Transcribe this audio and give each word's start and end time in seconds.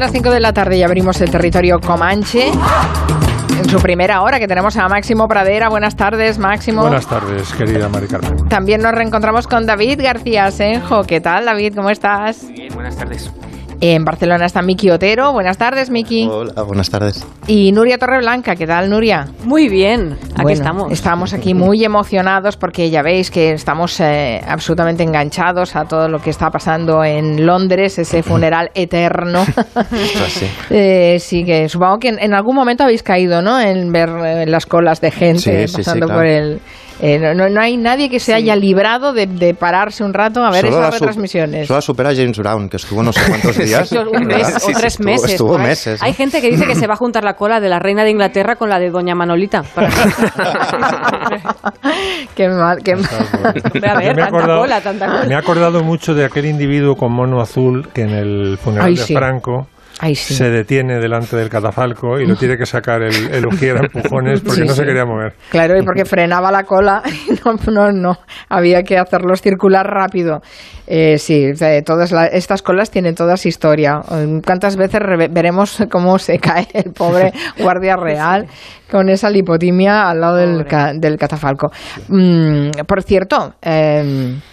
las 0.00 0.12
5 0.12 0.30
de 0.30 0.40
la 0.40 0.54
tarde 0.54 0.78
y 0.78 0.82
abrimos 0.82 1.20
el 1.20 1.30
territorio 1.30 1.78
Comanche. 1.78 2.50
En 3.58 3.68
su 3.68 3.78
primera 3.80 4.22
hora 4.22 4.38
que 4.38 4.48
tenemos 4.48 4.74
a 4.78 4.88
Máximo 4.88 5.28
Pradera. 5.28 5.68
Buenas 5.68 5.94
tardes, 5.94 6.38
Máximo. 6.38 6.80
Buenas 6.80 7.06
tardes, 7.06 7.52
querida 7.52 7.86
Mari 7.90 8.06
Carmen. 8.06 8.48
También 8.48 8.80
nos 8.80 8.92
reencontramos 8.92 9.46
con 9.46 9.66
David 9.66 10.00
García 10.02 10.50
Senjo. 10.50 11.04
¿Qué 11.04 11.20
tal, 11.20 11.44
David? 11.44 11.74
¿Cómo 11.76 11.90
estás? 11.90 12.48
Bien, 12.48 12.72
buenas 12.72 12.96
tardes. 12.96 13.30
En 13.82 14.04
Barcelona 14.04 14.44
está 14.44 14.60
Miki 14.60 14.90
Otero. 14.90 15.32
Buenas 15.32 15.56
tardes, 15.56 15.88
Miki. 15.88 16.28
Hola, 16.30 16.62
buenas 16.64 16.90
tardes. 16.90 17.26
Y 17.46 17.72
Nuria 17.72 17.96
Torreblanca. 17.96 18.54
¿Qué 18.54 18.66
tal, 18.66 18.90
Nuria? 18.90 19.28
Muy 19.44 19.70
bien, 19.70 20.18
aquí 20.34 20.42
Bueno, 20.42 20.50
estamos. 20.50 20.92
Estamos 20.92 21.32
aquí 21.32 21.54
muy 21.54 21.82
emocionados 21.82 22.58
porque 22.58 22.90
ya 22.90 23.00
veis 23.00 23.30
que 23.30 23.52
estamos 23.52 23.98
eh, 24.00 24.42
absolutamente 24.46 25.02
enganchados 25.02 25.76
a 25.76 25.86
todo 25.86 26.08
lo 26.08 26.18
que 26.20 26.28
está 26.28 26.50
pasando 26.50 27.02
en 27.04 27.46
Londres, 27.46 27.98
ese 27.98 28.22
funeral 28.30 28.70
eterno. 28.74 29.46
Así. 29.74 30.46
Eh, 30.72 31.18
sí, 31.18 31.44
que 31.44 31.68
supongo 31.68 31.98
que 31.98 32.08
en, 32.08 32.18
en 32.20 32.32
algún 32.34 32.54
momento 32.54 32.84
habéis 32.84 33.02
caído, 33.02 33.42
¿no? 33.42 33.60
En 33.60 33.90
ver 33.92 34.08
eh, 34.24 34.46
las 34.46 34.66
colas 34.66 35.00
de 35.00 35.10
gente 35.10 35.40
Sí, 35.40 35.50
sí, 35.50 35.68
sí, 35.68 35.76
pasando 35.78 36.06
claro. 36.06 36.20
por 36.20 36.26
el... 36.26 36.60
eh, 37.02 37.18
no- 37.18 37.34
no, 37.34 37.48
no 37.48 37.60
hay 37.60 37.76
nadie 37.76 38.08
que 38.10 38.20
se 38.20 38.34
haya 38.34 38.54
librado 38.56 39.12
de, 39.12 39.26
de 39.26 39.54
pararse 39.54 40.04
un 40.04 40.12
rato 40.14 40.44
a 40.44 40.50
ver 40.50 40.66
Solo 40.66 40.78
esas 40.80 40.94
retransmisiones. 40.94 41.66
Solo 41.66 41.78
la 41.78 41.82
supera 41.82 42.14
James 42.14 42.36
Brown, 42.38 42.68
que 42.68 42.76
estuvo 42.76 43.02
no 43.02 43.12
sé 43.12 43.20
cuántos 43.26 43.56
días. 43.64 43.90
Un 43.92 44.26
mes 44.26 44.38
¿verdad? 44.38 44.56
o 44.56 44.60
Sí, 44.60 44.66
sí, 44.66 44.72
tres 44.74 44.92
estuvo- 44.94 45.04
meses. 45.06 45.30
Estuvo 45.30 45.58
meses. 45.58 46.02
Hay 46.02 46.12
gente 46.14 46.40
que 46.40 46.50
dice 46.50 46.66
que 46.66 46.74
se 46.74 46.86
va 46.86 46.94
a 46.94 46.96
juntar 46.96 47.24
la 47.24 47.34
cola 47.34 47.60
de 47.60 47.68
la 47.68 47.78
reina 47.78 48.04
de 48.04 48.10
Inglaterra 48.10 48.56
con 48.56 48.68
la 48.68 48.78
de 48.78 48.90
doña 48.90 49.14
Manolita. 49.14 49.62
Para- 49.62 49.90
qué 52.34 52.48
mal, 52.48 52.78
qué 52.82 52.96
mal. 52.96 53.04
A 53.44 53.52
ver, 53.98 54.14
me 54.16 54.22
tanta 54.22 54.24
acordado- 54.26 54.60
cola, 54.60 54.80
tanta 54.80 55.06
cola. 55.06 55.24
Me 55.24 55.34
he 55.34 55.36
acordado 55.36 55.82
mucho 55.82 56.14
de 56.14 56.24
aquel 56.24 56.46
individuo 56.46 56.96
con 56.96 57.12
mono 57.12 57.40
azul 57.40 57.88
que 57.92 58.02
en 58.02 58.10
el 58.10 58.58
funeral 58.62 58.86
Ay, 58.88 58.96
de 58.96 59.02
sí. 59.02 59.14
Franco 59.14 59.66
Ay, 60.02 60.14
sí. 60.14 60.32
se 60.34 60.48
detiene 60.48 60.98
delante 60.98 61.36
del 61.36 61.50
catafalco 61.50 62.18
y 62.18 62.26
lo 62.26 62.34
tiene 62.34 62.56
que 62.56 62.64
sacar 62.64 63.02
el, 63.02 63.14
el 63.34 63.46
ujier 63.46 63.76
a 63.76 63.80
empujones 63.80 64.40
porque 64.40 64.62
Sí, 64.62 64.66
no 64.66 64.72
se 64.72 64.84
quería 64.86 65.04
mover. 65.04 65.34
Claro, 65.50 65.78
y 65.78 65.82
porque 65.84 66.06
frenaba 66.06 66.50
la 66.50 66.64
cola 66.64 67.02
y 67.28 67.32
no, 67.44 67.54
no, 67.70 67.92
no, 67.92 68.18
había 68.48 68.82
que 68.82 68.96
hacerlos 68.96 69.42
circular 69.42 69.86
rápido. 69.86 70.40
Eh, 70.86 71.18
sí, 71.18 71.50
o 71.52 71.54
sea, 71.54 71.80
todas 71.82 72.12
la- 72.12 72.26
estas 72.26 72.62
colas 72.62 72.90
tienen 72.90 73.14
todas 73.14 73.44
historia. 73.44 74.00
¿Cuántas 74.44 74.76
veces 74.76 75.00
re- 75.00 75.28
veremos 75.28 75.78
cómo 75.90 76.18
se 76.18 76.38
cae 76.38 76.66
el 76.72 76.92
pobre 76.92 77.32
guardia 77.58 77.96
real 77.96 78.46
con 78.90 79.08
esa 79.10 79.28
lipotimia 79.30 80.08
al 80.08 80.20
lado 80.20 80.36
del, 80.36 80.64
ca- 80.66 80.92
del 80.94 81.18
catafalco? 81.18 81.70
Mm, 82.08 82.70
por 82.86 83.02
cierto, 83.02 83.54
eh, 83.62 84.02
mm, 84.02 84.49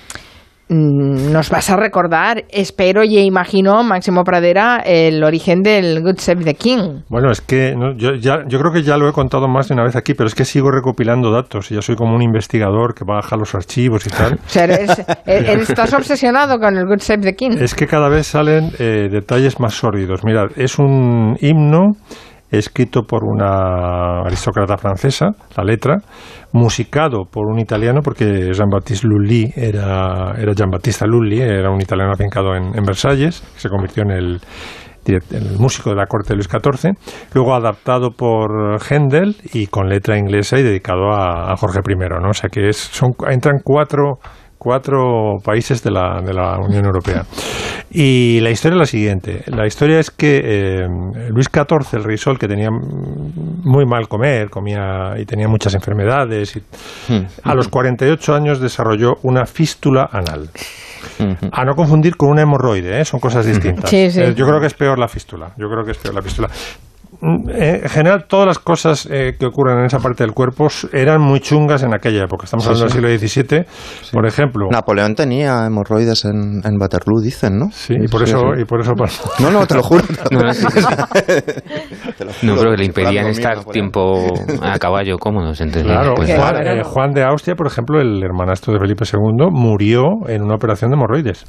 nos 0.70 1.50
vas 1.50 1.70
a 1.70 1.78
recordar, 1.78 2.44
espero 2.50 3.04
y 3.04 3.18
imagino, 3.20 3.84
Máximo 3.84 4.24
Pradera, 4.24 4.82
el 4.86 5.24
origen 5.24 5.62
del 5.62 6.02
Good 6.02 6.18
Save 6.20 6.44
the 6.44 6.56
King. 6.56 7.02
Bueno, 7.10 7.32
es 7.32 7.42
que 7.42 7.74
no, 7.76 7.96
yo, 7.96 8.16
ya, 8.16 8.40
yo 8.48 8.60
creo 8.60 8.72
que 8.74 8.84
ya 8.84 8.98
lo 8.98 9.08
he 9.08 9.14
contado 9.14 9.48
más 9.48 9.68
de 9.70 9.76
una 9.76 9.84
vez 9.84 9.96
aquí, 9.96 10.14
pero 10.14 10.28
es 10.28 10.36
que 10.36 10.44
sigo 10.46 10.70
recopilando 10.72 11.32
datos 11.32 11.72
y 11.72 11.76
ya 11.76 11.82
soy 11.82 11.96
como 11.96 12.16
un 12.16 12.22
investigador 12.22 12.94
que 12.94 13.06
baja 13.06 13.38
los 13.38 13.56
archivos 13.56 14.06
y 14.06 14.10
tal. 14.10 14.34
O 14.46 14.50
sea, 14.50 14.64
eres- 14.66 15.06
eres- 15.26 15.70
estás 15.70 15.94
obsesionado 15.94 16.60
con 16.60 16.78
el 16.78 16.86
Good 16.86 17.00
Save 17.00 17.22
the 17.22 17.36
King. 17.36 17.52
Es 17.60 17.74
que 17.76 17.88
cada 17.88 18.10
vez 18.10 18.28
salen 18.28 18.72
eh, 18.80 19.08
detalles 19.12 19.60
más 19.60 19.74
sórdidos. 19.74 20.24
Mirad, 20.24 20.48
es 20.58 20.80
un 20.80 21.38
himno 21.40 21.92
escrito 22.50 23.04
por 23.04 23.24
una 23.24 24.22
aristócrata 24.22 24.78
francesa, 24.78 25.32
la 25.56 25.64
letra, 25.64 25.98
musicado 26.54 27.26
por 27.30 27.48
un 27.48 27.60
italiano, 27.60 28.02
porque 28.02 28.54
Jean-Baptiste 28.54 29.08
Lully 29.08 29.52
era, 29.56 30.34
era 30.38 30.54
Jean-Baptiste 30.54 31.06
Lully, 31.06 31.42
era 31.42 31.70
un 31.70 31.82
italiano 31.82 32.12
afincado 32.14 32.56
en, 32.56 32.84
Versalles, 32.84 33.42
que 33.54 33.60
se 33.60 33.70
convirtió 33.70 34.04
en 34.04 34.12
el, 34.12 34.42
el 35.06 35.60
músico 35.60 35.90
de 35.90 35.98
la 35.98 36.06
corte 36.06 36.30
de 36.30 36.36
Luis 36.36 36.48
XIV, 36.48 36.94
luego 37.34 37.54
adaptado 37.54 38.12
por 38.12 38.80
Händel 38.82 39.36
y 39.54 39.68
con 39.68 39.90
letra 39.90 40.18
inglesa 40.18 40.58
y 40.58 40.64
dedicado 40.64 41.12
a, 41.12 41.52
a 41.52 41.58
Jorge 41.58 41.80
I, 41.86 41.96
¿no? 42.22 42.30
O 42.30 42.34
sea 42.34 42.50
que 42.50 42.70
es, 42.70 42.78
son, 42.78 43.12
entran 43.30 43.60
cuatro 43.64 44.20
cuatro 44.58 45.38
países 45.44 45.84
de 45.84 45.92
la, 45.92 46.22
de 46.22 46.34
la 46.34 46.58
Unión 46.60 46.86
Europea. 46.86 47.24
Y 47.90 48.40
la 48.42 48.50
historia 48.50 48.76
es 48.76 48.80
la 48.80 48.86
siguiente. 48.86 49.44
La 49.48 49.66
historia 49.66 50.00
es 50.00 50.12
que 50.12 50.42
eh, 50.44 50.88
Luis 51.30 51.48
XIV, 51.52 51.94
el 51.94 52.04
rey 52.04 52.18
Sol, 52.18 52.38
que 52.38 52.48
tenía 52.48 52.70
muy 52.70 53.86
mal 53.86 54.08
comer, 54.08 54.50
comía 54.50 55.14
y 55.18 55.26
tenía 55.26 55.48
muchas 55.48 55.74
enfermedades, 55.74 56.58
y 56.58 56.64
a 57.44 57.56
los 57.56 57.70
48 57.70 58.36
años 58.36 58.60
desarrolló 58.60 59.16
una 59.24 59.46
fístula 59.46 60.10
anal. 60.12 60.50
A 61.52 61.64
no 61.64 61.74
confundir 61.76 62.16
con 62.16 62.30
una 62.30 62.42
hemorroide, 62.42 63.00
¿eh? 63.00 63.06
son 63.06 63.20
cosas 63.20 63.46
distintas. 63.46 63.90
Sí, 63.90 64.12
sí. 64.12 64.22
Eh, 64.22 64.34
Yo 64.36 64.46
creo 64.46 64.60
que 64.60 64.68
es 64.68 64.74
peor 64.74 65.00
la 65.00 65.08
fístula. 65.08 65.52
Yo 65.58 65.68
creo 65.70 65.84
que 65.84 65.92
es 65.92 65.98
peor 65.98 66.14
la 66.14 66.22
fístula. 66.22 66.50
Mm, 67.22 67.50
eh, 67.50 67.80
En 67.84 67.90
general, 67.90 68.26
todas 68.28 68.46
las 68.46 68.60
cosas 68.60 69.08
eh, 69.10 69.36
que 69.40 69.46
ocurren 69.46 69.80
en 69.80 69.86
esa 69.86 70.00
parte 70.00 70.24
del 70.24 70.34
cuerpo 70.34 70.68
eran 70.94 71.22
muy 71.22 71.40
chungas 71.40 71.84
en 71.84 71.94
aquella 71.94 72.24
época. 72.26 72.46
Estamos 72.46 72.64
Sí, 72.66 72.70
hablando 72.70 72.90
sí. 72.90 73.02
del 73.02 73.20
siglo 73.20 73.44
XVII, 73.44 74.12
por 74.12 74.26
ejemplo. 74.28 74.68
Napoleón 74.72 75.16
tenía 75.16 75.66
hemorroides 75.66 76.26
en, 76.26 76.62
en 76.64 76.80
Waterloo, 76.80 77.22
dicen, 77.22 77.58
¿no? 77.58 77.72
Sí, 77.72 77.96
y 78.00 78.08
por 78.08 78.24
eso, 78.24 78.40
sí. 78.56 78.62
y 78.62 78.66
por 78.66 78.82
eso 78.82 78.94
pasó. 78.94 79.30
No, 79.44 79.52
no, 79.52 79.66
te 79.66 79.76
lo 79.76 79.84
juro. 79.84 80.04
te 80.30 80.36
lo 80.36 80.42
No, 80.42 80.54
sí, 80.54 80.66
Te 82.18 82.26
lo 82.26 82.32
No, 82.44 82.52
juro, 82.54 82.56
pero 82.58 82.72
que 82.72 82.78
le 82.78 82.86
impedían 82.86 83.28
estar 83.28 83.64
tiempo 83.66 84.26
a 84.62 84.78
caballo 84.80 85.18
cómodos. 85.18 85.60
Claro, 85.60 86.14
pues, 86.16 86.34
Juan, 86.36 86.68
eh, 86.68 86.84
Juan 86.84 87.12
de 87.12 87.24
Austria, 87.24 87.56
por 87.56 87.68
ejemplo, 87.68 88.00
el 88.00 88.22
hermanastro 88.24 88.74
de 88.74 88.80
Felipe 88.80 89.06
II, 89.12 89.48
murió 89.52 90.04
en 90.28 90.44
una 90.44 90.56
operación 90.56 90.92
de 90.92 90.96
hemorroides. 90.98 91.46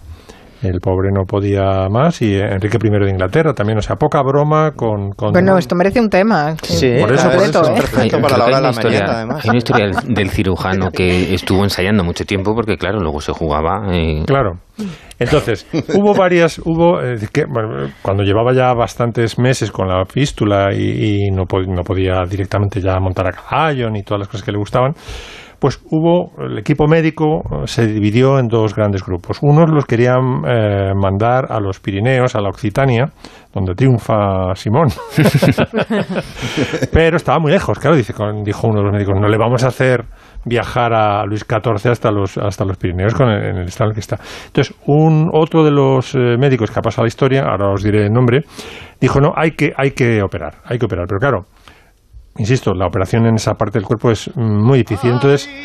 El 0.63 0.81
pobre 0.81 1.11
no 1.13 1.25
podía 1.25 1.89
más 1.89 2.21
y 2.21 2.35
Enrique 2.37 2.79
I 2.83 2.91
de 3.05 3.11
Inglaterra 3.11 3.53
también. 3.55 3.79
O 3.79 3.83
sea, 3.83 3.97
poca 3.97 4.21
broma 4.23 4.73
con... 4.73 5.11
con 5.13 5.33
Bueno, 5.33 5.57
esto 5.57 5.77
merece 5.77 6.01
un 6.01 6.09
tema. 6.09 6.57
Sí, 6.63 6.97
Por 7.01 7.13
eso, 7.13 7.31
por 7.31 7.43
eso. 7.43 7.63
¿eh? 7.65 7.69
hay, 7.69 7.81
Perfecto 7.81 8.21
para 8.21 8.37
la 8.39 8.45
hora 8.45 8.57
de 8.57 8.63
la 8.63 8.69
una 8.69 8.71
historia, 8.71 9.01
mañana, 9.01 9.17
además. 9.19 9.45
hay 9.45 9.49
una 9.51 9.59
historia 9.59 9.87
del, 9.87 9.95
del 10.15 10.31
cirujano 10.31 10.91
que 10.91 11.35
estuvo 11.35 11.63
ensayando 11.63 12.03
mucho 12.03 12.25
tiempo 12.25 12.55
porque, 12.55 12.77
claro, 12.77 12.99
luego 13.01 13.21
se 13.21 13.33
jugaba. 13.33 13.83
eh, 13.95 14.23
Claro. 14.27 14.59
Entonces, 15.19 15.67
hubo 15.95 16.15
varias, 16.15 16.61
hubo, 16.65 17.01
eh, 17.03 17.17
que, 17.33 17.45
bueno, 17.47 17.91
cuando 18.03 18.23
llevaba 18.23 18.53
ya 18.55 18.73
bastantes 18.75 19.39
meses 19.39 19.73
con 19.73 19.89
la 19.89 20.05
fístula 20.07 20.73
y, 20.73 21.27
y 21.27 21.31
no 21.31 21.45
podía 21.47 22.23
directamente 22.29 22.81
ya 22.81 22.99
montar 23.01 23.27
a 23.27 23.33
caballo 23.33 23.91
ni 23.91 24.03
todas 24.03 24.21
las 24.21 24.29
cosas 24.29 24.45
que 24.45 24.53
le 24.53 24.59
gustaban, 24.59 24.93
pues 25.61 25.81
hubo, 25.91 26.33
el 26.39 26.59
equipo 26.59 26.87
médico 26.87 27.41
eh, 27.51 27.67
se 27.67 27.87
dividió 27.87 28.39
en 28.39 28.47
dos 28.49 28.75
grandes 28.75 29.05
grupos. 29.05 29.39
Unos 29.43 29.69
los 29.71 29.87
querían 29.87 30.43
eh, 30.47 30.93
mandar 30.95 31.47
a 31.51 31.59
los 31.61 31.81
Pirineos, 31.81 32.35
a 32.37 32.41
la 32.41 32.49
Occitania, 32.49 33.07
donde 33.53 33.75
triunfa 33.75 34.55
Simón. 34.55 34.89
Pero 36.93 37.17
estaba 37.17 37.39
muy 37.39 37.53
lejos, 37.53 37.79
claro, 37.79 37.97
dice, 37.97 38.13
dijo 38.45 38.69
uno 38.69 38.79
de 38.79 38.85
los 38.85 38.93
médicos, 38.93 39.15
no 39.21 39.29
le 39.29 39.37
vamos 39.39 39.65
a 39.65 39.69
hacer 39.69 40.05
viajar 40.45 40.93
a 40.95 41.25
Luis 41.27 41.45
XIV 41.45 41.91
hasta 41.91 42.11
los, 42.11 42.39
hasta 42.39 42.65
los 42.65 42.77
Pirineos 42.77 43.15
con 43.15 43.29
el- 43.29 43.45
en 43.45 43.57
el 43.59 43.67
estado 43.67 43.89
en 43.89 43.91
el 43.91 43.95
que 43.95 44.01
está. 44.01 44.19
Entonces, 44.47 44.75
un 44.87 45.29
otro 45.33 45.65
de 45.65 45.71
los 45.71 46.15
eh, 46.15 46.37
médicos 46.39 46.71
que 46.71 46.79
ha 46.79 46.83
pasado 46.83 47.05
la 47.05 47.09
historia, 47.09 47.43
ahora 47.43 47.73
os 47.73 47.83
diré 47.83 48.05
el 48.07 48.13
nombre, 48.13 48.43
dijo, 49.01 49.21
no, 49.21 49.33
hay 49.37 49.53
que, 49.53 49.73
hay 49.77 49.91
que 49.91 50.23
operar, 50.23 50.55
hay 50.65 50.79
que 50.79 50.87
operar. 50.87 51.07
Pero 51.09 51.19
claro, 51.19 51.47
insisto, 52.39 52.73
la 52.75 52.87
operación 52.87 53.27
en 53.27 53.35
esa 53.37 53.55
parte 53.55 53.79
del 53.79 53.87
cuerpo 53.87 54.11
es 54.11 54.31
muy 54.37 54.79
difícil. 54.79 55.11
Entonces, 55.13 55.49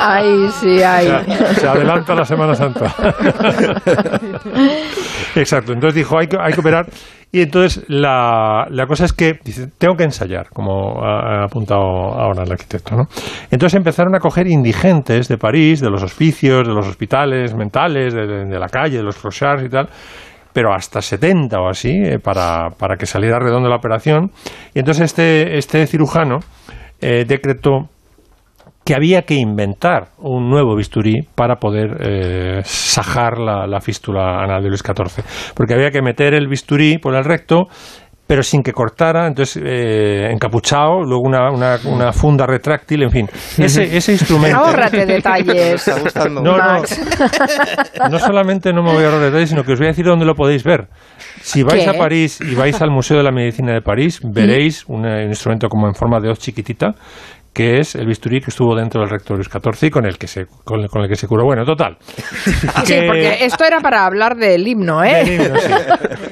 Ay, 0.00 0.48
sí, 0.52 0.80
ay. 0.82 1.06
se, 1.26 1.54
se 1.60 1.68
adelanta 1.68 2.14
la 2.14 2.24
Semana 2.24 2.54
Santa. 2.54 2.94
Exacto, 5.34 5.72
entonces 5.72 5.94
dijo, 5.96 6.18
hay 6.18 6.26
que, 6.26 6.36
hay 6.40 6.52
que 6.52 6.60
operar. 6.60 6.86
Y 7.30 7.42
entonces 7.42 7.84
la, 7.88 8.66
la 8.70 8.86
cosa 8.86 9.04
es 9.04 9.12
que 9.12 9.38
dice, 9.44 9.68
tengo 9.76 9.96
que 9.96 10.04
ensayar, 10.04 10.48
como 10.50 11.02
ha, 11.04 11.42
ha 11.42 11.44
apuntado 11.44 11.80
ahora 11.82 12.42
el 12.44 12.52
arquitecto. 12.52 12.96
¿no? 12.96 13.04
Entonces 13.50 13.76
empezaron 13.76 14.14
a 14.14 14.18
coger 14.18 14.46
indigentes 14.46 15.28
de 15.28 15.36
París, 15.36 15.80
de 15.80 15.90
los 15.90 16.02
hospicios, 16.02 16.66
de 16.66 16.72
los 16.72 16.86
hospitales 16.86 17.54
mentales, 17.54 18.14
de, 18.14 18.26
de- 18.26 18.44
de 18.46 18.58
la 18.58 18.68
calle, 18.68 18.96
de 18.98 19.02
los 19.02 19.16
crochards 19.18 19.62
y 19.64 19.68
tal, 19.68 19.88
pero 20.52 20.72
hasta 20.74 21.00
70 21.00 21.60
o 21.60 21.68
así, 21.68 21.90
eh, 21.90 22.18
para, 22.18 22.70
para 22.70 22.96
que 22.96 23.06
saliera 23.06 23.38
redondo 23.38 23.68
la 23.68 23.76
operación. 23.76 24.30
Y 24.74 24.80
entonces 24.80 25.06
este, 25.06 25.58
este 25.58 25.86
cirujano 25.86 26.40
eh, 27.00 27.24
decretó 27.26 27.88
que 28.84 28.94
había 28.94 29.22
que 29.22 29.34
inventar 29.34 30.08
un 30.16 30.48
nuevo 30.48 30.74
bisturí 30.74 31.20
para 31.34 31.56
poder 31.56 31.98
eh, 32.00 32.60
sajar 32.64 33.38
la, 33.38 33.66
la 33.66 33.80
fístula 33.80 34.42
anal 34.42 34.62
de 34.62 34.68
Luis 34.70 34.82
XIV. 34.82 35.22
Porque 35.54 35.74
había 35.74 35.90
que 35.90 36.00
meter 36.00 36.32
el 36.32 36.48
bisturí 36.48 36.96
por 36.96 37.14
el 37.14 37.24
recto, 37.24 37.68
pero 38.28 38.42
sin 38.42 38.62
que 38.62 38.74
cortara, 38.74 39.26
entonces 39.26 39.62
eh, 39.64 40.28
encapuchado, 40.30 41.02
luego 41.02 41.22
una, 41.22 41.50
una, 41.50 41.78
una 41.86 42.12
funda 42.12 42.44
retráctil, 42.46 43.04
en 43.04 43.10
fin. 43.10 43.26
Ese, 43.56 43.96
ese 43.96 44.12
instrumento... 44.12 44.58
Ahórrate 44.58 45.06
detalles. 45.06 45.88
está 45.88 45.98
gustando. 45.98 46.42
No, 46.42 46.58
no. 46.58 46.58
Max. 46.58 47.00
No 48.10 48.18
solamente 48.18 48.70
no 48.72 48.82
me 48.82 48.92
voy 48.92 49.02
a 49.02 49.06
ahorrar 49.06 49.22
detalles, 49.22 49.48
sino 49.48 49.64
que 49.64 49.72
os 49.72 49.78
voy 49.78 49.86
a 49.86 49.90
decir 49.90 50.04
dónde 50.04 50.26
lo 50.26 50.34
podéis 50.34 50.62
ver. 50.62 50.88
Si 51.40 51.62
vais 51.62 51.84
¿Qué? 51.84 51.88
a 51.90 51.94
París 51.94 52.38
y 52.40 52.54
vais 52.54 52.80
al 52.82 52.90
Museo 52.90 53.16
de 53.16 53.22
la 53.22 53.32
Medicina 53.32 53.72
de 53.72 53.80
París, 53.80 54.20
veréis 54.22 54.84
un, 54.88 55.06
eh, 55.06 55.24
instrumento 55.24 55.68
como 55.68 55.86
en 55.88 55.94
forma 55.94 56.20
de 56.20 56.28
hoz 56.28 56.38
chiquitita, 56.38 56.94
que 57.52 57.78
es 57.80 57.94
el 57.96 58.06
bisturí 58.06 58.40
que 58.40 58.50
estuvo 58.50 58.76
dentro 58.76 59.00
del 59.00 59.10
recto 59.10 59.34
Luis 59.34 59.48
XIV 59.48 59.88
y 59.88 59.90
con 59.90 60.06
el 60.06 60.16
que 60.16 60.26
se, 60.28 60.46
con, 60.64 60.80
el- 60.80 60.88
con 60.88 61.02
el 61.02 61.08
que 61.08 61.16
se 61.16 61.26
curó. 61.26 61.44
Bueno, 61.44 61.64
total. 61.64 61.96
Sí, 62.04 62.66
que- 62.86 63.02
porque 63.06 63.44
esto 63.44 63.64
era 63.64 63.80
para 63.80 64.06
hablar 64.06 64.36
del 64.36 64.66
himno, 64.66 65.02
¿eh? 65.02 65.24
del 65.24 65.40
himno, 65.40 65.58
sí. 65.58 65.72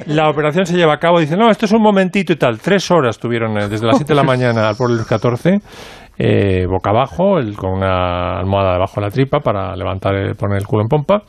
La 0.07 0.29
operación 0.31 0.67
se 0.67 0.77
lleva 0.77 0.95
a 0.95 0.99
cabo, 0.99 1.19
dicen, 1.19 1.39
no, 1.39 1.51
esto 1.51 1.67
es 1.67 1.73
un 1.73 1.83
momentito 1.83 2.33
y 2.33 2.37
tal. 2.37 2.59
Tres 2.61 2.91
horas 2.91 3.19
tuvieron 3.19 3.59
eh, 3.59 3.69
desde 3.69 3.87
las 3.87 3.97
7 3.97 4.13
de 4.13 4.17
la 4.17 4.23
mañana 4.23 4.69
al 4.69 4.77
pobre 4.77 4.95
Luis 4.95 5.07
XIV, 5.09 5.61
eh, 6.19 6.65
boca 6.69 6.91
abajo, 6.91 7.39
el- 7.39 7.57
con 7.57 7.73
una 7.73 8.39
almohada 8.39 8.75
debajo 8.75 9.01
de 9.01 9.07
la 9.07 9.11
tripa 9.11 9.41
para 9.41 9.75
levantar, 9.75 10.15
el- 10.15 10.35
poner 10.37 10.59
el 10.59 10.67
culo 10.67 10.83
en 10.83 10.89
pompa. 10.89 11.23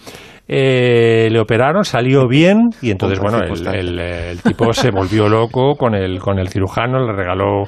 Eh, 0.48 1.28
le 1.30 1.40
operaron, 1.40 1.84
salió 1.84 2.28
bien 2.28 2.70
y 2.82 2.92
entonces, 2.92 3.20
bueno, 3.20 3.40
el, 3.40 3.68
el- 3.76 4.00
el 4.00 4.42
tipo 4.42 4.72
se 4.72 4.92
volvió 4.92 5.28
loco 5.28 5.76
con 5.76 5.94
el, 5.94 6.20
con 6.20 6.40
el 6.40 6.48
cirujano, 6.48 7.00
le 7.06 7.12
regaló 7.14 7.64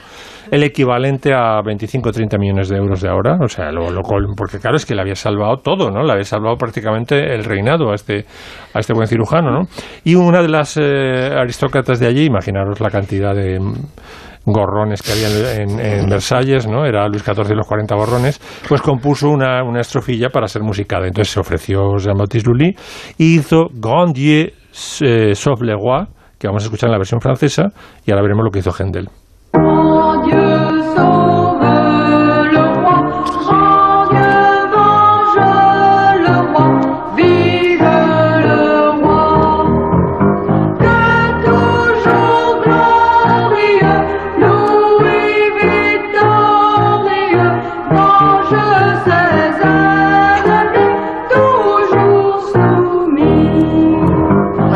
el 0.50 0.64
equivalente 0.64 1.34
a 1.34 1.62
25 1.62 2.10
o 2.10 2.12
30 2.12 2.38
millones 2.38 2.70
de 2.70 2.78
euros 2.78 3.02
de 3.02 3.10
ahora. 3.10 3.38
O 3.44 3.48
sea, 3.50 3.72
lo, 3.72 3.92
lo 3.92 4.02
porque 4.36 4.60
claro, 4.60 4.78
es 4.78 4.86
que 4.86 4.96
le 4.96 5.02
había 5.02 5.16
salvado 5.16 5.58
todo, 5.58 5.92
¿no? 5.92 6.04
Le 6.04 6.12
había 6.14 6.24
salvado 6.24 6.56
prácticamente 6.56 7.36
el 7.36 7.44
reinado 7.44 7.92
a 7.92 7.96
este, 7.96 8.26
a 8.74 8.80
este 8.80 8.94
buen 8.94 9.08
cirujano, 9.08 9.52
¿no? 9.52 9.62
Y 10.06 10.16
una 10.16 10.42
de 10.42 10.48
las 10.50 10.78
eh, 10.78 11.30
aristócratas 11.38 12.00
de 12.00 12.08
allí, 12.08 12.25
imaginaros 12.25 12.80
la 12.80 12.90
cantidad 12.90 13.36
de 13.36 13.60
gorrones 14.45 15.01
que 15.01 15.12
había 15.12 15.62
en, 15.62 16.09
Versalles, 16.09 16.68
¿no? 16.68 16.86
Era 16.86 17.07
Luis 17.07 17.24
XIV 17.24 17.51
y 17.51 17.56
los 17.56 17.68
40 17.68 17.95
gorrones, 17.95 18.39
pues 18.68 18.81
compuso 18.81 19.30
una, 19.30 19.63
una 19.63 19.81
estrofilla 19.81 20.30
para 20.30 20.47
ser 20.47 20.63
musicada. 20.63 21.07
Entonces 21.07 21.33
se 21.33 21.39
ofreció 21.39 21.97
Jean-Baptiste 21.97 22.50
Lully 22.50 22.75
y 23.18 23.36
hizo 23.39 23.68
Grand 23.74 24.13
Dieu 24.13 24.51
eh, 25.01 25.33
le 25.62 25.74
roi, 25.74 26.06
que 26.38 26.47
vamos 26.47 26.63
a 26.63 26.65
escuchar 26.65 26.88
en 26.88 26.94
la 26.94 26.97
versión 26.97 27.21
francesa, 27.21 27.69
y 28.06 28.12
ahora 28.12 28.24
veremos 28.24 28.44
lo 28.45 28.51
que 28.51 28.59
hizo 28.59 28.71
Händel. 28.71 29.09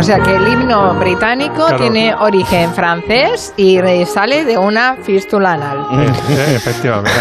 O 0.03 0.05
sea 0.05 0.19
que 0.19 0.35
el 0.35 0.45
himno 0.49 0.95
británico 0.95 1.65
Claro. 1.65 1.77
tiene 1.77 2.13
origen 2.13 2.73
francés 2.73 3.53
y 3.55 3.79
sale 4.05 4.43
de 4.43 4.57
una 4.57 4.97
fístula 5.01 5.53
anal. 5.53 5.87
Eh, 5.93 6.11
eh, 6.29 6.55
efectivamente. 6.57 7.17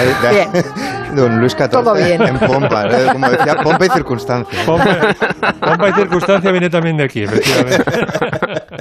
De- 0.53 0.63
de- 0.63 0.69
Don 1.15 1.39
Luis 1.39 1.53
XIV. 1.53 1.69
Todo 1.71 1.95
bien. 1.95 2.21
En 2.23 2.39
pompa, 2.41 2.87
¿eh? 2.89 3.07
como 3.13 3.31
decía, 3.31 3.55
pompa 3.63 3.87
y 3.87 3.89
circunstancia. 3.91 4.59
Pompa, 4.67 4.97
pompa 5.61 5.89
y 5.91 5.93
circunstancia 5.93 6.51
viene 6.51 6.71
también 6.71 6.97
de 6.97 7.05
aquí, 7.05 7.23
efectivamente. 7.23 7.85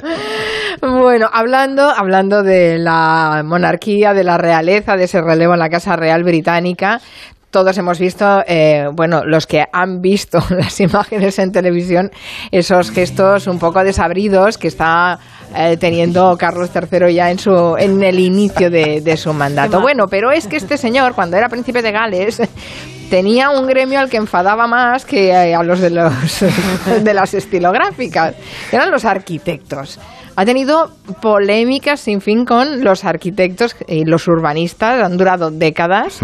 Bueno, 0.80 1.30
hablando, 1.32 1.88
hablando 1.88 2.42
de 2.42 2.76
la 2.78 3.42
monarquía, 3.44 4.14
de 4.14 4.24
la 4.24 4.36
realeza, 4.36 4.96
de 4.96 5.04
ese 5.04 5.20
relevo 5.20 5.52
en 5.52 5.60
la 5.60 5.70
Casa 5.70 5.94
Real 5.94 6.24
Británica, 6.24 7.00
todos 7.52 7.76
hemos 7.76 7.98
visto, 8.00 8.42
eh, 8.46 8.86
bueno, 8.92 9.22
los 9.24 9.46
que 9.46 9.64
han 9.72 10.00
visto 10.00 10.38
las 10.50 10.80
imágenes 10.80 11.38
en 11.38 11.52
televisión, 11.52 12.10
esos 12.50 12.90
gestos 12.90 13.46
un 13.46 13.58
poco 13.58 13.84
desabridos 13.84 14.58
que 14.58 14.68
está 14.68 15.18
eh, 15.54 15.76
teniendo 15.76 16.36
Carlos 16.38 16.70
III 16.74 17.14
ya 17.14 17.30
en 17.30 17.38
su 17.38 17.76
en 17.78 18.02
el 18.02 18.18
inicio 18.18 18.70
de, 18.70 19.02
de 19.02 19.16
su 19.16 19.32
mandato. 19.34 19.80
Bueno, 19.80 20.06
pero 20.08 20.32
es 20.32 20.48
que 20.48 20.56
este 20.56 20.78
señor, 20.78 21.14
cuando 21.14 21.36
era 21.36 21.48
príncipe 21.48 21.82
de 21.82 21.92
Gales, 21.92 22.42
tenía 23.10 23.50
un 23.50 23.66
gremio 23.66 24.00
al 24.00 24.08
que 24.08 24.16
enfadaba 24.16 24.66
más 24.66 25.04
que 25.04 25.28
eh, 25.28 25.54
a 25.54 25.62
los 25.62 25.80
de 25.80 25.90
los 25.90 26.12
de 27.04 27.14
las 27.14 27.34
estilográficas. 27.34 28.34
Eran 28.72 28.90
los 28.90 29.04
arquitectos. 29.04 30.00
Ha 30.36 30.44
tenido 30.44 30.90
polémicas 31.20 32.00
sin 32.00 32.20
fin 32.20 32.44
con 32.44 32.82
los 32.82 33.04
arquitectos 33.04 33.76
y 33.86 34.04
los 34.04 34.26
urbanistas, 34.28 35.02
han 35.02 35.16
durado 35.16 35.50
décadas. 35.50 36.20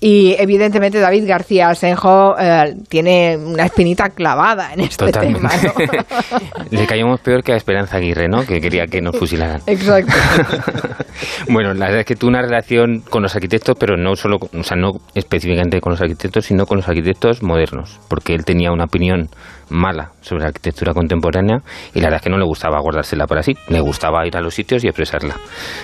Y 0.00 0.34
evidentemente 0.38 1.00
David 1.00 1.26
García 1.26 1.68
Asenjo 1.68 2.34
eh, 2.38 2.74
tiene 2.88 3.36
una 3.36 3.64
espinita 3.64 4.10
clavada 4.10 4.72
en 4.72 4.80
este 4.80 5.06
Totalmente. 5.06 5.40
tema. 5.40 5.98
¿no? 6.30 6.66
Le 6.70 6.86
caíamos 6.86 7.20
peor 7.20 7.42
que 7.42 7.52
a 7.52 7.56
Esperanza 7.56 7.96
Aguirre, 7.96 8.28
¿no? 8.28 8.44
Que 8.44 8.60
quería 8.60 8.86
que 8.86 9.00
nos 9.00 9.16
fusilaran. 9.16 9.60
Exacto. 9.66 10.12
bueno, 11.48 11.72
la 11.74 11.86
verdad 11.86 12.00
es 12.00 12.06
que 12.06 12.16
tuvo 12.16 12.30
una 12.30 12.42
relación 12.42 13.00
con 13.00 13.22
los 13.22 13.34
arquitectos, 13.34 13.76
pero 13.78 13.96
no 13.96 14.14
solo, 14.16 14.36
o 14.36 14.62
sea, 14.62 14.76
no 14.76 14.92
específicamente 15.14 15.80
con 15.80 15.92
los 15.92 16.00
arquitectos, 16.00 16.46
sino 16.46 16.66
con 16.66 16.78
los 16.78 16.88
arquitectos 16.88 17.42
modernos, 17.42 17.98
porque 18.08 18.34
él 18.34 18.44
tenía 18.44 18.70
una 18.72 18.84
opinión 18.84 19.28
mala 19.70 20.12
sobre 20.20 20.42
la 20.42 20.48
arquitectura 20.48 20.92
contemporánea 20.94 21.58
y 21.94 22.00
la 22.00 22.06
verdad 22.06 22.18
es 22.18 22.22
que 22.22 22.30
no 22.30 22.38
le 22.38 22.44
gustaba 22.44 22.80
guardársela 22.80 23.26
para 23.26 23.42
sí, 23.42 23.54
le 23.68 23.80
gustaba 23.80 24.26
ir 24.26 24.36
a 24.36 24.40
los 24.40 24.54
sitios 24.54 24.84
y 24.84 24.88
expresarla. 24.88 25.36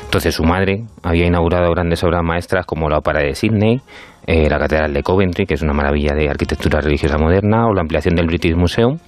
Entonces 0.04 0.34
su 0.34 0.44
madre 0.44 0.84
había 1.02 1.26
inaugurado 1.26 1.70
grandes 1.70 2.02
obras 2.04 2.22
maestras 2.22 2.66
como 2.66 2.88
la 2.88 2.98
Ópera 2.98 3.20
de 3.20 3.34
Sydney, 3.34 3.80
eh, 4.26 4.48
la 4.48 4.58
Catedral 4.58 4.92
de 4.92 5.02
Coventry, 5.02 5.46
que 5.46 5.54
es 5.54 5.62
una 5.62 5.72
maravilla 5.72 6.14
de 6.14 6.28
arquitectura 6.28 6.80
religiosa 6.80 7.18
moderna, 7.18 7.66
o 7.66 7.74
la 7.74 7.80
ampliación 7.80 8.14
del 8.14 8.26
British 8.26 8.54
Museum. 8.54 8.98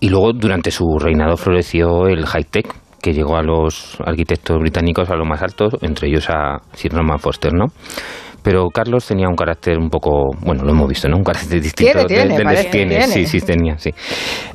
Y 0.00 0.08
luego, 0.08 0.32
durante 0.32 0.70
su 0.70 0.98
reinado, 0.98 1.36
floreció 1.36 2.06
el 2.08 2.26
high-tech, 2.26 2.66
que 3.00 3.12
llegó 3.12 3.36
a 3.36 3.42
los 3.42 3.98
arquitectos 4.04 4.58
británicos 4.58 5.10
a 5.10 5.16
lo 5.16 5.24
más 5.24 5.42
alto, 5.42 5.68
entre 5.82 6.08
ellos 6.08 6.30
a 6.30 6.60
Sir 6.72 6.94
Norman 6.94 7.18
Foster, 7.18 7.52
¿no? 7.52 7.66
Pero 8.42 8.68
Carlos 8.68 9.06
tenía 9.06 9.28
un 9.28 9.36
carácter 9.36 9.78
un 9.78 9.88
poco, 9.88 10.30
bueno, 10.40 10.64
lo 10.64 10.70
hemos 10.70 10.88
visto, 10.88 11.08
¿no? 11.08 11.16
Un 11.16 11.24
carácter 11.24 11.60
distinto 11.60 12.06
Tiene, 12.06 12.36
de 12.36 12.64
tiene. 12.70 13.02
Sí, 13.08 13.26
sí, 13.26 13.40
tenía, 13.40 13.78
sí. 13.78 13.90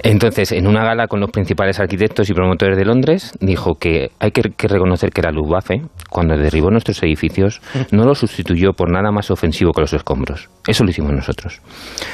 Entonces, 0.03 0.51
en 0.51 0.67
una 0.67 0.83
gala 0.83 1.07
con 1.07 1.19
los 1.19 1.31
principales 1.31 1.79
arquitectos 1.79 2.29
y 2.29 2.33
promotores 2.33 2.77
de 2.77 2.85
Londres, 2.85 3.33
dijo 3.39 3.75
que 3.75 4.11
hay 4.19 4.31
que, 4.31 4.41
que 4.55 4.67
reconocer 4.67 5.11
que 5.11 5.21
la 5.21 5.31
Luftwaffe, 5.31 5.81
cuando 6.09 6.37
derribó 6.37 6.69
nuestros 6.69 7.01
edificios, 7.03 7.61
no 7.91 8.03
lo 8.03 8.15
sustituyó 8.15 8.73
por 8.73 8.91
nada 8.91 9.11
más 9.11 9.31
ofensivo 9.31 9.71
que 9.71 9.81
los 9.81 9.93
escombros. 9.93 10.49
Eso 10.67 10.83
lo 10.83 10.89
hicimos 10.89 11.13
nosotros 11.13 11.61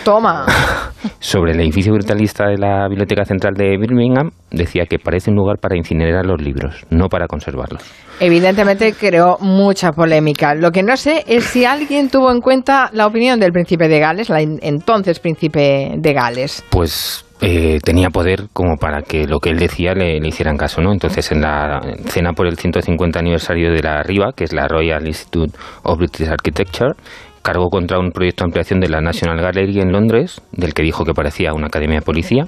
Toma. 0.03 0.45
sobre 1.19 1.53
el 1.53 1.59
edificio 1.61 1.93
brutalista 1.93 2.47
de 2.47 2.57
la 2.57 2.87
Biblioteca 2.87 3.25
Central 3.25 3.53
de 3.55 3.77
Birmingham, 3.77 4.31
decía 4.53 4.85
que 4.85 4.99
parece 4.99 5.29
un 5.29 5.35
lugar 5.35 5.57
para 5.59 5.75
incinerar 5.75 6.25
los 6.25 6.41
libros, 6.41 6.85
no 6.89 7.09
para 7.09 7.27
conservarlos. 7.27 7.83
Evidentemente 8.19 8.93
creó 8.93 9.37
mucha 9.41 9.91
polémica. 9.91 10.55
Lo 10.55 10.71
que 10.71 10.83
no 10.83 10.95
sé 10.95 11.23
es 11.27 11.43
si 11.43 11.65
alguien 11.65 12.09
tuvo 12.09 12.31
en 12.31 12.39
cuenta 12.39 12.89
la 12.93 13.05
opinión 13.07 13.39
del 13.39 13.51
príncipe 13.51 13.87
de 13.89 13.99
Gales, 13.99 14.29
la 14.29 14.41
en- 14.41 14.59
entonces 14.61 15.19
príncipe 15.19 15.93
de 15.97 16.13
Gales. 16.13 16.63
Pues 16.69 17.25
eh, 17.41 17.79
tenía 17.83 18.09
poder 18.09 18.43
como 18.53 18.77
para 18.77 19.01
que 19.01 19.27
lo 19.27 19.39
que 19.39 19.49
él 19.49 19.57
decía 19.57 19.93
le, 19.93 20.19
le 20.21 20.27
hicieran 20.29 20.55
caso, 20.55 20.81
¿no? 20.81 20.93
Entonces, 20.93 21.29
en 21.33 21.41
la 21.41 21.81
cena 22.05 22.31
por 22.31 22.47
el 22.47 22.57
150 22.57 23.19
aniversario 23.19 23.73
de 23.73 23.81
la 23.81 24.01
RIBA, 24.03 24.31
que 24.33 24.45
es 24.45 24.53
la 24.53 24.67
Royal 24.69 25.05
Institute 25.05 25.51
of 25.83 25.97
British 25.97 26.29
Architecture, 26.29 26.91
cargó 27.43 27.69
contra 27.69 27.99
un 27.99 28.11
proyecto 28.11 28.43
de 28.43 28.47
ampliación 28.47 28.79
de 28.79 28.87
la 28.87 29.01
National 29.01 29.39
Gallery 29.39 29.81
en 29.81 29.91
Londres, 29.91 30.41
del 30.53 30.73
que 30.73 30.81
dijo 30.81 31.03
que 31.03 31.13
parecía 31.13 31.53
una 31.53 31.67
academia 31.67 31.99
de 31.99 32.01
policía. 32.01 32.47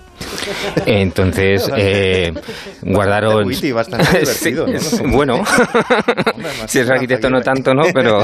Entonces, 0.85 1.69
eh, 1.77 2.31
guardaron... 2.81 3.45
witty, 3.45 3.73
bastante 3.73 4.19
divertido, 4.19 4.65
¿no? 4.67 5.11
Bueno, 5.11 5.43
si 6.65 6.79
es 6.79 6.89
arquitecto 6.89 7.29
no 7.29 7.41
tanto, 7.41 7.73
¿no? 7.73 7.83
Pero 7.93 8.19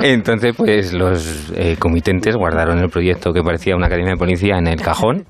entonces, 0.00 0.54
pues 0.56 0.92
los 0.92 1.52
eh, 1.56 1.76
comitentes 1.78 2.36
guardaron 2.36 2.78
el 2.78 2.88
proyecto 2.88 3.32
que 3.32 3.42
parecía 3.42 3.74
una 3.74 3.86
academia 3.86 4.12
de 4.12 4.18
policía 4.18 4.56
en 4.56 4.68
el 4.68 4.80
cajón 4.80 5.26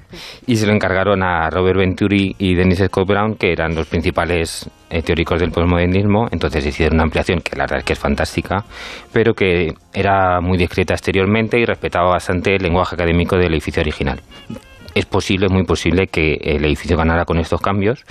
y 0.46 0.56
se 0.56 0.66
lo 0.66 0.74
encargaron 0.74 1.22
a 1.22 1.48
Robert 1.48 1.78
Venturi 1.78 2.36
y 2.38 2.54
Dennis 2.54 2.84
Scott 2.86 3.08
Brown, 3.08 3.36
que 3.36 3.52
eran 3.52 3.74
los 3.74 3.86
principales 3.86 4.68
eh, 4.90 5.02
teóricos 5.02 5.40
del 5.40 5.50
postmodernismo. 5.50 6.28
Entonces 6.30 6.66
hicieron 6.66 6.94
una 6.96 7.04
ampliación 7.04 7.40
que 7.40 7.56
la 7.56 7.64
verdad 7.64 7.78
es 7.78 7.84
que 7.84 7.92
es 7.92 7.98
fantástica, 7.98 8.64
pero 9.12 9.34
que 9.34 9.74
era 9.92 10.40
muy 10.40 10.58
discreta 10.58 10.94
exteriormente 10.94 11.58
y 11.58 11.64
respetaba 11.64 12.10
bastante 12.10 12.56
el 12.56 12.62
lenguaje 12.62 12.96
académico 12.96 13.36
del 13.36 13.52
edificio 13.52 13.80
original. 13.80 14.20
Es 14.94 15.06
posible, 15.06 15.48
muy 15.48 15.64
posible, 15.64 16.08
que 16.08 16.34
el 16.42 16.64
edificio 16.64 16.96
ganara 16.96 17.24
con 17.24 17.38
estos 17.38 17.60
cambios, 17.60 18.04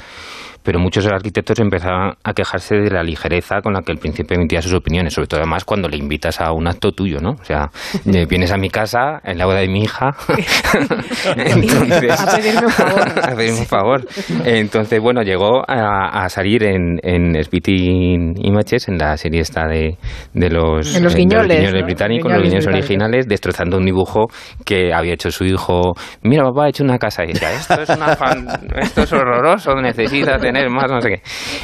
pero 0.69 0.77
muchos 0.79 1.07
arquitectos 1.07 1.57
empezaban 1.59 2.13
a 2.23 2.31
quejarse 2.35 2.75
de 2.75 2.91
la 2.91 3.01
ligereza 3.01 3.59
con 3.63 3.73
la 3.73 3.81
que 3.81 3.91
el 3.91 3.97
príncipe 3.97 4.35
emitía 4.35 4.61
sus 4.61 4.73
opiniones, 4.75 5.15
sobre 5.15 5.27
todo 5.27 5.39
además 5.39 5.65
cuando 5.65 5.89
le 5.89 5.97
invitas 5.97 6.39
a 6.39 6.51
un 6.51 6.67
acto 6.67 6.91
tuyo, 6.91 7.17
¿no? 7.19 7.31
O 7.31 7.43
sea, 7.43 7.71
eh, 8.05 8.27
vienes 8.29 8.51
a 8.51 8.57
mi 8.57 8.69
casa, 8.69 9.19
en 9.23 9.39
la 9.39 9.47
boda 9.47 9.61
de 9.61 9.67
mi 9.67 9.81
hija, 9.81 10.11
entonces... 11.35 12.21
A 12.21 12.35
pedirme 12.37 12.65
un 12.65 12.71
favor. 12.71 13.01
a 13.23 13.35
pedirme 13.35 13.59
un 13.61 13.65
favor. 13.65 14.05
Entonces, 14.45 14.99
bueno, 15.01 15.23
llegó 15.23 15.63
a, 15.67 16.23
a 16.23 16.29
salir 16.29 16.63
en, 16.65 16.99
en 17.01 17.43
Spitting 17.43 18.35
Images, 18.45 18.87
en 18.89 18.97
la 18.99 19.17
serie 19.17 19.41
esta 19.41 19.65
de, 19.67 19.97
de 20.35 20.49
los, 20.51 20.95
En 20.95 21.03
los 21.03 21.13
eh, 21.13 21.17
de 21.17 21.23
guiñoles, 21.23 21.73
¿no? 21.73 21.83
británicos, 21.83 22.25
Guiñoles 22.31 22.31
los 22.31 22.43
guiñoles 22.43 22.65
británicos. 22.65 22.67
originales, 22.67 23.27
destrozando 23.27 23.77
un 23.77 23.85
dibujo 23.85 24.27
que 24.65 24.93
había 24.93 25.13
hecho 25.13 25.31
su 25.31 25.45
hijo. 25.45 25.93
Mira, 26.21 26.43
papá, 26.43 26.65
ha 26.65 26.69
hecho 26.69 26.83
una 26.83 26.99
casa 26.99 27.23
y 27.23 27.29
decía, 27.33 27.53
esto 27.53 27.81
es, 27.81 27.89
una 27.89 28.15
fan- 28.15 28.47
esto 28.81 29.01
es 29.01 29.13
horroroso, 29.13 29.73
necesita 29.75 30.37
tener 30.37 30.58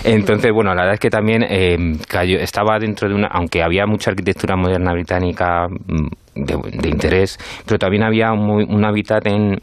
Entonces, 0.03 0.51
bueno, 0.51 0.73
la 0.73 0.81
verdad 0.81 0.93
es 0.95 0.99
que 0.99 1.09
también 1.09 1.43
eh, 1.43 1.77
estaba 2.39 2.79
dentro 2.79 3.07
de 3.09 3.15
una, 3.15 3.27
aunque 3.27 3.61
había 3.63 3.85
mucha 3.85 4.11
arquitectura 4.11 4.55
moderna 4.55 4.93
británica 4.93 5.67
mm, 5.67 6.07
de, 6.35 6.89
interés, 6.89 7.37
pero 7.65 7.79
también 7.79 8.03
había 8.03 8.33
muy- 8.33 8.65
un 8.67 8.83
hábitat 8.85 9.25
en, 9.27 9.59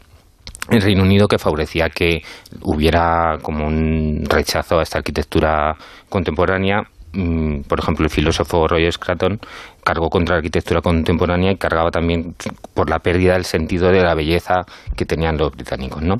el 0.69 0.81
Reino 0.81 1.03
Unido 1.03 1.27
que 1.27 1.37
favorecía 1.37 1.89
que 1.89 2.21
hubiera 2.61 3.37
como 3.41 3.67
un 3.67 4.23
rechazo 4.29 4.79
a 4.79 4.83
esta 4.83 4.99
arquitectura 4.99 5.75
contemporánea. 6.09 6.83
Mm, 7.11 7.61
Por 7.67 7.79
ejemplo, 7.79 8.05
el 8.05 8.09
filósofo 8.09 8.67
Roger 8.67 8.91
Scruton 8.91 9.39
cargó 9.83 10.09
contra 10.09 10.35
la 10.35 10.37
arquitectura 10.37 10.81
contemporánea 10.81 11.51
y 11.51 11.57
cargaba 11.57 11.91
también 11.91 12.33
por 12.73 12.89
la 12.89 12.99
pérdida 12.99 13.33
del 13.33 13.45
sentido 13.45 13.91
de 13.91 14.01
la 14.01 14.15
belleza 14.15 14.65
que 14.95 15.05
tenían 15.05 15.37
los 15.37 15.51
británicos, 15.51 16.01
¿no? 16.01 16.17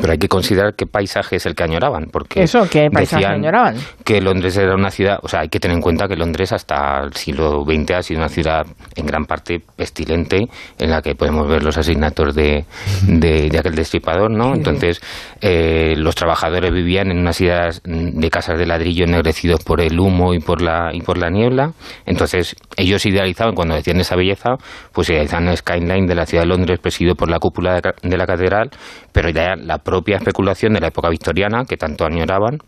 Pero 0.00 0.12
hay 0.12 0.18
que 0.18 0.28
considerar 0.28 0.74
qué 0.76 0.86
paisaje 0.86 1.36
es 1.36 1.46
el 1.46 1.54
que 1.54 1.64
añoraban, 1.64 2.06
porque 2.12 2.42
Eso, 2.42 2.68
¿qué 2.70 2.88
paisaje 2.92 3.26
añoraban? 3.26 3.76
que 4.04 4.20
Londres 4.20 4.56
era 4.56 4.74
una 4.74 4.90
ciudad, 4.90 5.18
o 5.22 5.28
sea, 5.28 5.40
hay 5.40 5.48
que 5.48 5.60
tener 5.60 5.76
en 5.76 5.82
cuenta 5.82 6.08
que 6.08 6.16
Londres 6.16 6.52
hasta 6.52 7.02
el 7.04 7.12
siglo 7.14 7.64
XX 7.64 7.90
ha 7.92 8.02
sido 8.02 8.20
una 8.20 8.28
ciudad 8.28 8.66
en 8.96 9.06
gran 9.06 9.24
parte 9.24 9.60
pestilente, 9.76 10.48
en 10.78 10.90
la 10.90 11.00
que 11.02 11.14
podemos 11.14 11.48
ver 11.48 11.62
los 11.62 11.76
asesinatos 11.78 12.34
de, 12.34 12.64
de, 13.06 13.48
de 13.50 13.58
aquel 13.58 13.74
destripador, 13.74 14.30
¿no? 14.30 14.54
Entonces, 14.54 15.00
eh, 15.40 15.94
los 15.96 16.14
trabajadores 16.14 16.72
vivían 16.72 17.10
en 17.10 17.18
unas 17.18 17.36
ciudades 17.36 17.80
de 17.84 18.30
casas 18.30 18.58
de 18.58 18.66
ladrillo 18.66 19.04
ennegrecidos 19.04 19.62
por 19.64 19.80
el 19.80 19.98
humo 19.98 20.34
y 20.34 20.40
por 20.40 20.60
la, 20.62 20.90
y 20.92 21.00
por 21.00 21.18
la 21.18 21.30
niebla. 21.30 21.72
Entonces, 22.06 22.56
ellos 22.76 23.04
idealizaban, 23.06 23.54
cuando 23.54 23.74
decían 23.74 24.00
esa 24.00 24.16
belleza, 24.16 24.50
pues 24.92 25.10
idealizaban 25.10 25.48
el 25.48 25.56
skyline 25.56 26.06
de 26.06 26.14
la 26.14 26.26
ciudad 26.26 26.44
de 26.44 26.48
Londres 26.48 26.78
presidido 26.80 27.14
por 27.14 27.30
la 27.30 27.38
cúpula 27.38 27.80
de, 27.80 27.92
de 28.02 28.16
la 28.16 28.26
catedral, 28.26 28.70
pero 29.12 29.30
ya 29.30 29.54
la 29.56 29.78
propia 29.84 30.16
especulación 30.16 30.72
de 30.72 30.80
la 30.80 30.88
época 30.88 31.08
victoriana, 31.10 31.66
que 31.66 31.76
tanto 31.76 32.04
añoraban, 32.04 32.58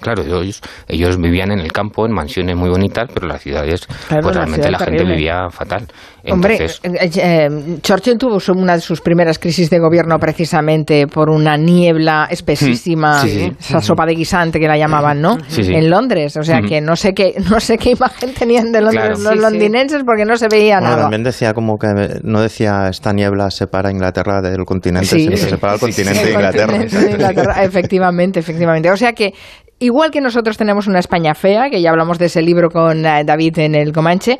Claro, 0.00 0.22
ellos, 0.22 0.60
ellos 0.86 1.16
vivían 1.18 1.50
en 1.52 1.60
el 1.60 1.72
campo, 1.72 2.06
en 2.06 2.12
mansiones 2.12 2.56
muy 2.56 2.68
bonitas, 2.70 3.08
pero 3.12 3.26
las 3.26 3.42
ciudades, 3.42 3.86
Claro, 4.08 4.22
pues 4.22 4.36
la 4.36 4.42
realmente 4.42 4.66
ciudad 4.68 4.80
la 4.80 4.84
gente 4.86 5.04
vivía 5.04 5.50
fatal. 5.50 5.86
Hombre, 6.30 6.54
Entonces, 6.54 6.80
eh, 6.82 7.10
eh, 7.48 7.78
Churchill 7.80 8.18
tuvo 8.18 8.38
una 8.54 8.74
de 8.74 8.80
sus 8.82 9.00
primeras 9.00 9.38
crisis 9.38 9.70
de 9.70 9.78
gobierno 9.78 10.18
precisamente 10.18 11.06
por 11.06 11.30
una 11.30 11.56
niebla 11.56 12.26
espesísima, 12.30 13.22
Sí, 13.22 13.30
sí. 13.30 13.52
esa 13.58 13.80
sopa 13.80 14.04
de 14.04 14.14
guisante 14.14 14.58
que 14.60 14.66
la 14.68 14.76
llamaban, 14.76 15.20
¿no? 15.22 15.38
Sí, 15.48 15.64
sí. 15.64 15.74
En 15.74 15.88
Londres, 15.88 16.36
o 16.36 16.42
sea 16.42 16.60
que 16.60 16.80
no 16.80 16.96
sé 16.96 17.14
qué 17.14 17.34
no 17.50 17.60
sé 17.60 17.78
qué 17.78 17.90
imagen 17.92 18.34
tenían 18.34 18.72
de 18.72 18.80
Londres 18.82 19.18
Claro. 19.18 19.34
los 19.36 19.36
londinenses 19.42 20.02
porque 20.04 20.24
no 20.24 20.36
se 20.36 20.48
veía 20.48 20.76
Bueno, 20.80 20.90
nada. 20.90 21.02
también 21.02 21.22
decía 21.22 21.54
como 21.54 21.78
que 21.78 21.88
no 22.22 22.40
decía 22.42 22.88
esta 22.90 23.12
niebla 23.12 23.50
separa 23.50 23.90
Inglaterra 23.90 24.40
del 24.42 24.64
continente, 24.64 25.06
Sí, 25.06 25.20
sino 25.20 25.30
que 25.30 25.36
separa 25.38 25.74
el 25.74 25.80
sí, 25.80 25.86
sí, 25.92 25.92
continente 26.02 26.20
El 26.20 26.26
de 26.26 26.32
Inglaterra. 26.34 26.66
continente 26.72 26.98
de 27.06 27.10
Inglaterra, 27.12 27.64
efectivamente, 27.64 28.40
efectivamente. 28.40 28.90
O 28.90 28.96
sea 28.96 29.12
que 29.12 29.32
igual 29.78 30.10
que 30.10 30.20
nosotros 30.20 30.56
tenemos 30.56 30.86
una 30.86 30.98
España 30.98 31.34
fea, 31.34 31.70
que 31.70 31.80
ya 31.80 31.90
hablamos 31.90 32.18
de 32.18 32.26
ese 32.26 32.42
libro 32.42 32.68
con 32.70 33.04
eh, 33.06 33.22
David 33.24 33.58
en 33.58 33.74
el 33.74 33.92
Comanche. 33.92 34.38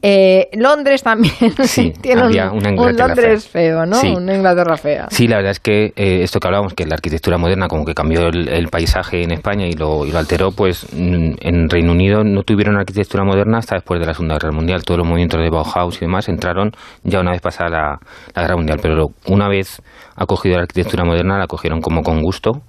eh, 0.00 0.46
Londres 0.52 1.02
también 1.02 1.34
Sí, 1.64 1.92
tiene 2.00 2.20
un, 2.20 2.26
había 2.28 2.52
una 2.52 2.68
un 2.68 2.74
Inglaterra 2.74 3.08
Londres 3.08 3.48
feo, 3.48 3.84
¿no? 3.84 3.96
Sí. 3.96 4.14
Una 4.16 4.36
Inglaterra 4.36 4.76
fea. 4.76 5.08
Sí, 5.10 5.26
la 5.26 5.36
verdad 5.38 5.50
es 5.50 5.58
que 5.58 5.86
eh, 5.96 6.22
esto 6.22 6.38
que 6.38 6.46
hablábamos, 6.46 6.74
que 6.74 6.86
la 6.86 6.94
arquitectura 6.94 7.36
moderna 7.36 7.66
como 7.66 7.84
que 7.84 7.94
cambió 7.94 8.28
el, 8.28 8.48
el 8.48 8.68
paisaje 8.68 9.24
en 9.24 9.32
España 9.32 9.66
y 9.66 9.72
lo, 9.72 10.06
y 10.06 10.12
lo 10.12 10.18
alteró, 10.18 10.52
pues 10.52 10.86
mm, 10.92 11.32
en 11.40 11.68
Reino 11.68 11.90
Unido 11.90 12.22
no 12.22 12.44
tuvieron 12.44 12.76
arquitectura 12.76 13.24
moderna 13.24 13.58
hasta 13.58 13.74
después 13.74 13.98
de 13.98 14.06
la 14.06 14.14
Segunda 14.14 14.36
Guerra 14.36 14.52
Mundial. 14.52 14.84
Todos 14.84 14.98
los 14.98 15.06
movimientos 15.08 15.40
de 15.40 15.50
Bauhaus 15.50 15.96
y 15.96 16.00
demás 16.02 16.28
entraron 16.28 16.70
ya 17.02 17.18
una 17.18 17.32
vez 17.32 17.40
pasada 17.40 17.68
la, 17.68 17.98
la 18.36 18.42
Guerra 18.42 18.56
Mundial, 18.56 18.78
pero 18.80 19.08
una 19.26 19.48
vez 19.48 19.82
acogido 20.14 20.56
la 20.56 20.62
arquitectura 20.62 21.04
moderna 21.04 21.38
la 21.38 21.48
cogieron 21.48 21.80
como 21.80 22.02
con 22.02 22.22
gusto 22.22 22.62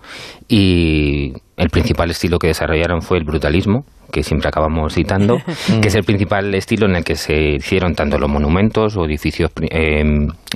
y 0.48 1.34
el 1.60 1.70
principal 1.70 2.10
estilo 2.10 2.39
que 2.39 2.48
desarrollaron 2.48 3.01
fue 3.01 3.18
el 3.20 3.25
brutalismo, 3.25 3.86
que 4.12 4.24
siempre 4.24 4.48
acabamos 4.48 4.94
citando, 4.96 5.38
que 5.82 5.88
es 5.89 5.96
el 5.96 6.04
principal 6.04 6.56
estilo 6.56 6.88
en 6.88 6.96
el 6.96 7.04
que 7.04 7.16
se 7.16 7.56
hicieron 7.58 7.94
tanto 7.94 8.18
los 8.18 8.30
monumentos 8.30 8.98
o 8.98 9.06
edificios, 9.06 9.51
eh, 9.70 10.04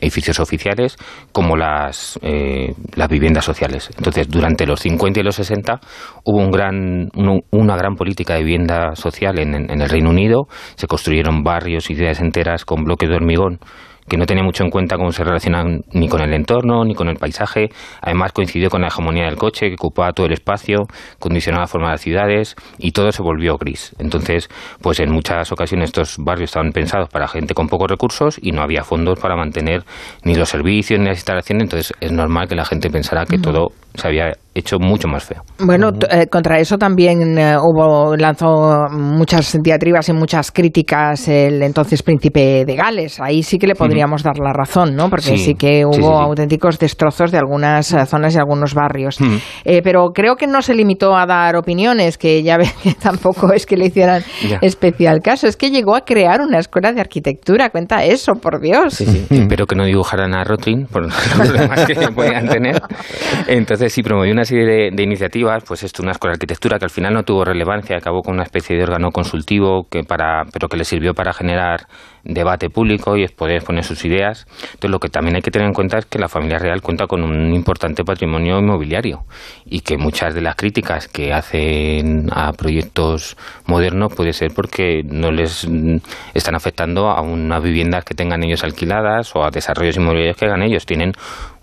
edificios 0.01 0.39
oficiales 0.39 0.95
como 1.31 1.55
las, 1.55 2.17
eh, 2.23 2.73
las 2.95 3.09
viviendas 3.09 3.45
sociales. 3.45 3.91
Entonces, 3.97 4.27
durante 4.29 4.65
los 4.65 4.79
50 4.79 5.19
y 5.19 5.23
los 5.23 5.35
60 5.35 5.79
hubo 6.23 6.39
un 6.39 6.49
gran, 6.49 7.09
un- 7.15 7.43
una 7.51 7.75
gran 7.75 7.95
política 7.95 8.33
de 8.35 8.43
vivienda 8.43 8.95
social 8.95 9.37
en, 9.39 9.53
en 9.69 9.81
el 9.81 9.89
Reino 9.89 10.09
Unido. 10.09 10.47
Se 10.75 10.87
construyeron 10.87 11.43
barrios 11.43 11.89
y 11.91 11.95
ciudades 11.95 12.21
enteras 12.21 12.65
con 12.65 12.83
bloques 12.83 13.09
de 13.09 13.15
hormigón 13.15 13.59
que 14.07 14.17
no 14.17 14.25
tenía 14.25 14.43
mucho 14.43 14.63
en 14.63 14.69
cuenta 14.69 14.97
cómo 14.97 15.11
se 15.11 15.23
relacionan 15.23 15.81
ni 15.91 16.07
con 16.07 16.21
el 16.21 16.33
entorno 16.33 16.83
ni 16.85 16.95
con 16.95 17.07
el 17.09 17.17
paisaje. 17.17 17.69
Además 18.01 18.31
coincidió 18.31 18.69
con 18.69 18.81
la 18.81 18.87
hegemonía 18.87 19.25
del 19.25 19.37
coche 19.37 19.69
que 19.69 19.75
ocupaba 19.75 20.11
todo 20.13 20.27
el 20.27 20.33
espacio, 20.33 20.87
condicionaba 21.19 21.63
la 21.63 21.67
forma 21.67 21.87
de 21.87 21.93
las 21.93 22.01
ciudades 22.01 22.55
y 22.77 22.91
todo 22.91 23.11
se 23.11 23.21
volvió 23.21 23.57
gris. 23.57 23.95
Entonces, 23.99 24.49
pues 24.81 24.99
en 24.99 25.11
muchas 25.11 25.51
ocasiones 25.51 25.89
estos 25.89 26.17
barrios 26.17 26.49
estaban 26.49 26.71
pensados 26.71 27.09
para 27.09 27.27
gente 27.27 27.53
con 27.53 27.67
pocos 27.67 27.89
recursos 27.89 28.39
y 28.41 28.51
no 28.51 28.61
había 28.61 28.83
fondos 28.83 29.19
para 29.19 29.35
mantener 29.35 29.83
ni 30.23 30.35
los 30.35 30.49
servicios 30.49 30.99
ni 30.99 31.07
las 31.07 31.17
instalaciones. 31.17 31.63
Entonces 31.63 31.93
es 31.99 32.11
normal 32.11 32.47
que 32.47 32.55
la 32.55 32.65
gente 32.65 32.89
pensara 32.89 33.25
que 33.25 33.37
todo 33.37 33.71
se 33.95 34.07
había 34.07 34.33
hecho 34.55 34.77
mucho 34.79 35.07
más 35.07 35.23
feo. 35.23 35.41
Bueno, 35.59 35.91
eh, 36.11 36.27
contra 36.27 36.59
eso 36.59 36.77
también 36.77 37.37
eh, 37.39 37.55
hubo 37.57 38.15
lanzó 38.15 38.87
muchas 38.91 39.57
diatribas 39.63 40.09
y 40.09 40.13
muchas 40.13 40.51
críticas 40.51 41.27
el 41.27 41.63
entonces 41.63 42.03
príncipe 42.03 42.63
de 42.63 42.75
Gales. 42.75 43.19
Ahí 43.19 43.41
sí 43.41 43.57
que 43.57 43.65
le 43.65 43.73
podríamos 43.73 44.21
dar 44.21 44.37
la 44.37 44.53
razón, 44.53 44.95
¿no? 44.95 45.09
Porque 45.09 45.25
sí, 45.25 45.37
Sí, 45.37 45.55
que 45.55 45.83
hubo 45.85 45.93
sí, 45.93 46.01
sí, 46.01 46.07
sí. 46.07 46.13
auténticos 46.23 46.77
destrozos 46.79 47.31
de 47.31 47.39
algunas 47.39 47.91
eh, 47.93 48.05
zonas 48.05 48.35
y 48.35 48.37
algunos 48.37 48.73
barrios. 48.75 49.17
Eh, 49.65 49.81
pero 49.83 50.09
creo 50.13 50.35
que 50.35 50.45
no 50.47 50.61
se 50.61 50.75
limitó 50.75 51.15
a 51.17 51.25
dar 51.25 51.55
opiniones, 51.55 52.17
que 52.19 52.43
ya 52.43 52.57
ve 52.57 52.69
que 52.83 52.93
tampoco 53.01 53.51
es 53.53 53.65
que 53.65 53.75
le 53.75 53.87
hicieran 53.87 54.21
Ya. 54.47 54.59
especial 54.61 55.21
caso. 55.21 55.47
Es 55.47 55.57
que 55.57 55.71
llegó 55.71 55.95
a 55.95 56.01
crear 56.01 56.41
una 56.41 56.59
escuela 56.59 56.93
de 56.93 57.01
arquitectura. 57.01 57.69
Cuenta 57.71 58.03
eso, 58.03 58.33
por 58.33 58.61
Dios. 58.61 58.93
Sí, 58.93 59.05
sí. 59.05 59.25
Espero 59.31 59.65
que 59.65 59.75
no 59.75 59.83
dibujaran 59.85 60.33
a 60.35 60.43
Rotring 60.43 60.85
por 60.85 61.03
los 61.05 61.13
problemas 61.15 61.85
que 61.85 61.95
podían 62.11 62.47
tener. 62.47 62.79
Entonces 63.47 63.82
sí, 63.89 64.03
promovió 64.03 64.31
una 64.33 64.45
serie 64.45 64.91
de, 64.91 65.03
iniciativas, 65.03 65.63
pues 65.63 65.83
esto, 65.83 66.03
una 66.03 66.11
escuela 66.11 66.31
de 66.31 66.35
arquitectura 66.35 66.79
que 66.79 66.85
al 66.85 66.91
final 66.91 67.13
no 67.13 67.23
tuvo 67.23 67.45
relevancia, 67.45 67.97
acabó 67.97 68.21
con 68.21 68.35
una 68.35 68.43
especie 68.43 68.75
de 68.77 68.83
órgano 68.83 69.11
consultivo, 69.11 69.87
que 69.89 70.03
para, 70.03 70.45
pero 70.51 70.69
que 70.69 70.77
le 70.77 70.85
sirvió 70.85 71.13
para 71.13 71.33
generar 71.33 71.87
debate 72.23 72.69
público 72.69 73.17
y 73.17 73.27
poder 73.27 73.57
exponer 73.57 73.83
sus 73.83 74.05
ideas. 74.05 74.45
Entonces 74.65 74.89
lo 74.89 74.99
que 74.99 75.09
también 75.09 75.35
hay 75.35 75.41
que 75.41 75.51
tener 75.51 75.67
en 75.67 75.73
cuenta 75.73 75.97
es 75.97 76.05
que 76.05 76.19
la 76.19 76.29
familia 76.29 76.57
real 76.59 76.81
cuenta 76.81 77.07
con 77.07 77.23
un 77.23 77.53
importante 77.53 78.03
patrimonio 78.03 78.59
inmobiliario 78.59 79.25
y 79.65 79.81
que 79.81 79.97
muchas 79.97 80.33
de 80.33 80.41
las 80.41 80.55
críticas 80.55 81.07
que 81.07 81.33
hacen 81.33 82.29
a 82.31 82.53
proyectos 82.53 83.37
modernos 83.65 84.13
puede 84.13 84.33
ser 84.33 84.51
porque 84.53 85.03
no 85.03 85.31
les 85.31 85.67
mm, 85.67 85.97
están 86.33 86.55
afectando 86.55 87.09
a 87.09 87.21
unas 87.21 87.61
viviendas 87.61 88.05
que 88.05 88.13
tengan 88.13 88.43
ellos 88.43 88.63
alquiladas 88.63 89.35
o 89.35 89.43
a 89.43 89.51
desarrollos 89.51 89.97
inmobiliarios 89.97 90.37
que 90.37 90.45
hagan 90.45 90.63
ellos. 90.63 90.85
Tienen 90.85 91.13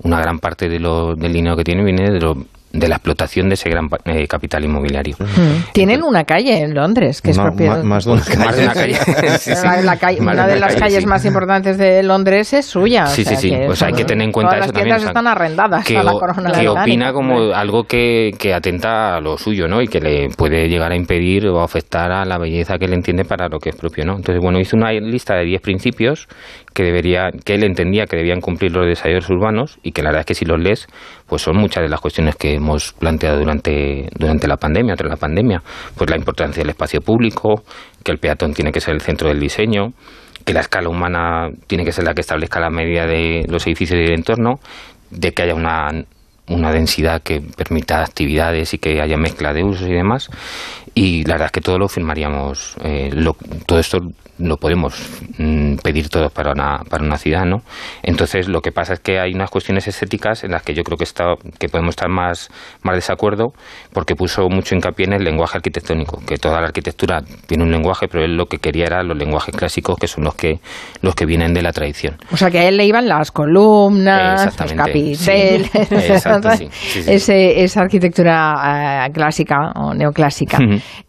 una 0.02 0.20
gran 0.20 0.38
parte 0.38 0.68
de 0.68 0.78
lo, 0.78 1.14
del 1.14 1.32
dinero 1.32 1.56
que 1.56 1.64
tienen 1.64 1.84
viene 1.84 2.10
de, 2.10 2.20
lo, 2.20 2.36
de 2.72 2.88
la 2.88 2.96
explotación 2.96 3.48
de 3.48 3.54
ese 3.54 3.68
gran 3.68 3.88
pa- 3.88 3.98
eh, 4.04 4.26
capital 4.28 4.64
inmobiliario. 4.64 5.16
Mm. 5.18 5.72
Tienen 5.72 6.02
una 6.02 6.24
calle 6.24 6.60
en 6.62 6.74
Londres 6.74 7.20
que 7.20 7.30
es 7.32 7.36
Ma- 7.38 7.44
propiedad. 7.44 7.78
ma- 7.82 7.82
más 7.96 8.04
de 8.04 8.12
una 8.12 8.22
calle. 8.24 8.68
calle. 8.72 8.94
Sí, 9.38 9.54
sí. 9.54 9.60
La- 9.64 9.82
la 9.82 9.96
calle- 9.96 10.20
Más 10.20 10.34
una 10.34 10.46
de 10.46 10.60
las 10.60 10.68
calle, 10.74 10.80
calles 10.80 11.00
sí. 11.00 11.06
más 11.06 11.24
importantes 11.24 11.78
de 11.78 12.02
Londres 12.02 12.52
es 12.52 12.66
suya. 12.66 13.04
o 13.04 13.06
Sí, 13.08 13.24
sea 13.24 13.36
sí, 13.36 13.48
sí. 13.48 13.54
que 13.56 13.66
Pues 13.66 13.82
hay 13.82 13.92
que 13.92 14.04
tener 14.04 14.24
en 14.26 14.32
cuenta 14.32 14.50
todas 14.56 14.66
eso 14.66 14.72
las 14.72 14.74
tiendas 14.82 14.90
también. 14.90 14.96
o 14.96 15.00
sea, 15.00 15.08
están 15.10 15.26
arrendadas 15.26 15.84
que, 15.84 15.96
a 15.98 16.02
la 16.04 16.12
o- 16.12 16.18
corona 16.20 16.52
que 16.52 16.68
opina 16.68 17.12
como 17.12 17.52
algo 17.52 17.84
que, 17.84 18.30
que 18.38 18.54
atenta 18.54 19.16
a 19.16 19.20
lo 19.20 19.36
suyo, 19.36 19.66
¿no? 19.66 19.82
Y 19.82 19.88
que 19.88 20.00
le 20.00 20.28
puede 20.30 20.68
llegar 20.68 20.92
a 20.92 20.96
impedir 20.96 21.48
o 21.48 21.60
afectar 21.62 22.12
a 22.12 22.24
la 22.24 22.38
belleza 22.38 22.78
que 22.78 22.84
él 22.84 22.94
entiende 22.94 23.24
para 23.24 23.48
lo 23.48 23.58
que 23.58 23.70
es 23.70 23.76
propio, 23.76 24.04
¿no? 24.04 24.16
Entonces, 24.16 24.40
bueno, 24.40 24.60
hizo 24.60 24.76
una 24.76 24.92
lista 24.92 25.34
de 25.34 25.44
10 25.44 25.60
principios 25.60 26.28
que 26.72 26.84
debería, 26.84 27.30
que 27.44 27.54
él 27.54 27.64
entendía 27.64 28.06
que 28.06 28.16
debían 28.16 28.40
cumplir 28.40 28.70
los 28.72 28.86
desarrollos 28.86 29.28
urbanos 29.28 29.78
y 29.82 29.90
que 29.92 30.02
la 30.02 30.10
verdad 30.10 30.20
es 30.20 30.26
que 30.26 30.34
si 30.34 30.44
los 30.44 30.60
lees, 30.60 30.86
pues 31.26 31.42
son 31.42 31.56
muchas 31.56 31.82
de 31.82 31.88
las 31.88 32.00
cuestiones 32.00 32.36
que 32.36 32.59
hemos 32.60 32.92
planteado 32.92 33.38
durante, 33.38 34.08
durante 34.16 34.46
la 34.46 34.56
pandemia, 34.56 34.94
tras 34.94 35.10
la 35.10 35.16
pandemia. 35.16 35.62
Pues 35.96 36.08
la 36.08 36.16
importancia 36.16 36.62
del 36.62 36.70
espacio 36.70 37.00
público, 37.00 37.64
que 38.04 38.12
el 38.12 38.18
peatón 38.18 38.54
tiene 38.54 38.70
que 38.72 38.80
ser 38.80 38.94
el 38.94 39.00
centro 39.00 39.28
del 39.28 39.40
diseño, 39.40 39.92
que 40.44 40.52
la 40.52 40.60
escala 40.60 40.88
humana 40.88 41.50
tiene 41.66 41.84
que 41.84 41.92
ser 41.92 42.04
la 42.04 42.14
que 42.14 42.20
establezca 42.20 42.60
la 42.60 42.70
medida 42.70 43.06
de 43.06 43.44
los 43.48 43.66
edificios 43.66 43.98
y 43.98 44.02
del 44.02 44.14
entorno, 44.14 44.60
de 45.10 45.32
que 45.32 45.42
haya 45.42 45.54
una, 45.54 45.90
una 46.48 46.72
densidad 46.72 47.22
que 47.22 47.40
permita 47.40 48.02
actividades 48.02 48.74
y 48.74 48.78
que 48.78 49.00
haya 49.00 49.16
mezcla 49.16 49.52
de 49.52 49.64
usos 49.64 49.88
y 49.88 49.92
demás. 49.92 50.28
Y 50.94 51.24
la 51.24 51.34
verdad 51.34 51.46
es 51.46 51.52
que 51.52 51.60
todo 51.60 51.78
lo 51.78 51.88
firmaríamos, 51.88 52.76
eh, 52.84 53.10
lo- 53.12 53.36
todo 53.66 53.78
esto 53.78 53.98
lo 54.42 54.56
podemos 54.56 54.94
mm, 55.38 55.74
pedir 55.82 56.08
todos 56.08 56.32
para 56.32 56.52
una, 56.52 56.78
para 56.88 57.04
una 57.04 57.18
ciudad, 57.18 57.44
¿no? 57.44 57.62
Entonces 58.02 58.48
lo 58.48 58.62
que 58.62 58.72
pasa 58.72 58.94
es 58.94 59.00
que 59.00 59.20
hay 59.20 59.34
unas 59.34 59.50
cuestiones 59.50 59.86
estéticas 59.86 60.44
en 60.44 60.52
las 60.52 60.62
que 60.62 60.72
yo 60.74 60.82
creo 60.82 60.96
que, 60.96 61.04
está, 61.04 61.34
que 61.58 61.68
podemos 61.68 61.90
estar 61.90 62.08
más, 62.08 62.48
más 62.82 62.94
desacuerdo 62.96 63.52
porque 63.92 64.16
puso 64.16 64.48
mucho 64.48 64.74
hincapié 64.74 65.06
en 65.06 65.12
el 65.12 65.24
lenguaje 65.24 65.58
arquitectónico, 65.58 66.22
que 66.26 66.38
toda 66.38 66.58
la 66.60 66.68
arquitectura 66.68 67.20
tiene 67.46 67.64
un 67.64 67.70
lenguaje, 67.70 68.08
pero 68.08 68.24
él 68.24 68.34
lo 68.36 68.46
que 68.46 68.56
quería 68.58 68.86
era 68.86 69.02
los 69.02 69.16
lenguajes 69.16 69.54
clásicos 69.54 69.98
que 69.98 70.08
son 70.08 70.24
los 70.24 70.34
que, 70.34 70.58
los 71.02 71.14
que 71.14 71.26
vienen 71.26 71.52
de 71.52 71.60
la 71.62 71.72
tradición. 71.72 72.16
O 72.32 72.36
sea, 72.38 72.50
que 72.50 72.60
a 72.60 72.68
él 72.68 72.78
le 72.78 72.86
iban 72.86 73.06
las 73.08 73.30
columnas, 73.30 74.40
los 74.64 74.72
capiteles, 74.86 75.18
sí. 75.18 75.30
Exacto, 76.14 76.48
sí, 76.56 76.68
sí. 77.02 77.10
Ese- 77.10 77.62
esa 77.62 77.82
arquitectura 77.82 79.06
eh, 79.06 79.12
clásica 79.12 79.72
o 79.76 79.92
neoclásica. 79.92 80.58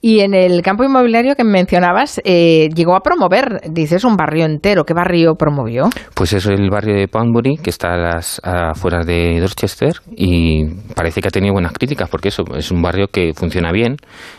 Y 0.02 0.22
en 0.22 0.34
el 0.34 0.62
campo 0.62 0.84
inmobiliario 0.84 1.36
que 1.36 1.44
mencionabas, 1.44 2.22
eh, 2.24 2.70
llegó 2.76 2.96
a 2.96 3.02
promover, 3.02 3.62
dices, 3.70 4.04
un 4.04 4.16
barrio 4.16 4.46
entero. 4.46 4.84
¿Qué 4.84 4.94
barrio 4.94 5.36
promovió? 5.36 5.90
Pues 6.16 6.34
es 6.34 6.46
el 6.46 6.70
barrio 6.70 6.96
de 6.96 7.08
Poundbury, 7.08 7.58
que 7.58 7.70
está 7.70 7.94
a 7.94 7.98
las 7.98 8.42
afueras 8.44 9.06
de 9.06 9.40
Dorchester, 9.40 9.94
y 10.16 10.66
parece 10.96 11.22
que 11.22 11.28
ha 11.28 11.32
tenido 11.32 11.54
buenas 11.54 11.74
críticas, 11.74 12.10
porque 12.10 12.30
eso 12.30 12.44
es 12.56 12.72
un 12.72 12.82
barrio 12.82 13.08
que 13.08 13.34
funciona 13.34 13.72
bien. 13.72 13.98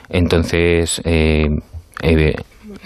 Entonces, 0.09 1.01
eh, 1.05 1.47
eh, 2.03 2.35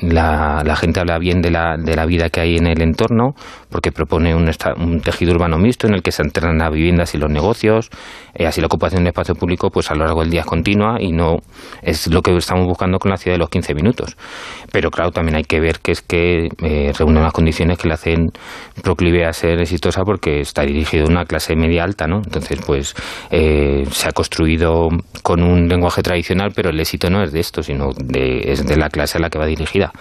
la, 0.03 0.63
la 0.65 0.77
gente 0.77 1.01
habla 1.01 1.19
bien 1.19 1.41
de 1.41 1.51
la, 1.51 1.77
de 1.79 1.97
la 1.97 2.07
vida 2.07 2.29
que 2.29 2.41
hay 2.41 2.57
en 2.57 2.67
el 2.67 2.83
entorno, 2.83 3.35
porque 3.76 3.92
propone 3.92 4.35
un, 4.35 4.50
un 4.78 5.00
tejido 5.02 5.33
urbano 5.35 5.59
mixto 5.59 5.87
en 5.87 5.92
el 5.92 6.02
que 6.02 6.11
se 6.11 6.23
alternan 6.23 6.56
las 6.56 6.73
viviendas 6.73 7.14
y 7.14 7.18
los 7.18 7.30
negocios. 7.30 7.90
eh, 8.33 8.47
así 8.47 8.62
la 8.62 8.68
ocupación 8.68 9.02
del 9.02 9.09
espacio 9.09 9.35
público, 9.35 9.68
pues 9.68 9.90
a 9.90 9.95
lo 9.95 10.06
largo 10.06 10.23
del 10.23 10.30
día 10.30 10.40
es 10.40 10.47
continua 10.47 10.97
y 10.99 11.12
no 11.12 11.40
es 11.83 12.06
lo 12.06 12.23
que 12.23 12.35
estamos 12.35 12.66
buscando 12.66 12.99
con 12.99 13.11
la 13.11 13.18
ciudad 13.18 13.35
de 13.35 13.40
los 13.40 13.50
15 13.50 13.75
minutos. 13.75 14.16
Pero 14.73 14.90
claro, 14.90 15.11
también 15.11 15.37
hay 15.37 15.45
que 15.45 15.61
ver 15.61 15.80
que 15.80 15.92
es 15.92 16.00
que 16.00 16.49
eh, 16.62 16.92
reúne 16.99 17.21
unas 17.21 17.35
condiciones 17.35 17.76
que 17.76 17.88
le 17.88 17.92
hacen 17.92 18.30
proclive 18.83 19.26
a 19.26 19.33
ser 19.35 19.61
exitosa 19.61 20.04
porque 20.04 20.40
está 20.40 20.62
dirigido 20.62 21.04
a 21.04 21.11
una 21.11 21.26
clase 21.26 21.54
media 21.54 21.85
alta, 21.85 22.06
¿no? 22.06 22.23
Entonces, 22.25 22.59
pues 22.66 22.95
eh, 23.30 23.85
se 23.90 24.09
ha 24.09 24.12
construido 24.12 24.88
con 25.23 25.42
un 25.42 25.68
lenguaje 25.68 26.02
tradicional, 26.02 26.52
pero 26.56 26.71
el 26.71 26.80
éxito 26.80 27.11
no 27.11 27.23
es 27.23 27.30
de 27.30 27.40
esto, 27.40 27.62
sino 27.62 27.90
de, 27.92 28.52
es 28.52 28.64
de 28.64 28.76
la 28.78 28.88
clase 28.88 29.18
a 29.18 29.21
la 29.21 29.28
que 29.28 29.38
va 29.38 29.45
dirigida. 29.45 29.92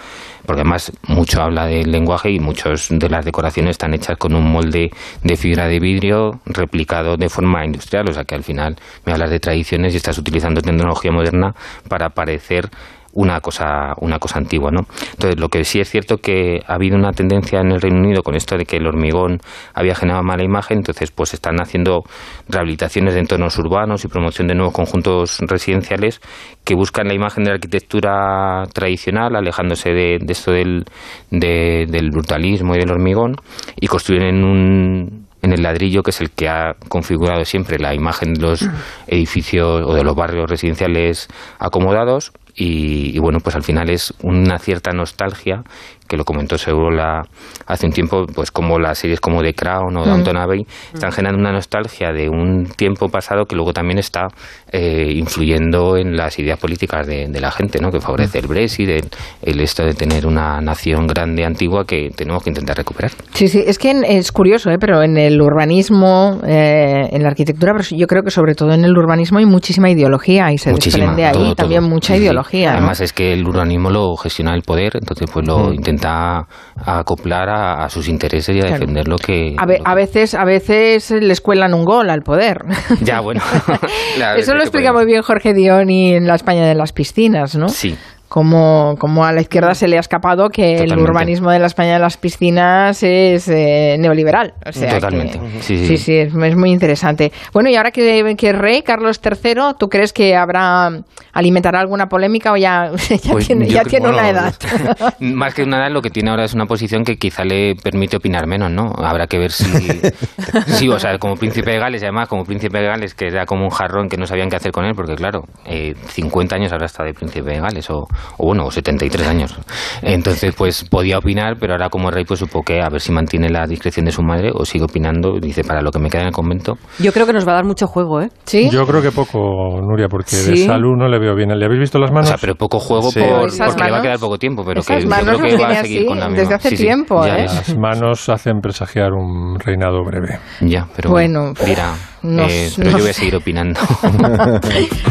Porque 0.46 0.60
además 0.62 0.92
mucho 1.08 1.42
habla 1.42 1.66
del 1.66 1.90
lenguaje 1.90 2.30
y 2.30 2.38
muchas 2.38 2.86
de 2.88 3.08
las 3.08 3.24
decoraciones 3.24 3.65
están 3.70 3.94
hechas 3.94 4.16
con 4.16 4.34
un 4.34 4.50
molde 4.50 4.90
de 5.22 5.36
fibra 5.36 5.66
de 5.66 5.80
vidrio 5.80 6.40
replicado 6.46 7.16
de 7.16 7.28
forma 7.28 7.64
industrial, 7.64 8.08
o 8.08 8.12
sea 8.12 8.24
que 8.24 8.34
al 8.34 8.44
final 8.44 8.76
me 9.04 9.12
hablas 9.12 9.30
de 9.30 9.40
tradiciones 9.40 9.94
y 9.94 9.96
estás 9.96 10.18
utilizando 10.18 10.60
tecnología 10.60 11.12
moderna 11.12 11.54
para 11.88 12.10
parecer 12.10 12.70
una 13.16 13.40
cosa 13.40 13.94
una 14.00 14.18
cosa 14.18 14.38
antigua 14.38 14.70
no 14.70 14.82
entonces 15.12 15.40
lo 15.40 15.48
que 15.48 15.64
sí 15.64 15.80
es 15.80 15.88
cierto 15.90 16.18
que 16.18 16.60
ha 16.66 16.74
habido 16.74 16.96
una 16.96 17.12
tendencia 17.12 17.60
en 17.60 17.72
el 17.72 17.80
Reino 17.80 17.98
Unido 17.98 18.22
con 18.22 18.34
esto 18.36 18.56
de 18.58 18.66
que 18.66 18.76
el 18.76 18.86
hormigón 18.86 19.38
había 19.74 19.94
generado 19.94 20.22
mala 20.22 20.44
imagen 20.44 20.78
entonces 20.78 21.10
pues 21.10 21.32
están 21.32 21.56
haciendo 21.60 22.02
rehabilitaciones 22.48 23.14
de 23.14 23.20
entornos 23.20 23.58
urbanos 23.58 24.04
y 24.04 24.08
promoción 24.08 24.48
de 24.48 24.54
nuevos 24.54 24.74
conjuntos 24.74 25.38
residenciales 25.40 26.20
que 26.64 26.74
buscan 26.74 27.08
la 27.08 27.14
imagen 27.14 27.44
de 27.44 27.50
la 27.50 27.54
arquitectura 27.54 28.64
tradicional 28.74 29.34
alejándose 29.34 29.90
de, 29.90 30.18
de 30.20 30.32
esto 30.32 30.52
del, 30.52 30.84
de- 31.30 31.86
del 31.88 32.10
brutalismo 32.10 32.74
y 32.74 32.78
del 32.78 32.90
hormigón 32.90 33.36
y 33.80 33.86
construyen 33.86 34.24
en 34.24 34.44
un 34.44 35.26
en 35.42 35.52
el 35.52 35.62
ladrillo, 35.62 36.02
que 36.02 36.10
es 36.10 36.20
el 36.20 36.30
que 36.32 36.48
ha 36.48 36.74
configurado 36.88 37.44
siempre 37.44 37.78
la 37.78 37.94
imagen 37.94 38.32
de 38.34 38.40
los 38.40 38.68
edificios 39.06 39.82
o 39.86 39.94
de 39.94 40.02
los 40.02 40.16
barrios 40.16 40.50
residenciales 40.50 41.28
acomodados. 41.60 42.32
Y, 42.56 43.14
y 43.14 43.18
bueno, 43.18 43.38
pues 43.40 43.54
al 43.54 43.62
final 43.62 43.90
es 43.90 44.14
una 44.22 44.58
cierta 44.58 44.92
nostalgia, 44.92 45.62
que 46.08 46.16
lo 46.16 46.24
comentó 46.24 46.56
seguro 46.58 46.90
la, 46.90 47.22
hace 47.66 47.86
un 47.86 47.92
tiempo, 47.92 48.24
pues 48.34 48.50
como 48.50 48.78
las 48.78 48.98
series 48.98 49.20
como 49.20 49.42
The 49.42 49.54
Crown 49.54 49.96
o 49.96 50.04
Downton 50.04 50.36
Abbey 50.36 50.66
están 50.94 51.12
generando 51.12 51.40
una 51.40 51.52
nostalgia 51.52 52.12
de 52.12 52.28
un 52.28 52.66
tiempo 52.76 53.08
pasado 53.08 53.44
que 53.46 53.56
luego 53.56 53.72
también 53.72 53.98
está 53.98 54.28
eh, 54.72 55.12
influyendo 55.14 55.96
en 55.96 56.16
las 56.16 56.38
ideas 56.38 56.58
políticas 56.58 57.06
de, 57.06 57.26
de 57.28 57.40
la 57.40 57.50
gente, 57.50 57.78
¿no? 57.80 57.90
que 57.90 58.00
favorece 58.00 58.38
el 58.38 58.46
Brexit, 58.46 58.88
el, 58.88 59.04
el 59.42 59.60
esto 59.60 59.84
de 59.84 59.94
tener 59.94 60.26
una 60.26 60.60
nación 60.60 61.06
grande, 61.06 61.44
antigua, 61.44 61.84
que 61.84 62.10
tenemos 62.14 62.42
que 62.42 62.50
intentar 62.50 62.76
recuperar. 62.76 63.10
Sí, 63.34 63.48
sí, 63.48 63.62
es 63.66 63.78
que 63.78 63.90
en- 63.90 64.04
es 64.04 64.32
curioso, 64.32 64.70
¿eh? 64.70 64.76
pero 64.80 65.02
en 65.02 65.16
el 65.16 65.40
urbanismo, 65.40 66.40
eh, 66.46 67.08
en 67.10 67.22
la 67.22 67.28
arquitectura, 67.28 67.72
pero 67.76 67.84
yo 67.96 68.06
creo 68.06 68.22
que 68.22 68.30
sobre 68.30 68.54
todo 68.54 68.72
en 68.72 68.84
el 68.84 68.96
urbanismo 68.96 69.38
hay 69.38 69.46
muchísima 69.46 69.90
ideología 69.90 70.52
y 70.52 70.58
se 70.58 70.70
Muchísima, 70.70 71.06
desprende 71.06 71.24
ahí 71.26 71.32
todo, 71.32 71.54
también 71.54 71.80
todo. 71.82 71.90
mucha 71.90 72.12
Sí, 72.14 72.18
sí. 72.18 72.22
ideología. 72.24 72.70
¿no? 72.72 72.76
Además 72.78 73.00
es 73.00 73.12
que 73.12 73.32
el 73.32 73.46
urbanismo 73.46 73.90
lo 73.90 74.16
gestiona 74.16 74.54
el 74.54 74.62
poder, 74.62 74.92
entonces 75.00 75.28
pues 75.32 75.46
lo 75.46 75.72
intenta 75.72 75.95
acoplar 76.04 77.48
a, 77.48 77.84
a 77.84 77.88
sus 77.88 78.08
intereses 78.08 78.54
y 78.54 78.58
a 78.58 78.62
Claro. 78.62 78.78
defender 78.80 79.08
lo 79.08 79.16
que... 79.16 79.54
a, 79.58 79.66
ve- 79.66 79.78
lo 79.78 79.84
que- 79.84 79.90
a 79.90 79.94
veces, 79.94 80.34
a 80.34 80.44
veces 80.44 81.10
les 81.10 81.40
cuelan 81.40 81.74
un 81.74 81.84
gol 81.84 82.10
al 82.10 82.22
poder. 82.22 82.58
Ya, 83.02 83.20
bueno. 83.20 83.40
Eso 84.36 84.54
lo 84.54 84.60
explica 84.60 84.90
podemos- 84.92 85.02
muy 85.04 85.06
bien 85.12 85.22
Jorge 85.22 85.54
Dioni 85.54 86.14
en 86.14 86.26
la 86.26 86.34
España 86.34 86.66
de 86.66 86.74
las 86.74 86.92
piscinas, 86.92 87.56
¿no? 87.56 87.68
Sí. 87.68 87.96
Como, 88.28 88.96
como 88.98 89.24
a 89.24 89.32
la 89.32 89.40
izquierda 89.40 89.74
se 89.74 89.86
le 89.86 89.96
ha 89.98 90.00
escapado 90.00 90.48
que 90.50 90.78
el 90.78 90.98
urbanismo 90.98 91.50
de 91.52 91.60
la 91.60 91.66
España 91.66 91.92
de 91.92 92.00
las 92.00 92.16
piscinas 92.16 93.00
es 93.04 93.46
eh, 93.48 93.96
neoliberal. 94.00 94.52
O 94.66 94.72
sea 94.72 94.94
Totalmente. 94.94 95.38
Sí, 95.60 95.78
sí, 95.78 95.86
Sí, 95.86 95.86
sí. 95.86 95.96
sí, 95.98 96.16
es, 96.16 96.34
es 96.34 96.56
muy 96.56 96.70
interesante. 96.72 97.30
Bueno, 97.52 97.70
y 97.70 97.76
ahora 97.76 97.92
que, 97.92 98.34
que 98.36 98.50
es 98.50 98.58
rey 98.58 98.82
Carlos 98.82 99.20
III, 99.24 99.74
¿tú 99.78 99.88
crees 99.88 100.12
que 100.12 100.34
habrá 100.34 100.90
alimentará 101.32 101.78
alguna 101.80 102.08
polémica 102.08 102.50
o 102.52 102.56
ya, 102.56 102.90
ya 103.22 103.32
Pues 103.32 103.46
tiene, 103.46 103.68
ya 103.68 103.82
creo- 103.82 103.90
tiene 103.90 104.08
una 104.08 104.28
edad? 104.28 104.54
Más 105.20 105.54
que 105.54 105.62
una 105.62 105.78
edad, 105.78 105.90
lo 105.92 106.02
que 106.02 106.10
tiene 106.10 106.30
ahora 106.30 106.44
es 106.44 106.52
una 106.54 106.66
posición 106.66 107.04
que 107.04 107.18
quizá 107.18 107.44
le 107.44 107.76
permite 107.76 108.16
opinar 108.16 108.46
menos, 108.48 108.72
¿no? 108.72 108.92
Habrá 108.98 109.28
que 109.28 109.38
ver 109.38 109.52
si. 109.52 109.64
sí, 110.66 110.88
o 110.88 110.98
sea, 110.98 111.18
como 111.18 111.36
príncipe 111.36 111.70
de 111.70 111.78
Gales, 111.78 112.02
y 112.02 112.06
además, 112.06 112.28
como 112.28 112.44
príncipe 112.44 112.78
de 112.78 112.86
Gales, 112.86 113.14
que 113.14 113.28
era 113.28 113.46
como 113.46 113.64
un 113.64 113.70
jarrón 113.70 114.08
que 114.08 114.16
no 114.16 114.26
sabían 114.26 114.50
qué 114.50 114.56
hacer 114.56 114.72
con 114.72 114.84
él, 114.84 114.94
porque 114.96 115.14
claro, 115.14 115.44
eh, 115.64 115.94
50 116.08 116.56
años 116.56 116.72
habrá 116.72 116.86
estado 116.86 117.06
de 117.06 117.14
príncipe 117.14 117.50
de 117.50 117.60
Gales, 117.60 117.88
o, 117.90 118.06
o 118.38 118.46
bueno, 118.46 118.64
o 118.66 118.70
73 118.70 119.26
años. 119.28 119.56
Entonces, 120.02 120.54
pues 120.56 120.84
podía 120.88 121.18
opinar, 121.18 121.56
pero 121.58 121.72
ahora 121.74 121.88
como 121.88 122.10
rey, 122.10 122.24
pues 122.24 122.40
supo 122.40 122.62
que 122.62 122.80
a 122.80 122.88
ver 122.88 123.00
si 123.00 123.12
mantiene 123.12 123.48
la 123.48 123.66
discreción 123.66 124.06
de 124.06 124.12
su 124.12 124.22
madre 124.22 124.50
o 124.54 124.64
sigue 124.64 124.84
opinando. 124.84 125.38
Dice, 125.40 125.62
para 125.64 125.80
lo 125.82 125.90
que 125.90 125.98
me 125.98 126.08
queda 126.10 126.22
en 126.22 126.28
el 126.28 126.32
convento. 126.34 126.74
Yo 126.98 127.12
creo 127.12 127.26
que 127.26 127.32
nos 127.32 127.46
va 127.46 127.52
a 127.52 127.54
dar 127.56 127.64
mucho 127.64 127.86
juego, 127.86 128.20
¿eh? 128.20 128.28
¿Sí? 128.44 128.68
Yo 128.70 128.86
creo 128.86 129.02
que 129.02 129.12
poco, 129.12 129.38
Nuria, 129.82 130.08
porque 130.08 130.36
de 130.36 130.56
Sí. 130.56 130.66
salud 130.66 130.96
no 130.96 131.08
le 131.08 131.18
veo 131.18 131.34
bien. 131.34 131.48
¿Le 131.58 131.64
habéis 131.64 131.80
visto 131.80 131.98
las 131.98 132.10
O 132.10 132.14
manos? 132.14 132.28
sea, 132.28 132.38
pero 132.40 132.54
poco 132.54 132.78
juego 132.78 133.10
Sí. 133.10 133.20
por- 133.20 133.50
porque 133.50 133.54
le 133.56 133.58
va 133.66 133.72
a 133.74 133.76
manos- 133.90 134.02
quedar 134.02 134.18
poco 134.18 134.38
tiempo, 134.38 134.64
pero 134.64 134.82
que 134.82 135.00
yo 135.00 135.08
manos 135.08 135.36
creo 135.38 135.40
que 135.40 135.52
las 135.52 135.62
va 135.62 135.68
a 135.70 135.82
seguir 135.82 135.98
así 135.98 136.06
con 136.06 136.18
la 136.20 136.26
misma. 136.28 136.40
desde 136.40 136.54
hace 136.54 136.70
tiempo, 136.76 137.24
¿eh? 137.24 137.28
ya. 137.28 137.36
Las 137.44 137.76
manos 137.78 138.28
hacen 138.28 138.60
presagiar 138.60 139.12
un 139.12 139.58
reinado 139.58 140.02
breve. 140.04 140.38
Ya, 140.60 140.86
pero 140.96 141.10
Bueno, 141.10 141.52
bueno, 141.52 141.54
dirá, 141.64 141.94
nos- 142.26 142.52
eh, 142.52 142.70
pero 142.76 142.90
yo 142.90 142.98
voy 142.98 143.10
a 143.10 143.12
seguir 143.12 143.36
opinando. 143.36 143.80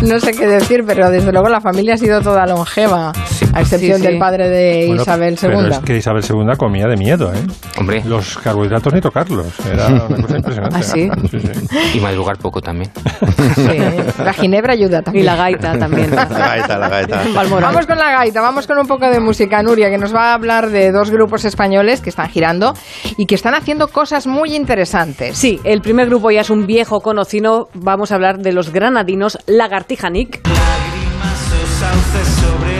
No 0.01 0.19
sé 0.19 0.31
qué 0.33 0.45
decir, 0.45 0.83
pero 0.85 1.09
desde 1.09 1.31
luego 1.31 1.49
la 1.49 1.61
familia 1.61 1.95
ha 1.95 1.97
sido 1.97 2.21
toda 2.21 2.45
longeva, 2.45 3.11
a 3.53 3.61
excepción 3.61 3.97
Sí, 3.97 4.01
sí. 4.03 4.07
del 4.07 4.19
padre 4.19 4.49
de 4.49 4.85
Bueno, 4.87 5.01
Isabel 5.01 5.37
Pero 5.39 5.61
II. 5.61 5.69
es 5.71 5.79
que 5.79 5.97
Isabel 5.97 6.23
II 6.29 6.55
comía 6.57 6.85
de 6.87 6.97
miedo, 6.97 7.33
¿eh? 7.33 7.37
Hombre, 7.79 8.03
Los 8.05 8.37
carbohidratos 8.37 8.93
ni 8.93 9.01
tocarlos. 9.01 9.47
Era 9.65 9.87
una 10.09 10.21
cosa 10.21 10.37
impresionante. 10.37 10.77
¿Ah, 10.77 10.83
sí? 10.83 11.09
Sí, 11.31 11.39
sí. 11.39 11.97
y 11.97 11.99
madrugar 11.99 12.37
poco 12.37 12.61
también. 12.61 12.91
Sí, 13.55 14.21
la 14.23 14.33
ginebra 14.33 14.73
ayuda 14.73 14.99
Y 14.99 15.03
también. 15.03 15.25
la 15.25 15.35
gaita 15.35 15.77
también. 15.77 16.11
La 16.15 16.25
gaita, 16.25 16.77
la 16.77 16.89
gaita. 16.89 17.21
Vamos 17.33 17.85
con 17.87 17.97
la 17.97 18.11
gaita, 18.11 18.41
vamos 18.41 18.67
con 18.67 18.77
un 18.77 18.87
poco 18.87 19.07
de 19.09 19.19
música, 19.19 19.61
Nuria, 19.63 19.89
que 19.89 19.97
nos 19.97 20.13
va 20.13 20.31
a 20.31 20.33
hablar 20.33 20.69
de 20.69 20.91
dos 20.91 21.09
grupos 21.11 21.45
españoles 21.45 22.01
que 22.01 22.09
están 22.09 22.29
girando 22.29 22.73
y 23.17 23.25
que 23.25 23.35
están 23.35 23.53
haciendo 23.55 23.87
cosas 23.87 24.27
muy 24.27 24.55
interesantes. 24.55 25.37
Sí, 25.37 25.59
el 25.63 25.81
primer 25.81 26.07
grupo 26.07 26.31
ya 26.31 26.41
es 26.41 26.49
un 26.49 26.65
viejo 26.65 26.99
conocido. 27.05 27.69
Vamos 27.75 28.11
a 28.11 28.15
hablar 28.15 28.39
de 28.39 28.51
los 28.51 28.73
granadinos 28.73 29.37
Lagartija 29.45 30.09
Nick. 30.09 30.41
lágrimas 30.47 31.53
o 31.53 31.67
sauces 31.79 32.27
sobre 32.41 32.74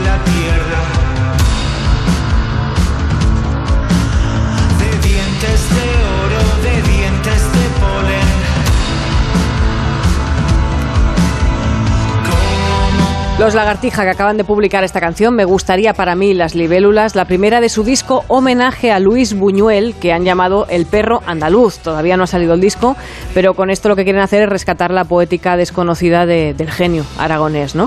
Los 13.38 13.54
Lagartija 13.54 14.04
que 14.04 14.12
acaban 14.12 14.38
de 14.38 14.46
publicar 14.46 14.86
esta 14.86 15.02
canción, 15.02 15.36
Me 15.36 15.44
gustaría 15.44 15.94
para 15.94 16.16
mí 16.16 16.34
las 16.34 16.56
libélulas, 16.56 17.16
la 17.16 17.26
primera 17.26 17.60
de 17.60 17.68
su 17.68 17.84
disco 17.84 18.24
homenaje 18.30 18.94
a 18.94 19.00
Luis 19.02 19.34
Buñuel, 19.38 19.94
que 20.00 20.14
han 20.14 20.24
llamado 20.24 20.68
El 20.70 20.86
perro 20.86 21.22
andaluz. 21.28 21.80
Todavía 21.80 22.16
no 22.16 22.24
ha 22.24 22.28
salido 22.28 22.54
el 22.54 22.62
disco, 22.62 22.96
pero 23.34 23.54
con 23.54 23.70
esto 23.70 23.90
lo 23.90 23.98
que 23.98 24.06
quieren 24.06 24.22
hacer 24.22 24.44
es 24.44 24.50
rescatar 24.50 24.92
la 24.92 25.04
poética 25.04 25.58
desconocida 25.58 26.26
de- 26.26 26.54
del 26.54 26.72
genio 26.72 27.04
aragonés, 27.20 27.76
¿no? 27.76 27.86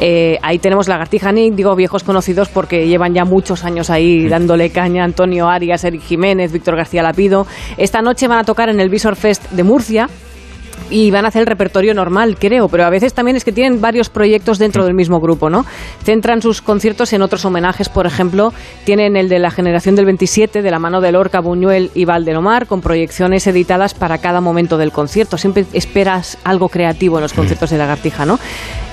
Eh, 0.00 0.38
ahí 0.42 0.58
tenemos 0.58 0.86
Lagartija 0.86 1.32
Nick, 1.32 1.54
digo 1.54 1.74
viejos 1.76 2.04
conocidos 2.04 2.50
porque 2.50 2.86
llevan 2.86 3.14
ya 3.14 3.24
muchos 3.24 3.64
años 3.64 3.88
ahí 3.88 4.28
dándole 4.28 4.68
caña 4.68 5.02
Antonio 5.04 5.48
Arias, 5.48 5.82
Eric 5.82 6.02
Jiménez, 6.02 6.52
Víctor 6.52 6.76
García 6.76 7.02
Lapido. 7.02 7.46
Esta 7.78 8.02
noche 8.02 8.28
van 8.28 8.40
a 8.40 8.44
tocar 8.44 8.68
en 8.68 8.80
el 8.80 8.90
Visor 8.90 9.16
Fest 9.16 9.50
de 9.50 9.62
Murcia 9.64 10.10
y 10.90 11.10
van 11.10 11.24
a 11.24 11.28
hacer 11.28 11.40
el 11.40 11.46
repertorio 11.46 11.94
normal, 11.94 12.36
creo, 12.38 12.68
pero 12.68 12.84
a 12.84 12.90
veces 12.90 13.14
también 13.14 13.36
es 13.36 13.44
que 13.44 13.52
tienen 13.52 13.80
varios 13.80 14.08
proyectos 14.08 14.58
dentro 14.58 14.84
del 14.84 14.94
mismo 14.94 15.20
grupo, 15.20 15.48
¿no? 15.48 15.64
Centran 16.04 16.42
sus 16.42 16.60
conciertos 16.60 17.12
en 17.12 17.22
otros 17.22 17.44
homenajes, 17.44 17.88
por 17.88 18.06
ejemplo, 18.06 18.52
tienen 18.84 19.16
el 19.16 19.28
de 19.28 19.38
la 19.38 19.50
generación 19.50 19.96
del 19.96 20.06
27, 20.06 20.62
de 20.62 20.70
la 20.70 20.78
mano 20.78 21.00
de 21.00 21.12
Lorca, 21.12 21.40
Buñuel 21.40 21.90
y 21.94 22.04
Valdelomar, 22.04 22.66
con 22.66 22.80
proyecciones 22.80 23.46
editadas 23.46 23.94
para 23.94 24.18
cada 24.18 24.40
momento 24.40 24.76
del 24.76 24.92
concierto. 24.92 25.38
Siempre 25.38 25.64
esperas 25.72 26.38
algo 26.44 26.68
creativo 26.68 27.18
en 27.18 27.22
los 27.22 27.32
conciertos 27.32 27.70
de 27.70 27.78
Lagartija, 27.78 28.26
¿no? 28.26 28.38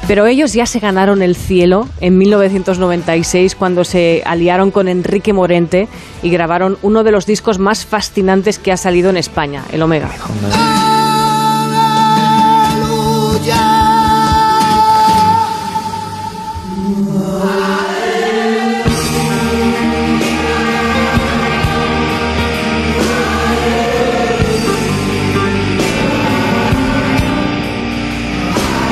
Pero 0.07 0.25
ellos 0.25 0.53
ya 0.53 0.65
se 0.65 0.79
ganaron 0.79 1.21
el 1.21 1.35
cielo 1.35 1.87
en 1.99 2.17
1996 2.17 3.55
cuando 3.55 3.83
se 3.83 4.23
aliaron 4.25 4.71
con 4.71 4.87
Enrique 4.87 5.33
Morente 5.33 5.87
y 6.23 6.29
grabaron 6.29 6.77
uno 6.81 7.03
de 7.03 7.11
los 7.11 7.25
discos 7.25 7.59
más 7.59 7.85
fascinantes 7.85 8.59
que 8.59 8.71
ha 8.71 8.77
salido 8.77 9.09
en 9.09 9.17
España, 9.17 9.63
el 9.71 9.81
Omega. 9.81 10.09
yeah. 13.47 13.76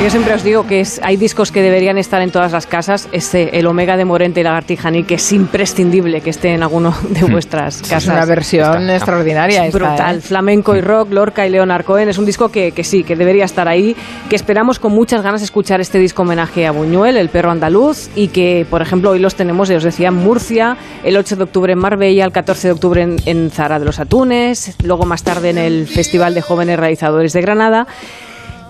Yo 0.06 0.10
siempre 0.10 0.34
os 0.34 0.44
digo 0.44 0.68
que 0.68 0.78
es- 0.78 1.00
hay 1.02 1.16
discos 1.16 1.50
que 1.50 1.60
deberían 1.62 1.98
estar 1.98 2.22
en 2.22 2.30
todas 2.30 2.52
las 2.52 2.68
casas. 2.68 3.08
Este, 3.10 3.58
el 3.58 3.66
Omega 3.66 3.96
de 3.96 4.04
Morente 4.04 4.38
y 4.38 4.44
Lagartijaní, 4.44 5.02
que 5.02 5.16
es 5.16 5.32
imprescindible 5.32 6.20
que 6.20 6.30
esté 6.30 6.50
en 6.54 6.62
alguno 6.62 6.94
de 7.08 7.24
vuestras 7.24 7.78
casas. 7.82 8.04
Es 8.04 8.08
una 8.08 8.24
versión 8.24 8.88
extraordinaria. 8.88 9.66
Es 9.66 9.74
esta, 9.74 9.78
brutal. 9.88 10.18
¿eh? 10.18 10.20
Flamenco 10.20 10.76
y 10.76 10.80
rock, 10.80 11.10
Lorca 11.10 11.44
y 11.44 11.50
Leonard 11.50 11.84
Cohen. 11.84 12.08
Es 12.08 12.18
un 12.18 12.24
disco 12.24 12.50
que, 12.50 12.70
que 12.70 12.84
sí, 12.84 13.02
que 13.02 13.16
debería 13.16 13.44
estar 13.46 13.66
ahí. 13.66 13.96
Que 14.30 14.36
esperamos 14.36 14.78
con 14.78 14.92
muchas 14.92 15.22
ganas 15.22 15.42
escuchar 15.42 15.80
este 15.80 15.98
disco 15.98 16.22
homenaje 16.22 16.68
a 16.68 16.70
Buñuel, 16.70 17.16
el 17.16 17.28
perro 17.28 17.50
andaluz. 17.50 18.08
Y 18.14 18.28
que, 18.28 18.64
por 18.70 18.82
ejemplo, 18.82 19.10
hoy 19.10 19.18
los 19.18 19.34
tenemos, 19.34 19.68
ya 19.68 19.78
os 19.78 19.82
decía, 19.82 20.06
en 20.06 20.14
Murcia, 20.14 20.76
el 21.02 21.16
8 21.16 21.34
de 21.34 21.42
octubre 21.42 21.72
en 21.72 21.80
Marbella, 21.80 22.24
el 22.24 22.30
14 22.30 22.68
de 22.68 22.72
octubre 22.74 23.02
en, 23.02 23.16
en 23.26 23.50
Zara 23.50 23.80
de 23.80 23.84
los 23.84 23.98
Atunes, 23.98 24.76
luego 24.84 25.04
más 25.04 25.24
tarde 25.24 25.50
en 25.50 25.58
el 25.58 25.88
Festival 25.88 26.32
de 26.34 26.42
Jóvenes 26.42 26.78
Realizadores 26.78 27.32
de 27.32 27.40
Granada. 27.40 27.88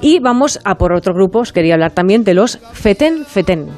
Y 0.01 0.19
vamos 0.21 0.61
a 0.65 0.77
por 0.77 0.93
otro 0.93 1.15
grupo, 1.15 1.41
os 1.41 1.53
quería 1.53 1.75
hablar 1.75 1.93
también 1.93 2.25
de 2.25 2.35
los 2.35 2.59
Feten 2.73 3.25
Feten. 3.25 3.69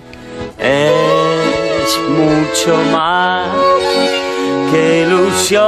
Es 0.58 2.00
mucho 2.08 2.76
más 2.92 3.48
que 4.72 5.02
ilusión 5.06 5.64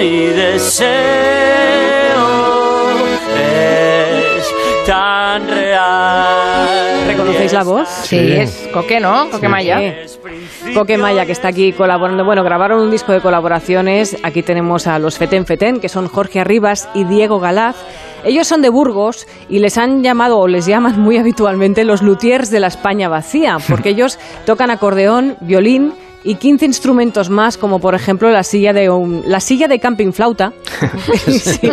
y 0.00 0.26
deseo. 0.28 0.94
Es 3.36 4.86
tan 4.86 5.48
real. 5.48 7.06
¿Reconocéis 7.06 7.52
la 7.52 7.64
voz? 7.64 7.88
Sí, 8.04 8.16
es 8.18 8.68
Coque, 8.72 9.00
¿no? 9.00 9.28
Coque 9.30 9.48
Maya. 9.48 9.78
Coque 10.72 10.96
Maya, 10.96 11.26
que 11.26 11.32
está 11.32 11.48
aquí 11.48 11.72
colaborando. 11.72 12.24
Bueno, 12.24 12.42
grabaron 12.44 12.80
un 12.80 12.90
disco 12.90 13.12
de 13.12 13.20
colaboraciones. 13.20 14.16
Aquí 14.22 14.42
tenemos 14.42 14.86
a 14.86 14.98
los 14.98 15.18
Feten 15.18 15.44
Feten, 15.44 15.80
que 15.80 15.88
son 15.88 16.08
Jorge 16.08 16.40
Arribas 16.40 16.88
y 16.94 17.04
Diego 17.04 17.40
Galaz. 17.40 17.76
Ellos 18.24 18.46
son 18.46 18.62
de 18.62 18.68
Burgos 18.70 19.26
y 19.48 19.58
les 19.58 19.76
han 19.78 20.02
llamado 20.02 20.38
o 20.38 20.48
les 20.48 20.66
llaman 20.66 20.98
muy 21.00 21.18
habitualmente 21.18 21.84
los 21.84 22.02
luthiers 22.02 22.50
de 22.50 22.60
la 22.60 22.68
España 22.68 23.08
vacía, 23.08 23.58
porque 23.68 23.90
ellos 23.90 24.18
tocan 24.46 24.70
acordeón, 24.70 25.36
violín 25.40 25.92
y 26.26 26.36
15 26.36 26.64
instrumentos 26.64 27.28
más, 27.28 27.58
como 27.58 27.80
por 27.80 27.94
ejemplo 27.94 28.30
la 28.30 28.42
silla 28.42 28.72
de 28.72 28.88
un- 28.88 29.22
la 29.26 29.40
silla 29.40 29.68
de 29.68 29.78
camping 29.78 30.10
flauta, 30.12 30.52
Sí, 31.28 31.68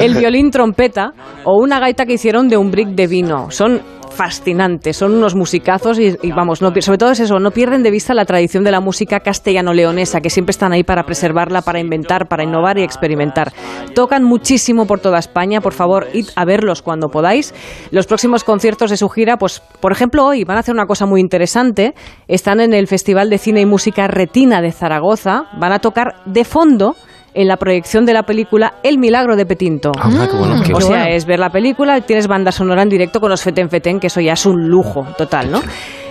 el 0.00 0.14
violín 0.14 0.50
trompeta 0.50 1.12
o 1.44 1.56
una 1.56 1.80
gaita 1.80 2.04
que 2.04 2.12
hicieron 2.14 2.48
de 2.48 2.58
un 2.58 2.70
brick 2.70 2.88
de 2.88 3.06
vino. 3.06 3.50
Son 3.50 3.80
fascinantes, 4.18 4.96
son 4.96 5.14
unos 5.14 5.36
musicazos 5.36 6.00
y, 6.00 6.16
vamos, 6.32 6.60
no, 6.60 6.72
sobre 6.80 6.98
todo 6.98 7.12
es 7.12 7.20
eso, 7.20 7.38
no 7.38 7.52
pierden 7.52 7.84
de 7.84 7.92
vista 7.92 8.14
la 8.14 8.24
tradición 8.24 8.64
de 8.64 8.72
la 8.72 8.80
música 8.80 9.20
castellano-leonesa, 9.20 10.20
que 10.20 10.28
siempre 10.28 10.50
están 10.50 10.72
ahí 10.72 10.82
para 10.82 11.04
preservarla, 11.04 11.62
para 11.62 11.78
inventar, 11.78 12.26
para 12.26 12.42
innovar 12.42 12.78
y 12.78 12.82
experimentar. 12.82 13.52
Tocan 13.94 14.24
muchísimo 14.24 14.86
por 14.86 14.98
toda 14.98 15.20
España, 15.20 15.60
por 15.60 15.72
favor, 15.72 16.08
id 16.12 16.26
a 16.34 16.44
verlos 16.44 16.82
cuando 16.82 17.10
podáis. 17.10 17.54
Los 17.92 18.08
próximos 18.08 18.42
conciertos 18.42 18.90
de 18.90 18.96
su 18.96 19.08
gira, 19.08 19.36
pues 19.36 19.60
por 19.80 19.92
ejemplo 19.92 20.26
hoy 20.26 20.42
van 20.42 20.56
a 20.56 20.60
hacer 20.60 20.74
una 20.74 20.86
cosa 20.86 21.06
muy 21.06 21.20
interesante, 21.20 21.94
están 22.26 22.60
en 22.60 22.74
el 22.74 22.88
Festival 22.88 23.30
de 23.30 23.38
Cine 23.38 23.60
y 23.60 23.66
Música 23.66 24.08
Retina 24.08 24.60
de 24.60 24.72
Zaragoza, 24.72 25.44
van 25.60 25.70
a 25.70 25.78
tocar 25.78 26.16
de 26.26 26.44
fondo 26.44 26.96
en 27.34 27.48
la 27.48 27.56
proyección 27.56 28.04
de 28.06 28.12
la 28.14 28.22
película 28.22 28.74
El 28.82 28.98
Milagro 28.98 29.36
de 29.36 29.46
Petinto. 29.46 29.92
Ah, 29.98 30.08
qué 30.30 30.36
bueno, 30.36 30.62
qué 30.64 30.72
O 30.72 30.78
bueno. 30.78 30.86
sea, 30.88 31.10
es 31.10 31.26
ver 31.26 31.38
la 31.38 31.50
película, 31.50 32.00
tienes 32.00 32.26
banda 32.26 32.52
sonora 32.52 32.82
en 32.82 32.88
directo 32.88 33.20
con 33.20 33.30
los 33.30 33.42
Feten 33.42 33.68
Feten, 33.68 34.00
que 34.00 34.08
eso 34.08 34.20
ya 34.20 34.32
es 34.32 34.46
un 34.46 34.68
lujo 34.68 35.06
total, 35.16 35.50
¿no? 35.50 35.60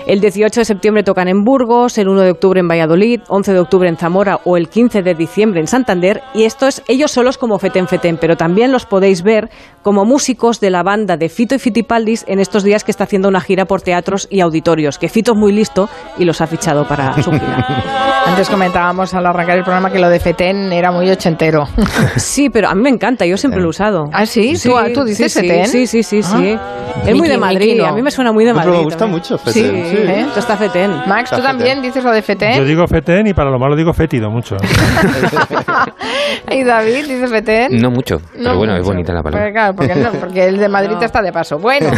El 0.08 0.22
18 0.22 0.62
de 0.62 0.66
septiembre 0.66 1.04
tocan 1.04 1.28
en 1.28 1.44
Burgos, 1.44 1.98
el 1.98 2.08
1 2.08 2.22
de 2.22 2.32
octubre 2.32 2.62
en 2.62 2.68
Valladolid, 2.70 3.20
11 3.28 3.52
de 3.52 3.60
octubre 3.60 3.90
en 3.90 3.98
Zamora 3.98 4.40
o 4.46 4.56
el 4.56 4.70
15 4.70 5.02
de 5.02 5.14
diciembre 5.16 5.60
en 5.60 5.68
Santander. 5.68 6.22
Y 6.34 6.46
esto 6.46 6.66
es 6.66 6.82
ellos 6.88 7.12
solos 7.12 7.38
como 7.38 7.60
Feten 7.60 7.90
Feten, 7.90 8.16
pero 8.16 8.38
también 8.38 8.72
los 8.72 8.86
podéis 8.86 9.22
ver 9.22 9.50
como 9.84 10.06
músicos 10.06 10.62
de 10.62 10.70
la 10.70 10.82
banda 10.82 11.18
de 11.18 11.28
Fito 11.28 11.56
y 11.56 11.60
Fitipaldis 11.60 12.24
en 12.30 12.40
estos 12.40 12.64
días 12.64 12.86
que 12.86 12.92
está 12.92 13.04
haciendo 13.04 13.28
una 13.28 13.42
gira 13.42 13.66
por 13.66 13.82
teatros 13.82 14.30
y 14.32 14.40
auditorios, 14.40 14.98
que 14.98 15.10
Fito 15.10 15.34
es 15.34 15.38
muy 15.38 15.52
listo 15.52 15.90
y 16.18 16.24
los 16.24 16.40
ha 16.40 16.48
fichado 16.48 16.88
para 16.88 17.14
su 17.22 17.30
gira. 17.32 17.66
Antes 18.28 18.50
comentábamos 18.50 19.14
al 19.14 19.26
arrancar 19.26 19.58
el 19.58 19.64
programa 19.66 19.92
que 19.92 20.00
lo 20.00 20.10
de 20.10 20.22
Feten 20.22 20.72
era 20.72 20.90
muy 20.92 21.10
ochentero. 21.10 21.66
Sí, 22.16 22.50
pero 22.50 22.70
a 22.70 22.76
mí 22.76 22.82
me 22.82 22.90
encanta, 22.90 23.26
yo 23.26 23.36
siempre 23.38 23.60
lo 23.60 23.68
he 23.68 23.70
usado. 23.70 24.06
¿Ah, 24.14 24.26
sí? 24.26 24.54
¿Tú- 24.62 24.72
tú 24.94 25.04
dices 25.04 25.32
sí, 25.34 25.40
sí, 25.42 25.48
Feten? 25.48 25.68
Sí, 25.68 25.88
sí, 25.88 26.04
sí, 26.04 26.24
sí. 26.24 26.56
Ah. 26.58 27.04
Es 27.06 27.16
muy 27.16 27.28
de 27.28 27.38
Madrid, 27.38 27.80
a 27.82 27.92
mí 27.92 28.02
me 28.02 28.12
suena 28.12 28.32
muy 28.32 28.44
de 28.46 28.52
No, 28.52 28.58
Madrid. 28.58 28.70
pero 28.72 28.80
me 28.80 28.86
gusta 28.86 29.00
también. 29.00 29.20
mucho 29.22 29.38
Sí, 29.52 29.62
Feten, 29.64 29.86
sí. 29.86 29.97
¿Eh? 30.06 30.22
Esto 30.28 30.40
está 30.40 30.58
Feten. 30.58 30.92
Max, 31.08 31.30
¿tú 31.30 31.38
Está 31.38 31.50
también 31.50 31.82
dices 31.82 32.04
lo 32.04 32.12
de 32.12 32.22
Feten? 32.22 32.56
Yo 32.58 32.66
digo 32.66 32.88
fetén 32.88 33.28
y 33.28 33.34
para 33.34 33.50
lo 33.50 33.60
malo 33.60 33.76
digo 33.76 33.94
fétido 33.94 34.30
mucho. 34.30 34.56
¿Y 36.52 36.64
David 36.64 37.06
dice 37.08 37.28
Feten? 37.28 37.80
No 37.82 37.90
mucho, 37.92 38.18
pero 38.34 38.52
No 38.52 38.58
bueno, 38.58 38.74
es 38.74 38.80
mucho. 38.80 38.92
bonita 38.94 39.14
la 39.14 39.22
palabra. 39.24 39.46
Pues 39.46 39.54
claro, 39.54 39.74
porque, 39.76 39.96
no, 39.96 40.12
porque 40.20 40.46
el 40.48 40.58
de 40.58 40.70
Madrid 40.70 40.98
está 41.02 41.22
de 41.22 41.32
paso. 41.32 41.58
Bueno, 41.60 41.90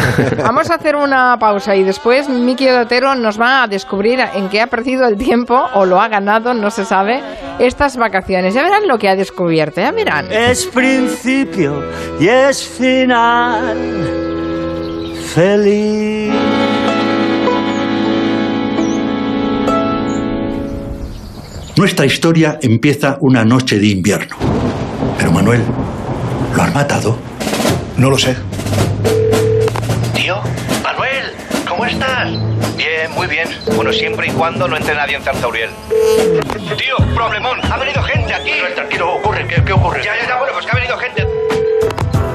vamos 0.44 0.70
a 0.72 0.76
hacer 0.76 0.96
una 0.96 1.38
pausa 1.40 1.76
y 1.76 1.84
después 1.84 2.30
Miki 2.30 2.70
Otero 2.70 3.16
nos 3.16 3.40
va 3.40 3.64
a 3.64 3.68
descubrir 3.68 4.20
en 4.36 4.50
qué 4.50 4.62
ha 4.62 4.68
perdido 4.68 5.08
el 5.08 5.18
tiempo 5.18 5.60
o 5.74 5.86
lo 5.86 6.00
ha 6.02 6.08
ganado, 6.08 6.54
no 6.54 6.70
se 6.70 6.86
sabe, 6.86 7.22
estas 7.60 7.98
vacaciones. 7.98 8.54
Ya 8.54 8.64
verán 8.64 8.88
lo 8.88 8.98
que 8.98 9.10
ha 9.10 9.16
descubierto, 9.16 9.82
ya 9.82 9.92
verán. 9.92 10.28
Es 10.32 10.66
principio 10.68 11.84
y 12.20 12.28
es 12.28 12.68
final. 12.68 13.78
Feliz. 15.34 16.19
Nuestra 21.80 22.06
historia 22.06 22.60
empieza 22.62 23.18
una 23.22 23.46
noche 23.46 23.80
de 23.80 23.88
invierno. 23.88 24.36
Pero 25.18 25.32
Manuel, 25.32 25.64
¿lo 26.54 26.62
han 26.62 26.74
matado? 26.74 27.18
No 27.96 28.10
lo 28.10 28.18
sé. 28.18 28.36
Tío, 30.14 30.42
Manuel, 30.84 31.32
¿cómo 31.66 31.86
estás? 31.86 32.32
Bien, 32.76 33.10
muy 33.16 33.28
bien. 33.28 33.48
Bueno, 33.78 33.94
siempre 33.94 34.28
y 34.28 34.32
cuando 34.32 34.68
no 34.68 34.76
entre 34.76 34.94
nadie 34.94 35.16
en 35.16 35.24
Zarzauriel. 35.24 35.70
Tío, 36.78 36.98
problemón, 37.16 37.62
ha 37.72 37.78
venido 37.78 38.04
gente 38.04 38.34
aquí. 38.34 38.52
No, 38.62 38.76
tranquilo, 38.76 39.14
ocurre, 39.14 39.48
¿qué, 39.48 39.64
qué 39.64 39.72
ocurre? 39.72 40.04
Ya, 40.04 40.18
ya, 40.18 40.28
ya, 40.28 40.36
bueno, 40.36 40.52
pues 40.52 40.66
que 40.66 40.72
ha 40.74 40.76
venido 40.76 40.98
gente. 40.98 41.26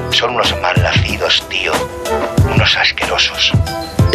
Son 0.09 0.33
unos 0.33 0.59
malnacidos, 0.59 1.47
tío. 1.49 1.71
Unos 2.51 2.75
asquerosos. 2.77 3.51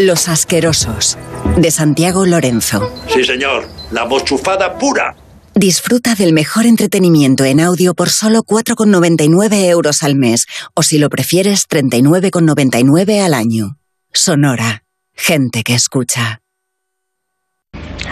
Los 0.00 0.28
asquerosos. 0.28 1.18
De 1.58 1.70
Santiago 1.70 2.24
Lorenzo. 2.24 2.90
Sí, 3.12 3.22
señor. 3.22 3.68
La 3.90 4.06
mochufada 4.06 4.78
pura. 4.78 5.14
Disfruta 5.54 6.14
del 6.14 6.32
mejor 6.32 6.64
entretenimiento 6.64 7.44
en 7.44 7.60
audio 7.60 7.92
por 7.94 8.08
solo 8.08 8.42
4,99 8.42 9.66
euros 9.68 10.02
al 10.02 10.14
mes. 10.14 10.46
O 10.74 10.82
si 10.82 10.96
lo 10.96 11.10
prefieres, 11.10 11.68
39,99 11.68 13.22
al 13.22 13.34
año. 13.34 13.76
Sonora. 14.10 14.84
Gente 15.14 15.62
que 15.64 15.74
escucha. 15.74 16.40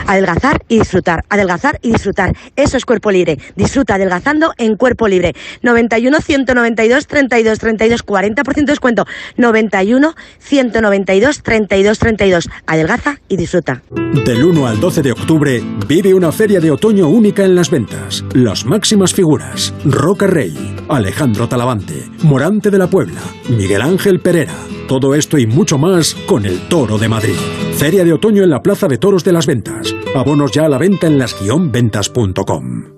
Adelgazar 0.06 0.62
y 0.68 0.78
disfrutar, 0.78 1.24
adelgazar 1.28 1.78
y 1.82 1.92
disfrutar. 1.92 2.34
Eso 2.56 2.76
es 2.76 2.84
cuerpo 2.84 3.10
libre. 3.10 3.38
Disfruta 3.56 3.94
adelgazando 3.94 4.52
en 4.58 4.76
cuerpo 4.76 5.08
libre. 5.08 5.34
91 5.62 6.20
192 6.20 7.06
32 7.06 7.58
32 7.58 8.06
40% 8.06 8.54
de 8.54 8.62
descuento. 8.64 9.06
91 9.36 10.14
192 10.38 11.42
32 11.42 11.98
32. 11.98 12.48
Adelgaza 12.66 13.18
y 13.28 13.36
disfruta. 13.36 13.82
Del 14.24 14.44
1 14.44 14.66
al 14.66 14.80
12 14.80 15.02
de 15.02 15.12
octubre 15.12 15.62
vive 15.86 16.14
una 16.14 16.32
feria 16.32 16.60
de 16.60 16.70
otoño 16.70 17.08
única 17.08 17.44
en 17.44 17.54
las 17.54 17.70
ventas. 17.70 18.24
Las 18.34 18.64
máximas 18.64 19.12
figuras: 19.14 19.74
Roca 19.84 20.26
Rey, 20.26 20.76
Alejandro 20.88 21.48
Talavante, 21.48 22.04
Morante 22.22 22.70
de 22.70 22.78
la 22.78 22.88
Puebla, 22.88 23.20
Miguel 23.48 23.82
Ángel 23.82 24.20
Pereira. 24.20 24.54
Todo 24.88 25.14
esto 25.14 25.38
y 25.38 25.46
mucho 25.46 25.78
más 25.78 26.14
con 26.26 26.46
el 26.46 26.60
Toro 26.68 26.98
de 26.98 27.08
Madrid. 27.08 27.36
Feria 27.78 28.02
de 28.02 28.12
otoño 28.12 28.42
en 28.42 28.50
la 28.50 28.60
Plaza 28.60 28.88
de 28.88 28.98
Toros 28.98 29.22
de 29.22 29.32
las 29.32 29.46
Ventas. 29.46 29.94
Abonos 30.12 30.50
ya 30.50 30.64
a 30.64 30.68
la 30.68 30.78
venta 30.78 31.06
en 31.06 31.16
las-ventas.com. 31.16 32.97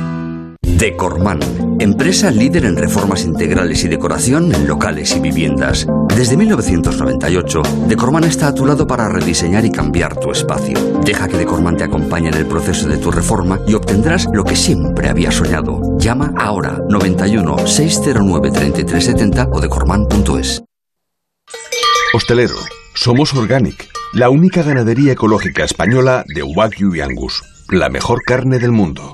Decorman, 0.81 1.39
empresa 1.79 2.31
líder 2.31 2.65
en 2.65 2.75
reformas 2.75 3.23
integrales 3.23 3.83
y 3.83 3.87
decoración 3.87 4.51
en 4.51 4.67
locales 4.67 5.15
y 5.15 5.19
viviendas. 5.19 5.85
Desde 6.17 6.35
1998, 6.35 7.61
Decorman 7.87 8.23
está 8.23 8.47
a 8.47 8.55
tu 8.55 8.65
lado 8.65 8.87
para 8.87 9.07
rediseñar 9.07 9.63
y 9.63 9.69
cambiar 9.69 10.19
tu 10.19 10.31
espacio. 10.31 10.79
Deja 11.05 11.27
que 11.27 11.37
Decorman 11.37 11.77
te 11.77 11.83
acompañe 11.83 12.29
en 12.29 12.33
el 12.33 12.47
proceso 12.47 12.89
de 12.89 12.97
tu 12.97 13.11
reforma 13.11 13.59
y 13.67 13.75
obtendrás 13.75 14.27
lo 14.33 14.43
que 14.43 14.55
siempre 14.55 15.07
habías 15.07 15.35
soñado. 15.35 15.81
Llama 15.99 16.33
ahora 16.35 16.79
91 16.89 17.67
609 17.67 18.49
3370 18.49 19.49
o 19.51 19.61
decorman.es. 19.61 20.63
Hostelero, 22.15 22.55
somos 22.95 23.35
Organic, 23.35 23.87
la 24.13 24.31
única 24.31 24.63
ganadería 24.63 25.13
ecológica 25.13 25.63
española 25.63 26.25
de 26.33 26.41
Wagyu 26.41 26.95
y 26.95 27.01
Angus, 27.01 27.43
la 27.69 27.89
mejor 27.89 28.23
carne 28.23 28.57
del 28.57 28.71
mundo. 28.71 29.13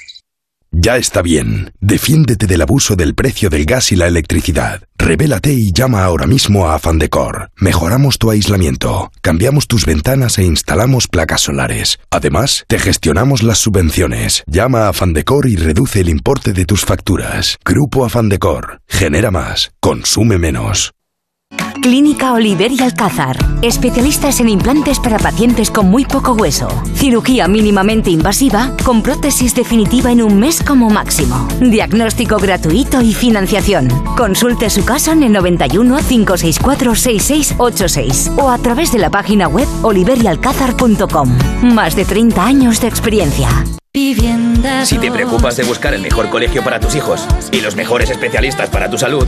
Ya 0.73 0.95
está 0.95 1.21
bien. 1.21 1.73
Defiéndete 1.81 2.47
del 2.47 2.61
abuso 2.61 2.95
del 2.95 3.13
precio 3.13 3.49
del 3.49 3.65
gas 3.65 3.91
y 3.91 3.97
la 3.97 4.07
electricidad. 4.07 4.81
Revélate 4.97 5.51
y 5.51 5.73
llama 5.73 6.03
ahora 6.03 6.27
mismo 6.27 6.69
a 6.69 6.75
Afandecor. 6.75 7.51
Mejoramos 7.57 8.17
tu 8.17 8.31
aislamiento, 8.31 9.11
cambiamos 9.21 9.67
tus 9.67 9.85
ventanas 9.85 10.37
e 10.37 10.43
instalamos 10.43 11.07
placas 11.07 11.41
solares. 11.41 11.99
Además, 12.09 12.63
te 12.67 12.79
gestionamos 12.79 13.43
las 13.43 13.57
subvenciones. 13.57 14.43
Llama 14.47 14.85
a 14.85 14.89
Afandecor 14.89 15.47
y 15.47 15.57
reduce 15.57 15.99
el 15.99 16.09
importe 16.09 16.53
de 16.53 16.65
tus 16.65 16.85
facturas. 16.85 17.57
Grupo 17.65 18.05
Afandecor. 18.05 18.81
Genera 18.87 19.29
más. 19.29 19.71
Consume 19.81 20.37
menos. 20.37 20.93
Clínica 21.73 22.33
Oliver 22.33 22.71
y 22.71 22.81
Alcázar. 22.81 23.37
Especialistas 23.61 24.39
en 24.39 24.49
implantes 24.49 24.99
para 24.99 25.17
pacientes 25.17 25.71
con 25.71 25.89
muy 25.89 26.05
poco 26.05 26.33
hueso. 26.33 26.67
Cirugía 26.95 27.47
mínimamente 27.47 28.09
invasiva 28.09 28.75
con 28.83 29.01
prótesis 29.01 29.55
definitiva 29.55 30.11
en 30.11 30.21
un 30.21 30.39
mes 30.39 30.61
como 30.61 30.89
máximo. 30.89 31.47
Diagnóstico 31.59 32.37
gratuito 32.37 33.01
y 33.01 33.13
financiación. 33.13 33.87
Consulte 34.17 34.69
su 34.69 34.83
caso 34.85 35.11
en 35.11 35.23
el 35.23 35.31
91 35.33 35.97
564 36.07 36.95
6686 36.95 38.31
o 38.37 38.49
a 38.49 38.57
través 38.57 38.91
de 38.91 38.99
la 38.99 39.09
página 39.09 39.47
web 39.47 39.67
oliverialcázar.com. 39.81 41.37
Más 41.73 41.95
de 41.95 42.05
30 42.05 42.45
años 42.45 42.81
de 42.81 42.87
experiencia. 42.87 43.49
Si 43.93 44.97
te 44.97 45.11
preocupas 45.11 45.57
de 45.57 45.63
buscar 45.63 45.93
el 45.93 46.01
mejor 46.01 46.29
colegio 46.29 46.63
para 46.63 46.79
tus 46.79 46.95
hijos 46.95 47.27
y 47.51 47.59
los 47.59 47.75
mejores 47.75 48.09
especialistas 48.09 48.69
para 48.69 48.89
tu 48.89 48.97
salud, 48.97 49.27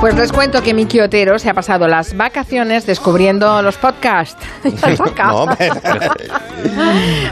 Pues 0.00 0.16
les 0.16 0.32
cuento 0.32 0.62
que 0.62 0.74
Miki 0.74 1.00
Otero 1.00 1.38
se 1.38 1.48
ha 1.48 1.54
pasado 1.54 1.86
las 1.86 2.16
vacaciones 2.16 2.86
descubriendo 2.86 3.62
los 3.62 3.76
podcasts. 3.76 4.44
Los 4.64 4.98
podcasts. 4.98 5.50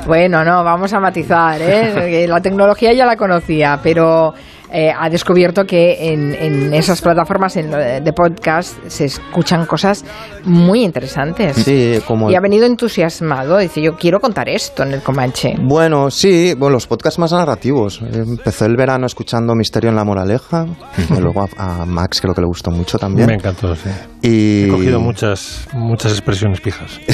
bueno, 0.06 0.44
no, 0.44 0.62
vamos 0.64 0.92
a 0.92 1.00
matizar, 1.00 1.60
¿eh? 1.60 2.26
La 2.28 2.40
tecnología 2.40 2.92
ya 2.92 3.06
la 3.06 3.16
conocía, 3.16 3.80
pero 3.82 4.34
eh, 4.72 4.90
ha 4.96 5.08
descubierto 5.10 5.64
que 5.64 6.12
en, 6.12 6.34
en 6.34 6.74
esas 6.74 7.00
plataformas 7.02 7.56
en 7.56 7.70
de 7.70 8.12
podcast 8.12 8.76
se 8.88 9.06
escuchan 9.06 9.66
cosas 9.66 10.04
muy 10.44 10.82
interesantes. 10.84 11.56
Sí, 11.56 12.00
como 12.06 12.30
Y 12.30 12.34
ha 12.34 12.40
venido 12.40 12.66
entusiasmado, 12.66 13.58
dice, 13.58 13.82
yo 13.82 13.92
quiero 13.96 14.20
contar 14.20 14.48
esto 14.48 14.82
en 14.82 14.92
el 14.94 15.02
Comanche. 15.02 15.54
Bueno, 15.62 16.10
sí, 16.10 16.54
bueno, 16.58 16.74
los 16.74 16.86
podcasts 16.86 17.18
más 17.18 17.32
narrativos. 17.32 18.00
Empezó 18.02 18.66
el 18.66 18.76
verano 18.76 19.06
escuchando 19.06 19.54
Misterio 19.54 19.90
en 19.90 19.96
la 19.96 20.04
Moraleja, 20.04 20.66
y 20.98 21.20
luego 21.20 21.46
a, 21.56 21.82
a 21.82 21.86
Max 21.86 22.20
creo 22.20 22.34
que 22.34 22.40
le 22.40 22.46
gustó 22.46 22.70
mucho 22.70 22.98
también. 22.98 23.26
Me 23.26 23.34
encantó, 23.34 23.74
sí. 23.74 23.88
Y... 24.22 24.64
He 24.64 24.68
cogido 24.68 25.00
muchas, 25.00 25.66
muchas 25.72 26.12
expresiones 26.12 26.60
pijas. 26.60 27.00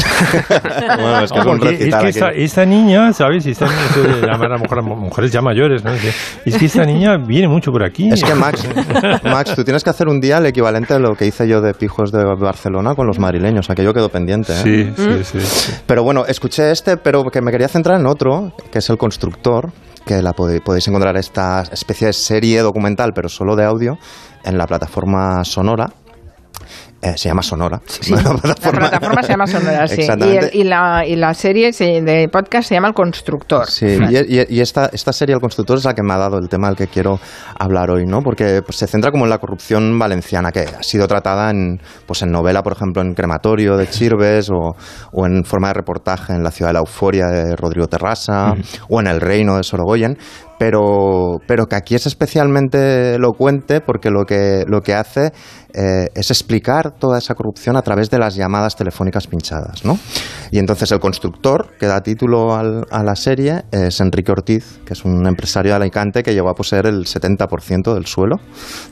Bueno, 0.97 1.21
es 1.21 1.33
que 1.33 1.38
es 1.38 1.79
que 1.90 1.95
aquí. 1.97 2.09
esta, 2.09 2.31
esta 2.31 2.64
niña, 2.66 3.12
¿sabes? 3.12 3.47
Esta 3.47 3.66
niña 3.66 4.27
llamar 4.27 4.53
a 4.53 4.59
mujer- 4.59 4.83
mujeres 4.83 5.33
ya 5.33 5.40
mayores, 5.40 5.85
¿no? 5.85 5.92
Es 5.92 6.57
que 6.59 6.64
esta 6.66 6.85
niña 6.85 7.16
viene 7.19 7.45
mucho 7.48 7.72
por 7.72 7.85
aquí. 7.85 8.09
Es 8.11 8.22
que 8.22 8.35
Max, 8.35 8.66
Max, 9.24 9.54
tú 9.54 9.64
tienes 9.64 9.82
que 9.85 9.90
hacer 9.90 10.09
un 10.09 10.20
día 10.20 10.38
el 10.38 10.46
equivalente 10.46 10.94
a 10.94 10.98
lo 10.98 11.14
que 11.14 11.26
hice 11.26 11.48
yo 11.48 11.61
de 11.61 11.74
pijos 11.74 12.12
de 12.12 12.24
Barcelona 12.24 12.94
con 12.94 13.06
los 13.06 13.18
madrileños, 13.18 13.70
aquello 13.70 13.92
quedó 13.92 14.09
pendiente. 14.09 14.52
¿eh? 14.52 14.62
Sí, 14.62 14.92
sí, 14.96 15.24
sí, 15.24 15.40
sí. 15.40 15.72
Pero 15.87 16.02
bueno, 16.02 16.24
escuché 16.26 16.70
este, 16.70 16.96
pero 16.96 17.24
que 17.24 17.40
me 17.40 17.50
quería 17.50 17.68
centrar 17.68 18.00
en 18.00 18.06
otro, 18.06 18.52
que 18.70 18.78
es 18.78 18.90
El 18.90 18.98
Constructor, 18.98 19.72
que 20.04 20.22
la 20.22 20.32
podéis 20.32 20.87
encontrar 20.88 21.16
esta 21.16 21.62
especie 21.62 22.06
de 22.09 22.12
serie 22.12 22.61
documental, 22.61 23.12
pero 23.14 23.28
solo 23.28 23.56
de 23.56 23.64
audio, 23.64 23.98
en 24.44 24.56
la 24.56 24.66
plataforma 24.66 25.44
Sonora. 25.44 25.90
Eh, 27.07 27.16
se 27.16 27.29
llama 27.29 27.42
Sonora. 27.42 27.81
La 28.11 28.71
plataforma 28.73 29.23
se 29.23 29.29
llama 29.29 29.47
Sonora, 29.47 29.87
sí. 29.87 30.01
Y, 30.03 30.37
el- 30.37 30.51
y 30.53 30.64
la, 30.64 31.05
y 31.07 31.14
la 31.16 31.35
serie 31.35 31.73
se- 31.73 32.03
de 32.03 32.29
podcast 32.29 32.69
se 32.69 32.75
llama 32.75 32.88
El 32.88 32.95
Constructor. 32.95 33.66
Sí, 33.69 33.87
y, 33.87 34.16
y- 34.40 34.47
y 34.49 34.61
esta, 34.61 34.90
esta 34.92 35.12
serie, 35.12 35.35
El 35.35 35.40
Constructor, 35.40 35.79
es 35.79 35.85
la 35.85 35.95
que 35.95 36.03
me 36.03 36.12
ha 36.14 36.16
dado 36.16 36.38
el 36.38 36.49
tema 36.49 36.66
del 36.69 36.77
que 36.77 36.88
quiero 36.88 37.21
hablar 37.59 37.90
hoy, 37.90 38.07
¿no? 38.07 38.23
Porque 38.23 38.61
pues, 38.64 38.77
se 38.79 38.87
centra 38.87 39.11
como 39.12 39.25
en 39.25 39.31
la 39.31 39.38
corrupción 39.38 39.99
valenciana, 39.99 40.51
que 40.51 40.61
ha 40.61 40.83
sido 40.83 41.07
tratada 41.07 41.51
en, 41.51 41.81
pues, 42.07 42.23
en 42.23 42.33
novela, 42.33 42.62
por 42.62 42.73
ejemplo, 42.73 43.03
en 43.03 43.14
Crematorio 43.14 43.77
de 43.77 43.87
Chirves, 43.88 44.51
o, 44.51 44.75
o 45.12 45.27
en 45.27 45.45
forma 45.45 45.69
de 45.69 45.75
reportaje 45.75 46.33
en 46.33 46.42
La 46.42 46.51
ciudad 46.51 46.71
de 46.71 46.75
la 46.75 46.81
euforia 46.81 47.27
de 47.27 47.55
Rodrigo 47.55 47.87
Terrasa, 47.87 48.55
o 48.88 49.01
en 49.01 49.07
El 49.07 49.21
reino 49.21 49.57
de 49.59 49.62
Sorogoyen, 49.62 50.19
pero, 50.59 51.38
pero 51.47 51.66
que 51.66 51.77
aquí 51.77 51.95
es 51.95 52.07
especialmente 52.07 53.14
elocuente 53.14 53.81
porque 53.81 54.11
lo 54.11 54.25
que, 54.25 54.64
lo 54.66 54.81
que 54.81 54.95
hace 54.95 55.33
eh, 55.75 56.09
es 56.14 56.31
explicar 56.31 56.92
toda 56.99 57.19
esa 57.19 57.35
corrupción 57.35 57.77
a 57.77 57.83
través 57.83 58.09
de 58.11 58.19
las 58.19 58.35
llamadas 58.35 58.77
telefónicas 58.77 59.27
pinchadas, 59.27 59.85
¿no? 59.85 59.99
Y 60.51 60.59
entonces 60.59 60.90
el 60.92 61.01
constructor 61.01 61.69
que 61.79 61.87
da 61.87 62.01
título 62.01 62.55
al- 62.57 62.87
a 62.90 63.03
la 63.03 63.14
serie 63.16 63.64
es 63.71 64.01
Enrique 64.01 64.33
Ortiz, 64.33 64.81
que 64.87 64.95
es 64.95 65.05
un 65.05 65.27
empresario 65.27 65.73
de 65.73 65.77
Alicante 65.77 66.23
que 66.23 66.33
llegó 66.33 66.49
a 66.49 66.55
poseer 66.55 66.87
el 66.87 67.05
70% 67.05 67.92
del 67.92 68.07
suelo 68.07 68.37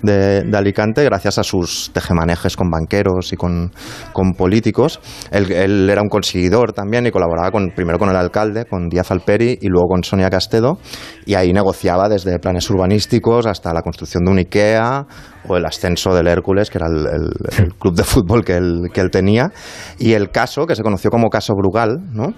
de, 0.02 0.42
de 0.42 0.56
Alicante 0.58 1.02
gracias 1.04 1.38
a 1.38 1.42
sus 1.44 1.90
tejemanejes 1.94 2.56
con 2.56 2.68
banqueros 2.70 3.32
y 3.32 3.36
con, 3.36 3.72
con 4.12 4.32
políticos. 4.32 5.00
Él, 5.30 5.50
él 5.52 5.88
era 5.88 6.02
un 6.02 6.08
conseguidor 6.08 6.72
también 6.74 7.06
y 7.06 7.10
colaboraba 7.10 7.50
con, 7.50 7.70
primero 7.74 7.98
con 7.98 8.10
el 8.10 8.16
alcalde, 8.16 8.66
con 8.66 8.88
Díaz 8.90 9.10
Alperi 9.10 9.58
y 9.62 9.68
luego 9.68 9.88
con 9.88 10.04
Sonia 10.04 10.28
Castedo 10.28 10.78
y 11.24 11.34
ahí 11.34 11.53
negociaba 11.54 12.08
desde 12.08 12.38
planes 12.38 12.68
urbanísticos 12.68 13.46
hasta 13.46 13.72
la 13.72 13.80
construcción 13.80 14.24
de 14.24 14.30
un 14.30 14.38
IKEA 14.38 15.06
o 15.48 15.56
el 15.56 15.64
ascenso 15.64 16.14
del 16.14 16.26
Hércules, 16.26 16.68
que 16.68 16.78
era 16.78 16.88
el, 16.88 17.74
club 17.78 17.94
de 17.94 18.04
fútbol 18.04 18.44
que 18.44 18.56
él, 18.56 18.90
que 18.92 19.00
él 19.00 19.10
tenía, 19.10 19.50
y 19.98 20.12
el 20.12 20.30
caso, 20.30 20.66
que 20.66 20.74
se 20.74 20.82
conoció 20.82 21.10
como 21.10 21.30
caso 21.30 21.54
Brugal, 21.54 21.98
¿no? 22.12 22.34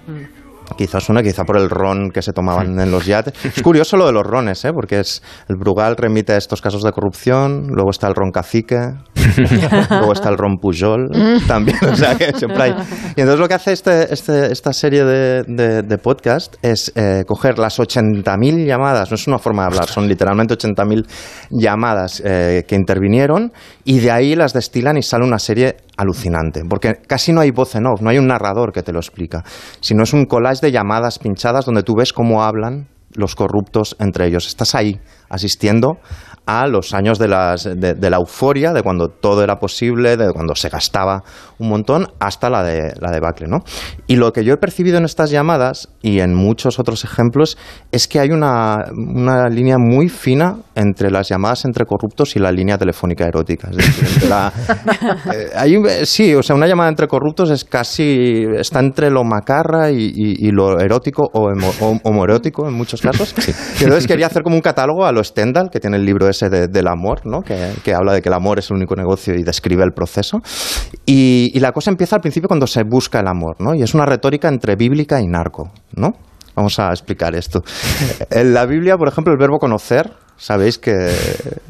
Quizás 0.75 1.03
suena, 1.03 1.23
quizá 1.23 1.43
por 1.43 1.57
el 1.57 1.69
ron 1.69 2.09
que 2.11 2.21
se 2.21 2.33
tomaban 2.33 2.79
en 2.79 2.91
los 2.91 3.05
yates. 3.05 3.33
Es 3.45 3.61
curioso 3.63 3.95
lo 3.97 4.05
de 4.05 4.11
los 4.11 4.23
rones, 4.23 4.63
¿eh? 4.65 4.71
porque 4.73 4.99
es 4.99 5.21
el 5.47 5.55
Brugal 5.55 5.95
remite 5.95 6.33
a 6.33 6.37
estos 6.37 6.61
casos 6.61 6.83
de 6.83 6.91
corrupción, 6.91 7.67
luego 7.69 7.89
está 7.91 8.07
el 8.07 8.15
ron 8.15 8.31
cacique, 8.31 8.77
luego 9.89 10.13
está 10.13 10.29
el 10.29 10.37
ron 10.37 10.57
Pujol, 10.57 11.09
también, 11.47 11.77
o 11.89 11.95
sea 11.95 12.15
que 12.15 12.33
siempre 12.33 12.63
hay. 12.63 12.71
Y 13.15 13.21
entonces 13.21 13.39
lo 13.39 13.47
que 13.47 13.53
hace 13.53 13.71
este, 13.73 14.13
este- 14.13 14.51
esta 14.51 14.73
serie 14.73 15.03
de, 15.05 15.43
de- 15.47 15.81
de 15.83 15.97
podcast 15.97 16.55
es 16.61 16.91
eh, 16.95 17.23
coger 17.27 17.57
las 17.59 17.79
80.000 17.79 18.65
llamadas, 18.65 19.09
no 19.11 19.15
es 19.15 19.27
una 19.27 19.39
forma 19.39 19.63
de 19.63 19.67
hablar, 19.67 19.87
son 19.87 20.07
literalmente 20.07 20.55
80.000 20.55 21.05
llamadas 21.51 22.21
eh, 22.25 22.65
que 22.67 22.75
intervinieron 22.75 23.51
y 23.83 23.99
de 23.99 24.11
ahí 24.11 24.35
las 24.35 24.53
destilan 24.53 24.97
y 24.97 25.03
sale 25.03 25.23
una 25.25 25.39
serie 25.39 25.77
alucinante, 25.97 26.61
porque 26.69 27.01
casi 27.07 27.33
no 27.33 27.41
hay 27.41 27.51
voz 27.51 27.75
en 27.75 27.87
off, 27.87 28.01
no 28.01 28.09
hay 28.09 28.17
un 28.17 28.27
narrador 28.27 28.71
que 28.71 28.83
te 28.83 28.93
lo 28.93 28.99
explica, 28.99 29.43
sino 29.81 30.03
es 30.03 30.13
un 30.13 30.25
collage 30.25 30.61
de 30.61 30.71
llamadas 30.71 31.19
pinchadas 31.19 31.65
donde 31.65 31.83
tú 31.83 31.95
ves 31.97 32.13
cómo 32.13 32.43
hablan 32.43 32.87
los 33.13 33.35
corruptos 33.35 33.95
entre 33.99 34.27
ellos. 34.27 34.47
Estás 34.47 34.75
ahí 34.75 34.99
asistiendo 35.29 35.97
a 36.47 36.65
los 36.67 36.93
años 36.93 37.19
de, 37.19 37.27
las, 37.27 37.65
de, 37.65 37.93
de 37.93 38.09
la 38.09 38.17
euforia, 38.17 38.73
de 38.73 38.81
cuando 38.81 39.09
todo 39.09 39.43
era 39.43 39.57
posible, 39.59 40.17
de 40.17 40.31
cuando 40.33 40.55
se 40.55 40.69
gastaba 40.69 41.21
un 41.59 41.69
montón, 41.69 42.07
hasta 42.19 42.49
la 42.49 42.63
de 42.63 42.93
la 42.99 43.11
debacle, 43.11 43.47
¿no? 43.47 43.59
Y 44.07 44.15
lo 44.15 44.31
que 44.33 44.43
yo 44.43 44.53
he 44.53 44.57
percibido 44.57 44.97
en 44.97 45.05
estas 45.05 45.29
llamadas 45.29 45.89
y 46.01 46.19
en 46.21 46.33
muchos 46.33 46.79
otros 46.79 47.03
ejemplos 47.03 47.57
es 47.91 48.07
que 48.07 48.19
hay 48.19 48.29
una, 48.31 48.77
una 48.95 49.49
línea 49.49 49.77
muy 49.77 50.07
fina 50.09 50.55
entre 50.75 51.11
las 51.11 51.27
llamadas 51.29 51.65
entre 51.65 51.85
corruptos 51.85 52.35
y 52.35 52.39
la 52.39 52.51
línea 52.51 52.77
telefónica 52.77 53.25
erótica. 53.25 53.69
Es 53.71 53.77
decir, 53.77 54.07
entre 54.13 54.29
la, 54.29 54.53
eh, 55.33 55.49
hay 55.55 55.75
eh, 55.75 56.05
sí, 56.05 56.33
o 56.33 56.41
sea, 56.43 56.55
una 56.55 56.67
llamada 56.67 56.89
entre 56.89 57.07
corruptos 57.07 57.49
es 57.49 57.65
casi 57.65 58.45
está 58.57 58.79
entre 58.79 59.09
lo 59.09 59.23
macarra 59.23 59.91
y, 59.91 59.97
y- 60.15 60.47
y 60.47 60.51
lo 60.51 60.79
erótico 60.79 61.23
o 61.33 61.49
homo- 61.49 61.73
hom- 61.79 61.99
homoerótico 62.03 62.67
en 62.67 62.73
muchos 62.73 63.01
casos. 63.01 63.33
Y 63.79 63.83
entonces 63.83 64.07
quería 64.07 64.27
hacer 64.27 64.43
como 64.43 64.55
un 64.55 64.61
catálogo 64.61 65.05
a 65.05 65.11
lo 65.11 65.23
Stendhal, 65.23 65.69
que 65.69 65.79
tiene 65.79 65.97
el 65.97 66.05
libro 66.05 66.27
ese 66.37 66.49
de- 66.49 66.67
del 66.67 66.87
amor, 66.87 67.25
¿no? 67.25 67.41
que, 67.41 67.73
que 67.83 67.93
habla 67.93 68.13
de 68.13 68.21
que 68.21 68.29
el 68.29 68.33
amor 68.35 68.59
es 68.59 68.69
el 68.69 68.77
único 68.77 68.95
negocio 68.95 69.33
y 69.35 69.43
describe 69.43 69.83
el 69.83 69.91
proceso. 69.91 70.39
Y, 71.05 71.51
y 71.53 71.59
la 71.59 71.71
cosa 71.71 71.91
empieza 71.91 72.15
al 72.15 72.21
principio 72.21 72.47
cuando 72.47 72.67
se 72.67 72.83
busca 72.83 73.19
el 73.19 73.27
amor, 73.27 73.55
¿no? 73.59 73.73
y 73.73 73.81
es 73.83 73.93
una 73.93 74.05
retórica 74.05 74.47
entre 74.47 74.75
bíblica 74.75 75.19
y 75.19 75.27
narco. 75.27 75.71
¿no? 75.95 76.11
Vamos 76.55 76.79
a 76.79 76.89
explicar 76.89 77.35
esto. 77.35 77.61
En 78.31 78.53
la 78.53 78.65
Biblia, 78.65 78.97
por 78.97 79.07
ejemplo, 79.07 79.33
el 79.33 79.39
verbo 79.39 79.57
conocer, 79.59 80.11
sabéis 80.37 80.77
que 80.77 81.11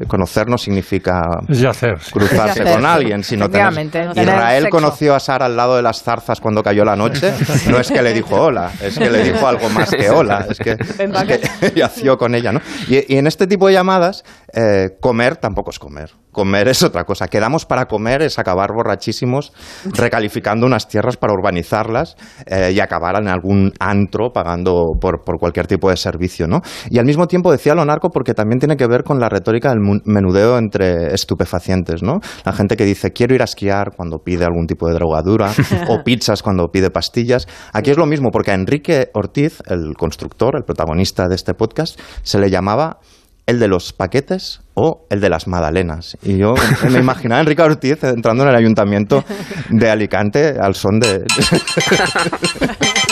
conocer 0.06 0.46
no 0.48 0.58
significa 0.58 1.22
yacer. 1.48 1.98
cruzarse 2.12 2.60
Yacer, 2.60 2.74
con 2.74 2.86
alguien, 2.86 3.24
sino 3.24 3.48
tener- 3.48 3.68
Efectivamente, 3.68 4.14
tener 4.14 4.34
Israel 4.34 4.62
sexo. 4.64 4.76
conoció 4.76 5.14
a 5.14 5.20
Sara 5.20 5.46
al 5.46 5.56
lado 5.56 5.76
de 5.76 5.82
las 5.82 6.02
zarzas 6.02 6.40
cuando 6.40 6.62
cayó 6.62 6.84
la 6.84 6.96
noche. 6.96 7.32
No 7.68 7.78
es 7.78 7.90
que 7.90 8.02
le 8.02 8.12
dijo 8.12 8.36
hola, 8.40 8.70
es 8.82 8.98
que 8.98 9.10
le 9.10 9.22
dijo 9.24 9.46
algo 9.46 9.68
más 9.70 9.90
que 9.90 10.10
hola. 10.10 10.46
Es 10.50 10.58
que, 10.58 10.72
es 10.98 11.50
que 11.60 11.72
yació 11.74 12.18
con 12.18 12.34
ella, 12.34 12.52
¿no? 12.52 12.60
Y, 12.88 13.14
y 13.14 13.18
en 13.18 13.26
este 13.26 13.46
tipo 13.46 13.66
de 13.68 13.72
llamadas, 13.74 14.24
eh, 14.52 14.90
comer 15.00 15.36
tampoco 15.36 15.70
es 15.70 15.78
comer. 15.78 16.10
Comer 16.38 16.68
es 16.68 16.84
otra 16.84 17.02
cosa. 17.02 17.26
Quedamos 17.26 17.66
para 17.66 17.86
comer 17.86 18.22
es 18.22 18.38
acabar 18.38 18.70
borrachísimos, 18.72 19.52
recalificando 19.92 20.66
unas 20.66 20.86
tierras 20.86 21.16
para 21.16 21.32
urbanizarlas 21.32 22.14
eh, 22.46 22.70
y 22.72 22.78
acabar 22.78 23.20
en 23.20 23.26
algún 23.26 23.72
antro 23.80 24.30
pagando 24.32 24.92
por, 25.00 25.24
por 25.24 25.40
cualquier 25.40 25.66
tipo 25.66 25.90
de 25.90 25.96
servicio, 25.96 26.46
¿no? 26.46 26.60
Y 26.90 27.00
al 27.00 27.06
mismo 27.06 27.26
tiempo 27.26 27.50
decía 27.50 27.74
lo 27.74 27.84
narco 27.84 28.10
porque 28.10 28.34
también 28.34 28.60
tiene 28.60 28.76
que 28.76 28.86
ver 28.86 29.02
con 29.02 29.18
la 29.18 29.28
retórica 29.28 29.70
del 29.70 29.80
menudeo 30.04 30.58
entre 30.58 31.12
estupefacientes, 31.12 32.04
¿no? 32.04 32.20
La 32.44 32.52
gente 32.52 32.76
que 32.76 32.84
dice 32.84 33.10
quiero 33.10 33.34
ir 33.34 33.40
a 33.40 33.46
esquiar 33.46 33.96
cuando 33.96 34.18
pide 34.18 34.44
algún 34.44 34.68
tipo 34.68 34.86
de 34.86 34.94
drogadura 34.94 35.50
o 35.88 36.04
pizzas 36.04 36.44
cuando 36.44 36.68
pide 36.68 36.92
pastillas. 36.92 37.48
Aquí 37.72 37.90
es 37.90 37.96
lo 37.96 38.06
mismo 38.06 38.30
porque 38.30 38.52
a 38.52 38.54
Enrique 38.54 39.10
Ortiz, 39.12 39.60
el 39.66 39.94
constructor, 39.98 40.54
el 40.54 40.62
protagonista 40.62 41.26
de 41.26 41.34
este 41.34 41.54
podcast, 41.54 41.98
se 42.22 42.38
le 42.38 42.48
llamaba 42.48 43.00
el 43.48 43.58
de 43.58 43.66
los 43.66 43.94
paquetes 43.94 44.60
o 44.74 45.06
el 45.08 45.20
de 45.22 45.30
las 45.30 45.48
magdalenas. 45.48 46.18
Y 46.22 46.36
yo 46.36 46.52
me 46.90 46.98
imaginaba 46.98 47.40
Enrique 47.40 47.62
Ortiz 47.62 48.04
entrando 48.04 48.44
en 48.44 48.50
el 48.50 48.54
ayuntamiento 48.54 49.24
de 49.70 49.90
Alicante 49.90 50.54
al 50.60 50.74
son 50.74 51.00
de... 51.00 51.24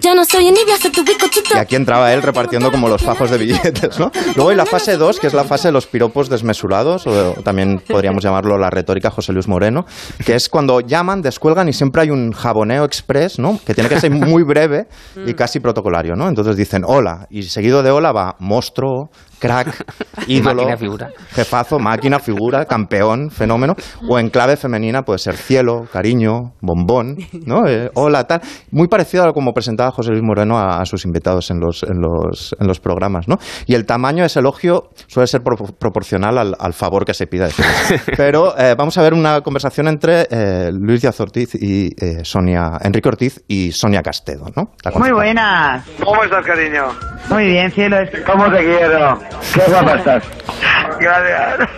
Ya 0.00 0.14
no 0.14 0.24
soy 0.24 0.48
envidia, 0.48 0.76
soy 0.76 0.90
tu 0.90 1.04
bicochito. 1.04 1.54
Y 1.54 1.58
aquí 1.58 1.76
entraba 1.76 2.12
él 2.12 2.22
repartiendo 2.22 2.70
como 2.70 2.88
los 2.88 3.02
fajos 3.02 3.30
de 3.30 3.38
billetes, 3.38 3.98
¿no? 3.98 4.10
Luego 4.34 4.50
hay 4.50 4.56
la 4.56 4.66
fase 4.66 4.96
2, 4.96 5.20
que 5.20 5.28
es 5.28 5.34
la 5.34 5.44
fase 5.44 5.68
de 5.68 5.72
los 5.72 5.86
piropos 5.86 6.28
desmesurados, 6.28 7.06
o 7.06 7.34
también 7.44 7.80
podríamos 7.86 8.22
llamarlo 8.24 8.58
la 8.58 8.70
retórica 8.70 9.10
José 9.10 9.32
Luis 9.32 9.46
Moreno, 9.46 9.86
que 10.24 10.34
es 10.34 10.48
cuando 10.48 10.80
llaman, 10.80 11.22
descuelgan 11.22 11.68
y 11.68 11.72
siempre 11.72 12.02
hay 12.02 12.10
un 12.10 12.32
jaboneo 12.32 12.84
express, 12.84 13.38
¿no? 13.38 13.60
Que 13.64 13.74
tiene 13.74 13.88
que 13.88 14.00
ser 14.00 14.10
muy 14.10 14.42
breve 14.42 14.86
y 15.26 15.34
casi 15.34 15.60
protocolario, 15.60 16.16
¿no? 16.16 16.28
Entonces 16.28 16.56
dicen 16.56 16.82
hola, 16.86 17.26
y 17.30 17.44
seguido 17.44 17.82
de 17.82 17.90
hola 17.90 18.12
va 18.12 18.36
monstruo, 18.40 19.10
crack, 19.44 19.84
ídolo, 20.26 20.62
Máquina, 20.62 20.76
figura. 20.78 21.10
jefazo, 21.32 21.78
máquina, 21.78 22.18
figura, 22.18 22.64
campeón, 22.64 23.30
fenómeno, 23.30 23.74
o 24.08 24.18
en 24.18 24.30
clave 24.30 24.56
femenina 24.56 25.02
puede 25.02 25.18
ser 25.18 25.36
cielo, 25.36 25.86
cariño, 25.92 26.54
bombón, 26.62 27.16
¿no? 27.44 27.66
Eh, 27.66 27.90
hola, 27.94 28.24
tal. 28.24 28.40
Muy 28.70 28.88
parecido 28.88 29.24
a 29.28 29.32
como 29.34 29.52
presentaba 29.52 29.90
José 29.90 30.12
Luis 30.12 30.22
Moreno 30.22 30.58
a, 30.58 30.80
a 30.80 30.86
sus 30.86 31.04
invitados 31.04 31.50
en 31.50 31.60
los, 31.60 31.82
en, 31.82 32.00
los, 32.00 32.56
en 32.58 32.66
los 32.66 32.80
programas, 32.80 33.28
¿no? 33.28 33.36
Y 33.66 33.74
el 33.74 33.84
tamaño 33.84 34.20
de 34.22 34.26
ese 34.28 34.40
elogio 34.40 34.88
suele 35.08 35.26
ser 35.26 35.42
pro- 35.42 35.56
proporcional 35.78 36.38
al, 36.38 36.56
al 36.58 36.72
favor 36.72 37.04
que 37.04 37.12
se 37.12 37.26
pida. 37.26 37.48
Pero 38.16 38.56
eh, 38.58 38.74
vamos 38.78 38.96
a 38.96 39.02
ver 39.02 39.12
una 39.12 39.42
conversación 39.42 39.88
entre 39.88 40.26
eh, 40.30 40.70
Luis 40.72 41.02
Díaz 41.02 41.20
Ortiz 41.20 41.54
y 41.54 41.88
eh, 42.02 42.24
Sonia, 42.24 42.78
Enrique 42.80 43.08
Ortiz 43.08 43.42
y 43.46 43.72
Sonia 43.72 44.00
Castedo, 44.02 44.46
¿no? 44.56 44.70
Muy 44.98 45.10
buenas. 45.12 45.84
¿Cómo 46.02 46.24
estás, 46.24 46.44
cariño? 46.46 46.84
Muy 47.28 47.46
bien, 47.46 47.70
cielo. 47.72 47.96
¿Cómo 48.26 48.44
te 48.50 48.58
quiero? 48.64 49.18
Qué 49.54 49.62
guapa 49.68 49.94
estás. 49.96 50.24
Gracias. 50.98 51.68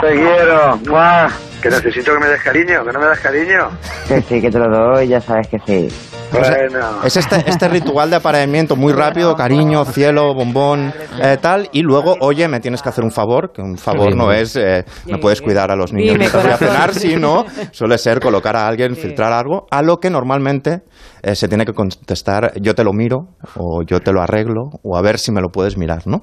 Te 0.00 0.14
quiero. 0.14 0.76
¡Mua! 0.86 1.30
Que 1.64 1.70
necesito 1.70 2.12
que 2.12 2.20
me 2.20 2.28
des 2.28 2.42
cariño, 2.42 2.84
que 2.84 2.92
no 2.92 3.00
me 3.00 3.06
das 3.06 3.20
cariño. 3.20 3.70
Que 4.06 4.20
sí, 4.20 4.38
que 4.38 4.50
te 4.50 4.58
lo 4.58 4.68
doy, 4.68 5.08
ya 5.08 5.18
sabes 5.18 5.48
que 5.48 5.58
sí. 5.60 5.88
Bueno. 6.30 7.02
es 7.04 7.16
este, 7.16 7.36
este 7.46 7.68
ritual 7.68 8.10
de 8.10 8.16
apareamiento 8.16 8.76
muy 8.76 8.92
rápido, 8.92 9.34
cariño, 9.34 9.84
cielo, 9.84 10.34
bombón, 10.34 10.92
eh, 11.22 11.38
tal, 11.40 11.68
y 11.72 11.82
luego, 11.82 12.16
oye, 12.20 12.48
me 12.48 12.60
tienes 12.60 12.82
que 12.82 12.88
hacer 12.88 13.04
un 13.04 13.12
favor, 13.12 13.52
que 13.52 13.62
un 13.62 13.78
favor 13.78 14.14
no 14.14 14.32
es, 14.32 14.56
eh, 14.56 14.84
me 15.06 15.18
puedes 15.18 15.40
cuidar 15.40 15.70
a 15.70 15.76
los 15.76 15.92
niños 15.92 16.18
mientras 16.18 16.42
voy 16.42 16.52
a 16.52 16.56
cenar, 16.56 16.92
sino 16.92 17.44
suele 17.70 17.96
ser 17.98 18.20
colocar 18.20 18.56
a 18.56 18.66
alguien, 18.66 18.96
filtrar 18.96 19.32
algo, 19.32 19.66
a 19.70 19.80
lo 19.80 19.98
que 19.98 20.10
normalmente 20.10 20.82
eh, 21.22 21.34
se 21.34 21.48
tiene 21.48 21.64
que 21.64 21.72
contestar, 21.72 22.52
yo 22.60 22.74
te 22.74 22.84
lo 22.84 22.92
miro, 22.92 23.28
o 23.56 23.82
yo 23.86 24.00
te 24.00 24.12
lo 24.12 24.20
arreglo, 24.20 24.70
o 24.82 24.96
a 24.96 25.02
ver 25.02 25.18
si 25.18 25.30
me 25.32 25.40
lo 25.40 25.48
puedes 25.48 25.78
mirar, 25.78 26.02
¿no? 26.06 26.22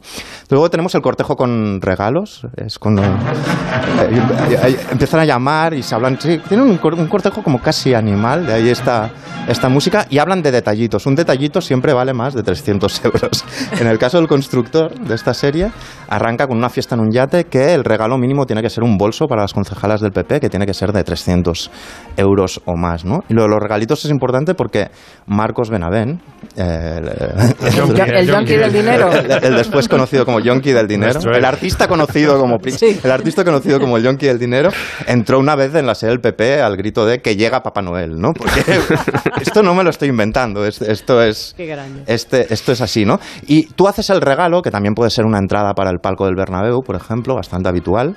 Luego 0.50 0.70
tenemos 0.70 0.94
el 0.94 1.02
cortejo 1.02 1.36
con 1.36 1.82
regalos, 1.82 2.46
es 2.58 2.78
cuando 2.78 3.02
eh, 3.02 3.08
eh, 4.10 4.58
eh, 4.64 4.80
empiezan 4.92 5.22
a 5.22 5.26
llamar 5.32 5.74
y 5.74 5.82
se 5.84 5.96
hablan, 5.96 6.20
sí, 6.20 6.40
tienen 6.48 6.68
un, 6.70 6.78
cor- 6.78 6.96
un 6.96 7.08
cortejo 7.08 7.42
como 7.42 7.60
casi 7.62 7.94
animal, 7.94 8.46
de 8.46 8.54
ahí 8.54 8.70
esta, 8.70 9.10
esta 9.48 9.70
música, 9.70 10.06
y 10.10 10.18
hablan 10.20 10.42
de 10.42 10.52
detallitos. 10.52 11.06
Un 11.06 11.16
detallito 11.16 11.62
siempre 11.62 11.94
vale 11.94 12.14
más 12.14 12.34
de 12.34 12.44
300 12.44 13.06
euros. 13.06 13.44
En 13.80 13.88
el 13.88 13.98
caso 13.98 14.18
del 14.18 14.28
constructor 14.28 14.94
de 15.00 15.16
esta 15.16 15.34
serie, 15.34 15.72
arranca 16.10 16.48
con 16.48 16.58
una 16.58 16.70
fiesta 16.70 16.96
en 16.96 17.02
un 17.02 17.12
yate 17.12 17.46
que 17.46 17.74
el 17.74 17.84
regalo 17.84 18.18
mínimo 18.18 18.46
tiene 18.46 18.62
que 18.62 18.70
ser 18.70 18.84
un 18.84 18.98
bolso 18.98 19.28
para 19.28 19.42
las 19.44 19.54
concejalas 19.54 20.02
del 20.02 20.12
PP, 20.12 20.40
que 20.42 20.50
tiene 20.50 20.66
que 20.66 20.74
ser 20.74 20.92
de 20.92 21.04
300 21.04 21.72
euros 22.18 22.62
o 22.66 22.76
más, 22.76 23.06
¿no? 23.06 23.24
Y 23.30 23.34
lo 23.34 23.44
de 23.44 23.48
los 23.50 23.60
regalitos 23.60 24.04
es 24.04 24.12
importante 24.12 24.54
porque 24.54 24.90
Marcos 25.28 25.70
Benavén, 25.70 26.20
eh, 26.58 27.00
el, 27.00 27.08
El 27.08 28.12
el 28.16 28.28
yonki 28.28 28.56
del 28.58 28.74
dinero. 28.74 29.12
el, 29.12 29.32
el 29.44 29.56
después 29.56 29.88
conocido 29.88 30.26
como 30.26 30.40
Yonki 30.40 30.72
del 30.72 30.88
dinero, 30.88 31.20
el 31.38 31.46
artista 31.46 31.88
conocido 31.88 32.38
como 32.40 32.58
Prince, 32.60 33.00
el 33.04 33.12
artista 33.12 33.44
conocido 33.46 33.80
como 33.80 33.98
el 33.98 34.04
Yonki 34.04 34.26
del 34.28 34.40
dinero, 34.40 34.70
entró 35.22 35.40
una 35.40 35.56
vez 35.56 35.74
en 35.76 35.86
la 35.86 35.94
sede 35.94 36.10
del 36.10 36.20
PP 36.20 36.62
al 36.62 36.76
grito 36.76 37.06
de 37.06 37.20
que 37.22 37.36
llega 37.36 37.62
Papá 37.62 37.82
Noel, 37.84 38.20
¿no? 38.20 38.34
Porque 38.34 38.62
esto 39.42 39.62
no 39.62 39.76
me 39.76 39.84
lo 39.84 39.92
estoy 39.92 40.10
inventando, 40.10 40.66
es- 40.66 40.82
esto 40.82 41.22
es 41.22 41.54
Qué 41.56 41.78
este, 42.08 42.52
esto 42.52 42.72
es 42.72 42.82
así, 42.82 43.06
¿no? 43.06 43.20
Y 43.46 43.68
tú 43.74 43.88
haces 43.88 44.10
el 44.10 44.20
regalo, 44.20 44.62
que 44.62 44.72
también 44.72 44.96
puede 44.96 45.12
ser 45.12 45.26
una 45.26 45.38
entrada 45.38 45.74
para 45.74 45.92
el 45.92 46.00
palco 46.00 46.26
del 46.26 46.36
Bernabéu, 46.36 46.82
por 46.82 46.96
ejemplo, 46.96 47.36
bastante 47.36 47.70
habitual, 47.70 48.16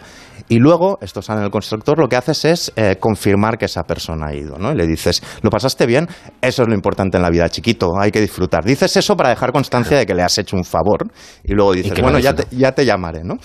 y 0.49 0.59
luego, 0.59 0.99
esto 1.01 1.23
sale 1.23 1.41
en 1.41 1.45
el 1.47 1.51
constructor, 1.51 1.99
lo 1.99 2.09
que 2.09 2.17
haces 2.17 2.45
es 2.45 2.73
eh, 2.77 2.97
confirmar 2.99 3.57
que 3.59 3.67
esa 3.67 3.83
persona 3.85 4.29
ha 4.29 4.35
ido, 4.35 4.57
¿no? 4.59 4.73
Y 4.73 4.77
le 4.77 4.87
dices, 4.87 5.23
¿lo 5.43 5.51
pasaste 5.51 5.87
bien? 5.87 6.09
Eso 6.41 6.63
es 6.63 6.69
lo 6.69 6.75
importante 6.75 7.17
en 7.19 7.23
la 7.23 7.31
vida, 7.31 7.49
chiquito, 7.49 7.99
hay 7.99 8.11
que 8.11 8.21
disfrutar. 8.21 8.65
Dices 8.65 8.97
eso 8.97 9.17
para 9.17 9.29
dejar 9.31 9.53
constancia 9.53 9.97
de 9.99 10.07
que 10.07 10.15
le 10.15 10.23
has 10.23 10.37
hecho 10.39 10.57
un 10.57 10.65
favor, 10.65 11.07
y 11.45 11.53
luego 11.53 11.73
dices, 11.75 11.97
lo 11.99 12.03
bueno, 12.03 12.19
ya 12.19 12.35
te, 12.35 12.45
ya 12.57 12.73
te 12.73 12.85
llamaré, 12.85 13.23
¿no? 13.25 13.37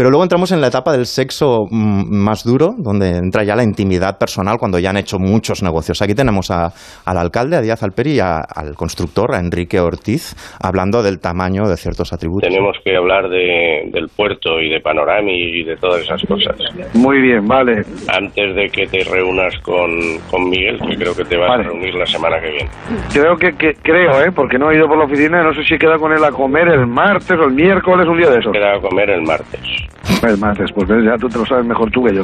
Pero 0.00 0.08
luego 0.08 0.22
entramos 0.22 0.50
en 0.50 0.62
la 0.62 0.68
etapa 0.68 0.92
del 0.92 1.04
sexo 1.04 1.66
mm, 1.70 2.04
más 2.10 2.42
duro, 2.42 2.70
donde 2.78 3.10
entra 3.18 3.44
ya 3.44 3.54
la 3.54 3.62
intimidad 3.62 4.16
personal 4.16 4.56
cuando 4.58 4.78
ya 4.78 4.88
han 4.88 4.96
hecho 4.96 5.18
muchos 5.18 5.62
negocios. 5.62 6.00
Aquí 6.00 6.14
tenemos 6.14 6.50
a- 6.50 6.72
al 7.04 7.18
alcalde, 7.18 7.56
a 7.58 7.60
Díaz 7.60 7.82
Alperi, 7.82 8.12
y 8.12 8.18
a- 8.20 8.38
al 8.38 8.72
constructor, 8.76 9.34
a 9.34 9.40
Enrique 9.40 9.78
Ortiz, 9.78 10.34
hablando 10.58 11.02
del 11.02 11.20
tamaño 11.20 11.68
de 11.68 11.76
ciertos 11.76 12.14
atributos. 12.14 12.48
Tenemos 12.48 12.78
que 12.82 12.96
hablar 12.96 13.28
de, 13.28 13.90
del 13.92 14.08
puerto 14.08 14.58
y 14.58 14.70
de 14.70 14.80
Panorami 14.80 15.34
y 15.34 15.64
de 15.64 15.76
todas 15.76 16.00
esas 16.00 16.22
cosas. 16.22 16.56
Muy 16.94 17.20
bien, 17.20 17.46
vale. 17.46 17.82
Antes 18.08 18.54
de 18.56 18.70
que 18.70 18.86
te 18.86 19.04
reúnas 19.04 19.52
con, 19.60 19.90
con 20.30 20.48
Miguel, 20.48 20.78
que 20.88 20.96
creo 20.96 21.14
que 21.14 21.24
te 21.24 21.36
vas 21.36 21.50
Vale. 21.50 21.64
a 21.64 21.68
reunir 21.68 21.94
la 21.94 22.06
semana 22.06 22.40
que 22.40 22.48
viene. 22.50 22.70
Creo 23.12 23.36
que, 23.36 23.52
que- 23.52 23.74
creo, 23.82 24.18
¿eh? 24.22 24.32
Porque 24.34 24.56
no 24.56 24.70
he 24.70 24.76
ido 24.78 24.86
por 24.88 24.96
la 24.96 25.04
oficina 25.04 25.42
y 25.42 25.44
no 25.44 25.52
sé 25.52 25.62
si 25.68 25.76
queda 25.76 25.98
con 25.98 26.10
él 26.10 26.24
a 26.24 26.30
comer 26.30 26.68
el 26.68 26.86
martes 26.86 27.36
o 27.38 27.44
el 27.44 27.52
miércoles, 27.52 28.06
un 28.08 28.16
día 28.16 28.30
de 28.30 28.38
esos. 28.38 28.50
Queda 28.50 28.76
a 28.76 28.80
comer 28.80 29.10
el 29.10 29.20
martes. 29.24 29.60
Martes, 30.38 30.70
pues 30.74 30.88
ves, 30.88 31.04
ya 31.04 31.16
tú 31.16 31.28
te 31.28 31.38
lo 31.38 31.46
sabes 31.46 31.64
mejor 31.66 31.90
tú 31.90 32.02
que 32.04 32.14
yo. 32.14 32.22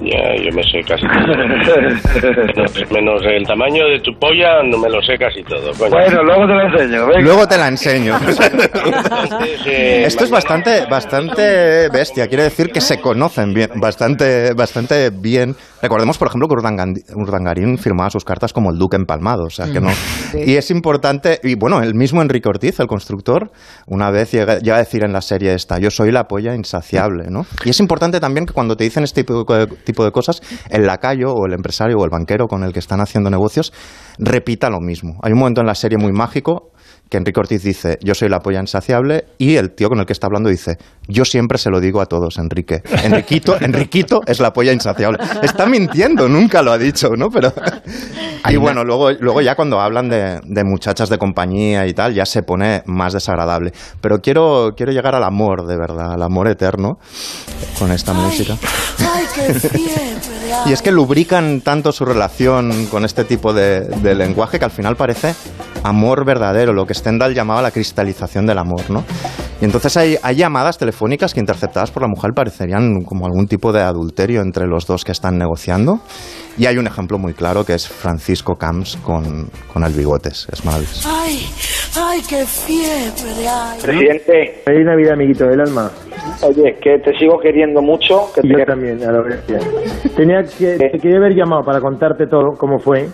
Ya, 0.00 0.36
yo 0.44 0.52
me 0.54 0.62
sé 0.62 0.82
casi 0.86 1.06
todo. 1.08 2.36
menos, 2.52 2.90
menos 2.92 3.22
el 3.24 3.46
tamaño 3.46 3.86
de 3.86 4.00
tu 4.00 4.12
polla, 4.18 4.62
no 4.62 4.76
me 4.78 4.90
lo 4.90 5.00
sé 5.00 5.16
casi 5.16 5.42
todo. 5.42 5.72
coño. 5.72 5.90
Bueno, 5.90 6.22
luego 6.22 6.46
te 6.46 6.52
lo 6.54 6.60
enseño. 6.62 7.06
venga. 7.06 7.20
Luego 7.20 7.48
te 7.48 7.56
la 7.56 7.68
enseño. 7.68 8.16
Entonces, 8.18 8.52
eh, 9.66 10.04
Esto 10.04 10.24
es 10.24 10.30
bastante, 10.30 10.84
bastante 10.90 11.88
bestia. 11.88 12.26
Quiere 12.26 12.42
decir 12.44 12.70
que 12.70 12.80
se 12.82 13.00
conocen 13.00 13.54
bien, 13.54 13.70
bastante, 13.76 14.52
bastante 14.54 15.10
bien. 15.10 15.54
Recordemos, 15.80 16.18
por 16.18 16.28
ejemplo, 16.28 16.48
que 16.48 16.54
Urdangarín 17.14 17.78
firmaba 17.78 18.10
sus 18.10 18.24
cartas 18.24 18.52
como 18.52 18.70
el 18.70 18.78
Duque 18.78 18.96
empalmado. 18.96 19.44
O 19.44 19.50
sea, 19.50 19.66
que 19.72 19.80
no. 19.80 19.90
Y 20.34 20.56
es 20.56 20.70
importante. 20.70 21.40
Y 21.42 21.54
bueno, 21.54 21.80
el 21.80 21.94
mismo 21.94 22.20
Enrique 22.20 22.48
Ortiz, 22.48 22.80
el 22.80 22.86
constructor, 22.86 23.50
una 23.86 24.10
vez 24.10 24.32
llega, 24.32 24.58
llega 24.58 24.76
a 24.76 24.80
decir 24.80 25.04
en 25.04 25.12
la 25.12 25.22
serie 25.22 25.54
esta: 25.54 25.78
Yo 25.78 25.90
soy 25.90 26.10
la 26.12 26.24
polla 26.24 26.54
insaciable, 26.54 26.95
Y 27.64 27.70
es 27.70 27.80
importante 27.80 28.20
también 28.20 28.46
que 28.46 28.52
cuando 28.52 28.76
te 28.76 28.84
dicen 28.84 29.04
este 29.04 29.24
tipo 29.24 30.04
de 30.04 30.10
cosas, 30.12 30.40
el 30.70 30.86
lacayo 30.86 31.32
o 31.32 31.46
el 31.46 31.52
empresario 31.52 31.96
o 31.98 32.04
el 32.04 32.10
banquero 32.10 32.46
con 32.46 32.62
el 32.64 32.72
que 32.72 32.78
están 32.78 33.00
haciendo 33.00 33.30
negocios 33.30 33.72
repita 34.18 34.70
lo 34.70 34.80
mismo. 34.80 35.18
Hay 35.22 35.32
un 35.32 35.38
momento 35.38 35.60
en 35.60 35.66
la 35.66 35.74
serie 35.74 35.98
muy 35.98 36.12
mágico 36.12 36.70
que 37.08 37.16
Enrique 37.16 37.38
Ortiz 37.38 37.62
dice, 37.62 37.98
yo 38.02 38.14
soy 38.14 38.28
la 38.28 38.40
polla 38.40 38.60
insaciable, 38.60 39.26
y 39.38 39.56
el 39.56 39.70
tío 39.70 39.88
con 39.88 40.00
el 40.00 40.06
que 40.06 40.12
está 40.12 40.26
hablando 40.26 40.48
dice, 40.48 40.78
yo 41.08 41.24
siempre 41.24 41.58
se 41.58 41.70
lo 41.70 41.80
digo 41.80 42.00
a 42.00 42.06
todos, 42.06 42.38
Enrique. 42.38 42.82
Enriquito, 43.04 43.56
Enriquito 43.60 44.22
es 44.26 44.40
la 44.40 44.52
polla 44.52 44.72
insaciable. 44.72 45.18
Está 45.42 45.66
mintiendo, 45.66 46.28
nunca 46.28 46.62
lo 46.62 46.72
ha 46.72 46.78
dicho, 46.78 47.10
¿no? 47.16 47.30
Pero... 47.30 47.52
Y 48.48 48.58
bueno, 48.58 48.84
luego, 48.84 49.10
luego 49.10 49.40
ya 49.40 49.56
cuando 49.56 49.80
hablan 49.80 50.08
de, 50.08 50.40
de 50.44 50.62
muchachas 50.62 51.08
de 51.08 51.18
compañía 51.18 51.84
y 51.88 51.94
tal, 51.94 52.14
ya 52.14 52.24
se 52.24 52.44
pone 52.44 52.82
más 52.86 53.12
desagradable. 53.12 53.72
Pero 54.00 54.20
quiero, 54.20 54.72
quiero 54.76 54.92
llegar 54.92 55.16
al 55.16 55.24
amor, 55.24 55.66
de 55.66 55.76
verdad, 55.76 56.12
al 56.12 56.22
amor 56.22 56.46
eterno, 56.46 56.98
con 57.76 57.90
esta 57.90 58.12
música. 58.12 58.56
Ay. 59.00 59.25
Y 60.66 60.72
es 60.72 60.82
que 60.82 60.92
lubrican 60.92 61.60
tanto 61.60 61.92
su 61.92 62.04
relación 62.04 62.86
con 62.86 63.04
este 63.04 63.24
tipo 63.24 63.52
de, 63.52 63.80
de 63.80 64.14
lenguaje 64.14 64.58
que 64.58 64.64
al 64.64 64.70
final 64.70 64.96
parece 64.96 65.34
amor 65.82 66.24
verdadero, 66.24 66.72
lo 66.72 66.86
que 66.86 66.94
Stendhal 66.94 67.34
llamaba 67.34 67.62
la 67.62 67.70
cristalización 67.70 68.46
del 68.46 68.58
amor, 68.58 68.90
¿no? 68.90 69.04
Y 69.60 69.64
entonces 69.64 69.96
hay, 69.96 70.16
hay 70.22 70.36
llamadas 70.36 70.76
telefónicas 70.76 71.32
que 71.32 71.40
interceptadas 71.40 71.90
por 71.90 72.02
la 72.02 72.08
mujer 72.08 72.32
parecerían 72.34 73.02
como 73.06 73.24
algún 73.24 73.46
tipo 73.46 73.72
de 73.72 73.80
adulterio 73.80 74.42
entre 74.42 74.66
los 74.66 74.86
dos 74.86 75.02
que 75.02 75.12
están 75.12 75.38
negociando. 75.38 76.00
Y 76.58 76.66
hay 76.66 76.76
un 76.76 76.86
ejemplo 76.86 77.18
muy 77.18 77.32
claro 77.32 77.64
que 77.64 77.72
es 77.72 77.88
Francisco 77.88 78.56
Camps 78.56 78.96
con, 78.98 79.48
con 79.72 79.82
el 79.84 79.92
bigotes. 79.94 80.46
Es 80.52 80.62
maravilloso. 80.64 81.08
Ay, 81.10 81.46
ay, 81.98 82.20
qué 82.28 82.44
fiebre. 82.44 83.48
Ay. 83.48 83.78
Presidente. 83.82 84.60
Feliz 84.64 84.84
Navidad, 84.86 85.12
amiguito 85.14 85.46
del 85.46 85.60
alma. 85.62 85.90
Oye, 86.42 86.76
que 86.82 86.98
te 86.98 87.18
sigo 87.18 87.38
queriendo 87.42 87.80
mucho. 87.80 88.26
Que 88.34 88.40
Y 88.46 88.52
te- 88.52 88.58
yo 88.58 88.64
también, 88.66 89.02
a 89.04 89.12
la 89.12 89.22
bestia. 89.22 89.58
Tenía 90.14 90.42
que, 90.42 90.76
te 90.76 90.98
quería 90.98 91.16
haber 91.16 91.34
llamado 91.34 91.62
para 91.64 91.80
contarte 91.80 92.26
todo, 92.26 92.52
cómo 92.58 92.78
fue, 92.78 93.08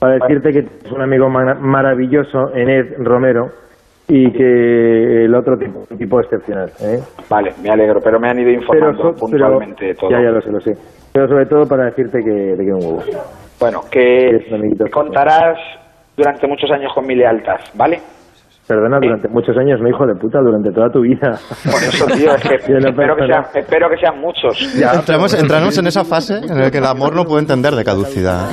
para 0.00 0.14
decirte 0.14 0.50
que 0.50 0.58
es 0.86 0.92
un 0.92 1.02
amigo 1.02 1.28
ma- 1.30 1.54
maravilloso, 1.60 2.52
Ened 2.54 2.96
Romero, 2.98 3.46
y 4.08 4.30
que 4.32 5.24
el 5.24 5.34
otro 5.34 5.56
tipo, 5.56 5.84
un 5.90 5.98
tipo 5.98 6.20
excepcional. 6.20 6.70
¿eh? 6.80 7.00
Vale, 7.28 7.52
me 7.62 7.70
alegro, 7.70 8.00
pero 8.02 8.20
me 8.20 8.28
han 8.28 8.38
ido 8.38 8.50
informando 8.50 9.14
puntualmente 9.14 9.86
de 9.86 9.94
todo. 9.94 10.10
Ya, 10.10 10.22
ya 10.22 10.30
lo 10.30 10.40
sé, 10.40 10.50
lo 10.50 10.60
sé. 10.60 10.72
Pero 11.12 11.28
sobre 11.28 11.46
todo 11.46 11.66
para 11.66 11.86
decirte 11.86 12.18
que 12.22 12.54
te 12.56 12.62
quiero 12.62 12.76
un 12.76 12.84
huevo. 12.84 13.02
Bueno, 13.60 13.80
que 13.90 14.46
me 14.50 14.90
contarás 14.90 15.58
durante 16.16 16.46
muchos 16.46 16.70
años 16.70 16.92
con 16.94 17.06
mi 17.06 17.14
lealtad, 17.14 17.60
¿vale? 17.74 17.98
Perdona, 18.66 18.98
durante 19.00 19.28
muchos 19.28 19.54
años, 19.58 19.78
no 19.82 19.88
hijo 19.90 20.06
de 20.06 20.14
puta, 20.14 20.38
durante 20.40 20.70
toda 20.72 20.88
tu 20.90 21.00
vida. 21.02 21.38
Por 21.64 21.82
eso, 21.82 22.06
tío, 22.16 22.34
es 22.34 22.42
que 22.42 22.54
espero, 22.54 23.14
que 23.16 23.26
sean, 23.26 23.44
espero 23.54 23.88
que 23.90 23.96
sean 24.00 24.18
muchos. 24.20 24.74
Entramos, 24.94 25.34
entramos 25.34 25.76
en 25.78 25.86
esa 25.86 26.04
fase 26.04 26.38
en 26.38 26.58
la 26.60 26.70
que 26.70 26.78
el 26.78 26.86
amor 26.86 27.14
no 27.14 27.24
puede 27.24 27.40
entender 27.42 27.74
de 27.74 27.84
caducidad. 27.84 28.48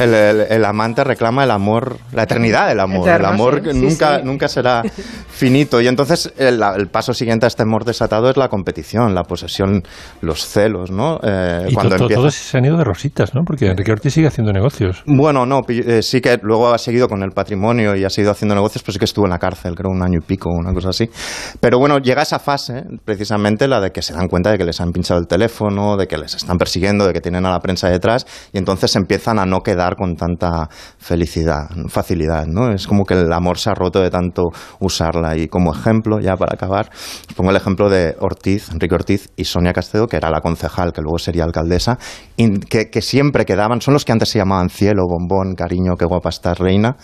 El, 0.00 0.12
el- 0.14 0.40
el 0.50 0.64
amante 0.64 1.04
reclama 1.04 1.44
el 1.44 1.50
amor, 1.52 1.96
la 2.12 2.24
eternidad 2.24 2.68
del 2.68 2.80
amor. 2.80 3.06
Eterno, 3.08 3.28
el 3.28 3.34
amor 3.34 3.60
sí, 3.62 3.80
nunca, 3.80 4.18
sí. 4.18 4.22
nunca 4.24 4.48
será 4.48 4.82
finito. 5.28 5.80
Y 5.80 5.86
entonces 5.86 6.32
el, 6.38 6.60
el 6.76 6.88
paso 6.88 7.14
siguiente 7.14 7.46
a 7.46 7.48
este 7.48 7.62
amor 7.62 7.84
desatado 7.84 8.30
es 8.30 8.36
la 8.36 8.48
competición, 8.48 9.14
la 9.14 9.22
posesión, 9.22 9.82
los 10.22 10.44
celos, 10.44 10.90
¿no? 10.90 11.18
Eh, 11.22 11.66
Y 11.68 11.74
cuando 11.74 11.90
to- 11.90 11.96
to- 11.98 12.02
empieza- 12.04 12.20
todos 12.20 12.34
se 12.34 12.58
han 12.58 12.64
ido 12.64 12.76
de 12.76 12.84
rositas, 12.84 13.34
¿no? 13.34 13.42
Porque 13.44 13.66
Enrique 13.68 13.92
Ortiz 13.92 14.12
sigue 14.14 14.26
haciendo 14.26 14.52
negocios. 14.52 15.02
Bueno, 15.06 15.46
no, 15.46 15.60
eh, 15.68 16.02
sí 16.02 16.20
que 16.20 16.38
luego 16.42 16.72
ha 16.72 16.78
seguido 16.78 17.08
con 17.08 17.22
el 17.22 17.30
patrimonio 17.30 17.94
y 17.96 18.04
ha 18.04 18.10
seguido 18.10 18.32
haciendo 18.32 18.54
negocios, 18.54 18.82
pero 18.82 18.92
sí 18.94 18.98
que 18.98 19.04
estuvo 19.04 19.26
en 19.26 19.30
la 19.30 19.38
creo 19.74 19.90
un 19.90 20.02
año 20.02 20.18
y 20.18 20.26
pico, 20.26 20.50
una 20.50 20.72
cosa 20.72 20.90
así. 20.90 21.08
Pero 21.60 21.78
bueno, 21.78 21.98
llega 21.98 22.22
esa 22.22 22.38
fase, 22.38 22.84
precisamente 23.04 23.68
la 23.68 23.80
de 23.80 23.90
que 23.90 24.02
se 24.02 24.14
dan 24.14 24.28
cuenta 24.28 24.50
de 24.50 24.58
que 24.58 24.64
les 24.64 24.80
han 24.80 24.92
pinchado 24.92 25.20
el 25.20 25.26
teléfono, 25.26 25.96
de 25.96 26.06
que 26.06 26.18
les 26.18 26.34
están 26.34 26.58
persiguiendo, 26.58 27.06
de 27.06 27.12
que 27.12 27.20
tienen 27.20 27.46
a 27.46 27.50
la 27.50 27.60
prensa 27.60 27.88
detrás, 27.88 28.26
y 28.52 28.58
entonces 28.58 28.94
empiezan 28.96 29.38
a 29.38 29.46
no 29.46 29.60
quedar 29.60 29.96
con 29.96 30.16
tanta 30.16 30.68
felicidad, 30.98 31.68
facilidad, 31.88 32.46
¿no? 32.46 32.72
Es 32.72 32.86
como 32.86 33.04
que 33.04 33.14
el 33.14 33.32
amor 33.32 33.58
se 33.58 33.70
ha 33.70 33.74
roto 33.74 34.00
de 34.00 34.10
tanto 34.10 34.44
usarla. 34.80 35.36
Y 35.36 35.48
como 35.48 35.72
ejemplo, 35.72 36.20
ya 36.20 36.36
para 36.36 36.54
acabar, 36.54 36.90
pongo 37.36 37.50
el 37.50 37.56
ejemplo 37.56 37.88
de 37.88 38.16
Ortiz, 38.20 38.70
Enrique 38.70 38.94
Ortiz 38.94 39.30
y 39.36 39.44
Sonia 39.44 39.72
Castedo, 39.72 40.06
que 40.06 40.16
era 40.16 40.30
la 40.30 40.40
concejal, 40.40 40.92
que 40.92 41.02
luego 41.02 41.18
sería 41.18 41.44
alcaldesa, 41.44 41.98
y 42.36 42.60
que, 42.60 42.90
que 42.90 43.02
siempre 43.02 43.44
quedaban, 43.44 43.80
son 43.80 43.94
los 43.94 44.04
que 44.04 44.12
antes 44.12 44.28
se 44.28 44.38
llamaban 44.38 44.68
cielo, 44.68 45.02
bombón, 45.08 45.54
cariño, 45.54 45.94
qué 45.98 46.04
guapa 46.04 46.30
estás, 46.30 46.58
reina, 46.58 46.96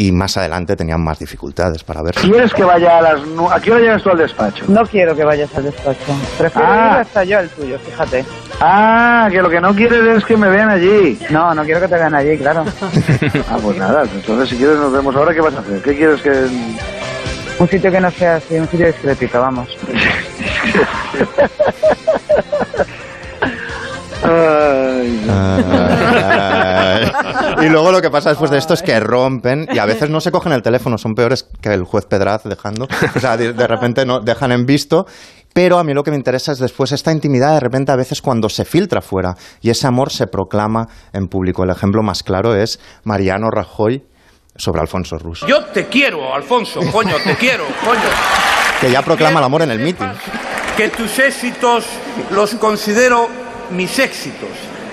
y 0.00 0.12
más 0.12 0.36
adelante 0.36 0.76
tenían 0.76 1.00
más 1.02 1.18
dificultades 1.18 1.82
para 1.82 2.02
ver. 2.02 2.14
¿Quieres 2.14 2.54
que 2.54 2.62
vaya 2.62 2.98
a 2.98 3.02
las... 3.02 3.26
nu- 3.26 3.50
¿A 3.50 3.58
qué 3.60 3.72
hora 3.72 3.80
llegas 3.80 4.00
tú 4.04 4.10
al 4.10 4.18
despacho? 4.18 4.64
No 4.68 4.86
quiero 4.86 5.16
que 5.16 5.24
vayas 5.24 5.52
al 5.56 5.64
despacho. 5.64 5.98
Prefiero 6.38 6.68
Ah. 6.70 6.90
ir 6.94 6.98
hasta 7.00 7.24
yo 7.24 7.38
al 7.40 7.48
tuyo, 7.48 7.76
fíjate. 7.80 8.24
Ah, 8.60 9.26
que 9.28 9.42
lo 9.42 9.50
que 9.50 9.60
no 9.60 9.74
quieres 9.74 10.04
es 10.18 10.24
que 10.24 10.36
me 10.36 10.48
vean 10.48 10.70
allí. 10.70 11.18
No, 11.30 11.52
no 11.52 11.64
quiero 11.64 11.80
que 11.80 11.88
te 11.88 11.96
vean 11.96 12.14
allí, 12.14 12.38
claro. 12.38 12.64
Ah, 13.50 13.58
pues 13.60 13.76
nada, 13.76 14.04
entonces 14.04 14.48
si 14.50 14.56
quieres 14.56 14.76
nos 14.78 14.92
vemos 14.92 15.16
ahora. 15.16 15.34
¿Qué 15.34 15.40
vas 15.40 15.54
a 15.56 15.60
hacer? 15.60 15.82
¿Qué 15.82 15.96
quieres 15.96 16.22
que...? 16.22 16.46
Un 17.58 17.68
sitio 17.68 17.90
que 17.90 18.00
no 18.00 18.10
sea 18.12 18.36
así, 18.36 18.54
un 18.56 18.68
sitio 18.68 18.86
discretito, 18.86 19.40
vamos. 19.40 19.68
Ay. 24.22 25.26
y 27.62 27.68
luego 27.68 27.92
lo 27.92 28.00
que 28.00 28.10
pasa 28.10 28.30
después 28.30 28.50
de 28.50 28.58
esto 28.58 28.74
es 28.74 28.82
que 28.82 28.98
rompen 29.00 29.68
y 29.72 29.78
a 29.78 29.86
veces 29.86 30.10
no 30.10 30.20
se 30.20 30.30
cogen 30.30 30.52
el 30.52 30.62
teléfono, 30.62 30.98
son 30.98 31.14
peores 31.14 31.48
que 31.60 31.72
el 31.72 31.84
juez 31.84 32.06
Pedraz 32.06 32.44
dejando. 32.44 32.88
O 33.14 33.20
sea, 33.20 33.36
de, 33.36 33.52
de 33.52 33.66
repente 33.66 34.04
no 34.04 34.20
dejan 34.20 34.52
en 34.52 34.66
visto. 34.66 35.06
Pero 35.52 35.78
a 35.78 35.84
mí 35.84 35.92
lo 35.94 36.04
que 36.04 36.10
me 36.10 36.16
interesa 36.16 36.52
es 36.52 36.58
después 36.58 36.92
esta 36.92 37.10
intimidad 37.10 37.54
de 37.54 37.60
repente 37.60 37.90
a 37.90 37.96
veces 37.96 38.22
cuando 38.22 38.48
se 38.48 38.64
filtra 38.64 39.00
fuera 39.00 39.34
y 39.60 39.70
ese 39.70 39.86
amor 39.86 40.12
se 40.12 40.26
proclama 40.26 40.86
en 41.12 41.26
público. 41.26 41.64
El 41.64 41.70
ejemplo 41.70 42.02
más 42.02 42.22
claro 42.22 42.54
es 42.54 42.78
Mariano 43.04 43.50
Rajoy 43.50 44.04
sobre 44.54 44.80
Alfonso 44.80 45.18
Rus, 45.18 45.44
Yo 45.46 45.64
te 45.66 45.86
quiero, 45.86 46.34
Alfonso, 46.34 46.80
coño, 46.92 47.14
te 47.24 47.36
quiero, 47.36 47.64
coño. 47.84 48.00
que 48.80 48.90
ya 48.90 49.02
proclama 49.02 49.38
el 49.38 49.44
amor 49.46 49.62
en 49.62 49.70
el 49.70 49.78
mitin. 49.78 50.08
Que 50.76 50.88
tus 50.90 51.18
éxitos 51.18 51.86
los 52.30 52.54
considero 52.56 53.28
mis 53.70 53.98
éxitos. 53.98 54.50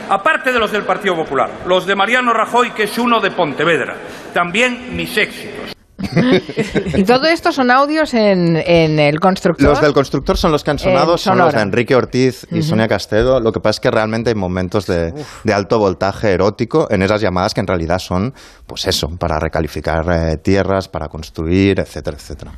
Aparte 0.09 0.51
de 0.51 0.59
los 0.59 0.71
del 0.71 0.83
Partido 0.83 1.15
Popular, 1.15 1.49
los 1.65 1.85
de 1.85 1.95
Mariano 1.95 2.31
Rajoy, 2.31 2.71
que 2.71 2.83
es 2.83 2.97
uno 2.97 3.19
de 3.19 3.31
Pontevedra. 3.31 3.95
También 4.33 4.95
mis 4.95 5.17
éxitos. 5.17 5.75
Y 6.95 7.03
todo 7.03 7.25
esto 7.25 7.51
son 7.51 7.71
audios 7.71 8.13
en, 8.13 8.57
en 8.57 8.99
el 8.99 9.19
constructor. 9.19 9.69
Los 9.69 9.81
del 9.81 9.93
constructor 9.93 10.37
son 10.37 10.51
los 10.51 10.63
que 10.63 10.71
han 10.71 10.79
sonado, 10.79 11.17
son 11.17 11.37
los 11.37 11.53
de. 11.53 11.61
Enrique 11.61 11.95
Ortiz 11.95 12.45
y. 12.51 12.61
Sonia 12.61 12.87
Castedo. 12.87 13.39
Lo 13.39 13.51
que 13.51 13.59
pasa 13.59 13.77
es 13.77 13.79
que 13.79 13.91
realmente 13.91 14.29
hay 14.29 14.35
momentos 14.35 14.85
de, 14.87 15.13
de 15.43 15.53
alto 15.53 15.79
voltaje 15.79 16.31
erótico 16.31 16.87
en 16.89 17.01
esas 17.01 17.21
llamadas 17.21 17.53
que 17.53 17.61
en 17.61 17.67
realidad 17.67 17.99
son, 17.99 18.33
pues 18.67 18.87
eso, 18.87 19.07
para 19.17 19.39
recalificar 19.39 20.05
eh, 20.11 20.37
tierras, 20.37 20.87
para 20.87 21.07
construir, 21.07 21.79
etcétera, 21.79 22.17
etcétera. 22.17 22.51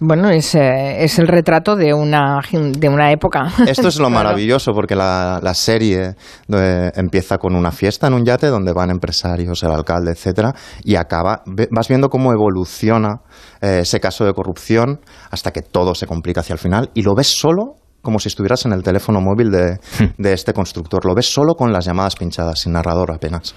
Bueno, 0.00 0.28
es, 0.28 0.54
eh, 0.56 1.04
es 1.04 1.18
el 1.18 1.28
retrato 1.28 1.76
de 1.76 1.94
una, 1.94 2.40
de 2.52 2.88
una 2.88 3.12
época. 3.12 3.46
Esto 3.66 3.88
es 3.88 3.96
lo 3.98 4.08
Claro. 4.08 4.24
maravilloso 4.24 4.72
porque 4.72 4.96
la, 4.96 5.38
la 5.42 5.54
serie 5.54 6.14
eh, 6.52 6.90
empieza 6.96 7.38
con 7.38 7.54
una 7.54 7.70
fiesta 7.70 8.08
en 8.08 8.14
un 8.14 8.24
yate 8.24 8.48
donde 8.48 8.72
van 8.72 8.90
empresarios, 8.90 9.62
el 9.62 9.70
alcalde, 9.70 10.10
etcétera, 10.10 10.52
y 10.82 10.96
acaba. 10.96 11.42
Vas 11.70 11.88
viendo 11.88 12.08
cómo 12.08 12.32
evoluciona 12.32 13.20
eh, 13.60 13.80
ese 13.82 14.00
caso 14.00 14.24
de 14.24 14.32
corrupción 14.34 15.00
hasta 15.30 15.52
que 15.52 15.62
todo 15.62 15.94
se 15.94 16.06
complica 16.06 16.40
hacia 16.40 16.54
el 16.54 16.58
final 16.58 16.90
y 16.94 17.02
lo 17.02 17.14
ves 17.14 17.28
solo 17.28 17.76
como 18.04 18.20
si 18.20 18.28
estuvieras 18.28 18.64
en 18.66 18.72
el 18.72 18.84
teléfono 18.84 19.20
móvil 19.20 19.50
de, 19.50 19.78
de 20.16 20.32
este 20.32 20.52
constructor. 20.52 21.04
Lo 21.04 21.14
ves 21.16 21.26
solo 21.26 21.54
con 21.54 21.72
las 21.72 21.84
llamadas 21.86 22.14
pinchadas, 22.14 22.60
sin 22.60 22.72
narrador 22.74 23.10
apenas. 23.12 23.56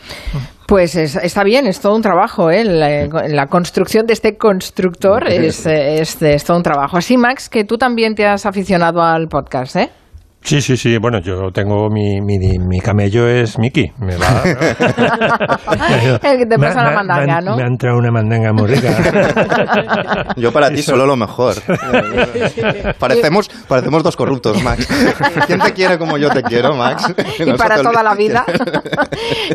Pues 0.66 0.96
es- 0.96 1.16
está 1.18 1.44
bien, 1.44 1.68
es 1.68 1.80
todo 1.80 1.96
un 1.96 2.02
trabajo. 2.02 2.50
¿eh? 2.50 2.64
La, 2.66 3.06
la 3.28 3.46
construcción 3.46 4.08
de 4.08 4.14
este 4.14 4.38
constructor 4.38 5.28
es, 5.30 5.66
eh, 5.68 6.02
es, 6.02 6.20
es 6.22 6.44
todo 6.44 6.58
un 6.58 6.64
trabajo. 6.64 6.98
Así, 6.98 7.16
Max, 7.18 7.50
que 7.50 7.64
tú 7.64 7.78
también 7.78 8.16
te 8.16 8.26
has 8.26 8.46
aficionado 8.48 9.04
al 9.04 9.28
podcast, 9.28 9.76
¿eh? 9.76 9.90
Sí, 10.42 10.62
sí, 10.62 10.78
sí. 10.78 10.98
Bueno, 10.98 11.20
yo 11.20 11.52
tengo 11.52 11.90
mi, 11.90 12.22
mi, 12.22 12.38
mi 12.58 12.80
camello 12.80 13.28
es 13.28 13.60
Mickey. 13.60 13.92
Me 14.00 14.16
va. 14.16 14.44
El 16.24 16.38
que 16.38 16.46
te 16.46 16.58
Me- 16.58 16.68
pasa 16.68 16.84
la 16.84 16.92
mandanga, 16.92 17.40
me- 17.42 17.46
¿no? 17.46 17.58
Me 17.58 17.64
ha 17.64 17.68
entrado 17.68 17.98
una 17.98 18.12
mandanga 18.12 18.54
muy 18.54 18.68
rica. 18.68 20.34
Yo 20.38 20.52
para 20.54 20.70
ti 20.70 20.82
solo 20.82 21.06
lo 21.06 21.18
mejor. 21.18 21.56
parecemos, 23.00 23.50
parecemos 23.68 24.04
dos 24.04 24.16
corruptos, 24.16 24.64
Max. 24.64 24.88
¿Quién 25.48 25.60
te 25.60 25.74
quiere 25.74 25.98
como 25.98 26.18
yo 26.18 26.30
te 26.30 26.42
quiero, 26.44 26.76
Max? 26.76 27.14
y 27.40 27.46
No 27.46 27.56
para 27.58 27.82
toda 27.82 28.02
la 28.04 28.16
vida. 28.16 28.46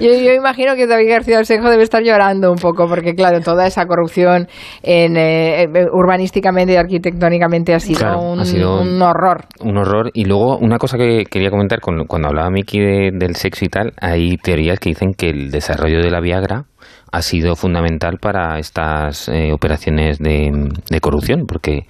yo, 0.01 0.11
yo 0.13 0.33
imagino 0.33 0.75
que 0.75 0.87
David 0.87 1.09
García 1.09 1.37
del 1.37 1.47
Sejo 1.47 1.71
debe 1.71 1.83
estar 1.85 2.03
llorando 2.03 2.51
un 2.51 2.59
poco, 2.59 2.87
porque 2.89 3.15
claro, 3.15 3.41
toda 3.41 3.67
esa 3.67 3.87
corrupción 3.87 4.49
en, 4.83 5.17
eh, 5.17 5.63
eh, 5.65 5.69
urbanísticamente 5.93 6.75
y 6.75 6.77
arquitectónicamente 6.77 7.75
ha 7.75 7.81
sido, 7.81 7.99
Claro, 8.01 8.21
un, 8.21 8.41
ha 8.41 8.45
sido 8.45 8.81
un 8.81 9.01
horror. 9.01 9.45
Un 9.61 9.77
horror. 9.79 10.11
Y 10.15 10.25
luego, 10.25 10.59
una 10.59 10.72
cosa 10.79 10.97
que 10.99 11.25
quería 11.25 11.51
comentar, 11.51 11.81
cuando 11.81 12.29
hablaba 12.29 12.51
Miki 12.51 12.79
de- 12.81 13.11
del 13.13 13.37
sexo 13.37 13.65
y 13.65 13.69
tal, 13.69 13.93
hay 14.01 14.37
teorías 14.37 14.79
que 14.79 14.91
dicen 14.91 15.15
que 15.15 15.31
el 15.31 15.51
desarrollo 15.51 16.01
de 16.03 16.11
la 16.11 16.21
Viagra 16.21 16.65
ha 17.11 17.23
sido 17.23 17.57
fundamental 17.57 18.19
para 18.19 18.59
estas 18.59 19.29
eh, 19.29 19.53
operaciones 19.53 20.19
de, 20.19 20.51
de 20.91 21.01
corrupción, 21.01 21.47
porque 21.47 21.87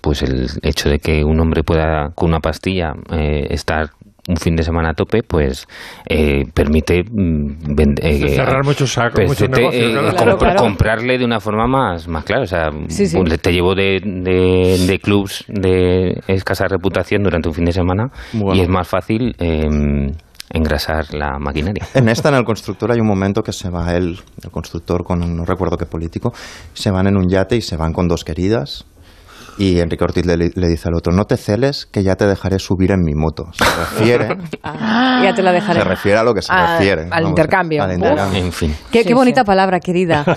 pues 0.00 0.22
el 0.22 0.48
hecho 0.62 0.88
de 0.88 0.98
que 0.98 1.24
un 1.24 1.40
hombre 1.40 1.62
pueda 1.64 2.10
con 2.14 2.28
una 2.30 2.40
pastilla 2.40 2.94
eh, 3.12 3.48
estar 3.50 3.90
un 4.28 4.36
fin 4.36 4.56
de 4.56 4.62
semana 4.64 4.90
a 4.90 4.94
tope, 4.94 5.22
pues 5.22 5.66
eh, 6.08 6.44
permite 6.52 7.02
mm, 7.04 7.74
eh, 8.02 8.28
Cerrar 8.34 8.64
muchos 8.64 8.92
sacos, 8.92 9.14
pues, 9.14 9.28
muchos 9.28 9.48
te- 9.50 9.60
negocios, 9.60 9.84
eh, 9.84 9.92
claro. 9.92 10.06
comp- 10.08 10.16
Claro, 10.16 10.38
claro. 10.38 10.60
comprarle 10.60 11.18
de 11.18 11.24
una 11.24 11.38
forma 11.40 11.66
más, 11.66 12.08
más 12.08 12.24
clara. 12.24 12.42
O 12.42 12.46
sea, 12.46 12.70
Sí, 12.88 13.06
sí. 13.06 13.18
te 13.40 13.52
llevo 13.52 13.74
de, 13.74 14.00
de, 14.04 14.84
de 14.86 14.98
clubs 14.98 15.44
de 15.48 16.20
escasa 16.26 16.66
reputación 16.68 17.22
durante 17.22 17.48
un 17.48 17.54
fin 17.54 17.64
de 17.66 17.72
semana 17.72 18.10
y 18.32 18.60
es 18.60 18.68
más 18.68 18.88
fácil 18.88 19.34
eh, 19.38 20.10
engrasar 20.50 21.12
la 21.14 21.38
maquinaria. 21.38 21.86
En 21.94 22.08
esta, 22.08 22.28
en 22.28 22.36
el 22.36 22.44
constructor, 22.44 22.92
hay 22.92 23.00
un 23.00 23.06
momento 23.06 23.42
que 23.42 23.52
se 23.52 23.70
va 23.70 23.94
él, 23.96 24.18
el 24.42 24.50
constructor, 24.50 25.04
con 25.04 25.22
un- 25.22 25.36
no 25.36 25.44
recuerdo 25.44 25.76
qué 25.76 25.86
político, 25.86 26.32
se 26.72 26.90
van 26.90 27.06
en 27.06 27.16
un 27.16 27.28
yate 27.28 27.56
y 27.56 27.60
se 27.62 27.76
van 27.76 27.92
con 27.92 28.08
dos 28.08 28.24
queridas. 28.24 28.86
Y 29.58 29.80
Enrique 29.80 30.04
Ortiz 30.04 30.26
le, 30.26 30.36
le 30.36 30.68
dice 30.68 30.88
al 30.88 30.94
otro, 30.94 31.12
no 31.14 31.24
te 31.24 31.36
celes, 31.36 31.86
que 31.86 32.02
ya 32.02 32.14
te 32.16 32.26
dejaré 32.26 32.58
subir 32.58 32.90
en 32.92 33.00
mi 33.02 33.14
moto. 33.14 33.44
Se 33.52 33.64
refiere, 34.00 34.36
Ah, 34.62 35.20
ya 35.24 35.34
te 35.34 35.42
la 35.42 35.52
dejaré. 35.52 35.80
se 35.80 35.84
refiere 35.88 36.18
a 36.18 36.22
lo 36.24 36.34
que 36.34 36.42
se 36.42 36.52
Ah, 36.52 36.76
refiere. 36.78 37.02
al 37.04 37.08
vamos, 37.10 37.28
intercambio. 37.30 37.82
al 37.84 37.92
intercambio. 37.94 38.38
En 38.44 38.52
fin. 38.52 38.74
Qué, 38.92 39.00
Sí, 39.02 39.08
qué 39.08 39.14
bonita 39.14 39.44
palabra, 39.44 39.80
querida. 39.80 40.24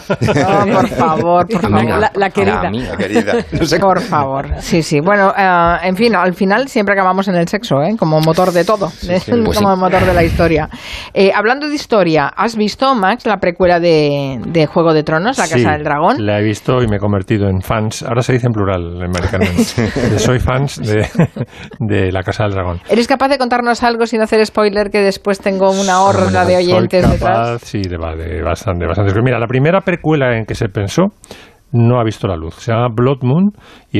Oh, 0.49 0.65
por 0.71 0.87
favor, 0.89 1.47
por 1.47 1.61
favor. 1.61 1.85
La, 1.99 2.11
la 2.15 2.29
querida. 2.29 2.69
La. 2.71 2.97
Querida. 2.97 3.33
No 3.59 3.65
sé 3.65 3.79
Por 3.79 3.99
favor, 4.01 4.47
sí, 4.59 4.81
sí. 4.83 4.99
Bueno, 5.01 5.33
eh, 5.37 5.77
en 5.83 5.95
fin, 5.95 6.15
al 6.15 6.33
final 6.33 6.67
siempre 6.67 6.93
acabamos 6.93 7.27
en 7.27 7.35
el 7.35 7.47
sexo, 7.47 7.81
¿eh? 7.81 7.95
como 7.97 8.19
motor 8.21 8.51
de 8.51 8.63
todo, 8.63 8.89
sí. 8.89 9.07
Pues 9.07 9.25
como 9.59 9.75
sí. 9.75 9.79
motor 9.79 10.05
de 10.05 10.13
la 10.13 10.23
historia. 10.23 10.69
Eh, 11.13 11.31
hablando 11.35 11.67
de 11.67 11.75
historia, 11.75 12.27
¿has 12.27 12.55
visto, 12.55 12.93
Max, 12.95 13.25
la 13.25 13.37
precuela 13.37 13.79
de, 13.79 14.39
de 14.47 14.65
Juego 14.65 14.93
de 14.93 15.03
Tronos, 15.03 15.37
La 15.37 15.45
Sí, 15.45 15.55
Casa 15.55 15.71
del 15.73 15.83
Dragón? 15.83 16.25
La 16.25 16.39
he 16.39 16.43
visto 16.43 16.81
y 16.81 16.87
me 16.87 16.97
he 16.97 16.99
convertido 16.99 17.49
en 17.49 17.61
fans. 17.61 18.03
Ahora 18.03 18.21
se 18.21 18.33
dice 18.33 18.47
en 18.47 18.53
plural, 18.53 19.08
Soy 20.17 20.39
fans 20.39 20.77
de, 20.77 21.07
de 21.79 22.11
La 22.11 22.23
Casa 22.23 22.43
del 22.43 22.53
Dragón. 22.53 22.79
¿Eres 22.89 23.07
capaz 23.07 23.29
de 23.29 23.37
contarnos 23.37 23.83
algo 23.83 24.05
sin 24.05 24.21
hacer 24.21 24.45
spoiler 24.45 24.89
que 24.89 24.99
después 24.99 25.39
tengo 25.39 25.71
una 25.71 26.01
horda 26.01 26.45
de 26.45 26.55
Soy 26.55 26.73
oyentes 26.73 27.01
capaz, 27.03 27.13
detrás? 27.13 27.61
Sí, 27.63 27.81
de, 27.81 27.97
de 27.97 28.41
bastante, 28.41 28.85
bastante. 28.85 29.13
Mira, 29.21 29.39
la 29.39 29.47
primera 29.47 29.81
precuela 29.81 30.37
en 30.37 30.45
que 30.45 30.55
se 30.55 30.69
pensó 30.69 31.07
no 31.71 31.99
ha 31.99 32.03
visto 32.03 32.27
la 32.27 32.35
luz. 32.35 32.55
Se 32.55 32.71
llama 32.71 32.87
Blood 32.93 33.23
Moon 33.23 33.51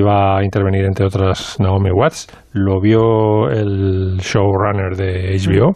va 0.02 0.38
a 0.38 0.44
intervenir, 0.44 0.86
entre 0.86 1.06
otras, 1.06 1.60
Naomi 1.60 1.92
Watts. 1.92 2.28
Lo 2.54 2.80
vio 2.82 3.50
el 3.50 4.18
showrunner 4.18 4.96
de 4.96 5.38
HBO. 5.38 5.74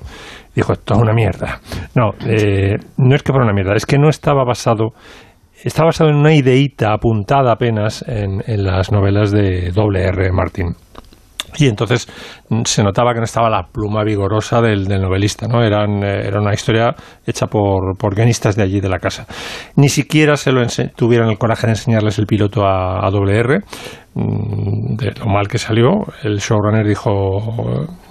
Dijo, 0.55 0.73
esto 0.73 0.93
es 0.93 0.99
una 0.99 1.13
mierda. 1.13 1.59
No, 1.95 2.11
eh, 2.27 2.77
no 2.97 3.15
es 3.15 3.23
que 3.23 3.31
fuera 3.31 3.45
una 3.45 3.53
mierda, 3.53 3.75
es 3.75 3.85
que 3.85 3.97
no 3.97 4.09
estaba 4.09 4.43
basado 4.43 4.93
está 5.63 5.83
basado 5.83 6.09
en 6.09 6.17
una 6.17 6.33
ideíta 6.33 6.93
apuntada 6.93 7.51
apenas 7.51 8.03
en, 8.07 8.41
las 8.63 8.91
novelas 8.91 9.31
de 9.31 9.71
W.R. 9.71 10.31
Martin. 10.31 10.75
Y 11.55 11.67
entonces 11.67 12.07
mm, 12.49 12.61
se 12.65 12.83
notaba 12.83 13.13
que 13.13 13.19
no 13.19 13.25
estaba 13.25 13.49
la 13.49 13.67
pluma 13.71 14.03
vigorosa 14.03 14.59
del, 14.61 14.87
novelista, 14.87 15.47
¿no? 15.47 15.63
Eran, 15.63 16.03
eh, 16.03 16.27
era 16.27 16.41
una 16.41 16.53
historia 16.53 16.95
hecha 17.25 17.45
por, 17.45 17.95
por 17.97 18.15
guionistas 18.15 18.55
de 18.55 18.63
allí, 18.63 18.81
de 18.81 18.89
la 18.89 18.97
casa. 18.97 19.27
Ni 19.75 19.89
siquiera 19.89 20.35
se 20.35 20.51
lo 20.51 20.61
tuvieron 20.95 21.29
el 21.29 21.37
coraje 21.37 21.67
de 21.67 21.73
enseñarles 21.73 22.17
el 22.17 22.25
piloto 22.25 22.65
a, 22.65 23.05
a 23.05 23.09
WR. 23.09 23.59
Mm, 24.15 24.95
De 24.95 25.11
lo 25.11 25.25
mal 25.27 25.47
que 25.47 25.59
salió, 25.59 25.91
el 26.23 26.39
showrunner 26.39 26.87
dijo, 26.87 27.11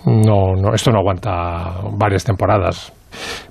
no, 0.07 0.55
no, 0.55 0.75
esto 0.75 0.93
no 0.93 0.99
aguanta 1.01 1.81
varias 1.97 2.25
temporadas. 2.25 2.93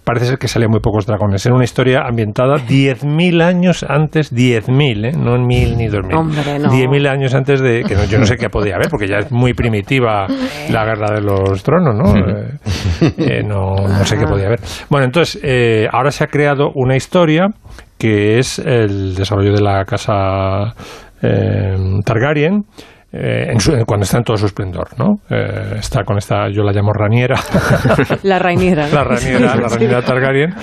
Parece 0.03 0.25
ser 0.25 0.37
que 0.37 0.47
salían 0.47 0.71
muy 0.71 0.79
pocos 0.79 1.05
dragones. 1.05 1.45
Era 1.45 1.55
una 1.55 1.63
historia 1.63 2.01
ambientada 2.07 2.55
10.000 2.57 3.41
años 3.41 3.85
antes, 3.87 4.33
10.000, 4.33 5.05
¿eh? 5.05 5.11
no 5.17 5.35
en 5.35 5.43
1.000 5.47 5.77
ni 5.77 5.87
2.000. 5.87 6.17
Hombre, 6.17 6.59
no. 6.59 6.69
10.000 6.71 7.07
años 7.07 7.33
antes 7.35 7.61
de. 7.61 7.83
que 7.83 7.95
no- 7.95 8.05
yo 8.05 8.19
no 8.19 8.25
sé 8.25 8.37
qué 8.37 8.49
podía 8.49 8.75
haber, 8.75 8.89
porque 8.89 9.07
ya 9.07 9.17
es 9.19 9.31
muy 9.31 9.53
primitiva 9.53 10.27
la 10.69 10.85
guerra 10.85 11.13
de 11.15 11.21
los 11.21 11.61
tronos, 11.63 11.95
¿no? 11.95 12.15
Eh, 12.17 12.51
eh, 13.17 13.43
no, 13.43 13.75
no 13.75 14.05
sé 14.05 14.17
qué 14.17 14.25
podía 14.25 14.47
haber. 14.47 14.59
Bueno, 14.89 15.05
entonces, 15.05 15.39
eh, 15.43 15.87
ahora 15.91 16.11
se 16.11 16.23
ha 16.23 16.27
creado 16.27 16.71
una 16.75 16.95
historia 16.95 17.47
que 17.97 18.39
es 18.39 18.57
el 18.59 19.13
desarrollo 19.15 19.53
de 19.53 19.61
la 19.61 19.85
casa 19.85 20.73
eh, 21.21 21.75
Targaryen. 22.03 22.63
Eh, 23.13 23.47
en 23.51 23.59
su- 23.59 23.73
cuando 23.85 24.03
está 24.03 24.17
en 24.19 24.23
todo 24.23 24.37
su 24.37 24.45
esplendor, 24.45 24.87
¿no? 24.97 25.15
Eh, 25.29 25.75
está 25.79 26.03
con 26.03 26.17
esta, 26.17 26.49
yo 26.49 26.63
la 26.63 26.71
llamo 26.71 26.93
Raniera, 26.93 27.35
La 28.23 28.39
rainiera. 28.39 28.87
¿no? 28.87 28.95
la 28.95 29.03
raniera, 29.03 29.55
la 29.55 29.67
raniera 29.67 30.01
Targaryen. 30.01 30.53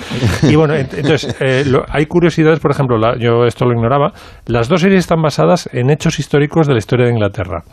Y 0.43 0.55
bueno, 0.55 0.73
ent- 0.75 0.93
entonces, 0.97 1.35
eh, 1.39 1.63
lo- 1.67 1.85
hay 1.89 2.05
curiosidades, 2.07 2.59
por 2.59 2.71
ejemplo, 2.71 2.97
la- 2.97 3.17
yo 3.17 3.45
esto 3.45 3.65
lo 3.65 3.73
ignoraba, 3.73 4.11
las 4.47 4.67
dos 4.67 4.81
series 4.81 4.99
están 5.01 5.21
basadas 5.21 5.69
en 5.73 5.89
hechos 5.89 6.19
históricos 6.19 6.65
de 6.67 6.73
la 6.73 6.79
historia 6.79 7.05
de 7.05 7.11
Inglaterra. 7.13 7.63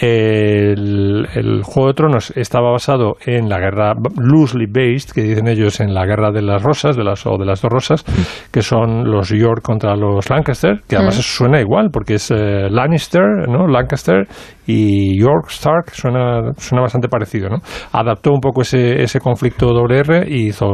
El, 0.00 1.28
el 1.34 1.62
Juego 1.62 1.88
de 1.88 1.94
Tronos 1.94 2.32
estaba 2.36 2.70
basado 2.70 3.16
en 3.26 3.48
la 3.48 3.58
guerra 3.58 3.92
loosely 4.16 4.66
based, 4.66 5.10
que 5.14 5.22
dicen 5.22 5.46
ellos 5.48 5.80
en 5.80 5.92
la 5.92 6.06
guerra 6.06 6.30
de 6.30 6.40
las 6.42 6.62
rosas, 6.62 6.96
de 6.96 7.04
las 7.04 7.26
o 7.26 7.36
de 7.36 7.44
las 7.44 7.60
dos 7.60 7.70
rosas, 7.70 8.04
que 8.50 8.62
son 8.62 9.10
los 9.10 9.28
York 9.28 9.60
contra 9.62 9.94
los 9.96 10.28
Lancaster, 10.30 10.80
que 10.88 10.96
además 10.96 11.18
Mm. 11.18 11.22
suena 11.22 11.60
igual 11.60 11.90
porque 11.92 12.14
es 12.14 12.30
eh, 12.30 12.68
Lannister, 12.70 13.48
¿no? 13.48 13.66
Lancaster 13.66 14.03
y 14.66 15.18
York 15.20 15.48
Stark 15.48 15.90
suena 15.92 16.52
suena 16.56 16.82
bastante 16.82 17.08
parecido, 17.08 17.48
¿no? 17.48 17.58
Adaptó 17.92 18.30
un 18.30 18.40
poco 18.40 18.62
ese 18.62 19.02
ese 19.02 19.20
conflicto 19.20 19.68
WR 19.68 20.26
y 20.28 20.48
hizo 20.48 20.66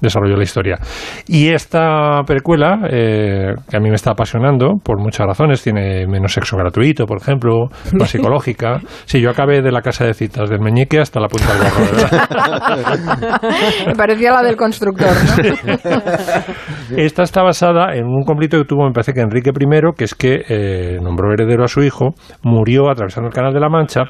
desarrolló 0.00 0.36
la 0.36 0.44
historia. 0.44 0.78
Y 1.26 1.48
esta 1.48 2.22
precuela 2.26 2.80
eh, 2.90 3.54
que 3.68 3.76
a 3.76 3.80
mí 3.80 3.88
me 3.88 3.96
está 3.96 4.12
apasionando 4.12 4.74
por 4.82 5.00
muchas 5.00 5.26
razones, 5.26 5.62
tiene 5.62 6.06
menos 6.06 6.32
sexo 6.32 6.56
gratuito, 6.56 7.06
por 7.06 7.18
ejemplo, 7.18 7.68
más 7.98 8.10
psicológica. 8.14 8.80
Sí, 9.04 9.20
yo 9.20 9.30
acabé 9.30 9.62
de 9.62 9.72
la 9.72 9.82
casa 9.82 10.04
de 10.04 10.14
citas 10.14 10.48
del 10.48 10.60
meñique 10.60 11.00
hasta 11.00 11.20
la 11.20 11.28
punta 11.28 11.52
del 11.52 11.62
gorro, 11.62 11.84
verdad. 11.92 13.40
Me 13.86 13.94
parecía 13.94 14.32
la 14.32 14.42
del 14.42 14.56
constructor, 14.56 15.08
¿no? 15.08 16.96
Esta 16.96 17.22
está 17.22 17.42
basada 17.42 17.94
en 17.94 18.04
un 18.04 18.24
conflicto 18.24 18.58
que 18.58 18.64
tuvo, 18.64 18.84
me 18.84 18.92
parece 18.92 19.12
que 19.12 19.20
Enrique 19.20 19.50
I, 19.50 19.92
que 19.96 20.04
es 20.04 20.14
que 20.14 20.42
eh, 20.48 20.98
nombró 21.02 21.32
heredero 21.32 21.64
a 21.64 21.68
su 21.68 21.82
hijo, 21.82 22.14
murió 22.42 22.63
atravesando 22.90 23.28
el 23.28 23.34
Canal 23.34 23.52
de 23.52 23.60
la 23.60 23.68
Mancha 23.68 24.02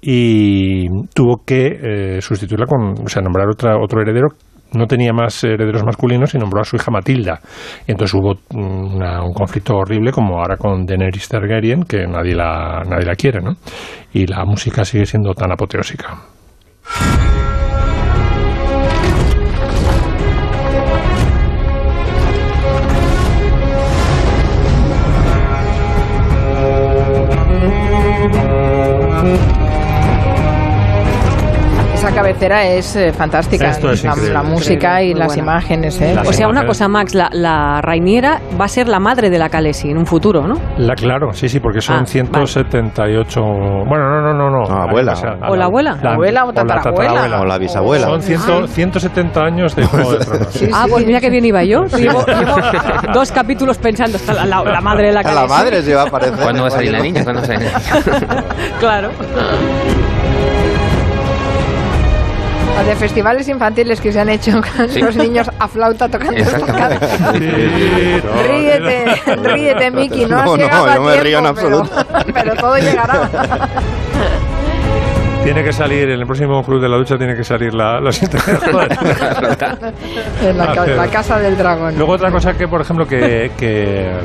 y 0.00 0.86
tuvo 1.14 1.42
que 1.44 1.66
eh, 2.16 2.20
sustituirla 2.20 2.66
con, 2.66 3.04
o 3.04 3.08
sea, 3.08 3.22
nombrar 3.22 3.48
otra, 3.48 3.76
otro 3.76 4.00
heredero. 4.00 4.28
No 4.72 4.86
tenía 4.86 5.12
más 5.12 5.44
herederos 5.44 5.84
masculinos 5.84 6.34
y 6.34 6.38
nombró 6.38 6.60
a 6.60 6.64
su 6.64 6.76
hija 6.76 6.90
Matilda. 6.90 7.40
Entonces 7.86 8.14
hubo 8.14 8.34
mm, 8.50 9.24
un 9.24 9.32
conflicto 9.32 9.76
horrible, 9.76 10.10
como 10.10 10.38
ahora 10.38 10.56
con 10.56 10.84
Daenerys 10.84 11.28
Targaryen, 11.28 11.84
que 11.84 12.06
nadie 12.06 12.34
la, 12.34 12.82
nadie 12.88 13.06
la 13.06 13.14
quiere, 13.14 13.40
¿no? 13.40 13.52
Y 14.12 14.26
la 14.26 14.44
música 14.44 14.84
sigue 14.84 15.06
siendo 15.06 15.34
tan 15.34 15.52
apoteósica. 15.52 16.18
Esa 29.26 29.34
esa 29.34 29.65
cabecera 32.16 32.66
es 32.66 32.96
eh, 32.96 33.12
fantástica. 33.12 33.68
Esto 33.70 33.92
es 33.92 34.02
la, 34.02 34.14
la 34.16 34.42
música 34.42 35.02
y 35.02 35.10
Muy 35.10 35.18
las 35.20 35.26
buena. 35.28 35.42
imágenes. 35.42 36.00
¿eh? 36.00 36.14
Las 36.14 36.26
O 36.28 36.32
sea, 36.32 36.46
una 36.48 36.60
imágenes. 36.62 36.68
cosa, 36.78 36.88
Max, 36.88 37.14
la, 37.14 37.28
la 37.32 37.80
Rainiera 37.82 38.40
va 38.60 38.64
a 38.64 38.68
ser 38.68 38.88
la 38.88 38.98
madre 38.98 39.30
de 39.30 39.38
la 39.38 39.48
Calesi 39.48 39.90
en 39.90 39.98
un 39.98 40.06
futuro, 40.06 40.46
¿no? 40.48 40.54
La, 40.78 40.94
claro, 40.94 41.32
sí, 41.32 41.48
sí, 41.48 41.60
porque 41.60 41.80
son 41.80 42.00
Ah, 42.02 42.06
178. 42.06 43.40
Bueno, 43.42 44.08
no, 44.10 44.20
no, 44.22 44.34
no. 44.34 44.50
no. 44.50 44.64
No, 44.66 44.82
abuela. 44.82 45.12
O 45.12 45.16
sea, 45.16 45.36
¿O 45.48 45.54
la 45.56 45.66
abuela? 45.66 45.98
Abuela 46.02 46.44
o 46.46 46.52
tatarabuela. 46.52 47.40
O 47.40 47.44
la 47.44 47.58
bisabuela. 47.58 48.06
Son 48.06 48.22
100 48.22 48.68
170 48.68 49.40
años 49.44 49.76
de 49.76 49.84
Juego 49.86 50.12
de 50.12 50.24
Tronos. 50.24 50.60
ah, 50.72 50.86
pues 50.88 51.06
mira 51.06 51.20
que 51.20 51.30
bien 51.30 51.44
iba 51.44 51.62
yo. 51.64 51.84
Llevo, 51.84 52.24
llevo 52.26 52.56
dos 53.12 53.30
capítulos 53.32 53.78
pensando, 53.78 54.16
está 54.16 54.32
la, 54.32 54.46
la- 54.46 54.64
la 54.64 54.80
madre 54.80 55.08
de 55.08 55.12
la 55.12 55.20
A 55.20 55.22
Calesi. 55.22 55.42
la 55.42 55.48
madre 55.48 55.82
se 55.82 55.94
va 55.94 56.02
a 56.02 56.06
aparecer. 56.06 56.38
¿Cuándo 56.42 56.62
va 56.62 56.68
a 56.68 56.70
salir 56.70 56.92
la 56.92 57.00
niña? 57.00 57.22
¿Cuándo 57.24 57.42
va 57.42 57.44
a 57.44 57.56
salir? 57.58 57.68
Claro. 58.80 59.10
De 62.86 62.94
festivales 62.94 63.48
infantiles 63.48 64.00
que 64.00 64.12
se 64.12 64.20
han 64.20 64.28
hecho 64.28 64.60
con 64.76 64.88
Sí. 64.88 65.00
los 65.00 65.16
niños 65.16 65.50
a 65.58 65.66
flauta 65.68 66.08
tocando 66.08 66.34
Exactamente. 66.36 67.06
Ríete, 68.48 69.22
ríete, 69.42 69.90
Miki, 69.90 70.24
no 70.26 70.38
has 70.38 70.44
No, 70.46 70.56
no, 70.56 70.62
llegado 70.62 70.86
a 70.86 70.94
yo 70.94 71.02
me 71.02 71.16
río 71.20 71.38
en 71.38 71.54
pero- 71.54 71.78
absoluto. 71.80 72.06
Pero, 72.34 72.54
todo 72.54 72.76
llegará. 72.78 73.28
Tiene 75.46 75.62
que 75.62 75.72
salir, 75.72 76.10
en 76.10 76.18
el 76.18 76.26
próximo 76.26 76.60
Club 76.64 76.80
de 76.80 76.88
la 76.88 76.96
Ducha 76.96 77.16
tiene 77.16 77.36
que 77.36 77.44
salir 77.44 77.72
la, 77.72 78.00
integrantes. 78.00 78.98
En 80.42 80.58
la, 80.58 80.72
ca- 80.74 80.86
la 80.86 81.06
casa 81.06 81.38
del 81.38 81.56
dragón. 81.56 81.96
Luego 81.96 82.12
otra 82.14 82.32
cosa 82.32 82.54
que, 82.54 82.66
por 82.66 82.80
ejemplo, 82.80 83.06
que, 83.06 83.52
que, 83.56 84.10
eh, 84.10 84.16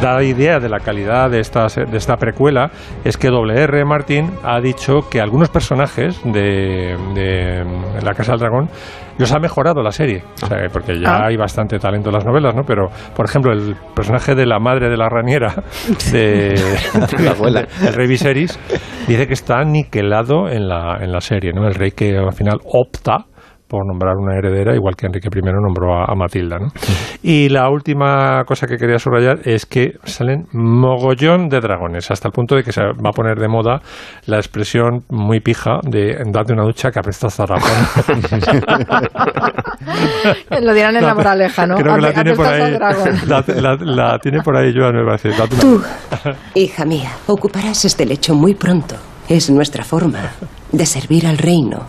da 0.00 0.22
idea 0.22 0.60
de 0.60 0.68
la 0.68 0.78
calidad 0.78 1.30
de 1.30 1.40
esta, 1.40 1.66
de 1.66 1.96
esta 1.98 2.16
precuela 2.16 2.70
es 3.04 3.16
que 3.16 3.28
W.R. 3.28 3.84
Martin 3.84 4.30
ha 4.44 4.60
dicho 4.60 5.08
que 5.10 5.20
algunos 5.20 5.48
personajes 5.48 6.20
de, 6.24 6.96
de 7.14 7.64
La 8.02 8.14
Casa 8.14 8.32
del 8.32 8.40
Dragón 8.40 8.68
los 9.20 9.32
ha 9.32 9.38
mejorado 9.38 9.82
la 9.82 9.92
serie. 9.92 10.22
O 10.42 10.46
sea, 10.46 10.58
porque 10.72 10.98
ya 11.00 11.10
Ah. 11.16 11.26
hay 11.26 11.36
bastante 11.36 11.78
talento 11.78 12.08
en 12.10 12.14
las 12.14 12.24
novelas, 12.24 12.54
¿no? 12.54 12.62
Pero, 12.62 12.88
por 13.14 13.26
ejemplo, 13.26 13.52
el 13.52 13.76
personaje 13.94 14.34
de 14.34 14.46
la 14.46 14.58
madre 14.58 14.88
de 14.88 14.96
la 14.96 15.08
raniera, 15.08 15.54
de, 16.12 16.54
La 17.22 17.30
abuela. 17.32 17.66
el 17.86 17.94
rey 17.94 18.06
Viserys, 18.08 18.58
dice 19.06 19.26
que 19.26 19.34
está 19.34 19.58
aniquilado 19.60 20.48
en 20.48 20.68
la, 20.68 20.98
en 21.00 21.12
la 21.12 21.20
serie, 21.20 21.52
¿no? 21.52 21.66
El 21.66 21.74
rey 21.74 21.90
que 21.92 22.16
al 22.16 22.32
final 22.32 22.58
opta 22.64 23.26
por 23.70 23.86
nombrar 23.86 24.16
una 24.16 24.36
heredera, 24.36 24.74
igual 24.74 24.96
que 24.96 25.06
Enrique 25.06 25.28
I 25.32 25.40
nombró 25.42 25.94
a, 25.94 26.06
a 26.10 26.14
Matilda. 26.16 26.58
¿no? 26.58 26.66
Y 27.22 27.48
la 27.48 27.70
última 27.70 28.42
cosa 28.44 28.66
que 28.66 28.76
quería 28.76 28.98
subrayar 28.98 29.38
es 29.44 29.64
que 29.64 29.92
salen 30.04 30.46
mogollón 30.52 31.48
de 31.48 31.60
dragones, 31.60 32.10
hasta 32.10 32.26
el 32.28 32.32
punto 32.32 32.56
de 32.56 32.64
que 32.64 32.72
se 32.72 32.82
va 32.82 33.10
a 33.10 33.12
poner 33.12 33.38
de 33.38 33.46
moda 33.48 33.80
la 34.26 34.38
expresión 34.38 35.04
muy 35.08 35.38
pija 35.40 35.78
de 35.84 36.16
date 36.26 36.52
una 36.52 36.64
ducha 36.64 36.90
que 36.90 36.98
apestas 36.98 37.38
a 37.38 37.44
dragón. 37.44 37.70
Lo 40.62 40.74
dirán 40.74 40.96
en 40.96 41.04
la 41.04 41.14
moraleja, 41.14 41.66
¿no? 41.66 41.76
Creo 41.76 41.94
que 41.94 42.00
la 42.00 42.12
tiene 42.12 42.34
por 42.34 42.46
ahí. 42.46 42.76
La, 43.26 43.44
la- 43.46 43.76
la 43.80 44.18
tiene 44.18 44.40
por 44.42 44.56
ahí 44.56 44.72
Joan, 44.74 44.94
me 44.96 45.04
parece. 45.04 45.28
Date 45.30 45.54
una- 45.54 45.60
Tú, 45.60 45.82
hija 46.54 46.84
mía, 46.84 47.10
ocuparás 47.26 47.84
este 47.84 48.04
lecho 48.06 48.34
muy 48.34 48.54
pronto. 48.54 48.96
Es 49.28 49.48
nuestra 49.50 49.84
forma 49.84 50.20
de 50.72 50.86
servir 50.86 51.26
al 51.26 51.38
reino. 51.38 51.86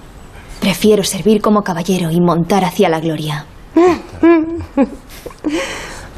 Prefiero 0.61 1.03
servir 1.03 1.41
como 1.41 1.63
caballero 1.63 2.11
y 2.11 2.21
montar 2.21 2.63
hacia 2.63 2.87
la 2.87 2.99
gloria. 2.99 3.47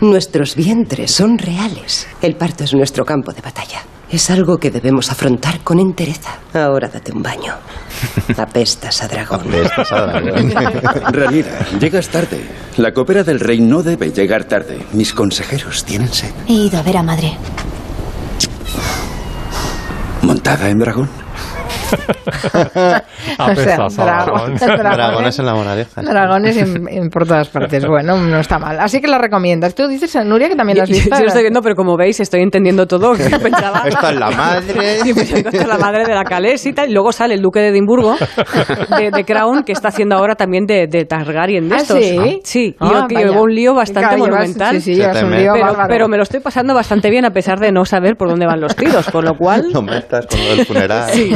Nuestros 0.01 0.55
vientres 0.55 1.11
son 1.11 1.37
reales. 1.37 2.05
El 2.21 2.35
parto 2.35 2.65
es 2.65 2.73
nuestro 2.73 3.05
campo 3.05 3.31
de 3.31 3.39
batalla. 3.39 3.79
Es 4.11 4.29
algo 4.29 4.57
que 4.57 4.69
debemos 4.69 5.09
afrontar 5.09 5.61
con 5.61 5.79
entereza. 5.79 6.39
Ahora 6.53 6.89
date 6.89 7.13
un 7.13 7.23
baño. 7.23 7.53
Apestas 8.37 9.01
a 9.01 9.07
dragón. 9.07 9.39
Apestas 9.39 9.91
a 9.93 10.07
dragón. 10.07 10.51
Ranira, 11.13 11.65
llegas 11.79 12.09
tarde. 12.09 12.43
La 12.75 12.91
copera 12.91 13.23
del 13.23 13.39
rey 13.39 13.61
no 13.61 13.81
debe 13.81 14.11
llegar 14.11 14.43
tarde. 14.43 14.85
Mis 14.91 15.13
consejeros 15.13 15.85
tienen 15.85 16.11
sed. 16.13 16.31
He 16.49 16.53
ido 16.53 16.79
a 16.79 16.83
ver 16.83 16.97
a 16.97 17.03
madre. 17.03 17.37
¿Montada 20.21 20.69
en 20.69 20.79
dragón? 20.79 21.22
Apestas 23.37 23.99
a 23.99 24.05
dragón- 24.25 24.57
dragones. 24.59 25.39
En 25.39 25.45
la 25.45 25.53
moraleja. 25.55 26.01
Dragones 26.01 26.57
en, 26.57 26.87
en- 26.89 27.09
por 27.09 27.25
todas 27.27 27.47
partes. 27.49 27.85
Bueno, 27.85 28.17
no 28.17 28.39
está 28.39 28.59
mal. 28.59 28.79
Así 28.79 29.01
que 29.01 29.07
la 29.07 29.17
recomiendas. 29.17 29.75
Tú 29.75 29.87
dices, 29.87 30.15
Nuria, 30.25 30.49
que 30.49 30.55
también 30.55 30.77
la 30.77 30.83
has 30.83 30.89
Yo, 30.89 30.95
visto. 30.95 31.15
yo 31.15 31.21
lo 31.21 31.27
estoy 31.27 31.43
viendo, 31.43 31.61
pero 31.61 31.75
como 31.75 31.97
veis, 31.97 32.19
estoy 32.19 32.41
entendiendo 32.41 32.87
todo. 32.87 33.15
Yo 33.15 33.39
pensaba... 33.39 33.83
Esta 33.85 34.11
es 34.11 34.19
la 34.19 34.31
madre. 34.31 34.97
Yo 35.05 35.15
pensaba 35.15 35.39
esta 35.39 35.57
es 35.57 35.67
la 35.67 35.77
madre 35.77 36.05
de 36.05 36.13
la 36.13 36.23
Calés 36.23 36.65
y 36.65 36.73
tal. 36.73 36.89
Y 36.89 36.93
luego 36.93 37.11
sale 37.11 37.33
el 37.35 37.41
duque 37.41 37.59
de 37.59 37.69
Edimburgo, 37.69 38.15
de, 38.97 39.11
de 39.11 39.25
Crown, 39.25 39.63
que 39.63 39.71
está 39.71 39.89
haciendo 39.89 40.15
ahora 40.15 40.35
también 40.35 40.65
de, 40.65 40.87
de 40.87 41.05
Targaryen 41.05 41.69
de 41.69 41.75
¿Ah, 41.75 41.77
estos. 41.79 41.97
sí? 41.99 42.41
Sí, 42.43 42.75
Ah, 42.79 43.07
y 43.09 43.13
yo- 43.13 43.19
llevo 43.19 43.43
un 43.43 43.53
lío 43.53 43.73
bastante 43.73 44.01
Claro, 44.09 44.25
llevas- 44.25 44.29
monumental. 44.39 44.75
sí, 44.75 44.81
sí, 44.81 44.95
llevas 44.95 45.23
un 45.23 45.31
lío 45.35 45.53
pero, 45.53 45.75
pero 45.87 46.07
me 46.07 46.17
lo 46.17 46.23
estoy 46.23 46.39
pasando 46.39 46.73
bastante 46.73 47.09
bien 47.09 47.25
a 47.25 47.31
pesar 47.31 47.59
de 47.59 47.71
no 47.71 47.85
saber 47.85 48.15
por 48.17 48.29
dónde 48.29 48.45
van 48.45 48.59
los 48.61 48.75
tiros, 48.75 49.09
con 49.09 49.25
lo 49.25 49.35
cual... 49.37 49.67
No 49.71 49.81
metas 49.81 50.25
con 50.27 50.39
del 50.39 50.65
funeral. 50.65 51.09
Sí, 51.11 51.31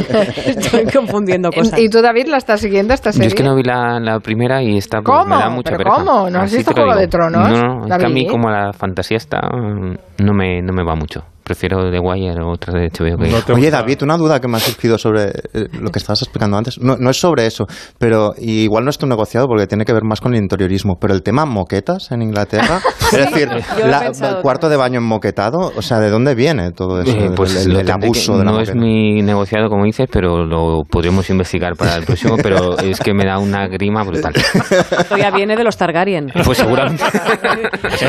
estoy 0.57 0.85
confundiendo 0.85 1.49
cosas. 1.51 1.79
¿Y 1.79 1.89
tú, 1.89 2.01
David, 2.01 2.27
la 2.27 2.37
estás 2.37 2.59
siguiendo 2.61 2.93
esta 2.93 3.09
Yo 3.09 3.13
serie? 3.13 3.27
es 3.27 3.35
que 3.35 3.43
no 3.43 3.55
vi 3.55 3.63
la, 3.63 3.99
la 3.99 4.19
primera 4.19 4.61
y 4.63 4.77
está 4.77 5.01
pues, 5.01 5.17
¿Cómo? 5.19 5.35
me 5.35 5.41
da 5.41 5.49
mucha 5.49 5.75
¿Pero 5.77 5.91
cómo? 5.91 6.29
¿No 6.29 6.39
has 6.39 6.45
Así 6.45 6.57
visto 6.57 6.71
Juego 6.73 6.89
digo. 6.91 6.99
de 7.01 7.07
Tronos, 7.07 7.49
No, 7.49 7.75
no, 7.79 7.85
es 7.87 7.97
que 7.97 8.05
a 8.05 8.09
mí 8.09 8.27
como 8.27 8.49
la 8.49 8.73
fantasía 8.73 9.17
está 9.17 9.39
mm, 9.39 10.23
no 10.23 10.33
me, 10.33 10.61
no 10.61 10.73
me 10.73 10.83
va 10.83 10.95
mucho. 10.95 11.23
Prefiero 11.47 11.89
The 11.89 11.99
Wire 11.99 12.41
o 12.43 12.51
otras 12.51 12.73
de 12.75 12.89
HBO 12.89 13.17
que... 13.45 13.53
Oye, 13.53 13.71
David, 13.71 14.03
una 14.03 14.17
duda 14.17 14.41
que 14.41 14.49
me 14.49 14.57
ha 14.57 14.59
surgido 14.59 14.97
sobre 14.97 15.27
eh, 15.53 15.67
lo 15.79 15.91
que 15.91 15.99
estabas 15.99 16.21
explicando 16.21 16.57
antes. 16.57 16.77
No, 16.81 16.97
no 16.97 17.09
es 17.09 17.17
sobre 17.17 17.45
eso, 17.45 17.65
pero 17.97 18.33
igual 18.37 18.83
no 18.83 18.89
es 18.89 18.97
tu 18.97 19.07
negociado 19.07 19.47
porque 19.47 19.65
tiene 19.65 19.85
que 19.85 19.93
ver 19.93 20.03
más 20.03 20.19
con 20.19 20.33
el 20.35 20.41
interiorismo. 20.41 20.95
Pero 20.99 21.13
el 21.13 21.23
tema 21.23 21.45
moquetas 21.45 22.11
en 22.11 22.21
Inglaterra, 22.21 22.81
es 23.13 23.17
decir, 23.31 23.47
la- 23.85 24.07
el 24.07 24.41
cuarto 24.41 24.67
de 24.67 24.75
baño 24.75 24.99
enmoquetado, 24.99 25.71
o 25.73 25.81
sea, 25.81 25.99
¿de 25.99 26.09
dónde 26.09 26.35
viene 26.35 26.71
todo 26.71 27.01
eso? 27.01 27.15
Eh, 27.15 27.27
El- 27.27 27.33
pues 27.33 27.65
el, 27.65 27.89
abuso 27.89 28.37
de 28.37 28.43
la 28.43 28.51
no 28.51 28.59
es 28.59 28.75
mi 28.75 29.21
negociado 29.21 29.69
como 29.69 29.85
dices, 29.85 30.09
pero 30.11 30.43
lo 30.45 30.81
podremos 30.89 31.29
investigar 31.29 31.75
para 31.77 31.95
el 31.95 32.03
próximo, 32.03 32.35
pero 32.43 32.77
es 32.79 32.99
que 32.99 33.13
me 33.13 33.23
da 33.25 33.39
una 33.39 33.67
grima 33.69 34.03
brutal. 34.03 34.33
Esto 34.35 35.15
ya 35.17 35.31
viene 35.31 35.55
de 35.55 35.63
los 35.63 35.77
Targaryen. 35.77 36.27
Pues 36.43 36.57
seguramente. 36.57 37.03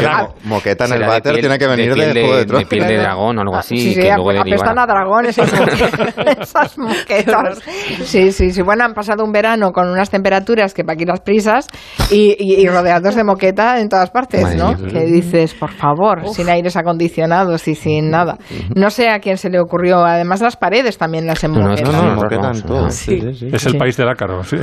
Mo- 0.03 0.35
moqueta 0.45 0.87
en 0.87 0.93
el 0.93 0.99
Será 0.99 1.07
de 1.07 1.13
váter 1.19 1.33
piel- 1.35 1.41
tiene 1.41 1.59
que 1.59 1.67
venir 1.69 1.95
de, 1.95 2.11
Juego 2.13 2.37
de 2.37 2.47
Tronos. 2.47 2.69
piel 2.69 2.87
de 2.89 2.97
dragón 2.99 3.28
o 3.37 3.41
algo 3.41 3.57
así, 3.57 3.77
Sí, 3.79 3.95
sí, 3.95 4.01
que 4.01 4.15
luego 4.15 4.31
ap- 4.31 4.47
apestan 4.47 4.79
a 4.79 4.87
dragón 4.87 5.27
esas, 5.27 5.53
moque- 5.61 6.37
esas 6.41 6.79
moquetas. 6.79 7.59
Sí, 8.05 8.33
sí, 8.33 8.51
sí. 8.53 8.63
Bueno, 8.63 8.85
han 8.85 8.95
pasado 8.95 9.25
un 9.25 9.33
verano 9.33 9.73
con 9.73 9.89
unas 9.89 10.09
temperaturas 10.11 10.73
que 10.73 10.85
para 10.85 10.95
aquí 10.95 11.05
las 11.05 11.21
prisas 11.21 11.67
y, 12.11 12.35
y- 12.39 12.61
y 12.63 12.69
rodeados 12.69 13.15
de 13.15 13.25
moqueta 13.25 13.81
en 13.81 13.89
todas 13.89 14.11
partes, 14.11 14.43
Madre 14.43 14.57
¿no? 14.57 14.73
mía. 14.75 14.89
Que 14.93 15.05
dices, 15.07 15.55
por 15.55 15.73
favor, 15.73 16.27
sin 16.29 16.49
aires 16.49 16.77
acondicionados 16.77 17.67
y 17.69 17.75
sin 17.75 18.11
nada. 18.11 18.39
No 18.75 18.91
sé 18.91 19.09
a 19.11 19.19
quién 19.21 19.37
se 19.37 19.51
le 19.51 19.61
ocurrió. 19.61 20.05
Además, 20.05 20.41
las 20.41 20.57
paredes 20.57 20.97
también 20.99 21.27
las 21.27 21.43
No, 21.45 21.51
no, 21.51 21.75
no, 21.75 22.15
no, 22.15 22.63
todo. 22.63 22.83
no. 22.85 22.91
Sí, 22.91 23.21
sí. 23.35 23.49
Es 23.53 23.67
el 23.67 23.77
país 23.77 23.97
del 23.97 24.09
ácaro, 24.09 24.43
sí. 24.45 24.57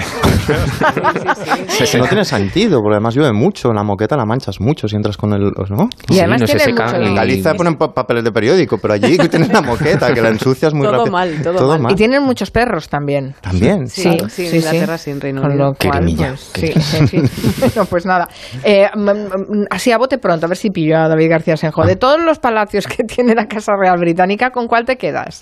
No 1.97 2.05
tiene 2.07 2.25
sentido, 2.25 2.79
porque 2.81 2.95
además 2.95 3.15
llueve 3.15 3.33
mucho. 3.33 3.73
La 3.73 3.83
moqueta 3.83 4.15
la 4.17 4.25
manchas 4.25 4.59
mucho 4.59 4.87
si 4.87 4.95
entras 4.95 5.17
con 5.17 5.33
el. 5.33 5.51
¿no? 5.69 5.89
Y 6.09 6.19
además 6.19 6.41
no 6.41 6.47
se 6.47 6.59
seca 6.59 6.85
mucho- 6.85 6.95
En 6.97 7.15
Galicia 7.15 7.53
ponen 7.55 7.75
pa- 7.75 7.93
papeles 7.93 8.23
de 8.23 8.31
periódico, 8.31 8.54
pero 8.81 8.93
allí 8.93 9.17
tienes 9.17 9.49
la 9.49 9.61
moqueta, 9.61 10.13
que 10.13 10.21
la 10.21 10.29
ensucias 10.29 10.73
muy 10.73 10.83
Todo 10.83 10.97
rápido. 10.97 11.11
mal, 11.11 11.41
todo 11.41 11.79
mal. 11.79 11.91
Y 11.91 11.95
tienen 11.95 12.23
muchos 12.23 12.51
perros 12.51 12.89
también. 12.89 13.35
También. 13.41 13.87
Sí, 13.87 14.01
Sí, 14.03 14.17
sí, 14.29 14.47
sí, 14.47 14.57
Inglaterra 14.57 14.97
sí. 14.97 15.11
sin 15.11 15.21
Reino 15.21 15.41
Con 15.41 15.57
lo 15.57 15.73
cual, 15.73 16.03
pues, 16.17 16.51
sí, 16.55 17.07
fin. 17.07 17.29
Bueno, 17.59 17.85
pues 17.85 18.05
nada. 18.05 18.27
Eh, 18.63 18.87
mm, 18.95 19.09
mm, 19.09 19.65
así 19.69 19.91
a 19.91 19.97
bote 19.97 20.17
pronto, 20.17 20.45
a 20.45 20.49
ver 20.49 20.57
si 20.57 20.69
pillo 20.69 20.97
a 20.97 21.07
David 21.07 21.29
García 21.29 21.57
Senjo. 21.57 21.85
De 21.85 21.95
todos 21.95 22.19
los 22.21 22.39
palacios 22.39 22.87
que 22.87 23.03
tiene 23.07 23.35
la 23.35 23.47
Casa 23.47 23.73
Real 23.79 23.97
Británica, 23.97 24.51
¿con 24.51 24.67
cuál 24.67 24.85
te 24.85 24.97
quedas? 24.97 25.41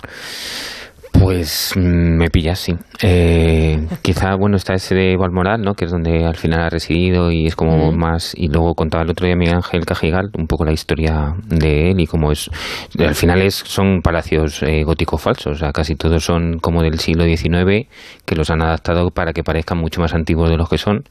Pues 1.23 1.71
mm, 1.77 2.17
me 2.17 2.29
pillas, 2.29 2.59
sí. 2.59 2.73
Eh, 3.01 3.87
quizá, 4.01 4.35
bueno, 4.35 4.57
está 4.57 4.73
ese 4.73 4.93
de 4.93 5.15
Balmoral, 5.15 5.61
¿no? 5.61 5.73
Que 5.73 5.85
es 5.85 5.91
donde 5.91 6.25
al 6.25 6.35
final 6.35 6.59
ha 6.59 6.69
residido 6.69 7.31
y 7.31 7.45
es 7.45 7.55
como 7.55 7.93
más... 7.93 8.33
Y 8.35 8.49
luego 8.49 8.75
contaba 8.75 9.05
el 9.05 9.09
otro 9.09 9.25
día 9.25 9.37
Miguel 9.37 9.55
Ángel 9.55 9.85
Cajigal 9.85 10.31
un 10.37 10.47
poco 10.47 10.65
la 10.65 10.73
historia 10.73 11.33
de 11.47 11.91
él 11.91 12.01
y 12.01 12.07
cómo 12.07 12.33
es... 12.33 12.49
Al 12.99 13.15
final 13.15 13.41
es, 13.41 13.55
son 13.55 14.01
palacios 14.01 14.63
eh, 14.63 14.83
góticos 14.83 15.21
falsos, 15.21 15.53
o 15.53 15.59
sea, 15.59 15.71
casi 15.71 15.95
todos 15.95 16.25
son 16.25 16.59
como 16.59 16.81
del 16.83 16.99
siglo 16.99 17.23
XIX, 17.23 17.87
que 18.25 18.35
los 18.35 18.49
han 18.49 18.61
adaptado 18.61 19.09
para 19.09 19.31
que 19.31 19.43
parezcan 19.43 19.77
mucho 19.77 20.01
más 20.01 20.13
antiguos 20.13 20.49
de 20.49 20.57
los 20.57 20.67
que 20.67 20.77
son. 20.77 21.03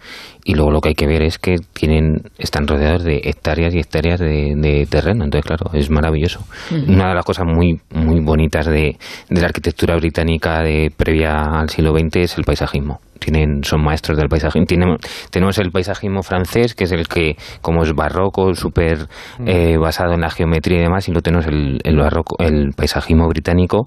Y 0.45 0.55
luego 0.55 0.73
lo 0.73 0.81
que 0.83 0.91
hay 0.91 0.95
que 0.95 1.07
ver 1.07 1.23
es 1.23 1.39
que 1.39 1.57
tienen 1.73 2.23
están 2.37 2.67
rodeados 2.67 3.05
de 3.05 3.23
hectáreas 3.25 3.75
y 3.75 3.79
hectáreas 3.79 4.21
de, 4.21 4.55
de 4.57 4.87
terreno. 4.91 5.25
Entonces, 5.25 5.47
claro, 5.47 5.71
es 5.73 5.89
maravilloso. 5.89 6.45
Una 6.71 7.09
de 7.09 7.15
las 7.15 7.25
cosas 7.25 7.47
muy, 7.47 7.81
muy 7.95 8.21
bonitas 8.21 8.67
de, 8.67 8.99
de 9.31 9.41
la 9.41 9.47
arquitectura 9.47 9.95
británica 10.03 10.61
de 10.63 10.91
previa 10.95 11.33
al 11.61 11.71
siglo 11.71 11.93
XX 11.97 12.17
es 12.17 12.39
el 12.39 12.45
paisajismo. 12.45 13.01
Tienen, 13.21 13.63
son 13.63 13.83
maestros 13.85 14.19
del 14.19 14.29
paisajismo. 14.29 14.67
Tienen- 14.67 14.97
tenemos 15.31 15.57
el 15.59 15.71
paisajismo 15.71 16.23
francés, 16.23 16.75
que 16.75 16.85
es 16.85 16.93
el 16.93 17.07
que, 17.07 17.37
como 17.61 17.83
es 17.85 17.93
barroco, 17.95 18.53
súper 18.55 19.07
eh, 19.47 19.77
basado 19.79 20.15
en 20.15 20.21
la 20.23 20.31
geometría 20.31 20.79
y 20.79 20.83
demás, 20.83 21.07
y 21.09 21.13
luego 21.13 21.23
tenemos 21.23 21.47
el, 21.47 21.79
el 21.85 21.97
barroco, 21.97 22.35
el 22.41 22.73
paisajismo 22.77 23.29
británico, 23.29 23.87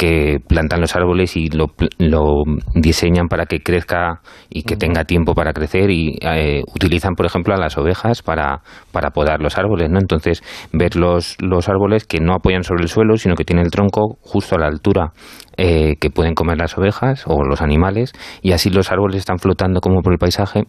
que 0.00 0.38
plantan 0.48 0.80
los 0.80 0.96
árboles 0.96 1.36
y 1.36 1.50
lo, 1.50 1.66
lo 1.98 2.44
diseñan 2.74 3.28
para 3.28 3.44
que 3.44 3.60
crezca 3.60 4.22
y 4.48 4.62
que 4.62 4.74
tenga 4.74 5.04
tiempo 5.04 5.34
para 5.34 5.52
crecer 5.52 5.90
y 5.90 6.16
eh, 6.22 6.62
utilizan, 6.74 7.16
por 7.16 7.26
ejemplo, 7.26 7.52
a 7.52 7.58
las 7.58 7.76
ovejas 7.76 8.22
para, 8.22 8.62
para 8.92 9.10
podar 9.10 9.42
los 9.42 9.58
árboles, 9.58 9.90
¿no? 9.90 9.98
Entonces, 9.98 10.42
ver 10.72 10.96
los, 10.96 11.36
los 11.42 11.68
árboles 11.68 12.06
que 12.06 12.18
no 12.18 12.32
apoyan 12.32 12.64
sobre 12.64 12.84
el 12.84 12.88
suelo, 12.88 13.18
sino 13.18 13.34
que 13.34 13.44
tienen 13.44 13.66
el 13.66 13.70
tronco 13.70 14.16
justo 14.22 14.56
a 14.56 14.60
la 14.60 14.68
altura 14.68 15.12
eh, 15.58 15.96
que 16.00 16.08
pueden 16.08 16.32
comer 16.32 16.56
las 16.56 16.78
ovejas 16.78 17.24
o 17.26 17.44
los 17.44 17.60
animales 17.60 18.14
y 18.40 18.52
así 18.52 18.70
los 18.70 18.90
árboles 18.90 19.18
están 19.18 19.38
flotando 19.38 19.82
como 19.82 20.00
por 20.00 20.14
el 20.14 20.18
paisaje 20.18 20.64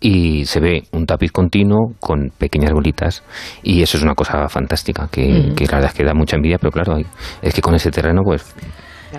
y 0.00 0.44
se 0.44 0.60
ve 0.60 0.82
un 0.92 1.06
tapiz 1.06 1.32
continuo 1.32 1.94
con 2.00 2.30
pequeñas 2.38 2.72
bolitas 2.72 3.22
y 3.62 3.82
eso 3.82 3.96
es 3.96 4.02
una 4.02 4.14
cosa 4.14 4.48
fantástica 4.48 5.08
que, 5.10 5.26
Mm. 5.26 5.54
que 5.54 5.64
la 5.66 5.72
verdad 5.76 5.90
es 5.90 5.94
que 5.96 6.04
da 6.04 6.14
mucha 6.14 6.36
envidia 6.36 6.58
pero 6.58 6.70
claro 6.70 6.98
es 7.42 7.54
que 7.54 7.60
con 7.62 7.74
ese 7.74 7.90
terreno 7.90 8.22
pues 8.24 8.54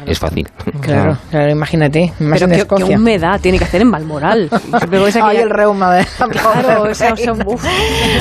es 0.06 0.20
fácil 0.20 0.48
Claro, 0.82 1.18
claro, 1.32 1.52
imagínate. 1.52 2.12
Más 2.20 2.40
Pero 2.42 2.54
en 2.54 2.68
qué, 2.88 2.96
humedad 2.96 3.40
tiene 3.42 3.58
que 3.58 3.64
hacer 3.66 3.82
en 3.82 3.92
Balmoral. 3.92 4.50
Ay, 5.24 5.38
el 5.38 5.50
reuma 5.50 5.96
de 5.96 6.06
Claro, 6.32 6.88
esa- 6.88 7.10
esa- 7.10 7.34
uf. 7.34 7.64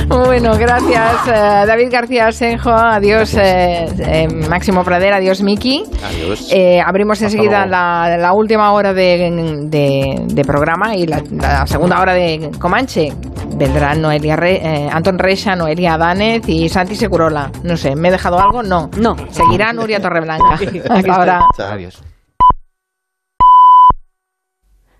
Bueno, 0.09 0.57
gracias 0.57 1.27
eh, 1.29 1.67
David 1.67 1.89
García 1.91 2.31
Senjo, 2.33 2.71
adiós 2.71 3.35
eh, 3.35 3.87
eh, 3.99 4.29
Máximo 4.49 4.85
Pradera, 4.85 5.17
adiós 5.17 5.43
Miki. 5.43 5.85
Adiós. 6.05 6.49
Eh, 6.53 6.81
abrimos 6.85 7.21
enseguida 7.23 7.67
la, 7.67 8.17
la 8.19 8.33
última 8.33 8.73
hora 8.73 8.93
de, 8.93 9.31
de- 9.69 10.23
de 10.27 10.45
programa 10.45 10.95
y 10.97 11.07
la, 11.07 11.23
la 11.31 11.67
segunda 11.67 12.01
hora 12.01 12.15
de 12.15 12.51
Comanche. 12.59 13.13
Vendrán 13.59 14.03
Noelia 14.03 14.37
Re- 14.37 14.61
eh, 14.63 14.89
Anton 14.93 15.19
Reixa, 15.19 15.57
Noelia 15.57 15.97
Danez 15.97 16.47
y 16.47 16.69
Santi 16.69 16.95
Segurola. 16.95 17.51
No 17.63 17.77
sé, 17.77 17.97
¿me 17.97 18.09
he 18.09 18.11
dejado 18.11 18.39
algo? 18.39 18.63
No. 18.63 18.91
No. 18.99 19.17
Seguirá 19.31 19.73
Nuria 19.73 19.99
Torreblanca. 20.01 20.59
Hasta 20.91 21.56
adiós 21.59 22.03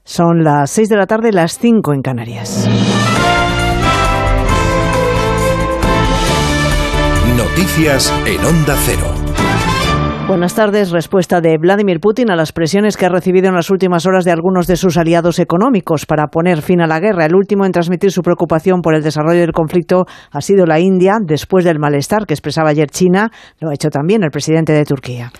Son 0.05 0.45
las 0.45 0.71
6 0.71 0.89
de 0.89 0.97
la 0.97 1.07
tarde, 1.07 1.33
las 1.33 1.59
5 1.59 1.93
en 1.93 2.01
Canarias. 2.01 2.69
Noticias 7.37 8.15
en 8.25 8.45
Onda 8.45 8.77
Cero. 8.85 9.13
Buenas 10.29 10.55
tardes. 10.55 10.91
Respuesta 10.91 11.41
de 11.41 11.57
Vladimir 11.59 12.01
Putin 12.01 12.31
a 12.31 12.37
las 12.37 12.53
presiones 12.53 12.97
que 12.97 13.07
ha 13.07 13.09
recibido 13.09 13.49
en 13.49 13.55
las 13.55 13.71
últimas 13.71 14.07
horas 14.07 14.25
de 14.25 14.33
algunos 14.33 14.67
de 14.67 14.77
sus 14.77 14.97
aliados 14.97 15.39
económicos 15.39 16.07
para 16.07 16.27
poner 16.27 16.63
fin 16.63 16.81
a 16.81 16.87
la 16.87 16.99
guerra. 16.99 17.27
El 17.27 17.35
último 17.35 17.65
en 17.65 17.73
transmitir 17.73 18.11
su 18.11 18.23
preocupación 18.23 18.81
por 18.83 18.95
el 18.95 19.03
desarrollo 19.03 19.41
del 19.41 19.53
conflicto 19.53 20.05
ha 20.31 20.41
sido 20.41 20.67
la 20.67 20.81
India, 20.81 21.19
después 21.21 21.65
del 21.65 21.79
malestar 21.79 22.27
que 22.27 22.35
expresaba 22.35 22.71
ayer 22.71 22.89
China. 22.91 23.31
Lo 23.61 23.71
ha 23.71 23.75
hecho 23.75 23.89
también 23.89 24.23
el 24.25 24.31
presidente 24.31 24.73
de 24.73 24.85
Turquía. 24.85 25.31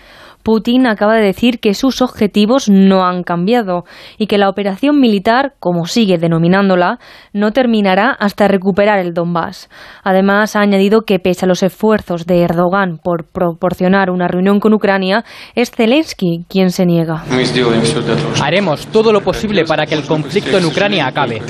Putin 0.47 0.87
acaba 0.87 1.15
de 1.15 1.25
decir 1.25 1.59
que 1.59 1.73
sus 1.73 2.01
objetivos 2.01 2.69
no 2.69 3.05
han 3.05 3.23
cambiado 3.23 3.83
y 4.17 4.27
que 4.27 4.37
la 4.37 4.47
operación 4.47 4.97
militar, 4.97 5.55
como 5.59 5.87
sigue 5.87 6.17
denominándola, 6.17 6.99
no 7.33 7.51
terminará 7.51 8.11
hasta 8.11 8.47
recuperar 8.47 8.99
el 8.99 9.13
Donbass. 9.13 9.69
Además, 10.05 10.55
ha 10.55 10.61
añadido 10.61 11.01
que 11.01 11.19
pese 11.19 11.43
a 11.43 11.49
los 11.49 11.63
esfuerzos 11.63 12.25
de 12.25 12.43
Erdogan 12.43 12.97
por 13.03 13.25
proporcionar 13.29 14.09
una 14.09 14.29
reunión 14.29 14.61
con 14.61 14.73
Ucrania, 14.73 15.25
es 15.53 15.69
Zelensky 15.69 16.45
quien 16.47 16.69
se 16.69 16.85
niega. 16.85 17.25
Haremos 18.41 18.87
todo 18.87 19.11
lo 19.11 19.19
posible 19.19 19.65
para 19.65 19.85
que 19.85 19.95
el 19.95 20.05
conflicto 20.05 20.59
en 20.59 20.65
Ucrania 20.65 21.07
acabe. 21.07 21.41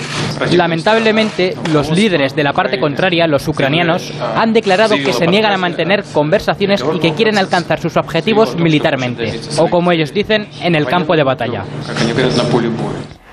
Lamentablemente, 0.51 1.53
los 1.71 1.91
líderes 1.91 2.35
de 2.35 2.43
la 2.43 2.53
parte 2.53 2.79
contraria, 2.79 3.27
los 3.27 3.47
ucranianos, 3.47 4.11
han 4.35 4.53
declarado 4.53 4.95
que 4.95 5.13
se 5.13 5.27
niegan 5.27 5.53
a 5.53 5.57
mantener 5.59 6.03
conversaciones 6.13 6.83
y 6.95 6.97
que 6.97 7.13
quieren 7.13 7.37
alcanzar 7.37 7.79
sus 7.79 7.95
objetivos 7.95 8.55
militarmente, 8.95 9.39
o 9.57 9.69
como 9.69 9.91
ellos 9.91 10.13
dicen, 10.13 10.47
en 10.61 10.75
el 10.75 10.85
campo 10.85 11.15
de 11.15 11.23
batalla. 11.23 11.65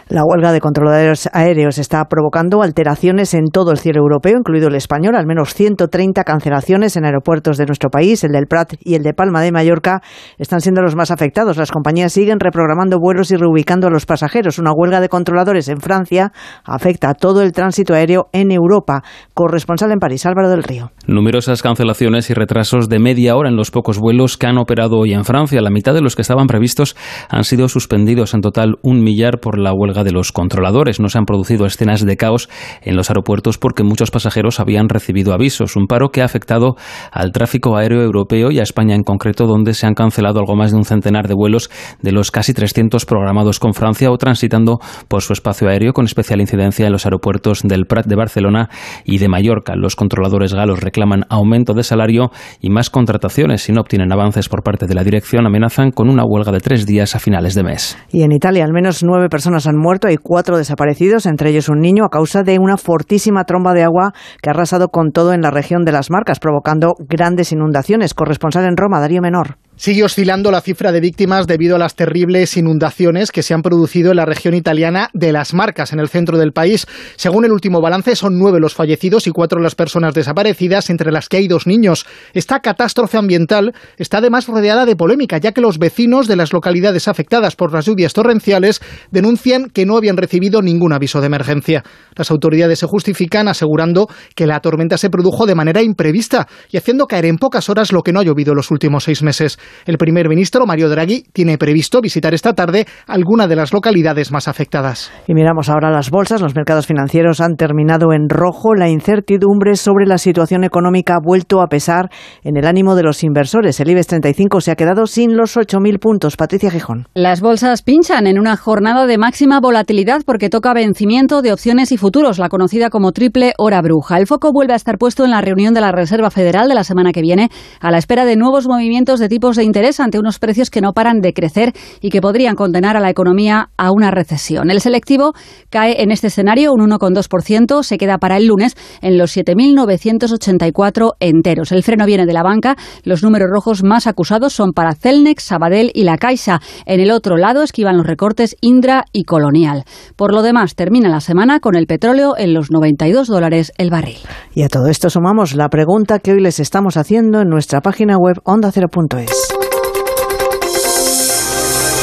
La 0.08 0.22
huelga 0.22 0.52
de 0.52 0.60
controladores 0.60 1.30
aéreos 1.32 1.78
está 1.78 2.04
provocando 2.04 2.62
alteraciones 2.62 3.32
en 3.32 3.46
todo 3.46 3.70
el 3.70 3.78
cielo 3.78 4.02
europeo, 4.02 4.36
incluido 4.38 4.68
el 4.68 4.74
español. 4.74 5.16
Al 5.16 5.26
menos 5.26 5.54
130 5.54 6.24
cancelaciones 6.24 6.96
en 6.96 7.06
aeropuertos 7.06 7.56
de 7.56 7.64
nuestro 7.64 7.88
país. 7.88 8.22
El 8.22 8.32
del 8.32 8.46
Prat 8.46 8.74
y 8.80 8.96
el 8.96 9.02
de 9.02 9.14
Palma 9.14 9.40
de 9.40 9.50
Mallorca 9.50 10.02
están 10.36 10.60
siendo 10.60 10.82
los 10.82 10.94
más 10.94 11.10
afectados. 11.10 11.56
Las 11.56 11.70
compañías 11.70 12.12
siguen 12.12 12.38
reprogramando 12.38 12.98
vuelos 12.98 13.30
y 13.30 13.36
reubicando 13.36 13.86
a 13.86 13.90
los 13.90 14.04
pasajeros. 14.04 14.58
Una 14.58 14.72
huelga 14.72 15.00
de 15.00 15.08
controladores 15.08 15.68
en 15.68 15.80
Francia 15.80 16.32
afecta 16.64 17.08
a 17.08 17.14
todo 17.14 17.40
el 17.40 17.52
tránsito 17.52 17.94
aéreo 17.94 18.28
en 18.32 18.52
Europa. 18.52 19.02
Corresponsal 19.32 19.90
en 19.90 20.00
París, 20.00 20.26
Álvaro 20.26 20.50
del 20.50 20.64
Río. 20.64 20.90
Numerosas 21.06 21.62
cancelaciones 21.62 22.28
y 22.28 22.34
retrasos 22.34 22.90
de 22.90 22.98
media 22.98 23.36
hora 23.36 23.48
en 23.48 23.56
los 23.56 23.70
pocos 23.70 23.98
vuelos 23.98 24.36
que 24.36 24.48
han 24.48 24.58
operado 24.58 24.98
hoy 24.98 25.14
en 25.14 25.24
Francia. 25.24 25.62
La 25.62 25.70
mitad 25.70 25.94
de 25.94 26.02
los 26.02 26.14
que 26.14 26.22
estaban 26.22 26.46
previstos 26.46 26.94
han 27.30 27.44
sido 27.44 27.68
suspendidos. 27.68 28.34
En 28.34 28.42
total, 28.42 28.76
un 28.82 29.02
millar 29.02 29.40
por 29.40 29.58
la 29.58 29.72
huelga 29.72 29.93
de 30.02 30.12
los 30.12 30.32
controladores. 30.32 30.98
No 30.98 31.08
se 31.08 31.18
han 31.18 31.26
producido 31.26 31.66
escenas 31.66 32.04
de 32.04 32.16
caos 32.16 32.48
en 32.82 32.96
los 32.96 33.10
aeropuertos 33.10 33.58
porque 33.58 33.84
muchos 33.84 34.10
pasajeros 34.10 34.58
habían 34.58 34.88
recibido 34.88 35.32
avisos. 35.32 35.76
Un 35.76 35.86
paro 35.86 36.08
que 36.08 36.22
ha 36.22 36.24
afectado 36.24 36.76
al 37.12 37.32
tráfico 37.32 37.76
aéreo 37.76 38.02
europeo 38.02 38.50
y 38.50 38.58
a 38.58 38.62
España 38.62 38.94
en 38.94 39.02
concreto, 39.02 39.46
donde 39.46 39.74
se 39.74 39.86
han 39.86 39.94
cancelado 39.94 40.40
algo 40.40 40.56
más 40.56 40.72
de 40.72 40.78
un 40.78 40.84
centenar 40.84 41.28
de 41.28 41.34
vuelos 41.34 41.70
de 42.02 42.12
los 42.12 42.30
casi 42.30 42.54
300 42.54 43.04
programados 43.06 43.60
con 43.60 43.74
Francia 43.74 44.10
o 44.10 44.18
transitando 44.18 44.78
por 45.08 45.22
su 45.22 45.32
espacio 45.32 45.68
aéreo 45.68 45.92
con 45.92 46.06
especial 46.06 46.40
incidencia 46.40 46.86
en 46.86 46.92
los 46.92 47.04
aeropuertos 47.04 47.62
del 47.62 47.86
Prat 47.86 48.06
de 48.06 48.16
Barcelona 48.16 48.68
y 49.04 49.18
de 49.18 49.28
Mallorca. 49.28 49.74
Los 49.76 49.96
controladores 49.96 50.54
galos 50.54 50.80
reclaman 50.80 51.24
aumento 51.28 51.74
de 51.74 51.82
salario 51.82 52.30
y 52.60 52.70
más 52.70 52.90
contrataciones. 52.90 53.62
Si 53.62 53.72
no 53.72 53.82
obtienen 53.82 54.12
avances 54.12 54.48
por 54.48 54.62
parte 54.62 54.86
de 54.86 54.94
la 54.94 55.04
dirección, 55.04 55.46
amenazan 55.46 55.90
con 55.90 56.08
una 56.08 56.24
huelga 56.24 56.52
de 56.52 56.60
tres 56.60 56.86
días 56.86 57.14
a 57.14 57.18
finales 57.18 57.54
de 57.54 57.62
mes. 57.62 57.98
Y 58.10 58.22
en 58.22 58.32
Italia 58.32 58.64
al 58.64 58.72
menos 58.72 59.02
nueve 59.02 59.28
personas 59.28 59.66
han 59.66 59.76
muerto 59.76 59.83
y 60.10 60.16
cuatro 60.16 60.56
desaparecidos, 60.56 61.26
entre 61.26 61.50
ellos 61.50 61.68
un 61.68 61.80
niño, 61.80 62.04
a 62.04 62.08
causa 62.08 62.42
de 62.42 62.58
una 62.58 62.76
fortísima 62.78 63.44
tromba 63.44 63.74
de 63.74 63.82
agua 63.82 64.12
que 64.40 64.48
ha 64.48 64.52
arrasado 64.52 64.88
con 64.88 65.10
todo 65.12 65.34
en 65.34 65.42
la 65.42 65.50
región 65.50 65.84
de 65.84 65.92
las 65.92 66.10
Marcas, 66.10 66.40
provocando 66.40 66.94
grandes 66.98 67.52
inundaciones. 67.52 68.14
Corresponsal 68.14 68.64
en 68.64 68.76
Roma, 68.76 69.00
Darío 69.00 69.20
Menor. 69.20 69.58
Sigue 69.76 70.04
oscilando 70.04 70.52
la 70.52 70.60
cifra 70.60 70.92
de 70.92 71.00
víctimas 71.00 71.48
debido 71.48 71.74
a 71.74 71.80
las 71.80 71.96
terribles 71.96 72.56
inundaciones 72.56 73.32
que 73.32 73.42
se 73.42 73.54
han 73.54 73.62
producido 73.62 74.12
en 74.12 74.18
la 74.18 74.24
región 74.24 74.54
italiana 74.54 75.10
de 75.14 75.32
las 75.32 75.52
Marcas, 75.52 75.92
en 75.92 75.98
el 75.98 76.08
centro 76.08 76.38
del 76.38 76.52
país. 76.52 76.86
Según 77.16 77.44
el 77.44 77.50
último 77.50 77.80
balance, 77.80 78.14
son 78.14 78.38
nueve 78.38 78.60
los 78.60 78.72
fallecidos 78.74 79.26
y 79.26 79.32
cuatro 79.32 79.60
las 79.60 79.74
personas 79.74 80.14
desaparecidas, 80.14 80.90
entre 80.90 81.10
las 81.10 81.28
que 81.28 81.38
hay 81.38 81.48
dos 81.48 81.66
niños. 81.66 82.06
Esta 82.34 82.60
catástrofe 82.60 83.18
ambiental 83.18 83.74
está 83.96 84.18
además 84.18 84.46
rodeada 84.46 84.86
de 84.86 84.94
polémica, 84.94 85.38
ya 85.38 85.50
que 85.50 85.60
los 85.60 85.78
vecinos 85.78 86.28
de 86.28 86.36
las 86.36 86.52
localidades 86.52 87.08
afectadas 87.08 87.56
por 87.56 87.72
las 87.72 87.84
lluvias 87.84 88.12
torrenciales 88.12 88.80
denuncian 89.10 89.70
que 89.70 89.86
no 89.86 89.96
habían 89.96 90.16
recibido 90.16 90.62
ningún 90.62 90.92
aviso 90.92 91.20
de 91.20 91.26
emergencia. 91.26 91.82
Las 92.14 92.30
autoridades 92.30 92.78
se 92.78 92.86
justifican 92.86 93.48
asegurando 93.48 94.06
que 94.36 94.46
la 94.46 94.60
tormenta 94.60 94.98
se 94.98 95.10
produjo 95.10 95.46
de 95.46 95.56
manera 95.56 95.82
imprevista 95.82 96.46
y 96.70 96.76
haciendo 96.76 97.06
caer 97.06 97.26
en 97.26 97.38
pocas 97.38 97.68
horas 97.68 97.92
lo 97.92 98.02
que 98.02 98.12
no 98.12 98.20
ha 98.20 98.24
llovido 98.24 98.54
los 98.54 98.70
últimos 98.70 99.02
seis 99.02 99.20
meses. 99.24 99.58
El 99.86 99.98
primer 99.98 100.28
ministro, 100.28 100.66
Mario 100.66 100.88
Draghi, 100.88 101.24
tiene 101.32 101.58
previsto 101.58 102.00
visitar 102.00 102.34
esta 102.34 102.54
tarde 102.54 102.86
alguna 103.06 103.46
de 103.46 103.56
las 103.56 103.72
localidades 103.72 104.32
más 104.32 104.48
afectadas. 104.48 105.12
Y 105.26 105.34
miramos 105.34 105.68
ahora 105.68 105.90
las 105.90 106.10
bolsas. 106.10 106.40
Los 106.40 106.54
mercados 106.54 106.86
financieros 106.86 107.40
han 107.40 107.56
terminado 107.56 108.12
en 108.12 108.28
rojo. 108.28 108.74
La 108.74 108.88
incertidumbre 108.88 109.76
sobre 109.76 110.06
la 110.06 110.18
situación 110.18 110.64
económica 110.64 111.16
ha 111.16 111.20
vuelto 111.22 111.60
a 111.60 111.66
pesar 111.66 112.10
en 112.42 112.56
el 112.56 112.66
ánimo 112.66 112.94
de 112.94 113.02
los 113.02 113.22
inversores. 113.24 113.80
El 113.80 113.90
IBEX 113.90 114.06
35 114.08 114.60
se 114.60 114.70
ha 114.70 114.76
quedado 114.76 115.06
sin 115.06 115.36
los 115.36 115.56
8.000 115.56 115.98
puntos. 115.98 116.36
Patricia 116.36 116.70
Gijón. 116.70 117.08
Las 117.14 117.40
bolsas 117.40 117.82
pinchan 117.82 118.26
en 118.26 118.38
una 118.38 118.56
jornada 118.56 119.06
de 119.06 119.18
máxima 119.18 119.60
volatilidad 119.60 120.22
porque 120.24 120.48
toca 120.48 120.74
vencimiento 120.74 121.42
de 121.42 121.52
opciones 121.52 121.92
y 121.92 121.96
futuros, 121.96 122.38
la 122.38 122.48
conocida 122.48 122.90
como 122.90 123.12
triple 123.12 123.52
hora 123.58 123.80
bruja. 123.82 124.18
El 124.18 124.26
foco 124.26 124.52
vuelve 124.52 124.72
a 124.72 124.76
estar 124.76 124.98
puesto 124.98 125.24
en 125.24 125.30
la 125.30 125.40
reunión 125.40 125.74
de 125.74 125.80
la 125.80 125.92
Reserva 125.92 126.30
Federal 126.30 126.68
de 126.68 126.74
la 126.74 126.84
semana 126.84 127.12
que 127.12 127.22
viene, 127.22 127.50
a 127.80 127.90
la 127.90 127.98
espera 127.98 128.24
de 128.24 128.36
nuevos 128.36 128.66
movimientos 128.66 129.20
de 129.20 129.28
tipos 129.28 129.53
de 129.56 129.64
interés 129.64 130.00
ante 130.00 130.18
unos 130.18 130.38
precios 130.38 130.70
que 130.70 130.80
no 130.80 130.92
paran 130.92 131.20
de 131.20 131.32
crecer 131.32 131.72
y 132.00 132.10
que 132.10 132.20
podrían 132.20 132.54
condenar 132.54 132.96
a 132.96 133.00
la 133.00 133.10
economía 133.10 133.70
a 133.76 133.90
una 133.92 134.10
recesión. 134.10 134.70
El 134.70 134.80
selectivo 134.80 135.32
cae 135.70 136.02
en 136.02 136.10
este 136.10 136.28
escenario 136.28 136.72
un 136.72 136.88
1,2%, 136.88 137.82
se 137.82 137.98
queda 137.98 138.18
para 138.18 138.36
el 138.36 138.46
lunes 138.46 138.76
en 139.00 139.18
los 139.18 139.36
7.984 139.36 141.12
enteros. 141.20 141.72
El 141.72 141.82
freno 141.82 142.06
viene 142.06 142.26
de 142.26 142.32
la 142.32 142.42
banca. 142.42 142.76
Los 143.02 143.22
números 143.22 143.48
rojos 143.52 143.82
más 143.82 144.06
acusados 144.06 144.52
son 144.52 144.72
para 144.72 144.94
Celnex, 144.94 145.44
Sabadell 145.44 145.90
y 145.94 146.04
La 146.04 146.18
Caixa. 146.18 146.60
En 146.86 147.00
el 147.00 147.10
otro 147.10 147.36
lado 147.36 147.62
esquivan 147.62 147.96
los 147.96 148.06
recortes 148.06 148.56
Indra 148.60 149.04
y 149.12 149.24
Colonial. 149.24 149.84
Por 150.16 150.32
lo 150.32 150.42
demás, 150.42 150.74
termina 150.74 151.08
la 151.08 151.20
semana 151.20 151.60
con 151.60 151.76
el 151.76 151.86
petróleo 151.86 152.34
en 152.36 152.54
los 152.54 152.70
92 152.70 153.28
dólares 153.28 153.72
el 153.78 153.90
barril. 153.90 154.18
Y 154.54 154.62
a 154.62 154.68
todo 154.68 154.86
esto 154.86 155.10
sumamos 155.10 155.54
la 155.54 155.68
pregunta 155.68 156.18
que 156.18 156.32
hoy 156.32 156.40
les 156.40 156.60
estamos 156.60 156.96
haciendo 156.96 157.40
en 157.40 157.48
nuestra 157.48 157.80
página 157.80 158.16
web 158.16 158.40
ondacero.es. 158.44 159.43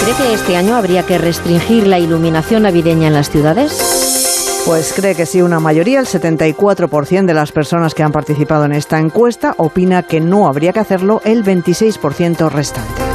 ¿Cree 0.02 0.16
que 0.16 0.34
este 0.34 0.58
año 0.58 0.76
habría 0.76 1.04
que 1.04 1.20
restringir 1.20 1.86
la 1.86 2.00
iluminación 2.00 2.64
navideña 2.64 3.08
en 3.08 3.14
las 3.14 3.30
ciudades? 3.30 4.64
Pues 4.66 4.94
cree 4.94 5.16
que 5.16 5.28
sí, 5.28 5.44
una 5.44 5.60
mayoría, 5.60 6.00
el 6.00 6.08
74% 6.08 7.26
de 7.26 7.34
las 7.36 7.52
personas 7.52 7.94
que 7.94 8.02
han 8.02 8.12
participado 8.12 8.66
en 8.66 8.72
esta 8.72 9.00
encuesta 9.00 9.54
opina 9.58 10.02
que 10.02 10.20
no 10.20 10.48
habría 10.48 10.74
que 10.74 10.80
hacerlo, 10.80 11.22
el 11.24 11.44
26% 11.44 12.50
restante. 12.50 13.11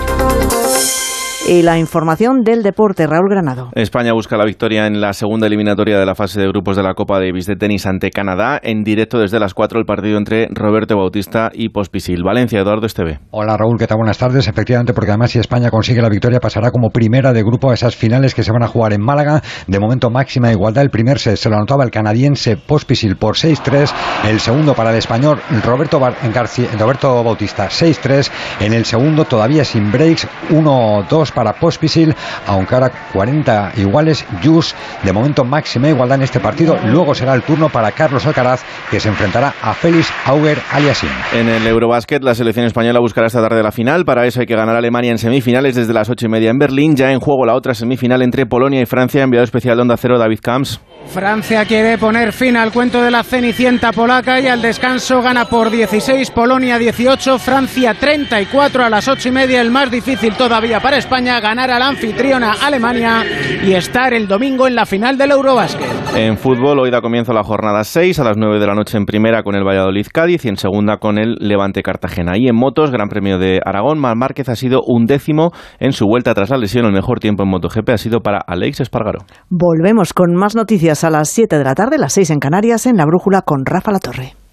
Y 1.48 1.62
la 1.62 1.78
información 1.78 2.42
del 2.42 2.64
deporte, 2.64 3.06
Raúl 3.06 3.28
Granado. 3.30 3.70
España 3.76 4.12
busca 4.12 4.36
la 4.36 4.44
victoria 4.44 4.88
en 4.88 5.00
la 5.00 5.12
segunda 5.12 5.46
eliminatoria 5.46 5.96
de 5.96 6.04
la 6.04 6.16
fase 6.16 6.40
de 6.40 6.48
grupos 6.48 6.76
de 6.76 6.82
la 6.82 6.94
Copa 6.94 7.20
Davis 7.20 7.46
de 7.46 7.54
tenis 7.54 7.86
ante 7.86 8.10
Canadá. 8.10 8.58
En 8.60 8.82
directo 8.82 9.20
desde 9.20 9.38
las 9.38 9.54
4 9.54 9.78
el 9.78 9.84
partido 9.84 10.18
entre 10.18 10.48
Roberto 10.50 10.96
Bautista 10.96 11.50
y 11.54 11.68
Pospisil. 11.68 12.24
Valencia, 12.24 12.58
Eduardo 12.58 12.86
Esteve. 12.86 13.20
Hola 13.30 13.56
Raúl, 13.56 13.78
¿qué 13.78 13.86
tal? 13.86 13.98
Buenas 13.98 14.18
tardes. 14.18 14.48
Efectivamente, 14.48 14.92
porque 14.92 15.12
además 15.12 15.30
si 15.30 15.38
España 15.38 15.70
consigue 15.70 16.02
la 16.02 16.08
victoria 16.08 16.40
pasará 16.40 16.72
como 16.72 16.90
primera 16.90 17.32
de 17.32 17.44
grupo 17.44 17.70
a 17.70 17.74
esas 17.74 17.94
finales 17.94 18.34
que 18.34 18.42
se 18.42 18.50
van 18.50 18.64
a 18.64 18.66
jugar 18.66 18.92
en 18.92 19.02
Málaga. 19.02 19.40
De 19.68 19.78
momento 19.78 20.10
máxima 20.10 20.50
igualdad. 20.50 20.82
El 20.82 20.90
primer 20.90 21.20
set 21.20 21.36
se 21.36 21.48
lo 21.48 21.54
anotaba 21.54 21.84
el 21.84 21.92
canadiense 21.92 22.56
Pospisil 22.56 23.14
por 23.18 23.36
6-3. 23.36 23.92
El 24.28 24.40
segundo 24.40 24.74
para 24.74 24.90
el 24.90 24.96
español 24.96 25.40
Roberto, 25.64 26.00
García, 26.34 26.70
Roberto 26.76 27.22
Bautista 27.22 27.68
6-3. 27.68 28.32
En 28.62 28.72
el 28.72 28.84
segundo 28.84 29.26
todavía 29.26 29.64
sin 29.64 29.92
breaks 29.92 30.26
1-2 30.50 31.35
para 31.36 31.52
Pospisil, 31.52 32.14
aunque 32.46 32.74
ahora 32.74 32.90
40 33.12 33.72
iguales. 33.76 34.24
Jus, 34.42 34.74
de 35.02 35.12
momento 35.12 35.44
máxima 35.44 35.88
igualdad 35.88 36.16
en 36.16 36.22
este 36.22 36.40
partido. 36.40 36.76
Luego 36.86 37.14
será 37.14 37.34
el 37.34 37.42
turno 37.42 37.68
para 37.68 37.92
Carlos 37.92 38.24
Alcaraz, 38.26 38.64
que 38.90 38.98
se 38.98 39.10
enfrentará 39.10 39.52
a 39.62 39.74
Félix 39.74 40.10
Auger 40.24 40.58
Aliasim. 40.72 41.10
En 41.34 41.48
el 41.48 41.66
Eurobásquet, 41.66 42.22
la 42.22 42.34
selección 42.34 42.64
española 42.64 43.00
buscará 43.00 43.26
esta 43.26 43.42
tarde 43.42 43.62
la 43.62 43.70
final. 43.70 44.06
Para 44.06 44.26
eso 44.26 44.40
hay 44.40 44.46
que 44.46 44.56
ganar 44.56 44.74
a 44.74 44.78
Alemania 44.78 45.10
en 45.10 45.18
semifinales 45.18 45.74
desde 45.74 45.92
las 45.92 46.08
ocho 46.08 46.24
y 46.26 46.30
media 46.30 46.50
en 46.50 46.58
Berlín. 46.58 46.96
Ya 46.96 47.12
en 47.12 47.20
juego 47.20 47.44
la 47.44 47.54
otra 47.54 47.74
semifinal 47.74 48.22
entre 48.22 48.46
Polonia 48.46 48.80
y 48.80 48.86
Francia. 48.86 49.22
Enviado 49.22 49.44
especial 49.44 49.76
de 49.76 49.82
Onda 49.82 49.96
Cero, 49.98 50.18
David 50.18 50.40
Camps. 50.42 50.80
Francia 51.06 51.64
quiere 51.64 51.98
poner 51.98 52.32
fin 52.32 52.56
al 52.56 52.72
cuento 52.72 53.00
de 53.00 53.10
la 53.10 53.22
cenicienta 53.22 53.92
polaca 53.92 54.40
y 54.40 54.48
al 54.48 54.60
descanso 54.60 55.22
gana 55.22 55.44
por 55.44 55.70
16, 55.70 56.30
Polonia 56.30 56.78
18, 56.78 57.38
Francia 57.38 57.94
34 57.94 58.84
a 58.84 58.90
las 58.90 59.06
8 59.06 59.28
y 59.28 59.32
media. 59.32 59.60
El 59.60 59.70
más 59.70 59.90
difícil 59.90 60.34
todavía 60.34 60.80
para 60.80 60.96
España, 61.26 61.40
ganar 61.40 61.70
a 61.72 61.78
la 61.80 61.88
anfitriona 61.88 62.52
Alemania 62.62 63.24
y 63.64 63.72
estar 63.72 64.14
el 64.14 64.28
domingo 64.28 64.68
en 64.68 64.76
la 64.76 64.86
final 64.86 65.18
del 65.18 65.32
Eurobásquet. 65.32 65.88
En 66.14 66.36
fútbol, 66.36 66.78
hoy 66.78 66.90
da 66.92 67.00
comienzo 67.00 67.32
la 67.32 67.42
jornada 67.42 67.82
6 67.82 68.20
a 68.20 68.24
las 68.24 68.36
9 68.36 68.60
de 68.60 68.66
la 68.66 68.74
noche 68.76 68.96
en 68.96 69.06
primera 69.06 69.42
con 69.42 69.56
el 69.56 69.64
Valladolid 69.64 70.06
Cádiz 70.12 70.44
y 70.44 70.48
en 70.48 70.56
segunda 70.56 70.98
con 70.98 71.18
el 71.18 71.34
Levante 71.40 71.82
Cartagena. 71.82 72.34
Y 72.36 72.46
en 72.46 72.54
motos, 72.54 72.92
Gran 72.92 73.08
Premio 73.08 73.38
de 73.38 73.60
Aragón, 73.64 73.98
Mar 73.98 74.14
Márquez 74.14 74.48
ha 74.48 74.54
sido 74.54 74.82
un 74.86 75.06
décimo 75.06 75.50
en 75.80 75.92
su 75.92 76.06
vuelta 76.06 76.32
tras 76.32 76.50
la 76.50 76.58
lesión. 76.58 76.86
El 76.86 76.92
mejor 76.92 77.18
tiempo 77.18 77.42
en 77.42 77.48
MotoGP 77.48 77.90
ha 77.90 77.98
sido 77.98 78.20
para 78.20 78.38
Alex 78.38 78.80
Espargaro. 78.82 79.20
Volvemos 79.50 80.12
con 80.12 80.32
más 80.36 80.54
noticias 80.54 81.02
a 81.02 81.10
las 81.10 81.28
7 81.30 81.58
de 81.58 81.64
la 81.64 81.74
tarde, 81.74 81.98
las 81.98 82.12
6 82.12 82.30
en 82.30 82.38
Canarias, 82.38 82.86
en 82.86 82.96
La 82.96 83.04
Brújula 83.04 83.42
con 83.42 83.66
Rafa 83.66 83.90
La 83.90 83.98
Torre. 83.98 84.45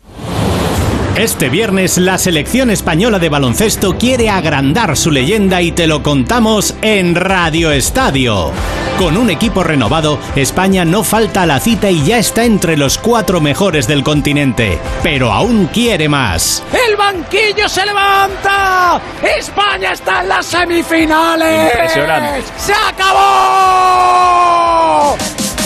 Este 1.15 1.49
viernes 1.49 1.99
la 1.99 2.17
selección 2.17 2.71
española 2.71 3.19
de 3.19 3.29
baloncesto 3.29 3.99
quiere 3.99 4.31
agrandar 4.31 4.97
su 4.97 5.11
leyenda 5.11 5.61
y 5.61 5.71
te 5.71 5.85
lo 5.85 6.01
contamos 6.01 6.73
en 6.81 7.13
Radio 7.13 7.71
Estadio. 7.71 8.51
Con 8.97 9.15
un 9.17 9.29
equipo 9.29 9.63
renovado, 9.63 10.17
España 10.35 10.85
no 10.85 11.03
falta 11.03 11.43
a 11.43 11.45
la 11.45 11.59
cita 11.59 11.91
y 11.91 12.03
ya 12.03 12.17
está 12.17 12.45
entre 12.45 12.77
los 12.77 12.97
cuatro 12.97 13.41
mejores 13.41 13.85
del 13.87 14.03
continente. 14.03 14.79
Pero 15.03 15.31
aún 15.31 15.67
quiere 15.67 16.09
más. 16.09 16.63
¡El 16.89 16.95
banquillo 16.95 17.69
se 17.69 17.85
levanta! 17.85 18.99
¡España 19.37 19.91
está 19.91 20.21
en 20.21 20.29
las 20.29 20.47
semifinales! 20.47 21.73
Impresionante. 21.73 22.41
¡Se 22.57 22.73
acabó! 22.73 23.13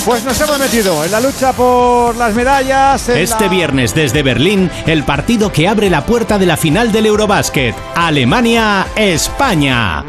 Pues 0.07 0.23
nos 0.23 0.39
hemos 0.39 0.57
metido 0.57 1.03
en 1.03 1.11
la 1.11 1.19
lucha 1.19 1.51
por 1.51 2.15
las 2.15 2.33
medallas. 2.33 3.09
Este 3.09 3.49
viernes 3.49 3.93
desde 3.93 4.23
Berlín, 4.23 4.71
el 4.85 5.03
partido 5.03 5.51
que 5.51 5.67
abre 5.67 5.89
la 5.89 6.05
puerta 6.05 6.37
de 6.37 6.45
la 6.45 6.55
final 6.55 6.93
del 6.93 7.07
Eurobásquet. 7.07 7.75
Alemania-España. 7.93 10.05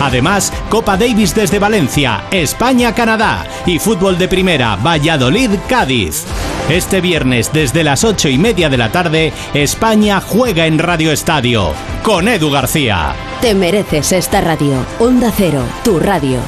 Además, 0.00 0.50
Copa 0.70 0.96
Davis 0.96 1.34
desde 1.34 1.58
Valencia, 1.58 2.24
España-Canadá 2.30 3.46
y 3.66 3.78
fútbol 3.78 4.16
de 4.16 4.26
primera, 4.26 4.76
Valladolid-Cádiz. 4.76 6.24
Este 6.70 7.02
viernes 7.02 7.52
desde 7.52 7.84
las 7.84 8.04
ocho 8.04 8.30
y 8.30 8.38
media 8.38 8.70
de 8.70 8.78
la 8.78 8.90
tarde, 8.90 9.34
España 9.52 10.22
juega 10.22 10.64
en 10.64 10.78
Radio 10.78 11.12
Estadio 11.12 11.74
con 12.02 12.26
Edu 12.26 12.50
García. 12.50 13.14
Te 13.42 13.54
mereces 13.54 14.12
esta 14.12 14.40
radio. 14.40 14.76
Onda 14.98 15.30
Cero, 15.36 15.62
tu 15.84 16.00
radio. 16.00 16.38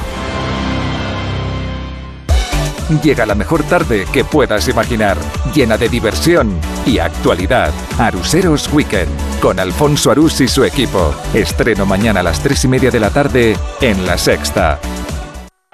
Llega 3.01 3.25
la 3.25 3.33
mejor 3.33 3.63
tarde 3.63 4.05
que 4.11 4.23
puedas 4.23 4.67
imaginar, 4.67 5.17
llena 5.55 5.75
de 5.75 5.89
diversión 5.89 6.59
y 6.85 6.99
actualidad. 6.99 7.73
Aruseros 7.97 8.71
Weekend, 8.71 9.09
con 9.39 9.59
Alfonso 9.59 10.11
Arús 10.11 10.39
y 10.41 10.47
su 10.47 10.63
equipo. 10.63 11.15
Estreno 11.33 11.87
mañana 11.87 12.19
a 12.19 12.23
las 12.23 12.39
3 12.41 12.65
y 12.65 12.67
media 12.67 12.91
de 12.91 12.99
la 12.99 13.09
tarde 13.09 13.57
en 13.81 14.05
La 14.05 14.19
Sexta. 14.19 14.79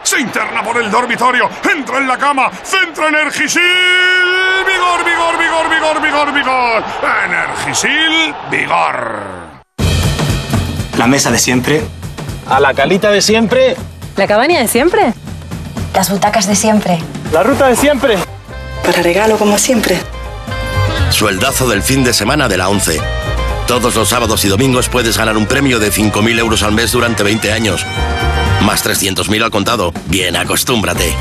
Se 0.04 0.22
interna 0.22 0.64
por 0.64 0.82
el 0.82 0.90
dormitorio, 0.90 1.50
entra 1.70 1.98
en 1.98 2.08
la 2.08 2.18
cama, 2.18 2.50
centra 2.64 3.10
Energisil. 3.10 3.62
Vigor, 4.66 5.06
vigor, 5.06 5.38
vigor, 5.38 5.70
vigor, 5.70 6.02
vigor, 6.02 6.34
vigor. 6.34 6.84
Energisil, 7.26 8.34
vigor. 8.50 9.62
La 10.98 11.08
mesa 11.08 11.30
de 11.30 11.38
siempre. 11.38 11.82
A 12.48 12.62
la 12.62 12.74
calita 12.74 13.12
de 13.12 13.22
siempre. 13.22 13.76
La 14.16 14.28
cabaña 14.28 14.60
de 14.60 14.68
siempre. 14.70 15.14
Las 15.94 16.10
butacas 16.10 16.48
de 16.48 16.56
siempre. 16.56 17.00
La 17.32 17.44
ruta 17.44 17.68
de 17.68 17.76
siempre. 17.76 18.18
Para 18.84 19.02
regalo 19.02 19.38
como 19.38 19.58
siempre. 19.58 20.00
Sueldazo 21.10 21.68
del 21.68 21.82
fin 21.82 22.04
de 22.04 22.14
semana 22.14 22.48
de 22.48 22.58
la 22.58 22.70
11. 22.70 23.00
Todos 23.68 23.96
los 23.96 24.10
sábados 24.10 24.44
y 24.46 24.48
domingos 24.48 24.90
puedes 24.90 25.18
ganar 25.18 25.38
un 25.38 25.46
premio 25.46 25.80
de 25.80 25.92
5.000 25.92 26.40
euros 26.40 26.64
al 26.64 26.72
mes 26.72 26.92
durante 26.92 27.24
20 27.24 27.52
años. 27.52 27.86
Más 28.62 28.86
300.000 28.86 29.44
al 29.44 29.52
contado. 29.52 29.94
Bien, 30.08 30.36
acostúmbrate. 30.36 31.14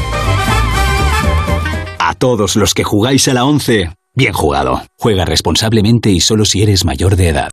A 1.98 2.14
todos 2.14 2.56
los 2.56 2.74
que 2.74 2.84
jugáis 2.84 3.28
a 3.28 3.34
la 3.34 3.44
11, 3.44 3.92
bien 4.14 4.32
jugado. 4.32 4.82
Juega 4.98 5.24
responsablemente 5.24 6.10
y 6.10 6.20
solo 6.20 6.44
si 6.44 6.62
eres 6.62 6.84
mayor 6.84 7.16
de 7.16 7.28
edad. 7.28 7.50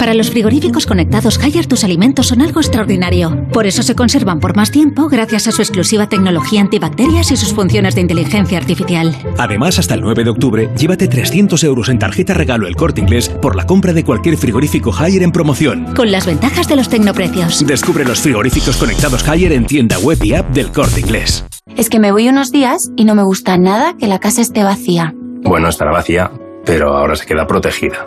Para 0.00 0.14
los 0.14 0.30
frigoríficos 0.30 0.86
conectados 0.86 1.38
Haier 1.38 1.66
tus 1.66 1.84
alimentos 1.84 2.28
son 2.28 2.40
algo 2.40 2.60
extraordinario. 2.60 3.46
Por 3.52 3.66
eso 3.66 3.82
se 3.82 3.94
conservan 3.94 4.40
por 4.40 4.56
más 4.56 4.70
tiempo 4.70 5.08
gracias 5.08 5.46
a 5.46 5.52
su 5.52 5.60
exclusiva 5.60 6.08
tecnología 6.08 6.62
antibacterias 6.62 7.30
y 7.32 7.36
sus 7.36 7.52
funciones 7.52 7.94
de 7.94 8.00
inteligencia 8.00 8.56
artificial. 8.56 9.14
Además, 9.36 9.78
hasta 9.78 9.92
el 9.92 10.00
9 10.00 10.24
de 10.24 10.30
octubre, 10.30 10.70
llévate 10.74 11.06
300 11.06 11.62
euros 11.64 11.90
en 11.90 11.98
tarjeta 11.98 12.32
regalo 12.32 12.66
El 12.66 12.76
Corte 12.76 13.02
Inglés 13.02 13.28
por 13.28 13.56
la 13.56 13.66
compra 13.66 13.92
de 13.92 14.02
cualquier 14.02 14.38
frigorífico 14.38 14.90
Haier 14.90 15.22
en 15.22 15.32
promoción. 15.32 15.94
Con 15.94 16.10
las 16.10 16.24
ventajas 16.24 16.66
de 16.66 16.76
los 16.76 16.88
tecnoprecios. 16.88 17.66
Descubre 17.66 18.06
los 18.06 18.20
frigoríficos 18.20 18.78
conectados 18.78 19.28
Haier 19.28 19.52
en 19.52 19.66
tienda 19.66 19.98
web 19.98 20.18
y 20.24 20.32
app 20.32 20.50
del 20.54 20.72
Corte 20.72 21.00
Inglés. 21.00 21.44
Es 21.76 21.90
que 21.90 21.98
me 21.98 22.10
voy 22.10 22.26
unos 22.30 22.52
días 22.52 22.90
y 22.96 23.04
no 23.04 23.14
me 23.14 23.22
gusta 23.22 23.58
nada 23.58 23.94
que 23.98 24.06
la 24.06 24.18
casa 24.18 24.40
esté 24.40 24.64
vacía. 24.64 25.14
Bueno, 25.42 25.68
estará 25.68 25.92
vacía, 25.92 26.30
pero 26.64 26.96
ahora 26.96 27.16
se 27.16 27.26
queda 27.26 27.46
protegida. 27.46 28.06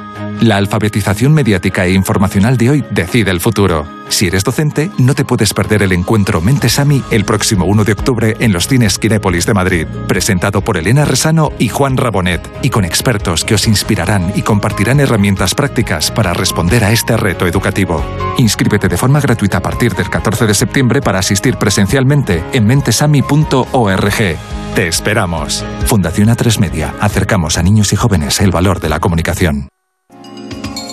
La 0.41 0.57
alfabetización 0.57 1.33
mediática 1.33 1.85
e 1.85 1.91
informacional 1.91 2.57
de 2.57 2.71
hoy 2.71 2.85
decide 2.89 3.29
el 3.29 3.39
futuro. 3.39 3.85
Si 4.09 4.25
eres 4.25 4.43
docente, 4.43 4.89
no 4.97 5.13
te 5.13 5.23
puedes 5.23 5.53
perder 5.53 5.83
el 5.83 5.91
encuentro 5.91 6.41
Mentesami 6.41 7.03
el 7.11 7.25
próximo 7.25 7.65
1 7.65 7.83
de 7.83 7.91
octubre 7.91 8.35
en 8.39 8.51
los 8.51 8.67
cines 8.67 8.97
Kinépolis 8.97 9.45
de 9.45 9.53
Madrid, 9.53 9.85
presentado 10.07 10.61
por 10.61 10.77
Elena 10.77 11.05
Resano 11.05 11.51
y 11.59 11.69
Juan 11.69 11.95
Rabonet, 11.95 12.41
y 12.63 12.71
con 12.71 12.85
expertos 12.85 13.45
que 13.45 13.53
os 13.53 13.67
inspirarán 13.67 14.33
y 14.35 14.41
compartirán 14.41 14.99
herramientas 14.99 15.53
prácticas 15.53 16.09
para 16.09 16.33
responder 16.33 16.83
a 16.85 16.91
este 16.91 17.15
reto 17.17 17.45
educativo. 17.45 18.03
Inscríbete 18.39 18.87
de 18.87 18.97
forma 18.97 19.21
gratuita 19.21 19.59
a 19.59 19.61
partir 19.61 19.93
del 19.93 20.09
14 20.09 20.47
de 20.47 20.55
septiembre 20.55 21.01
para 21.03 21.19
asistir 21.19 21.57
presencialmente 21.57 22.43
en 22.51 22.65
mentesami.org. 22.65 24.37
Te 24.73 24.87
esperamos. 24.87 25.63
Fundación 25.85 26.29
A3 26.29 26.57
Media. 26.57 26.95
Acercamos 26.99 27.59
a 27.59 27.61
niños 27.61 27.93
y 27.93 27.95
jóvenes 27.95 28.41
el 28.41 28.49
valor 28.49 28.79
de 28.79 28.89
la 28.89 28.99
comunicación. 28.99 29.69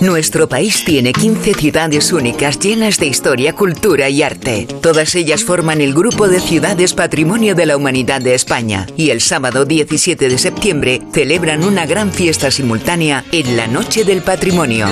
Nuestro 0.00 0.48
país 0.48 0.84
tiene 0.84 1.12
15 1.12 1.54
ciudades 1.54 2.12
únicas 2.12 2.60
llenas 2.60 2.98
de 2.98 3.06
historia, 3.06 3.52
cultura 3.54 4.08
y 4.08 4.22
arte. 4.22 4.68
Todas 4.80 5.16
ellas 5.16 5.42
forman 5.42 5.80
el 5.80 5.92
Grupo 5.92 6.28
de 6.28 6.38
Ciudades 6.38 6.94
Patrimonio 6.94 7.56
de 7.56 7.66
la 7.66 7.76
Humanidad 7.76 8.20
de 8.20 8.34
España 8.34 8.86
y 8.96 9.10
el 9.10 9.20
sábado 9.20 9.64
17 9.64 10.28
de 10.28 10.38
septiembre 10.38 11.02
celebran 11.12 11.64
una 11.64 11.84
gran 11.84 12.12
fiesta 12.12 12.52
simultánea 12.52 13.24
en 13.32 13.56
la 13.56 13.66
Noche 13.66 14.04
del 14.04 14.22
Patrimonio. 14.22 14.86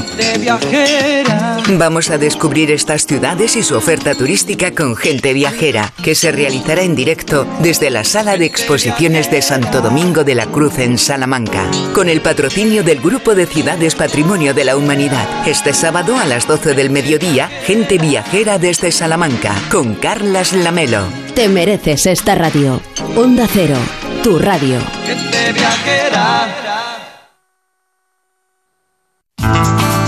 Vamos 1.79 2.11
a 2.11 2.19
descubrir 2.19 2.73
estas 2.73 3.07
ciudades 3.07 3.55
y 3.57 3.63
su 3.63 3.77
oferta 3.77 4.15
turística 4.15 4.73
con 4.73 4.97
gente 4.97 5.33
viajera, 5.35 5.93
que 6.03 6.17
se 6.17 6.33
realizará 6.33 6.83
en 6.83 6.97
directo 6.97 7.47
desde 7.61 7.91
la 7.91 8.03
Sala 8.03 8.37
de 8.37 8.47
Exposiciones 8.47 9.31
de 9.31 9.41
Santo 9.41 9.81
Domingo 9.81 10.25
de 10.25 10.35
la 10.35 10.47
Cruz 10.47 10.79
en 10.79 10.99
Salamanca, 10.99 11.71
con 11.93 12.09
el 12.09 12.21
patrocinio 12.21 12.83
del 12.83 13.01
Grupo 13.01 13.37
de 13.37 13.47
Ciudades 13.47 13.95
Patrimonio 13.95 14.53
de 14.53 14.65
la 14.65 14.77
Humanidad. 14.77 14.96
Este 15.45 15.75
sábado 15.75 16.17
a 16.17 16.25
las 16.25 16.49
12 16.49 16.73
del 16.73 16.89
mediodía, 16.89 17.49
gente 17.49 17.99
viajera 17.99 18.59
desde 18.59 18.91
Salamanca, 18.91 19.55
con 19.71 19.95
Carlas 19.95 20.55
Lamelo. 20.55 21.05
Te 21.35 21.51
mereces 21.51 22.07
esta 22.07 22.35
radio. 22.35 22.81
Onda 23.15 23.47
Cero, 23.47 23.77
tu 24.23 24.39
radio. 24.39 24.79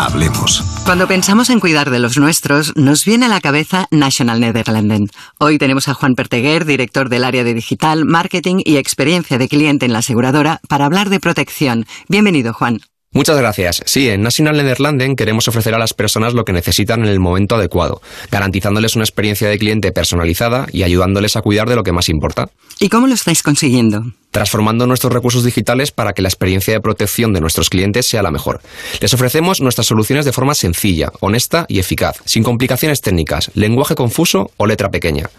Hablemos. 0.01 0.64
Cuando 0.86 1.07
pensamos 1.07 1.51
en 1.51 1.61
cuidar 1.61 1.91
de 1.91 1.99
los 1.99 2.16
nuestros, 2.16 2.74
nos 2.74 3.05
viene 3.05 3.26
a 3.26 3.28
la 3.28 3.43
cabeza 3.43 3.89
National 3.91 4.41
Nederlanden. 4.41 5.11
Hoy 5.39 5.59
tenemos 5.59 5.89
a 5.89 5.95
Juan 5.95 6.14
Perteguer, 6.14 6.64
director 6.64 7.11
del 7.11 7.24
área 7.24 7.45
de 7.45 7.53
digital, 7.53 8.07
marketing 8.07 8.62
y 8.64 8.78
experiencia 8.78 9.36
de 9.36 9.49
cliente 9.49 9.84
en 9.84 9.93
la 9.93 9.99
aseguradora, 9.99 10.62
para 10.66 10.86
hablar 10.86 11.11
de 11.11 11.20
protección. 11.20 11.84
Bienvenido, 12.09 12.55
Juan. 12.55 12.80
Muchas 13.11 13.38
gracias. 13.38 13.82
Sí, 13.86 14.11
en 14.11 14.20
National 14.20 14.59
Nederlanden 14.59 15.16
queremos 15.16 15.48
ofrecer 15.48 15.74
a 15.74 15.78
las 15.78 15.94
personas 15.94 16.34
lo 16.34 16.44
que 16.44 16.52
necesitan 16.52 17.00
en 17.00 17.09
el 17.09 17.20
momento 17.20 17.56
adecuado, 17.56 18.02
garantizándoles 18.30 18.96
una 18.96 19.04
experiencia 19.04 19.48
de 19.48 19.59
cliente 19.59 19.92
personalizada 19.92 20.66
y 20.72 20.82
ayudándoles 20.82 21.34
a 21.34 21.40
cuidar 21.40 21.70
de 21.70 21.76
lo 21.76 21.84
que 21.84 21.92
más 21.92 22.11
importa. 22.11 22.50
¿Y 22.78 22.90
cómo 22.90 23.06
lo 23.06 23.14
estáis 23.14 23.42
consiguiendo? 23.42 24.02
Transformando 24.30 24.86
nuestros 24.86 25.11
recursos 25.11 25.42
digitales 25.42 25.90
para 25.90 26.12
que 26.12 26.20
la 26.20 26.28
experiencia 26.28 26.74
de 26.74 26.82
protección 26.82 27.32
de 27.32 27.40
nuestros 27.40 27.70
clientes 27.70 28.06
sea 28.06 28.22
la 28.22 28.30
mejor. 28.30 28.61
Les 29.00 29.14
ofrecemos 29.14 29.62
nuestras 29.62 29.86
soluciones 29.86 30.26
de 30.26 30.32
forma 30.32 30.54
sencilla, 30.54 31.11
honesta 31.20 31.64
y 31.66 31.78
eficaz, 31.78 32.20
sin 32.26 32.42
complicaciones 32.42 33.00
técnicas, 33.00 33.50
lenguaje 33.54 33.94
confuso 33.94 34.50
o 34.59 34.66
letra 34.66 34.90
pequeña. 34.90 35.30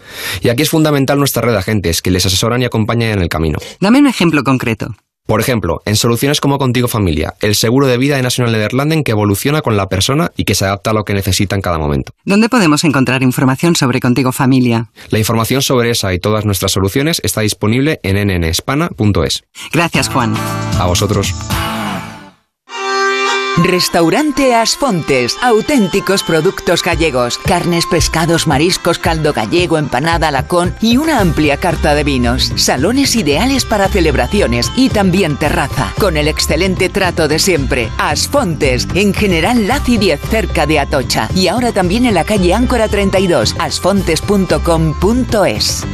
Y 0.42 0.48
aquí 0.48 0.62
es 0.62 0.70
fundamental 0.70 1.18
nuestra 1.18 1.42
red 1.42 1.52
de 1.52 1.58
agentes 1.58 2.02
que 2.02 2.10
les 2.10 2.26
asesoran 2.26 2.60
y 2.62 2.64
acompañan 2.64 3.10
en 3.10 3.22
el 3.22 3.28
camino. 3.28 3.58
Dame 3.78 4.00
un 4.00 4.08
ejemplo 4.08 4.42
concreto. 4.42 4.96
Por 5.30 5.40
ejemplo, 5.40 5.80
en 5.84 5.94
soluciones 5.94 6.40
como 6.40 6.58
Contigo 6.58 6.88
Familia, 6.88 7.34
el 7.40 7.54
seguro 7.54 7.86
de 7.86 7.98
vida 7.98 8.16
de 8.16 8.22
National 8.22 8.50
Nederlanden 8.50 9.04
que 9.04 9.12
evoluciona 9.12 9.62
con 9.62 9.76
la 9.76 9.86
persona 9.86 10.32
y 10.36 10.42
que 10.42 10.56
se 10.56 10.64
adapta 10.64 10.90
a 10.90 10.92
lo 10.92 11.04
que 11.04 11.14
necesita 11.14 11.54
en 11.54 11.62
cada 11.62 11.78
momento. 11.78 12.12
¿Dónde 12.24 12.48
podemos 12.48 12.82
encontrar 12.82 13.22
información 13.22 13.76
sobre 13.76 14.00
Contigo 14.00 14.32
Familia? 14.32 14.90
La 15.10 15.20
información 15.20 15.62
sobre 15.62 15.90
esa 15.90 16.12
y 16.12 16.18
todas 16.18 16.46
nuestras 16.46 16.72
soluciones 16.72 17.20
está 17.22 17.42
disponible 17.42 18.00
en 18.02 18.16
nnspana.es. 18.16 19.44
Gracias, 19.72 20.08
Juan. 20.08 20.34
A 20.80 20.86
vosotros. 20.86 21.32
Restaurante 23.64 24.54
Asfontes. 24.54 25.36
Auténticos 25.42 26.22
productos 26.22 26.82
gallegos. 26.82 27.38
Carnes, 27.38 27.86
pescados, 27.86 28.46
mariscos, 28.46 28.98
caldo 28.98 29.32
gallego, 29.32 29.78
empanada, 29.78 30.30
lacón 30.30 30.74
y 30.80 30.96
una 30.96 31.20
amplia 31.20 31.56
carta 31.58 31.94
de 31.94 32.04
vinos. 32.04 32.52
Salones 32.56 33.16
ideales 33.16 33.64
para 33.64 33.88
celebraciones 33.88 34.70
y 34.76 34.88
también 34.88 35.36
terraza. 35.36 35.92
Con 35.98 36.16
el 36.16 36.28
excelente 36.28 36.88
trato 36.88 37.28
de 37.28 37.38
siempre. 37.38 37.90
Asfontes. 37.98 38.88
En 38.94 39.12
General 39.12 39.68
Laci 39.68 39.98
10, 39.98 40.20
cerca 40.20 40.66
de 40.66 40.78
Atocha. 40.78 41.28
Y 41.34 41.48
ahora 41.48 41.72
también 41.72 42.06
en 42.06 42.14
la 42.14 42.24
calle 42.24 42.54
Áncora 42.54 42.88
32. 42.88 43.56
asfontes.com.es. 43.58 45.84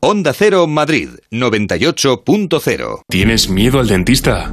Onda 0.00 0.32
Cero 0.34 0.66
Madrid 0.66 1.10
98.0. 1.30 3.02
¿Tienes 3.08 3.48
miedo 3.48 3.80
al 3.80 3.88
dentista? 3.88 4.52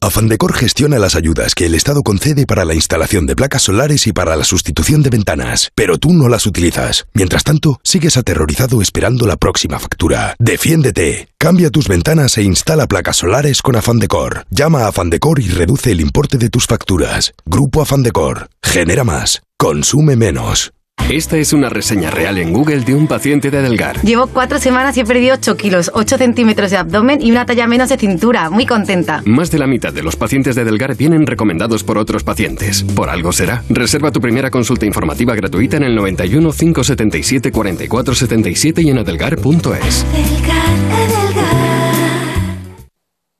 Afandecor 0.00 0.54
gestiona 0.54 0.98
las 1.00 1.16
ayudas 1.16 1.56
que 1.56 1.66
el 1.66 1.74
Estado 1.74 2.02
concede 2.02 2.46
para 2.46 2.64
la 2.64 2.74
instalación 2.74 3.26
de 3.26 3.34
placas 3.34 3.62
solares 3.62 4.06
y 4.06 4.12
para 4.12 4.36
la 4.36 4.44
sustitución 4.44 5.02
de 5.02 5.10
ventanas, 5.10 5.70
pero 5.74 5.98
tú 5.98 6.12
no 6.12 6.28
las 6.28 6.46
utilizas. 6.46 7.06
Mientras 7.14 7.42
tanto, 7.42 7.80
sigues 7.82 8.16
aterrorizado 8.16 8.80
esperando 8.80 9.26
la 9.26 9.36
próxima 9.36 9.78
factura. 9.80 10.36
Defiéndete. 10.38 11.28
Cambia 11.36 11.70
tus 11.70 11.88
ventanas 11.88 12.38
e 12.38 12.42
instala 12.42 12.86
placas 12.86 13.16
solares 13.16 13.60
con 13.60 13.74
Afandecor. 13.74 14.46
Llama 14.50 14.84
a 14.84 14.88
Afandecor 14.88 15.40
y 15.40 15.48
reduce 15.48 15.90
el 15.90 16.00
importe 16.00 16.38
de 16.38 16.48
tus 16.48 16.66
facturas. 16.66 17.34
Grupo 17.44 17.82
Afandecor. 17.82 18.50
Genera 18.62 19.02
más. 19.02 19.42
Consume 19.56 20.14
menos. 20.14 20.72
Esta 21.10 21.38
es 21.38 21.52
una 21.54 21.70
reseña 21.70 22.10
real 22.10 22.36
en 22.38 22.52
Google 22.52 22.80
de 22.80 22.94
un 22.94 23.06
paciente 23.06 23.50
de 23.50 23.58
Adelgar. 23.58 24.02
Llevo 24.02 24.26
cuatro 24.26 24.58
semanas 24.58 24.96
y 24.96 25.00
he 25.00 25.04
perdido 25.04 25.34
8 25.36 25.56
kilos, 25.56 25.90
8 25.94 26.18
centímetros 26.18 26.70
de 26.70 26.76
abdomen 26.76 27.22
y 27.22 27.30
una 27.30 27.46
talla 27.46 27.66
menos 27.66 27.88
de 27.88 27.96
cintura. 27.96 28.50
Muy 28.50 28.66
contenta. 28.66 29.22
Más 29.24 29.50
de 29.50 29.58
la 29.58 29.66
mitad 29.66 29.92
de 29.92 30.02
los 30.02 30.16
pacientes 30.16 30.54
de 30.54 30.62
Adelgar 30.62 30.96
vienen 30.96 31.26
recomendados 31.26 31.82
por 31.82 31.96
otros 31.96 32.24
pacientes. 32.24 32.82
Por 32.82 33.08
algo 33.08 33.32
será. 33.32 33.62
Reserva 33.70 34.10
tu 34.10 34.20
primera 34.20 34.50
consulta 34.50 34.84
informativa 34.84 35.34
gratuita 35.34 35.78
en 35.78 35.84
el 35.84 35.94
91 35.94 36.52
577 36.52 37.52
44 37.52 38.14
77 38.14 38.82
y 38.82 38.90
en 38.90 38.98
adelgar.es. 38.98 40.04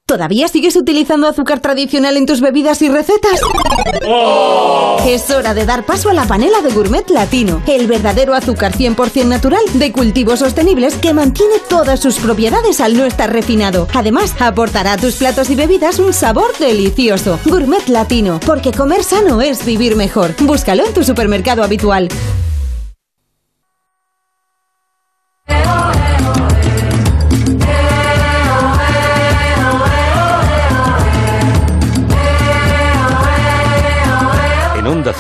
¿Todavía 0.09 0.49
sigues 0.49 0.75
utilizando 0.75 1.29
azúcar 1.29 1.61
tradicional 1.61 2.17
en 2.17 2.25
tus 2.25 2.41
bebidas 2.41 2.81
y 2.81 2.89
recetas? 2.89 3.43
Es 5.07 5.31
hora 5.31 5.53
de 5.53 5.67
dar 5.67 5.85
paso 5.85 6.09
a 6.09 6.15
la 6.15 6.25
panela 6.25 6.63
de 6.63 6.71
gourmet 6.71 7.07
latino, 7.11 7.63
el 7.67 7.87
verdadero 7.87 8.33
azúcar 8.33 8.73
100% 8.73 9.27
natural 9.27 9.61
de 9.75 9.93
cultivos 9.93 10.39
sostenibles 10.39 10.95
que 10.95 11.13
mantiene 11.13 11.57
todas 11.69 12.01
sus 12.01 12.19
propiedades 12.21 12.81
al 12.81 12.97
no 12.97 13.05
estar 13.05 13.31
refinado. 13.31 13.87
Además, 13.93 14.35
aportará 14.41 14.95
a 14.95 14.97
tus 14.97 15.17
platos 15.17 15.51
y 15.51 15.57
bebidas 15.57 15.99
un 15.99 16.15
sabor 16.15 16.57
delicioso. 16.57 17.39
Gourmet 17.45 17.87
latino, 17.89 18.41
porque 18.47 18.73
comer 18.73 19.05
sano 19.05 19.43
es 19.43 19.67
vivir 19.67 19.95
mejor. 19.95 20.35
Búscalo 20.41 20.87
en 20.87 20.95
tu 20.95 21.05
supermercado 21.05 21.63
habitual. 21.63 22.09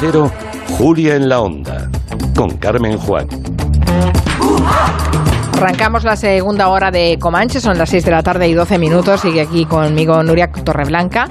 Cero, 0.01 0.30
Julia 0.78 1.16
en 1.16 1.28
la 1.28 1.40
Onda. 1.40 1.90
Con 2.36 2.57
Carmen 2.59 2.96
Juan. 2.99 3.26
Arrancamos 5.57 6.05
la 6.05 6.14
segunda 6.14 6.68
hora 6.68 6.92
de 6.92 7.18
Comanche, 7.18 7.61
son 7.61 7.76
las 7.78 7.90
6 7.90 8.05
de 8.05 8.11
la 8.12 8.22
tarde 8.22 8.46
y 8.46 8.55
12 8.55 8.78
minutos. 8.78 9.22
Sigue 9.22 9.40
aquí 9.40 9.64
conmigo 9.64 10.22
Nuria 10.22 10.53
Torreblanca. 10.53 11.28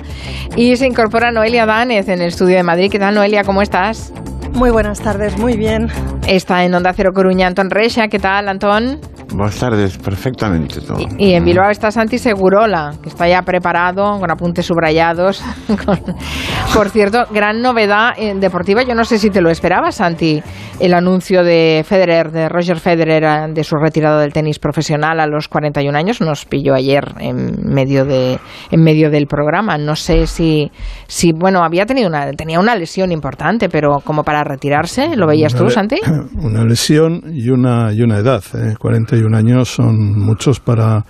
Y 0.57 0.75
se 0.75 0.85
incorpora 0.85 1.31
Noelia 1.31 1.65
Dánez 1.65 2.09
en 2.09 2.21
el 2.21 2.27
estudio 2.27 2.57
de 2.57 2.63
Madrid. 2.63 2.91
¿Qué 2.91 2.99
tal, 2.99 3.15
Noelia? 3.15 3.45
¿Cómo 3.45 3.61
estás? 3.61 4.11
Muy 4.51 4.69
buenas 4.69 4.99
tardes, 4.99 5.37
muy 5.37 5.55
bien. 5.55 5.87
Está 6.27 6.65
en 6.65 6.73
Onda 6.73 6.91
Cero 6.91 7.13
Coruña 7.13 7.47
Antón 7.47 7.69
Reixa. 7.69 8.09
¿Qué 8.09 8.19
tal, 8.19 8.49
Antón? 8.49 8.99
Buenas 9.37 9.59
tardes, 9.59 9.99
perfectamente 9.99 10.81
todo. 10.81 10.97
Y 11.19 11.33
en 11.33 11.45
Bilbao 11.45 11.69
está 11.69 11.91
Santi 11.91 12.17
Segurola, 12.17 12.95
que 13.03 13.09
está 13.09 13.27
ya 13.27 13.43
preparado, 13.43 14.19
con 14.19 14.31
apuntes 14.31 14.65
subrayados. 14.65 15.43
Por 16.73 16.89
cierto, 16.89 17.23
gran 17.31 17.61
novedad 17.61 18.13
eh, 18.17 18.33
deportiva. 18.35 18.81
Yo 18.81 18.95
no 18.95 19.05
sé 19.05 19.19
si 19.19 19.29
te 19.29 19.41
lo 19.41 19.51
esperabas, 19.51 19.97
Santi, 19.97 20.41
el 20.79 20.95
anuncio 20.95 21.43
de 21.43 21.83
Federer, 21.85 22.31
de 22.31 22.49
Roger 22.49 22.79
Federer, 22.79 23.53
de 23.53 23.63
su 23.63 23.75
retirada 23.75 24.19
del 24.21 24.33
tenis 24.33 24.57
profesional 24.57 25.19
a 25.19 25.27
los 25.27 25.47
41 25.47 25.95
años. 25.95 26.19
Nos 26.19 26.45
pilló 26.45 26.73
ayer 26.73 27.03
en 27.19 27.63
medio, 27.63 28.05
de, 28.05 28.39
en 28.71 28.81
medio 28.81 29.11
del 29.11 29.27
programa. 29.27 29.77
No 29.77 29.95
sé 29.95 30.25
si, 30.25 30.71
si 31.05 31.31
bueno, 31.31 31.63
había 31.63 31.85
tenido 31.85 32.09
una, 32.09 32.31
tenía 32.31 32.59
una 32.59 32.75
lesión 32.75 33.11
importante, 33.11 33.69
pero 33.69 33.99
como 34.03 34.23
para 34.23 34.43
retirarse, 34.43 35.15
¿lo 35.15 35.27
veías 35.27 35.53
tú, 35.53 35.69
Santi? 35.69 35.97
Una 36.41 36.63
lesión 36.63 37.21
y 37.33 37.49
una, 37.49 37.93
y 37.93 38.01
una 38.01 38.17
edad. 38.17 38.43
¿eh? 38.55 38.75
41 38.79 39.26
años 39.35 39.69
son 39.69 40.17
muchos 40.19 40.59
para, 40.59 41.05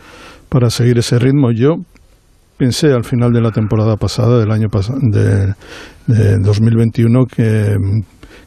para 0.49 0.69
seguir 0.69 0.97
ese 0.97 1.19
ritmo. 1.19 1.51
Yo 1.51 1.75
pensé 2.57 2.91
al 2.91 3.03
final 3.03 3.31
de 3.31 3.41
la 3.41 3.51
temporada 3.51 3.95
pasada, 3.97 4.39
del 4.39 4.51
año 4.51 4.67
pasado, 4.69 4.99
de, 5.01 5.53
2021, 6.07 7.25
que, 7.25 7.75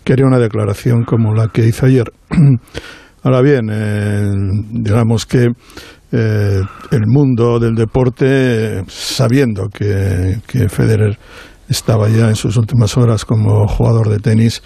que 0.02 0.12
haría 0.12 0.26
una 0.26 0.38
declaración 0.38 1.04
como 1.04 1.34
la 1.34 1.48
que 1.48 1.66
hice 1.66 1.86
ayer. 1.86 2.12
Ahora 3.22 3.42
bien, 3.42 3.68
eh, 3.70 4.32
digamos 4.72 5.26
que 5.26 5.48
eh, 6.12 6.60
el 6.90 7.06
mundo 7.06 7.58
del 7.58 7.74
deporte, 7.74 8.82
sabiendo 8.88 9.68
que, 9.68 10.38
que 10.46 10.68
Federer 10.68 11.18
estaba 11.68 12.08
ya 12.08 12.28
en 12.28 12.34
sus 12.34 12.56
últimas 12.56 12.96
horas 12.96 13.24
como 13.24 13.68
jugador 13.68 14.08
de 14.08 14.18
tenis, 14.18 14.62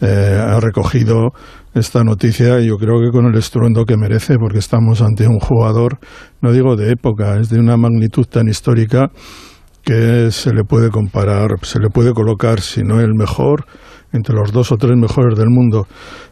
eh, 0.00 0.38
ha 0.40 0.58
recogido 0.58 1.28
esta 1.74 2.02
noticia 2.02 2.60
y 2.60 2.68
yo 2.68 2.76
creo 2.76 3.00
que 3.00 3.10
con 3.10 3.26
el 3.26 3.36
estruendo 3.36 3.84
que 3.84 3.96
merece, 3.96 4.38
porque 4.38 4.58
estamos 4.58 5.02
ante 5.02 5.26
un 5.26 5.38
jugador, 5.38 5.98
no 6.40 6.52
digo 6.52 6.76
de 6.76 6.92
época, 6.92 7.38
es 7.38 7.50
de 7.50 7.58
una 7.58 7.76
magnitud 7.76 8.26
tan 8.26 8.48
histórica 8.48 9.10
que 9.82 10.30
se 10.30 10.52
le 10.52 10.64
puede 10.64 10.90
comparar, 10.90 11.56
se 11.62 11.78
le 11.78 11.88
puede 11.88 12.12
colocar, 12.12 12.60
si 12.60 12.82
no 12.82 13.00
el 13.00 13.14
mejor, 13.14 13.64
entre 14.12 14.34
los 14.34 14.52
dos 14.52 14.72
o 14.72 14.76
tres 14.76 14.96
mejores 14.96 15.38
del 15.38 15.48
mundo. 15.48 15.86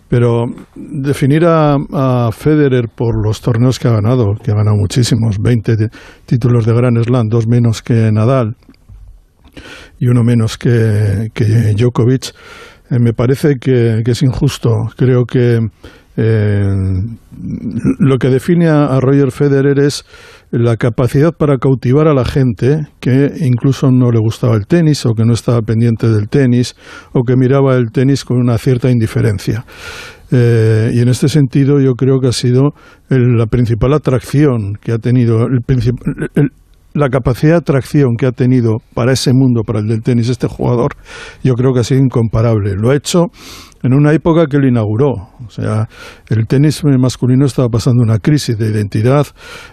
Pero 0.09 0.45
definir 0.74 1.45
a, 1.47 1.76
a, 1.93 2.30
Federer 2.32 2.89
por 2.95 3.14
los 3.24 3.41
torneos 3.41 3.78
que 3.78 3.89
ha 3.89 3.93
ganado, 3.93 4.34
que 4.43 4.51
ha 4.51 4.55
ganado 4.55 4.76
muchísimos, 4.76 5.39
20 5.41 5.89
títulos 6.26 6.64
de 6.64 6.74
Grand 6.74 7.03
Slam, 7.03 7.28
dos 7.28 7.47
menos 7.47 7.82
que 7.82 8.12
Nadal 8.12 8.57
y 9.99 10.09
uno 10.09 10.22
menos 10.22 10.59
que, 10.59 11.30
que 11.32 11.74
Djokovic, 11.76 12.32
eh, 12.91 12.99
me 13.01 13.12
parece 13.12 13.57
que, 13.61 14.03
es 14.05 14.22
injusto. 14.22 14.70
Creo 14.97 15.24
que 15.24 15.59
eh, 16.16 16.64
lo 17.99 18.18
que 18.18 18.28
define 18.28 18.68
a, 18.68 18.99
Roger 19.01 19.30
Federer 19.32 19.78
es 19.78 20.05
la 20.51 20.76
capacidad 20.76 21.32
para 21.32 21.59
cautivar 21.59 22.09
a 22.09 22.14
la 22.14 22.24
gente 22.24 22.87
que 23.01 23.32
incluso 23.41 23.91
no 23.91 24.11
le 24.11 24.20
gustaba 24.20 24.55
el 24.57 24.66
tenis 24.66 25.05
o 25.05 25.14
que 25.14 25.24
no 25.24 25.34
estaba 25.34 25.61
pendiente 25.61 26.09
del 26.09 26.28
tenis 26.28 26.74
o 27.12 27.22
que 27.22 27.37
miraba 27.37 27.76
el 27.76 27.91
tenis 27.93 28.24
con 28.24 28.39
una 28.39 28.57
cierta 28.59 28.91
indiferencia. 28.91 29.64
Eh, 30.32 30.91
y 30.93 31.01
en 31.01 31.09
este 31.09 31.28
sentido 31.28 31.80
yo 31.80 31.95
creo 31.95 32.18
que 32.20 32.28
ha 32.28 32.32
sido 32.32 32.70
la 33.09 33.47
principal 33.47 33.93
atracción 33.93 34.74
que 34.80 34.93
ha 34.93 34.99
tenido, 34.99 35.47
el, 35.47 35.61
el, 36.34 36.51
la 36.97 37.11
capacidad 37.11 37.53
de 37.53 37.59
atracción 37.59 38.16
que 38.16 38.26
ha 38.26 38.32
tenido 38.32 38.78
para 38.94 39.12
ese 39.12 39.32
mundo, 39.34 39.62
para 39.62 39.80
el 39.80 39.86
del 39.86 40.03
tenis, 40.03 40.30
este 40.30 40.49
jugador, 40.49 40.92
yo 41.44 41.53
creo 41.55 41.72
que 41.74 41.80
ha 41.80 41.84
sido 41.84 42.01
incomparable. 42.01 42.74
Lo 42.74 42.90
ha 42.90 42.97
hecho 42.97 43.26
en 43.83 43.95
una 43.95 44.12
época 44.12 44.47
que 44.47 44.59
lo 44.59 44.68
inauguró. 44.68 45.12
O 45.47 45.51
sea, 45.51 45.89
el 46.29 46.47
tenis 46.47 46.83
masculino 46.85 47.47
estaba 47.47 47.68
pasando 47.68 48.03
una 48.03 48.18
crisis 48.18 48.59
de 48.59 48.70
identidad, 48.70 49.27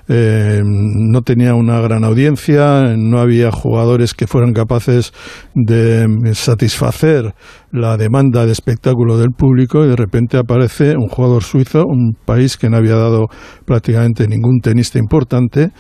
eh, 0.08 0.62
no 0.64 1.22
tenía 1.22 1.56
una 1.56 1.80
gran 1.82 2.04
audiencia, 2.04 2.96
no 2.98 3.20
había 3.20 3.52
jugadores 3.52 4.14
que 4.14 4.28
fueran 4.28 4.54
capaces 4.54 5.14
de 5.56 6.08
satisfacer 6.34 7.34
la 7.72 7.98
demanda 7.98 8.46
de 8.46 8.52
espectáculo 8.52 9.18
del 9.18 9.32
público 9.32 9.84
y 9.84 9.90
de 9.90 9.96
repente 9.96 10.38
aparece 10.38 10.96
un 10.96 11.08
jugador 11.08 11.44
suizo, 11.44 11.84
un 11.86 12.16
país 12.26 12.56
que 12.58 12.70
no 12.70 12.78
había 12.78 12.96
dado 12.96 13.28
prácticamente 13.66 14.28
ningún 14.28 14.60
tenista 14.60 15.00
importante 15.00 15.72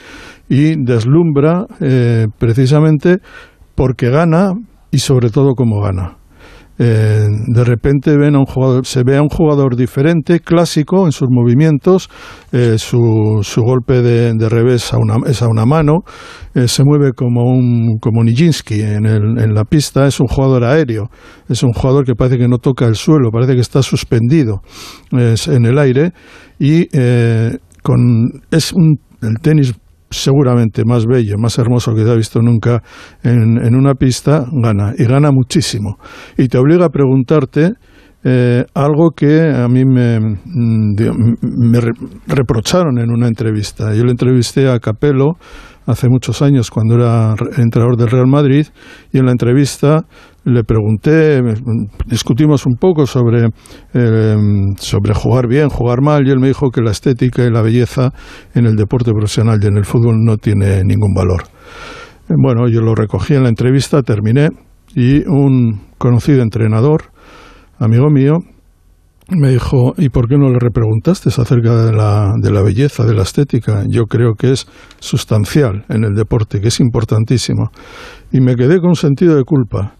y 0.49 0.75
deslumbra 0.83 1.65
eh, 1.79 2.27
precisamente 2.39 3.17
porque 3.75 4.09
gana 4.09 4.53
y 4.91 4.99
sobre 4.99 5.29
todo 5.29 5.53
cómo 5.55 5.81
gana. 5.81 6.17
Eh, 6.79 7.27
de 7.47 7.63
repente 7.63 8.17
ven 8.17 8.35
a 8.35 8.39
un 8.39 8.45
jugador, 8.45 8.85
se 8.85 9.03
ve 9.03 9.17
a 9.17 9.21
un 9.21 9.29
jugador 9.29 9.75
diferente, 9.75 10.39
clásico 10.39 11.05
en 11.05 11.11
sus 11.11 11.27
movimientos, 11.29 12.09
eh, 12.51 12.77
su, 12.77 13.41
su, 13.43 13.61
golpe 13.61 14.01
de, 14.01 14.49
revés 14.49 14.91
a 14.93 14.97
una, 14.97 15.17
es 15.29 15.41
a 15.43 15.47
una 15.47 15.65
mano, 15.65 15.99
se 16.53 16.83
mueve 16.83 17.13
como 17.13 17.43
un 17.43 17.97
como 17.99 18.23
Nijinsky 18.23 18.81
en, 18.81 19.05
el, 19.05 19.39
en 19.39 19.53
la 19.53 19.63
pista, 19.65 20.07
es 20.07 20.19
un 20.19 20.27
jugador 20.27 20.63
aéreo, 20.63 21.09
es 21.49 21.63
un 21.63 21.73
jugador 21.73 22.05
que 22.05 22.15
parece 22.15 22.37
que 22.37 22.47
no 22.47 22.57
toca 22.57 22.85
el 22.85 22.95
suelo, 22.95 23.31
parece 23.31 23.55
que 23.55 23.61
está 23.61 23.81
suspendido 23.81 24.61
en 25.11 25.65
el 25.65 25.77
aire 25.79 26.11
y 26.59 26.87
con, 27.83 28.41
es 28.51 28.73
un, 28.73 28.99
el 29.21 29.39
tenis 29.41 29.73
seguramente 30.13 30.83
más 30.85 31.05
bello, 31.05 31.35
más 31.37 31.57
hermoso 31.57 31.93
que 31.93 32.03
te 32.03 32.11
ha 32.11 32.15
visto 32.15 32.41
nunca 32.41 32.81
en, 33.23 33.75
una 33.75 33.93
pista, 33.95 34.45
gana. 34.51 34.93
Y 34.97 35.05
gana 35.05 35.31
muchísimo. 35.31 35.97
Y 36.37 36.47
te 36.47 36.57
obliga 36.57 36.85
a 36.85 36.89
preguntarte 36.89 37.73
eh, 38.23 38.63
algo 38.73 39.11
que 39.11 39.41
a 39.41 39.67
mí 39.67 39.83
me, 39.85 40.19
mm, 40.19 40.95
reprocharon 42.27 42.99
en 42.99 43.11
una 43.11 43.27
entrevista. 43.27 43.93
Yo 43.93 44.03
le 44.03 44.11
entrevisté 44.11 44.69
a 44.69 44.79
Capello 44.79 45.37
hace 45.85 46.07
muchos 46.07 46.41
años 46.41 46.69
cuando 46.69 46.95
era 46.95 47.35
entrenador 47.57 47.97
del 47.97 48.09
Real 48.09 48.27
Madrid 48.27 48.67
y 49.11 49.17
en 49.17 49.25
la 49.25 49.31
entrevista 49.31 50.05
le 50.45 50.63
pregunté, 50.63 51.41
discutimos 52.05 52.65
un 52.65 52.75
poco 52.75 53.05
sobre, 53.05 53.47
eh, 53.93 54.35
sobre 54.77 55.13
jugar 55.13 55.47
bien, 55.47 55.69
jugar 55.69 56.01
mal, 56.01 56.27
y 56.27 56.31
él 56.31 56.39
me 56.39 56.47
dijo 56.47 56.69
que 56.69 56.81
la 56.81 56.91
estética 56.91 57.43
y 57.43 57.51
la 57.51 57.61
belleza 57.61 58.11
en 58.53 58.65
el 58.65 58.75
deporte 58.75 59.11
profesional 59.11 59.59
y 59.61 59.67
en 59.67 59.77
el 59.77 59.85
fútbol 59.85 60.17
no 60.23 60.37
tiene 60.37 60.83
ningún 60.83 61.13
valor. 61.13 61.43
Eh, 62.29 62.33
bueno, 62.37 62.67
yo 62.67 62.81
lo 62.81 62.93
recogí 62.93 63.35
en 63.35 63.43
la 63.43 63.49
entrevista, 63.49 64.01
terminé, 64.01 64.49
y 64.95 65.25
un 65.27 65.81
conocido 65.97 66.41
entrenador, 66.41 67.03
amigo 67.79 68.09
mío, 68.09 68.39
me 69.29 69.49
dijo, 69.51 69.93
¿y 69.97 70.09
por 70.09 70.27
qué 70.27 70.37
no 70.37 70.49
le 70.49 70.59
repreguntaste 70.59 71.29
acerca 71.29 71.85
de 71.85 71.93
la, 71.93 72.33
de 72.41 72.51
la 72.51 72.61
belleza, 72.61 73.05
de 73.05 73.13
la 73.13 73.23
estética? 73.23 73.85
Yo 73.87 74.03
creo 74.03 74.33
que 74.37 74.51
es 74.51 74.67
sustancial 74.99 75.85
en 75.87 76.03
el 76.03 76.13
deporte, 76.13 76.59
que 76.59 76.67
es 76.67 76.81
importantísimo. 76.81 77.71
Y 78.33 78.41
me 78.41 78.55
quedé 78.55 78.81
con 78.81 78.95
sentido 78.95 79.37
de 79.37 79.43
culpa 79.45 79.95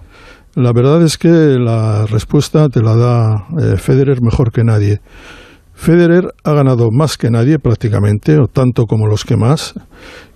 la 0.55 0.71
verdad 0.73 1.01
es 1.01 1.17
que 1.17 1.29
la 1.29 2.05
respuesta 2.05 2.69
te 2.69 2.81
la 2.81 2.95
da 2.95 3.47
eh, 3.59 3.77
Federer 3.77 4.21
mejor 4.21 4.51
que 4.51 4.63
nadie. 4.63 5.01
Federer 5.73 6.33
ha 6.43 6.53
ganado 6.53 6.89
más 6.91 7.17
que 7.17 7.31
nadie 7.31 7.57
prácticamente, 7.57 8.37
o 8.37 8.45
tanto 8.47 8.85
como 8.85 9.07
los 9.07 9.25
que 9.25 9.35
más, 9.35 9.73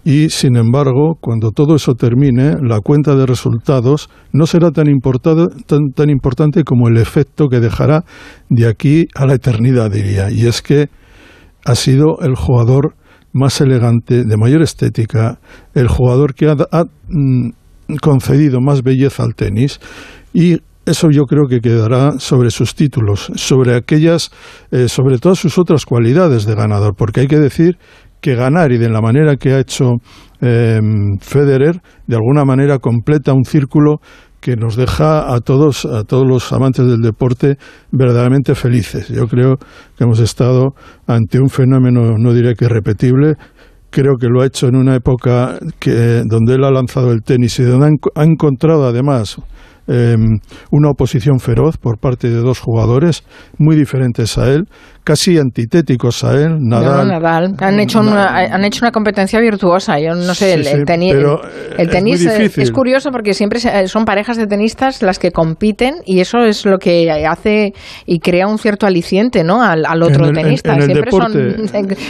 y 0.03 0.29
sin 0.29 0.55
embargo, 0.55 1.17
cuando 1.19 1.51
todo 1.51 1.75
eso 1.75 1.93
termine, 1.93 2.55
la 2.61 2.79
cuenta 2.79 3.13
de 3.15 3.25
resultados 3.25 4.09
no 4.31 4.45
será 4.45 4.71
tan, 4.71 4.87
tan, 5.65 5.89
tan 5.93 6.09
importante 6.09 6.63
como 6.63 6.87
el 6.87 6.95
efecto 6.95 7.49
que 7.49 7.59
dejará 7.59 8.05
de 8.49 8.67
aquí 8.67 9.07
a 9.15 9.25
la 9.25 9.35
eternidad, 9.35 9.91
diría. 9.91 10.31
Y 10.31 10.47
es 10.47 10.61
que 10.61 10.87
ha 11.65 11.75
sido 11.75 12.19
el 12.21 12.35
jugador 12.35 12.95
más 13.33 13.59
elegante, 13.59 14.23
de 14.23 14.37
mayor 14.37 14.61
estética, 14.61 15.39
el 15.73 15.89
jugador 15.89 16.33
que 16.33 16.47
ha, 16.47 16.55
mm, 17.09 17.49
concedido 18.01 18.59
más 18.61 18.83
belleza 18.83 19.23
al 19.23 19.35
tenis 19.35 19.79
y 20.33 20.57
eso 20.85 21.09
yo 21.11 21.25
creo 21.25 21.47
que 21.49 21.59
quedará 21.59 22.13
sobre 22.17 22.49
sus 22.49 22.73
títulos, 22.73 23.29
sobre 23.35 23.75
aquellas, 23.75 24.31
eh, 24.71 24.87
sobre 24.87 25.17
todas 25.17 25.37
sus 25.37 25.57
otras 25.57 25.85
cualidades 25.85 26.45
de 26.45 26.55
ganador, 26.55 26.95
porque 26.95 27.21
hay 27.21 27.27
que 27.27 27.39
decir 27.39 27.77
que 28.21 28.35
ganar 28.35 28.71
y 28.71 28.77
de 28.77 28.89
la 28.89 29.01
manera 29.01 29.35
que 29.35 29.51
ha 29.51 29.59
hecho 29.59 29.95
eh, 30.41 30.79
Federer, 31.19 31.81
de 32.07 32.15
alguna 32.15 32.45
manera 32.45 32.79
completa 32.79 33.33
un 33.33 33.43
círculo 33.43 33.97
que 34.39 34.55
nos 34.55 34.75
deja 34.75 35.33
a 35.33 35.39
todos, 35.41 35.85
a 35.85 36.03
todos 36.03 36.25
los 36.25 36.53
amantes 36.53 36.85
del 36.87 37.01
deporte 37.01 37.57
verdaderamente 37.91 38.55
felices. 38.55 39.09
Yo 39.09 39.27
creo 39.27 39.57
que 39.57 40.03
hemos 40.03 40.19
estado 40.19 40.69
ante 41.05 41.39
un 41.39 41.49
fenómeno, 41.49 42.15
no 42.17 42.33
diré 42.33 42.55
que 42.55 42.65
irrepetible, 42.65 43.33
creo 43.89 44.17
que 44.17 44.27
lo 44.27 44.41
ha 44.41 44.45
hecho 44.45 44.67
en 44.67 44.75
una 44.75 44.95
época 44.95 45.59
que, 45.79 46.23
donde 46.25 46.55
él 46.55 46.63
ha 46.63 46.71
lanzado 46.71 47.11
el 47.11 47.23
tenis 47.23 47.59
y 47.59 47.63
donde 47.63 47.97
ha 48.15 48.23
encontrado 48.23 48.85
además 48.85 49.37
em, 49.87 50.39
una 50.71 50.89
oposición 50.89 51.39
feroz 51.39 51.77
por 51.77 51.97
parte 51.97 52.29
de 52.29 52.39
dos 52.39 52.59
jugadores 52.59 53.23
muy 53.57 53.75
diferentes 53.75 54.37
a 54.37 54.49
él, 54.51 54.67
casi 55.07 55.37
antitéticos 55.37 56.25
a 56.25 56.33
él, 56.33 56.57
Nadal. 56.59 57.07
Nadal. 57.07 57.55
Han 57.59 57.79
hecho, 57.79 58.01
una, 58.01 58.27
han 58.27 58.65
hecho 58.65 58.83
una 58.83 58.91
competencia 58.91 59.39
virtuosa. 59.39 59.97
Yo 60.01 60.13
no 60.15 60.33
sé, 60.33 60.53
el, 60.53 60.83
tenis, 60.83 61.15
el, 61.77 61.89
tenis 61.89 62.25
es, 62.25 62.71
curioso 62.71 63.09
porque 63.09 63.33
siempre 63.33 63.61
son 63.87 64.03
parejas 64.03 64.35
de 64.35 64.47
tenistas 64.47 65.01
las 65.01 65.17
que 65.17 65.31
compiten 65.31 65.95
y 66.05 66.19
eso 66.19 66.39
es 66.39 66.65
lo 66.65 66.77
que 66.77 67.09
hace 67.25 67.71
y 68.05 68.19
crea 68.19 68.47
un 68.47 68.57
cierto 68.57 68.85
aliciente 68.85 69.45
¿no? 69.45 69.63
al, 69.63 69.85
otro 70.03 70.29
tenista. 70.33 70.75
siempre 70.81 71.09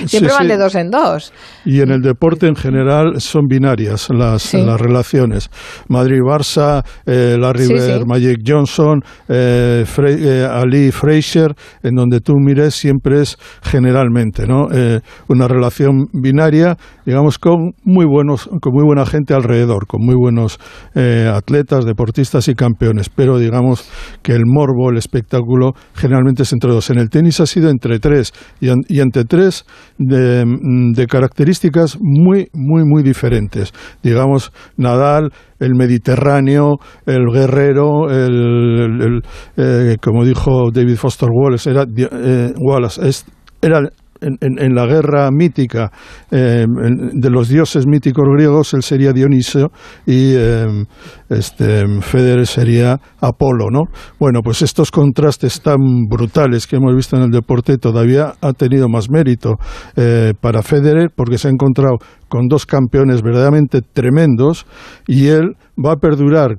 siempre 0.07 0.33
van 0.33 0.47
de 0.47 0.57
dos 0.57 0.73
en 0.73 0.89
dos. 0.89 1.31
Y 1.65 1.81
en 1.81 1.91
el 1.91 2.01
deporte 2.01 2.47
en 2.47 2.55
general 2.55 3.21
son 3.21 3.45
binarias 3.47 4.09
las, 4.09 4.55
las 4.55 4.81
relaciones. 4.81 5.51
Madrid-Barça, 5.87 6.83
eh, 7.05 7.37
Larry 7.39 7.67
Bird, 7.67 8.07
Magic 8.07 8.39
Johnson, 8.43 9.01
eh, 9.29 9.85
eh, 9.85 10.47
Ali 10.49 10.91
Fraser, 10.91 11.53
en 11.83 11.93
donde 11.93 12.21
tú 12.21 12.33
mires 12.39 12.86
siempre 12.87 13.19
es 13.19 13.37
generalmente, 13.63 14.47
¿no? 14.47 14.69
Eh, 14.71 15.01
una 15.27 15.49
relación 15.49 16.07
binaria, 16.13 16.77
digamos, 17.05 17.37
con 17.37 17.73
muy 17.83 18.05
buenos, 18.05 18.47
con 18.61 18.71
muy 18.73 18.85
buena 18.85 19.05
gente 19.05 19.33
alrededor, 19.33 19.87
con 19.87 20.05
muy 20.05 20.15
buenos 20.15 20.57
eh, 20.95 21.29
atletas, 21.29 21.83
deportistas 21.83 22.47
y 22.47 22.55
campeones. 22.55 23.09
Pero 23.09 23.39
digamos 23.39 23.89
que 24.23 24.31
el 24.31 24.43
morbo, 24.45 24.89
el 24.89 24.97
espectáculo, 24.97 25.73
generalmente 25.95 26.43
es 26.43 26.53
entre 26.53 26.71
dos. 26.71 26.89
En 26.89 26.99
el 26.99 27.09
tenis 27.09 27.41
ha 27.41 27.45
sido 27.45 27.69
entre 27.69 27.99
tres 27.99 28.31
y, 28.61 28.69
entre 28.69 29.25
tres 29.25 29.65
de, 29.97 30.45
de 30.93 31.07
características 31.07 31.97
muy, 31.99 32.47
muy, 32.53 32.83
muy 32.85 33.03
diferentes. 33.03 33.73
Digamos, 34.01 34.53
Nadal 34.77 35.33
el 35.59 35.75
Mediterráneo, 35.75 36.77
el 37.05 37.25
guerrero, 37.31 38.09
el, 38.09 39.21
eh, 39.55 39.97
como 40.01 40.25
dijo 40.25 40.71
David 40.71 40.95
Foster 40.95 41.29
Wallace, 41.31 41.69
era, 41.69 41.83
eh, 41.83 42.53
Wallace, 42.57 43.25
era 43.61 43.81
en, 44.21 44.75
la 44.75 44.85
guerra 44.85 45.29
mítica 45.31 45.91
eh, 46.31 46.65
de 46.67 47.29
los 47.29 47.49
dioses 47.49 47.85
míticos 47.87 48.25
griegos, 48.35 48.73
él 48.73 48.83
sería 48.83 49.13
Dionisio 49.13 49.71
y 50.05 50.33
eh, 50.35 50.85
este, 51.29 51.85
Federer 52.01 52.45
sería 52.47 52.99
Apolo, 53.19 53.69
¿no? 53.71 53.83
Bueno, 54.19 54.41
pues 54.43 54.61
estos 54.61 54.91
contrastes 54.91 55.61
tan 55.61 55.77
brutales 56.09 56.67
que 56.67 56.77
hemos 56.77 56.95
visto 56.95 57.17
en 57.17 57.23
el 57.23 57.31
deporte 57.31 57.77
todavía 57.77 58.33
ha 58.41 58.53
tenido 58.53 58.87
más 58.89 59.09
mérito 59.09 59.55
eh, 59.95 60.33
para 60.39 60.61
Federer 60.61 61.09
porque 61.15 61.37
se 61.37 61.47
ha 61.47 61.51
encontrado 61.51 61.97
con 62.29 62.47
dos 62.47 62.65
campeones 62.65 63.21
verdaderamente 63.21 63.81
tremendos 63.81 64.65
y 65.07 65.27
él 65.27 65.55
va 65.77 65.93
a 65.93 65.97
perdurar 65.97 66.57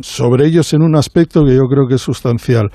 sobre 0.00 0.46
ellos 0.46 0.72
en 0.74 0.82
un 0.82 0.96
aspecto 0.96 1.44
que 1.44 1.54
yo 1.54 1.64
creo 1.68 1.86
que 1.88 1.94
es 1.94 2.02
sustancial 2.02 2.70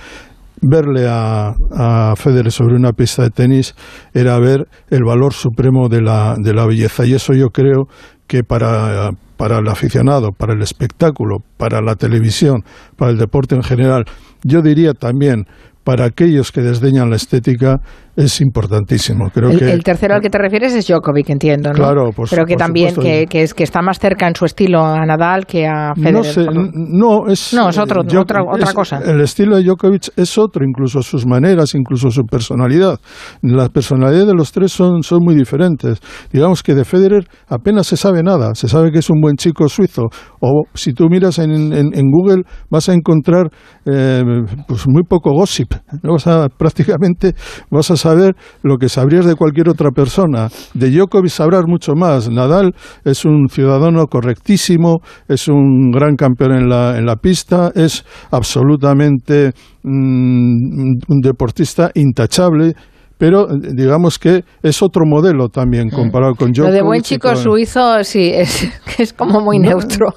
verle 0.62 1.08
a, 1.08 1.54
a, 1.72 2.16
Federer 2.16 2.52
sobre 2.52 2.76
una 2.76 2.94
pista 2.94 3.24
de 3.24 3.30
tenis 3.30 3.76
era 4.14 4.40
ver 4.40 4.68
el 4.90 5.04
valor 5.04 5.34
supremo 5.34 5.90
de 5.90 6.02
la, 6.02 6.36
de 6.38 6.54
la 6.54 6.66
belleza. 6.66 7.06
Y 7.06 7.14
eso 7.14 7.34
yo 7.34 7.48
creo 7.50 7.88
que 8.28 8.44
para, 8.44 9.12
para 9.38 9.60
el 9.60 9.68
aficionado, 9.68 10.32
para 10.32 10.54
el 10.54 10.62
espectáculo, 10.62 11.38
para 11.58 11.82
la 11.82 11.96
televisión, 11.96 12.64
para 12.96 13.12
el 13.12 13.18
deporte 13.18 13.56
en 13.56 13.64
general, 13.64 14.06
yo 14.44 14.62
diría 14.62 14.94
también 14.94 15.46
para 15.84 16.06
aquellos 16.06 16.52
que 16.52 16.62
desdeñan 16.62 17.10
la 17.10 17.16
estética 17.16 17.82
es 18.16 18.42
importantísimo. 18.42 19.30
Creo 19.34 19.52
el, 19.52 19.60
que, 19.60 19.72
el 19.72 19.84
tercero 19.84 20.16
al 20.16 20.22
que 20.22 20.30
te 20.30 20.38
refieres 20.38 20.74
es 20.74 20.88
Djokovic, 20.88 21.30
entiendo, 21.30 21.70
¿no? 21.70 21.76
Claro, 21.76 22.10
Pero 22.30 22.46
que 22.46 22.56
también 22.56 22.94
que, 22.96 23.26
que, 23.26 23.44
es, 23.44 23.54
que 23.54 23.64
está 23.64 23.82
más 23.82 24.00
cerca 24.00 24.28
en 24.28 24.36
su 24.36 24.46
estilo 24.46 24.84
a 24.84 25.06
Nadal 25.06 25.46
que 25.46 25.66
a 25.66 25.94
Federer. 25.96 26.14
No, 26.14 26.24
sé, 26.24 26.46
no 26.46 27.28
es, 27.28 27.54
no, 27.54 27.70
es 27.70 27.78
otro, 27.78 28.02
otra, 28.02 28.44
otra 28.44 28.74
cosa. 28.74 29.00
El 29.00 29.22
estilo 29.22 29.56
de 29.56 29.64
Djokovic 29.64 30.10
es 30.18 30.38
otro, 30.38 30.66
incluso 30.66 31.02
sus 31.02 31.26
maneras, 31.26 31.74
incluso 31.74 32.12
su 32.12 32.24
personalidad. 32.24 33.00
Las 33.42 33.70
personalidades 33.70 34.28
de 34.28 34.34
los 34.34 34.52
tres 34.52 34.72
son, 34.72 35.04
son 35.04 35.20
muy 35.24 35.36
diferentes. 35.36 36.00
Digamos 36.32 36.64
que 36.64 36.76
de 36.76 36.84
Federer 36.84 37.28
apenas 37.48 37.88
se 37.88 37.96
sabe 37.98 38.24
nada. 38.24 38.54
Se 38.56 38.68
sabe 38.68 38.92
que 38.92 39.00
es 39.00 39.10
un 39.10 39.22
buen 39.22 39.36
chico 39.36 39.70
suizo. 39.70 40.08
O 40.42 40.64
si 40.74 40.94
tú 40.94 41.08
miras 41.10 41.40
en, 41.40 41.52
en, 41.52 41.94
en 41.94 42.12
Google 42.12 42.44
vas 42.70 42.90
a 42.90 42.94
encontrar 42.94 43.50
eh, 43.86 44.22
pues 44.68 44.84
muy 44.88 45.04
poco 45.04 45.32
gossip. 45.32 45.71
Vas 46.04 46.28
a, 46.28 46.48
prácticamente 46.50 47.34
vas 47.70 47.92
a 47.92 47.98
saber 47.98 48.36
lo 48.64 48.78
que 48.78 48.90
sabrías 48.90 49.26
de 49.26 49.36
cualquier 49.36 49.70
otra 49.70 49.92
persona. 49.92 50.50
De 50.74 50.90
Djokovic 50.90 51.32
sabrás 51.32 51.64
mucho 51.68 51.94
más. 51.96 52.30
Nadal 52.30 52.74
es 53.04 53.26
un 53.26 53.48
ciudadano 53.50 54.08
correctísimo, 54.08 55.00
es 55.28 55.48
un 55.48 55.92
gran 55.92 56.16
campeón 56.16 56.54
en 56.54 56.70
la, 56.70 56.98
en 56.98 57.06
la 57.06 57.16
pista, 57.16 57.72
es 57.76 58.06
absolutamente 58.32 59.52
mm, 59.84 61.00
un 61.08 61.22
deportista 61.22 61.92
intachable 61.96 62.74
pero 63.22 63.46
digamos 63.56 64.18
que 64.18 64.44
es 64.64 64.82
otro 64.82 65.06
modelo 65.06 65.48
también 65.50 65.90
mm. 65.90 65.92
comparado 65.92 66.34
con 66.34 66.52
Djokovic. 66.52 66.72
Lo 66.72 66.76
de 66.76 66.82
buen 66.82 67.02
chico 67.04 67.36
suizo, 67.36 68.04
sí, 68.04 68.32
es, 68.34 68.68
es 68.98 69.14
como 69.14 69.42
muy 69.42 69.60
neutro. 69.60 70.08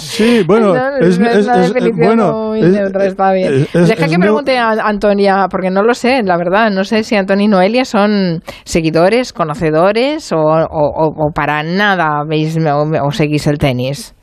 Sí, 0.00 0.44
bueno, 0.46 0.72
es, 1.00 1.18
es, 1.18 1.48
bueno, 1.96 2.50
muy 2.50 2.62
neutra, 2.62 3.06
está 3.06 3.32
bien. 3.32 3.66
Deja 3.74 4.06
que 4.06 4.18
pregunte 4.20 4.56
a 4.56 4.70
Antonia, 4.70 5.48
porque 5.50 5.68
no 5.68 5.82
lo 5.82 5.94
sé, 5.94 6.22
la 6.22 6.36
verdad, 6.36 6.70
no 6.70 6.84
sé 6.84 7.02
si 7.02 7.16
Antonio 7.16 7.46
y 7.46 7.48
Noelia 7.48 7.84
son 7.84 8.40
seguidores, 8.64 9.32
conocedores 9.32 10.30
o, 10.30 10.36
o, 10.38 11.08
o 11.08 11.32
para 11.34 11.64
nada 11.64 12.22
veis 12.24 12.56
o, 12.56 13.10
seguís 13.10 13.48
el 13.48 13.58
tenis. 13.58 14.14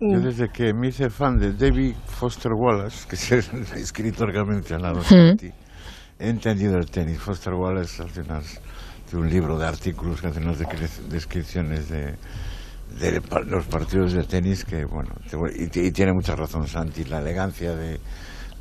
Yo 0.00 0.18
desde 0.18 0.48
que 0.48 0.74
me 0.74 0.88
hice 0.88 1.08
fan 1.08 1.38
de 1.38 1.52
David 1.52 1.94
Foster 2.06 2.52
Wallace, 2.52 3.06
que 3.08 3.14
es 3.14 3.30
el 3.30 3.62
escritor 3.80 4.32
que 4.32 4.40
ha 4.40 4.44
mencionado 4.44 5.02
he 6.20 6.28
entendido 6.28 6.76
el 6.78 6.86
tenis. 6.90 7.18
Foster 7.18 7.54
Wallace 7.54 8.02
al 8.02 8.10
final 8.10 8.42
de 9.10 9.16
un 9.16 9.28
libro 9.28 9.58
de 9.58 9.66
artículos 9.66 10.20
que 10.20 10.28
hace 10.28 10.40
unas 10.40 10.58
descripciones 11.08 11.88
de, 11.88 12.14
de, 12.98 13.20
los 13.46 13.66
partidos 13.66 14.12
de 14.12 14.24
tenis 14.24 14.64
que, 14.64 14.84
bueno, 14.84 15.10
y, 15.56 15.90
tiene 15.90 16.12
mucha 16.12 16.36
razón 16.36 16.68
Santi, 16.68 17.04
la 17.04 17.18
elegancia 17.18 17.74
de, 17.74 17.98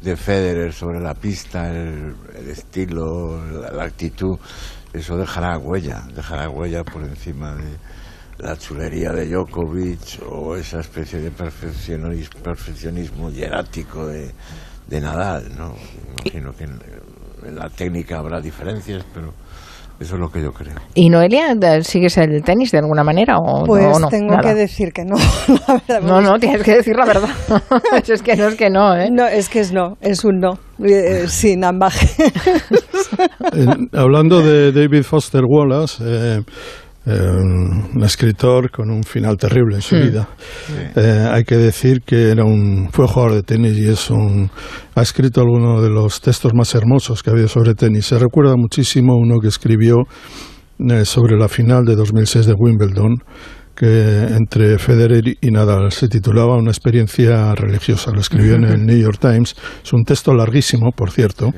de 0.02 0.16
Federer 0.16 0.74
sobre 0.74 1.00
la 1.00 1.14
pista, 1.14 1.70
el, 1.70 2.16
estilo, 2.48 3.44
la, 3.72 3.84
actitud, 3.84 4.38
eso 4.94 5.18
dejará 5.18 5.58
huella, 5.58 6.08
dejará 6.16 6.50
huella 6.50 6.84
por 6.84 7.04
encima 7.04 7.56
de 7.56 7.78
la 8.40 8.58
chulería 8.58 9.12
de 9.12 9.28
Djokovic 9.28 10.22
o 10.28 10.56
esa 10.56 10.80
especie 10.80 11.20
de 11.20 11.30
perfeccionismo, 11.30 12.42
perfeccionismo 12.42 13.30
hierático 13.30 14.08
de, 14.08 14.32
de 14.88 15.02
Nadal, 15.02 15.56
¿no? 15.58 15.76
Imagino 16.24 16.52
que 16.54 16.66
en 17.50 17.56
la 17.56 17.70
técnica 17.70 18.20
habrá 18.20 18.40
diferencias, 18.40 19.04
pero 19.14 19.34
eso 20.00 20.16
es 20.16 20.22
lo 20.22 20.30
que 20.32 20.42
yo 20.42 20.54
creo. 20.54 20.76
¿Y 20.96 21.10
Noelia, 21.10 21.54
sigues 21.82 22.18
el 22.18 22.42
tenis 22.42 22.72
de 22.72 22.78
alguna 22.78 23.04
manera 23.04 23.38
o 23.38 23.66
pues 23.66 24.00
no? 24.00 24.08
tengo 24.08 24.38
que 24.40 24.54
decir 24.54 24.94
que 24.94 25.04
no. 25.04 25.18
no, 26.04 26.22
no, 26.22 26.40
tienes 26.40 26.64
que 26.64 26.76
decir 26.76 26.96
la 26.96 27.06
verdad. 27.06 27.30
es 28.08 28.22
que 28.22 28.38
no, 28.38 28.48
es 28.48 28.56
que 28.56 28.70
no, 28.70 28.96
¿eh? 28.96 29.10
No, 29.12 29.28
es 29.28 29.50
que 29.50 29.60
es 29.60 29.74
no, 29.74 29.98
es 30.00 30.24
un 30.24 30.40
no, 30.40 30.58
eh, 30.86 31.26
sin 31.28 31.66
ambaje. 31.66 32.08
hablando 33.94 34.42
de 34.42 34.72
David 34.72 35.04
Foster 35.04 35.44
Wallace, 35.46 36.02
eh, 36.06 36.44
eh, 37.06 37.12
un 37.14 38.04
escritor 38.04 38.70
con 38.70 38.92
un 38.92 39.04
final 39.04 39.38
terrible 39.38 39.78
en 39.78 39.82
su 39.82 39.96
hmm. 39.96 40.02
vida. 40.02 40.30
Eh, 40.98 41.30
hay 41.32 41.44
que 41.44 41.56
decir 41.56 42.02
que 42.06 42.30
era 42.30 42.44
un, 42.44 42.90
fue 42.92 43.08
jugador 43.08 43.36
de 43.36 43.44
tenis 43.44 43.78
y 43.78 43.88
es 43.88 44.10
un, 44.10 44.52
ha 44.96 45.02
escrito 45.02 45.40
algunos 45.40 45.82
de 45.82 45.90
los 45.90 46.20
textos 46.20 46.52
más 46.54 46.76
hermosos 46.76 47.24
que 47.24 47.30
ha 47.30 47.34
habido 47.34 47.48
sobre 47.48 47.74
tenis. 47.74 48.06
Se 48.06 48.20
recuerda 48.20 48.56
muchísimo 48.58 49.16
uno 49.16 49.40
que 49.40 49.48
escribió 49.48 50.04
eh, 50.78 51.06
sobre 51.06 51.38
la 51.38 51.48
final 51.48 51.86
de 51.86 51.96
2006 51.96 52.46
de 52.46 52.54
Wimbledon, 52.54 53.16
que 53.76 54.24
entre 54.36 54.78
Federer 54.78 55.24
y 55.40 55.52
Nadal 55.52 55.94
se 55.94 56.10
titulaba 56.10 56.58
Una 56.58 56.72
experiencia 56.72 57.56
religiosa. 57.56 58.12
Lo 58.12 58.20
escribió 58.20 58.56
en 58.56 58.66
el 58.66 58.86
New 58.86 59.00
York 59.00 59.20
Times. 59.22 59.56
Es 59.86 59.94
un 59.94 60.04
texto 60.04 60.34
larguísimo, 60.34 60.92
por 60.92 61.12
cierto. 61.12 61.54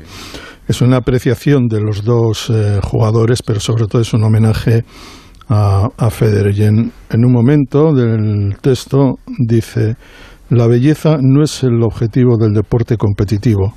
Es 0.68 0.82
una 0.82 0.98
apreciación 0.98 1.68
de 1.68 1.82
los 1.82 2.04
dos 2.04 2.50
jugadores, 2.84 3.42
pero 3.42 3.60
sobre 3.60 3.88
todo 3.88 4.04
es 4.04 4.14
un 4.14 4.24
homenaje 4.24 4.86
a, 5.52 5.90
a 5.98 6.10
Federer. 6.10 6.58
Y 6.58 6.64
en, 6.64 6.92
un 7.14 7.32
momento 7.32 7.94
del 7.94 8.56
texto 8.62 9.20
dice, 9.38 9.96
la 10.50 10.66
belleza 10.66 11.18
no 11.22 11.44
es 11.44 11.64
el 11.64 11.84
objetivo 11.84 12.38
del 12.38 12.54
deporte 12.54 12.96
competitivo, 12.96 13.74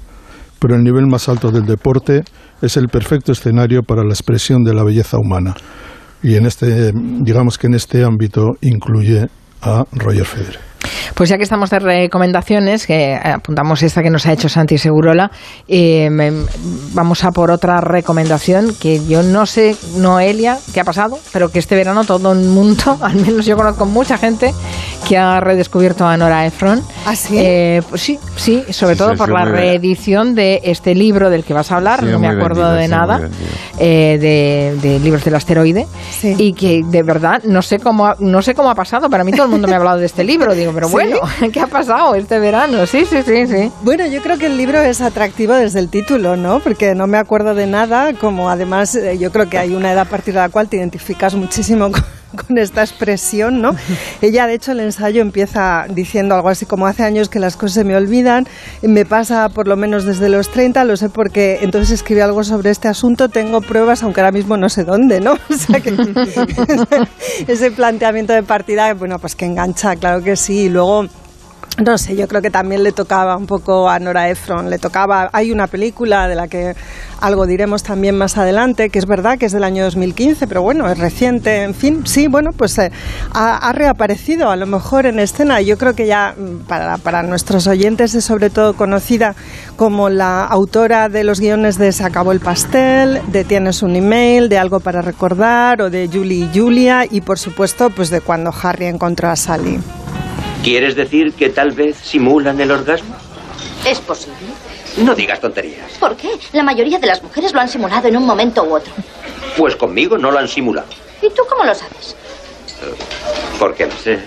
pero 0.60 0.76
el 0.76 0.84
nivel 0.84 1.06
más 1.06 1.28
alto 1.28 1.50
del 1.50 1.66
deporte 1.66 2.22
es 2.62 2.76
el 2.76 2.88
perfecto 2.88 3.32
escenario 3.32 3.82
para 3.82 4.04
la 4.04 4.10
expresión 4.10 4.62
de 4.62 4.72
la 4.72 4.84
belleza 4.84 5.18
humana. 5.18 5.54
Y 6.22 6.36
en 6.36 6.46
este, 6.46 6.92
digamos 6.94 7.58
que 7.58 7.66
en 7.66 7.74
este 7.74 8.04
ámbito 8.04 8.52
incluye 8.62 9.26
a 9.60 9.84
Roger 9.92 10.24
Federer. 10.24 10.73
Pues 11.14 11.30
ya 11.30 11.36
que 11.36 11.44
estamos 11.44 11.70
de 11.70 11.78
recomendaciones, 11.78 12.86
que 12.86 13.14
apuntamos 13.14 13.82
esta 13.82 14.02
que 14.02 14.10
nos 14.10 14.26
ha 14.26 14.32
hecho 14.32 14.48
Santi 14.48 14.78
Segurola, 14.78 15.30
eh, 15.68 16.08
vamos 16.92 17.24
a 17.24 17.30
por 17.30 17.52
otra 17.52 17.80
recomendación 17.80 18.74
que 18.80 19.04
yo 19.06 19.22
no 19.22 19.46
sé, 19.46 19.76
Noelia, 19.96 20.58
qué 20.72 20.80
ha 20.80 20.84
pasado, 20.84 21.18
pero 21.32 21.50
que 21.50 21.60
este 21.60 21.76
verano 21.76 22.04
todo 22.04 22.32
el 22.32 22.48
mundo, 22.48 22.98
al 23.02 23.16
menos 23.16 23.46
yo 23.46 23.56
conozco 23.56 23.86
mucha 23.86 24.18
gente 24.18 24.52
que 25.08 25.16
ha 25.16 25.38
redescubierto 25.38 26.06
a 26.06 26.16
Nora 26.16 26.46
Ephron. 26.46 26.82
¿Ah, 27.06 27.14
sí? 27.14 27.36
Eh, 27.38 27.82
pues 27.88 28.02
sí, 28.02 28.18
sí, 28.36 28.64
sobre 28.70 28.96
todo 28.96 29.14
por 29.14 29.30
la 29.30 29.44
reedición 29.44 30.34
de 30.34 30.60
este 30.64 30.94
libro 30.94 31.30
del 31.30 31.44
que 31.44 31.54
vas 31.54 31.70
a 31.70 31.76
hablar, 31.76 32.02
no 32.02 32.18
me 32.18 32.28
acuerdo 32.28 32.72
de 32.72 32.88
nada, 32.88 33.28
eh, 33.78 34.76
de, 34.80 34.98
libros 34.98 35.24
del 35.24 35.34
asteroide, 35.34 35.86
y 36.22 36.54
que 36.54 36.82
de 36.84 37.02
verdad 37.02 37.42
no 37.44 37.62
sé 37.62 37.78
cómo 37.78 38.14
no 38.18 38.42
sé 38.42 38.54
cómo 38.54 38.70
ha 38.70 38.74
pasado, 38.74 39.08
para 39.08 39.24
mí 39.24 39.32
todo 39.32 39.44
el 39.44 39.50
mundo 39.50 39.68
me 39.68 39.74
ha 39.74 39.76
hablado 39.76 39.98
de 39.98 40.06
este 40.06 40.24
libro, 40.24 40.54
digo, 40.54 40.72
pero 40.74 40.88
bueno, 41.03 41.03
¿qué 41.52 41.60
ha 41.60 41.66
pasado 41.66 42.14
este 42.14 42.38
verano? 42.38 42.86
Sí, 42.86 43.04
sí, 43.04 43.22
sí, 43.22 43.46
sí. 43.46 43.72
Bueno, 43.82 44.06
yo 44.06 44.22
creo 44.22 44.38
que 44.38 44.46
el 44.46 44.56
libro 44.56 44.80
es 44.80 45.00
atractivo 45.00 45.54
desde 45.54 45.78
el 45.78 45.88
título, 45.88 46.36
¿no? 46.36 46.60
Porque 46.60 46.94
no 46.94 47.06
me 47.06 47.18
acuerdo 47.18 47.54
de 47.54 47.66
nada, 47.66 48.12
como 48.14 48.50
además 48.50 48.94
eh, 48.94 49.18
yo 49.18 49.30
creo 49.32 49.48
que 49.48 49.58
hay 49.58 49.74
una 49.74 49.92
edad 49.92 50.06
a 50.06 50.10
partir 50.10 50.34
de 50.34 50.40
la 50.40 50.48
cual 50.48 50.68
te 50.68 50.76
identificas 50.76 51.34
muchísimo 51.34 51.90
con 51.92 52.02
esta 52.56 52.82
expresión, 52.82 53.60
¿no? 53.60 53.74
Ella, 54.22 54.46
de 54.46 54.54
hecho, 54.54 54.72
el 54.72 54.80
ensayo 54.80 55.22
empieza 55.22 55.86
diciendo 55.88 56.34
algo 56.34 56.48
así 56.48 56.66
como 56.66 56.86
hace 56.86 57.02
años 57.02 57.28
que 57.28 57.38
las 57.38 57.56
cosas 57.56 57.74
se 57.74 57.84
me 57.84 57.96
olvidan, 57.96 58.46
me 58.82 59.04
pasa 59.04 59.48
por 59.48 59.68
lo 59.68 59.76
menos 59.76 60.04
desde 60.04 60.28
los 60.28 60.50
30, 60.50 60.84
lo 60.84 60.96
sé 60.96 61.08
porque 61.08 61.58
entonces 61.62 61.90
escribí 61.92 62.20
algo 62.20 62.44
sobre 62.44 62.70
este 62.70 62.88
asunto, 62.88 63.28
tengo 63.28 63.60
pruebas, 63.60 64.02
aunque 64.02 64.20
ahora 64.20 64.32
mismo 64.32 64.56
no 64.56 64.68
sé 64.68 64.84
dónde, 64.84 65.20
¿no? 65.20 65.34
O 65.54 65.56
sea 65.56 65.80
que 65.80 65.94
ese 67.46 67.70
planteamiento 67.70 68.32
de 68.32 68.42
partida, 68.42 68.92
bueno, 68.94 69.18
pues 69.18 69.34
que 69.34 69.44
engancha, 69.44 69.94
claro 69.96 70.22
que 70.22 70.36
sí, 70.36 70.64
y 70.64 70.68
luego 70.68 71.06
no 71.82 71.98
sé, 71.98 72.14
yo 72.14 72.28
creo 72.28 72.40
que 72.40 72.50
también 72.50 72.84
le 72.84 72.92
tocaba 72.92 73.36
un 73.36 73.46
poco 73.46 73.88
a 73.88 73.98
Nora 73.98 74.28
Ephron, 74.28 74.70
le 74.70 74.78
tocaba, 74.78 75.28
hay 75.32 75.50
una 75.50 75.66
película 75.66 76.28
de 76.28 76.36
la 76.36 76.46
que 76.46 76.76
algo 77.20 77.46
diremos 77.46 77.82
también 77.82 78.16
más 78.16 78.38
adelante, 78.38 78.90
que 78.90 79.00
es 79.00 79.06
verdad 79.06 79.38
que 79.38 79.46
es 79.46 79.52
del 79.52 79.64
año 79.64 79.82
2015, 79.82 80.46
pero 80.46 80.62
bueno, 80.62 80.88
es 80.88 80.98
reciente, 80.98 81.64
en 81.64 81.74
fin, 81.74 82.06
sí, 82.06 82.28
bueno, 82.28 82.50
pues 82.56 82.78
eh, 82.78 82.92
ha, 83.32 83.72
reaparecido 83.72 84.50
a 84.50 84.56
lo 84.56 84.66
mejor 84.66 85.06
en 85.06 85.18
escena, 85.18 85.60
yo 85.62 85.76
creo 85.76 85.94
que 85.94 86.06
ya 86.06 86.34
mm, 86.36 86.66
para, 86.68 86.96
para 86.98 87.24
nuestros 87.24 87.66
oyentes 87.66 88.14
es 88.14 88.24
sobre 88.24 88.50
todo 88.50 88.74
conocida 88.74 89.34
como 89.76 90.10
la 90.10 90.44
autora 90.44 91.08
de 91.08 91.24
los 91.24 91.40
guiones 91.40 91.76
de 91.76 91.90
Se 91.90 92.04
acabó 92.04 92.30
el 92.30 92.40
pastel, 92.40 93.20
de 93.32 93.42
Tienes 93.42 93.82
un 93.82 93.96
email, 93.96 94.48
de 94.48 94.58
Algo 94.58 94.78
para 94.78 95.02
recordar 95.02 95.82
o 95.82 95.90
de 95.90 96.08
Julie 96.12 96.44
y 96.44 96.56
Julia 96.56 97.04
y 97.10 97.20
por 97.20 97.38
supuesto 97.38 97.90
pues 97.90 98.10
de 98.10 98.20
cuando 98.20 98.52
Harry 98.62 98.86
encontró 98.86 99.28
a 99.28 99.36
Sally. 99.36 99.80
¿Quieres 100.64 100.96
decir 100.96 101.34
que 101.34 101.50
tal 101.50 101.72
vez 101.72 101.94
simulan 101.98 102.58
el 102.58 102.70
orgasmo? 102.70 103.14
Es 103.86 104.00
posible. 104.00 104.38
No 104.96 105.14
digas 105.14 105.38
tonterías. 105.38 105.92
¿Por 106.00 106.16
qué? 106.16 106.30
La 106.54 106.62
mayoría 106.62 106.98
de 106.98 107.06
las 107.06 107.22
mujeres 107.22 107.52
lo 107.52 107.60
han 107.60 107.68
simulado 107.68 108.08
en 108.08 108.16
un 108.16 108.24
momento 108.24 108.64
u 108.64 108.74
otro. 108.74 108.90
Pues 109.58 109.76
conmigo 109.76 110.16
no 110.16 110.30
lo 110.30 110.38
han 110.38 110.48
simulado. 110.48 110.86
¿Y 111.20 111.28
tú 111.28 111.42
cómo 111.50 111.64
lo 111.64 111.74
sabes? 111.74 112.16
Porque 113.58 113.84
lo 113.84 113.92
sé. 113.92 114.20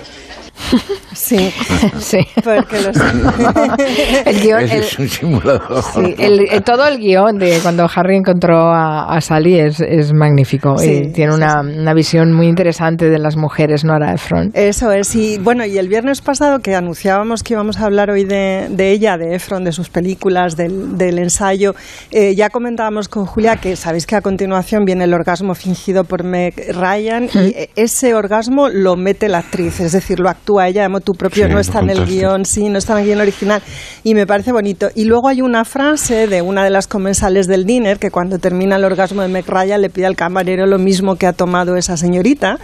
Sí, 1.13 1.51
sí. 1.99 2.19
Porque 2.43 2.81
lo 2.81 2.93
sé. 2.93 4.25
el 4.29 4.41
guion, 4.41 4.63
es 4.63 4.99
un 4.99 5.07
simulador. 5.07 5.84
Sí, 5.93 6.15
el, 6.17 6.63
todo 6.63 6.88
el 6.88 6.99
guion 6.99 7.38
de 7.38 7.59
cuando 7.61 7.88
Harry 7.93 8.17
encontró 8.17 8.71
a, 8.71 9.19
Sally 9.21 9.59
es, 9.59 9.79
es 9.81 10.13
magnífico. 10.13 10.77
Sí, 10.77 11.03
y 11.09 11.11
tiene 11.11 11.34
una, 11.34 11.61
una, 11.61 11.93
visión 11.93 12.34
muy 12.34 12.47
interesante 12.47 13.09
de 13.09 13.17
las 13.17 13.35
mujeres, 13.35 13.84
Nora 13.84 14.13
Ephron. 14.13 14.51
Eso 14.53 14.91
es. 14.91 15.15
Y 15.15 15.39
bueno, 15.39 15.65
y 15.65 15.77
el 15.77 15.88
viernes 15.89 16.21
pasado 16.21 16.59
que 16.59 16.75
anunciábamos 16.75 17.43
que 17.43 17.53
íbamos 17.53 17.79
a 17.79 17.85
hablar 17.85 18.09
hoy 18.09 18.23
de, 18.23 18.67
de 18.69 18.91
ella, 18.91 19.17
de 19.17 19.35
Ephron, 19.35 19.63
de 19.63 19.71
sus 19.71 19.89
películas, 19.89 20.55
del, 20.55 20.97
del 20.97 21.19
ensayo, 21.19 21.73
eh, 22.11 22.35
ya 22.35 22.49
comentábamos 22.49 23.09
con 23.09 23.25
Julia 23.25 23.55
que 23.55 23.75
sabéis 23.75 24.05
que 24.05 24.15
a 24.15 24.21
continuación 24.21 24.85
viene 24.85 25.05
el 25.05 25.13
orgasmo 25.13 25.55
fingido 25.55 26.03
por 26.03 26.23
Meg 26.23 26.53
Ryan 26.73 27.27
y 27.34 27.55
ese 27.75 28.13
orgasmo 28.13 28.69
lo 28.69 28.95
mete 28.95 29.29
la 29.29 29.39
actriz, 29.39 29.79
es 29.79 29.93
decir, 29.93 30.19
lo 30.19 30.29
actúa 30.29 30.47
ella 30.61 30.86
ella, 30.86 30.99
tu 30.99 31.14
propio, 31.14 31.48
no 31.48 31.60
está 31.60 31.80
en 31.80 31.90
el 31.90 32.06
guion, 32.06 32.45
sí, 32.45 32.69
no 32.69 32.78
está 32.78 32.94
en 32.94 32.99
el 32.99 33.06
guion 33.06 33.22
original. 33.22 33.61
Y 34.03 34.14
me 34.14 34.26
parece 34.26 34.52
bonito. 34.52 34.90
Y 34.95 35.06
luego 35.06 35.28
hay 35.28 35.41
una 35.41 35.65
frase 35.65 36.28
de 36.28 36.41
una 36.41 36.64
de 36.64 36.69
las 36.69 36.88
comensales 36.88 37.48
del 37.48 37.65
dinner 37.65 37.99
que 37.99 38.11
cuando 38.11 38.40
termina 38.40 38.76
el 38.76 38.84
orgasmo 38.84 39.22
de 39.22 39.28
Meg 39.28 39.48
Ryan 39.48 39.82
le 39.82 39.90
pide 39.90 40.06
al 40.06 40.15
camarero 40.15 40.65
lo 40.65 40.80
mismo 40.80 41.15
que 41.15 41.28
ha 41.28 41.34
tomado 41.34 41.76
esa 41.76 41.98
señorita. 41.98 42.60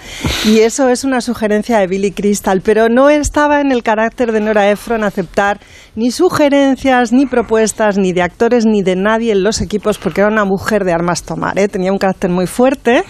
Y 0.45 0.59
eso 0.59 0.89
es 0.89 1.03
una 1.03 1.21
sugerencia 1.21 1.79
de 1.79 1.87
Billy 1.87 2.11
Crystal, 2.11 2.61
pero 2.61 2.89
no 2.89 3.09
estaba 3.09 3.61
en 3.61 3.71
el 3.71 3.83
carácter 3.83 4.31
de 4.31 4.41
Nora 4.41 4.69
Ephron 4.69 5.03
aceptar 5.03 5.59
ni 5.95 6.11
sugerencias, 6.11 7.11
ni 7.11 7.25
propuestas, 7.25 7.97
ni 7.97 8.13
de 8.13 8.23
actores, 8.23 8.65
ni 8.65 8.81
de 8.81 8.95
nadie 8.95 9.31
en 9.31 9.43
los 9.43 9.61
equipos, 9.61 9.97
porque 9.97 10.21
era 10.21 10.29
una 10.29 10.45
mujer 10.45 10.83
de 10.83 10.93
armas 10.93 11.23
tomar. 11.23 11.57
¿eh? 11.59 11.67
Tenía 11.67 11.91
un 11.91 11.99
carácter 11.99 12.31
muy 12.31 12.47
fuerte 12.47 13.03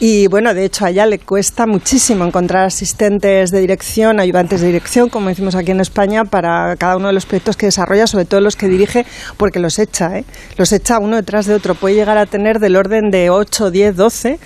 y, 0.00 0.26
bueno, 0.28 0.54
de 0.54 0.64
hecho 0.64 0.84
a 0.84 0.90
ella 0.90 1.06
le 1.06 1.18
cuesta 1.18 1.66
muchísimo 1.66 2.24
encontrar 2.24 2.64
asistentes 2.64 3.50
de 3.50 3.60
dirección, 3.60 4.11
ayudantes 4.20 4.60
de 4.60 4.68
dirección, 4.68 5.08
como 5.08 5.28
decimos 5.28 5.54
aquí 5.54 5.70
en 5.70 5.80
España, 5.80 6.24
para 6.24 6.76
cada 6.76 6.96
uno 6.96 7.08
de 7.08 7.12
los 7.12 7.26
proyectos 7.26 7.56
que 7.56 7.66
desarrolla, 7.66 8.06
sobre 8.06 8.24
todo 8.24 8.40
los 8.40 8.56
que 8.56 8.68
dirige, 8.68 9.06
porque 9.36 9.58
los 9.58 9.78
echa, 9.78 10.18
¿eh? 10.18 10.24
los 10.56 10.72
echa 10.72 10.98
uno 10.98 11.16
detrás 11.16 11.46
de 11.46 11.54
otro. 11.54 11.74
Puede 11.74 11.94
llegar 11.94 12.18
a 12.18 12.26
tener 12.26 12.58
del 12.58 12.76
orden 12.76 13.10
de 13.10 13.30
8, 13.30 13.70
10, 13.70 13.96
12. 13.96 14.38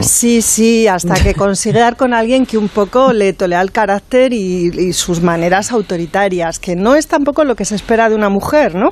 Sí, 0.00 0.42
sí, 0.42 0.86
hasta 0.88 1.14
que 1.14 1.34
consigue 1.34 1.78
dar 1.78 1.96
con 1.96 2.14
alguien 2.14 2.46
que 2.46 2.58
un 2.58 2.68
poco 2.68 3.12
le 3.12 3.32
tolea 3.32 3.60
el 3.60 3.72
carácter 3.72 4.32
y, 4.32 4.70
y 4.76 4.92
sus 4.92 5.22
maneras 5.22 5.72
autoritarias, 5.72 6.58
que 6.58 6.76
no 6.76 6.94
es 6.94 7.06
tampoco 7.06 7.44
lo 7.44 7.54
que 7.54 7.64
se 7.64 7.74
espera 7.74 8.08
de 8.08 8.14
una 8.14 8.28
mujer, 8.28 8.74
¿no? 8.74 8.90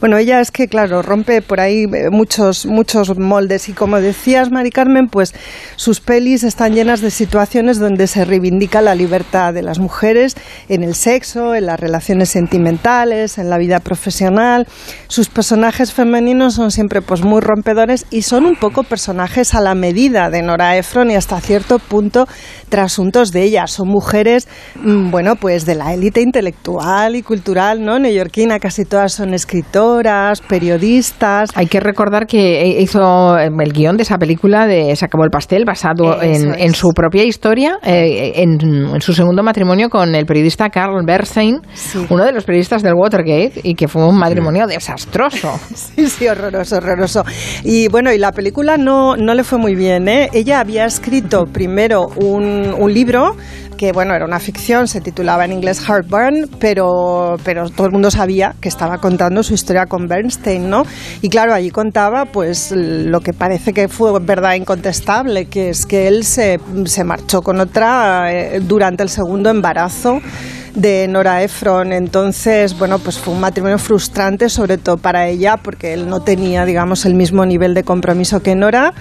Bueno, 0.00 0.16
ella 0.16 0.40
es 0.40 0.50
que, 0.50 0.68
claro, 0.68 1.02
rompe 1.02 1.42
por 1.42 1.60
ahí 1.60 1.84
eh, 1.84 2.10
muchos, 2.10 2.66
muchos 2.66 3.16
moldes 3.18 3.68
y 3.68 3.72
como 3.72 4.00
decías, 4.00 4.50
Mari 4.50 4.70
Carmen, 4.70 5.06
pues 5.06 5.34
sus 5.76 6.00
pelis 6.00 6.44
están 6.44 6.74
llenas 6.74 7.00
de 7.00 7.10
situaciones 7.10 7.78
donde 7.78 8.06
se 8.06 8.24
reivindica 8.24 8.82
la 8.82 8.94
libertad 8.94 9.54
de 9.54 9.61
las 9.62 9.78
mujeres 9.78 10.36
en 10.68 10.82
el 10.82 10.94
sexo, 10.94 11.54
en 11.54 11.66
las 11.66 11.78
relaciones 11.78 12.30
sentimentales, 12.30 13.38
en 13.38 13.50
la 13.50 13.58
vida 13.58 13.80
profesional. 13.80 14.66
Sus 15.08 15.28
personajes 15.28 15.92
femeninos 15.92 16.54
son 16.54 16.70
siempre 16.70 17.02
pues 17.02 17.22
muy 17.22 17.40
rompedores 17.40 18.06
y 18.10 18.22
son 18.22 18.46
un 18.46 18.56
poco 18.56 18.82
personajes 18.82 19.54
a 19.54 19.60
la 19.60 19.74
medida 19.74 20.30
de 20.30 20.42
Nora 20.42 20.76
Ephron 20.76 21.10
y 21.10 21.14
hasta 21.14 21.40
cierto 21.40 21.78
punto 21.78 22.26
trasuntos 22.68 23.32
de 23.32 23.42
ella. 23.42 23.66
Son 23.66 23.88
mujeres, 23.88 24.48
mm, 24.76 25.10
bueno, 25.10 25.36
pues 25.36 25.66
de 25.66 25.74
la 25.74 25.92
élite 25.92 26.20
intelectual 26.20 27.16
y 27.16 27.22
cultural, 27.22 27.84
¿no? 27.84 27.98
Neoyorquina, 27.98 28.58
casi 28.58 28.84
todas 28.84 29.12
son 29.12 29.34
escritoras, 29.34 30.40
periodistas. 30.40 31.50
Hay 31.54 31.66
que 31.66 31.80
recordar 31.80 32.26
que 32.26 32.80
hizo 32.80 33.38
em, 33.38 33.60
el 33.60 33.72
guion 33.72 33.96
de 33.96 34.02
esa 34.02 34.18
película 34.18 34.66
de 34.66 34.94
Se 34.96 35.04
acabó 35.04 35.24
el 35.24 35.30
pastel, 35.30 35.64
basado 35.64 36.22
en, 36.22 36.74
su 36.74 36.92
propia 36.92 37.24
historia, 37.24 37.78
eh, 37.82 38.32
en, 38.36 39.00
su 39.00 39.12
segundo 39.12 39.42
matrimonio 39.42 39.51
con 39.90 40.14
el 40.14 40.26
periodista 40.26 40.68
Carl 40.70 41.04
Bernstein, 41.04 41.60
uno 42.08 42.24
de 42.24 42.32
los 42.32 42.44
periodistas 42.44 42.82
del 42.82 42.94
Watergate, 42.94 43.60
y 43.62 43.74
que 43.74 43.88
fue 43.88 44.06
un 44.06 44.18
matrimonio 44.18 44.66
desastroso. 44.66 45.58
Sí, 45.92 46.08
sí, 46.08 46.26
horroroso, 46.26 46.76
horroroso. 46.76 47.24
Y 47.64 47.88
bueno, 47.88 48.12
y 48.12 48.18
la 48.18 48.32
película 48.32 48.76
no, 48.76 49.16
no 49.16 49.34
le 49.34 49.44
fue 49.44 49.58
muy 49.58 49.74
bien, 49.74 50.08
¿eh? 50.08 50.30
Ella 50.32 50.60
había 50.60 50.86
escrito 50.86 51.44
primero 51.46 52.06
un, 52.16 52.74
un 52.78 52.92
libro 52.92 53.36
que 53.82 53.90
bueno, 53.90 54.14
era 54.14 54.24
una 54.24 54.38
ficción, 54.38 54.86
se 54.86 55.00
titulaba 55.00 55.44
en 55.44 55.50
inglés 55.50 55.80
Heartburn, 55.84 56.48
pero, 56.60 57.34
pero 57.42 57.68
todo 57.68 57.88
el 57.88 57.92
mundo 57.92 58.12
sabía 58.12 58.54
que 58.60 58.68
estaba 58.68 58.98
contando 58.98 59.42
su 59.42 59.54
historia 59.54 59.86
con 59.86 60.06
Bernstein, 60.06 60.70
¿no? 60.70 60.84
Y 61.20 61.28
claro, 61.28 61.52
allí 61.52 61.70
contaba 61.70 62.26
pues 62.26 62.70
lo 62.70 63.18
que 63.22 63.32
parece 63.32 63.72
que 63.72 63.88
fue 63.88 64.16
verdad 64.20 64.54
incontestable, 64.54 65.46
que 65.46 65.70
es 65.70 65.84
que 65.84 66.06
él 66.06 66.22
se, 66.22 66.60
se 66.84 67.02
marchó 67.02 67.42
con 67.42 67.58
otra 67.58 68.32
eh, 68.32 68.60
durante 68.60 69.02
el 69.02 69.08
segundo 69.08 69.50
embarazo 69.50 70.20
de 70.76 71.08
Nora 71.08 71.42
Ephron. 71.42 71.92
Entonces, 71.92 72.78
bueno, 72.78 73.00
pues 73.00 73.18
fue 73.18 73.34
un 73.34 73.40
matrimonio 73.40 73.78
frustrante, 73.78 74.48
sobre 74.48 74.78
todo 74.78 74.96
para 74.96 75.26
ella, 75.26 75.56
porque 75.56 75.92
él 75.92 76.08
no 76.08 76.20
tenía, 76.20 76.64
digamos, 76.64 77.04
el 77.04 77.14
mismo 77.14 77.44
nivel 77.44 77.74
de 77.74 77.82
compromiso 77.82 78.44
que 78.44 78.54
Nora. 78.54 78.94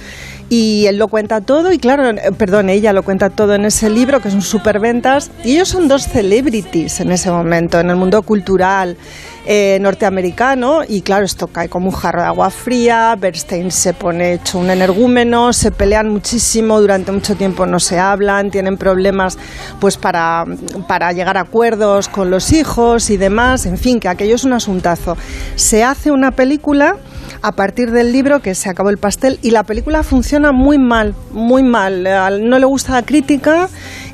Y 0.52 0.86
él 0.88 0.98
lo 0.98 1.08
cuenta 1.08 1.40
todo, 1.40 1.72
y 1.72 1.80
claro, 1.80 2.10
eh, 2.10 2.34
perdón, 2.38 2.70
ella 2.70 2.92
lo 2.92 3.04
cuenta 3.04 3.30
todo 3.30 3.56
en 3.56 3.64
ese 3.64 3.90
libro, 3.90 4.20
que 4.20 4.30
son 4.30 4.42
superventas. 4.42 5.32
Y 5.46 5.54
ellos 5.54 5.70
son 5.70 5.88
dos 5.88 6.04
celebrities 6.04 7.00
en 7.00 7.14
ese 7.14 7.32
momento, 7.32 7.80
en 7.80 7.90
el 7.90 7.96
mundo 7.96 8.22
cultural. 8.22 8.98
Eh, 9.48 9.80
norteamericano 9.82 10.82
y 10.88 11.02
claro, 11.02 11.26
esto 11.26 11.48
cae 11.48 11.68
como 11.68 11.88
un 11.90 11.96
jarro 11.96 12.22
de 12.22 12.28
agua 12.28 12.52
fría, 12.52 13.16
Bernstein 13.20 13.72
se 13.72 13.96
pone 13.96 14.34
hecho 14.34 14.60
un 14.60 14.70
energúmeno, 14.70 15.52
se 15.52 15.72
pelean 15.72 16.10
muchísimo, 16.10 16.80
durante 16.80 17.12
mucho 17.12 17.36
tiempo 17.36 17.66
no 17.66 17.80
se 17.80 17.98
hablan, 17.98 18.52
tienen 18.52 18.78
problemas 18.78 19.40
pues 19.80 19.98
para, 19.98 20.46
para 20.88 21.12
llegar 21.12 21.38
a 21.38 21.42
acuerdos 21.42 22.08
con 22.08 22.30
los 22.30 22.54
hijos 22.54 23.10
y 23.10 23.18
demás, 23.18 23.66
en 23.66 23.80
fin, 23.80 24.00
que 24.00 24.10
aquello 24.10 24.36
es 24.36 24.44
un 24.44 24.54
asuntazo. 24.54 25.18
Se 25.56 25.84
hace 25.84 26.12
una 26.12 26.30
película 26.30 26.98
a 27.42 27.54
partir 27.54 27.90
del 27.90 28.12
libro 28.12 28.42
que 28.42 28.54
se 28.54 28.70
acabó 28.70 28.92
el 28.92 29.00
pastel 29.00 29.40
y 29.42 29.50
la 29.50 29.64
película 29.64 30.04
funciona 30.04 30.52
muy 30.52 30.78
mal, 30.78 31.16
muy 31.32 31.64
mal. 31.64 32.04
No 32.48 32.60
le 32.60 32.66
gusta 32.66 32.94
la 32.94 33.02
crítica 33.02 33.70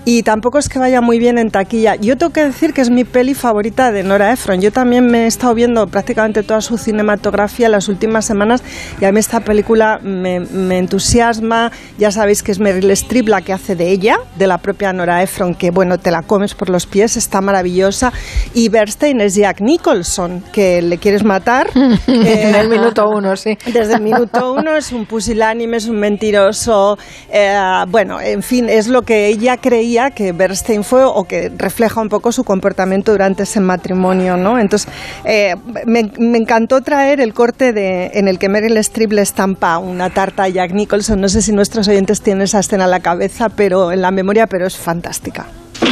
y 0.10 0.24
tampoco 0.24 0.58
es 0.58 0.70
que 0.70 0.80
vaya 0.80 1.02
muy 1.02 1.20
bien 1.20 1.38
en 1.38 1.52
taquilla. 1.52 1.96
Yo 1.96 2.16
tengo 2.16 2.32
que 2.32 2.46
decir 2.46 2.72
que 2.74 2.80
es 2.80 2.90
mi 2.90 3.04
peli 3.04 3.34
favorita 3.34 3.92
de 3.92 4.04
Nora 4.04 4.32
Ephron. 4.32 4.62
Yo 4.62 4.72
también 4.72 5.06
me 5.06 5.26
he 5.26 5.28
estado 5.28 5.54
viendo 5.54 5.86
prácticamente 5.88 6.44
toda 6.44 6.62
su 6.62 6.78
cinematografía 6.78 7.68
las 7.68 7.90
últimas 7.90 8.24
semanas 8.24 8.64
y 9.02 9.04
a 9.04 9.12
mí 9.12 9.20
esta 9.20 9.42
película 9.42 10.00
me, 10.02 10.38
entusiasma. 10.78 11.74
Ya 11.98 12.10
sabéis 12.12 12.42
que 12.42 12.54
es 12.54 12.60
Meryl 12.62 12.90
Streep 12.92 13.28
la 13.28 13.42
que 13.42 13.52
hace 13.52 13.76
de 13.76 13.92
ella, 13.92 14.18
de 14.38 14.48
la 14.48 14.60
propia 14.60 14.94
Nora 14.94 15.22
Ephron, 15.22 15.54
que 15.54 15.72
bueno, 15.72 15.98
te 15.98 16.10
la 16.10 16.22
comes 16.22 16.56
por 16.56 16.70
los 16.70 16.86
pies, 16.86 17.18
está 17.18 17.42
maravillosa. 17.42 18.14
Y 18.54 18.70
Bernstein 18.70 19.20
es 19.20 19.36
Jack 19.36 19.60
Nicholson, 19.60 20.42
que 20.54 20.82
le 20.82 21.00
quieres 21.00 21.26
matar. 21.26 21.70
en 22.08 22.56
el 22.56 22.70
minuto 22.70 23.10
uno, 23.10 23.36
sí. 23.36 23.58
Desde 23.74 23.96
el 23.96 24.02
minuto 24.02 24.54
uno 24.54 24.78
es 24.78 24.94
un 24.94 25.06
pusilánime, 25.06 25.76
es 25.76 25.90
un 25.90 26.00
mentiroso. 26.00 26.98
Eh, 27.30 27.60
bueno, 27.90 28.22
en 28.22 28.42
fin, 28.42 28.70
es 28.70 28.88
lo 28.88 29.02
que 29.02 29.28
ella 29.28 29.58
creía 29.58 29.97
que 30.12 30.32
Bernstein 30.32 30.84
fue 30.84 31.04
o 31.04 31.24
que 31.24 31.52
refleja 31.56 32.00
un 32.02 32.10
poco 32.10 32.32
su 32.32 32.44
comportamiento 32.44 33.12
durante 33.12 33.44
ese 33.44 33.60
matrimonio, 33.60 34.38
¿no? 34.38 34.60
Entonces, 34.60 34.90
eh, 35.26 35.56
me, 35.86 36.12
encantó 36.38 36.82
traer 36.82 37.20
el 37.20 37.34
corte 37.34 37.74
de, 37.74 38.12
en 38.14 38.28
el 38.28 38.38
que 38.38 38.50
Meryl 38.50 38.78
Streep 38.78 39.12
le 39.12 39.22
estampa 39.22 39.78
una 39.78 40.10
tarta 40.10 40.44
a 40.44 40.50
Jack 40.50 40.72
Nicholson. 40.72 41.20
No 41.20 41.30
sé 41.30 41.42
si 41.42 41.52
nuestros 41.52 41.88
oyentes 41.88 42.22
tienen 42.22 42.44
esa 42.44 42.60
escena 42.60 42.86
en 42.86 42.92
la 42.92 43.00
cabeza, 43.00 43.50
pero 43.50 43.92
en 43.92 44.02
la 44.02 44.12
memoria, 44.12 44.48
pero 44.48 44.68
es 44.68 44.78
fantástica. 44.78 45.48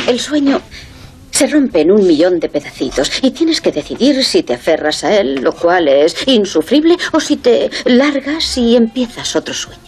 El 0.07 0.19
sueño 0.19 0.61
se 1.31 1.47
rompe 1.47 1.81
en 1.81 1.91
un 1.91 2.07
millón 2.07 2.39
de 2.39 2.47
pedacitos 2.47 3.11
y 3.21 3.31
tienes 3.31 3.59
que 3.59 3.71
decidir 3.71 4.23
si 4.23 4.43
te 4.43 4.53
aferras 4.53 5.03
a 5.03 5.17
él, 5.17 5.35
lo 5.41 5.53
cual 5.53 5.87
es 5.87 6.15
insufrible, 6.27 6.97
o 7.11 7.19
si 7.19 7.37
te 7.37 7.69
largas 7.85 8.57
y 8.57 8.75
empiezas 8.75 9.35
otro 9.35 9.53
sueño. 9.53 9.81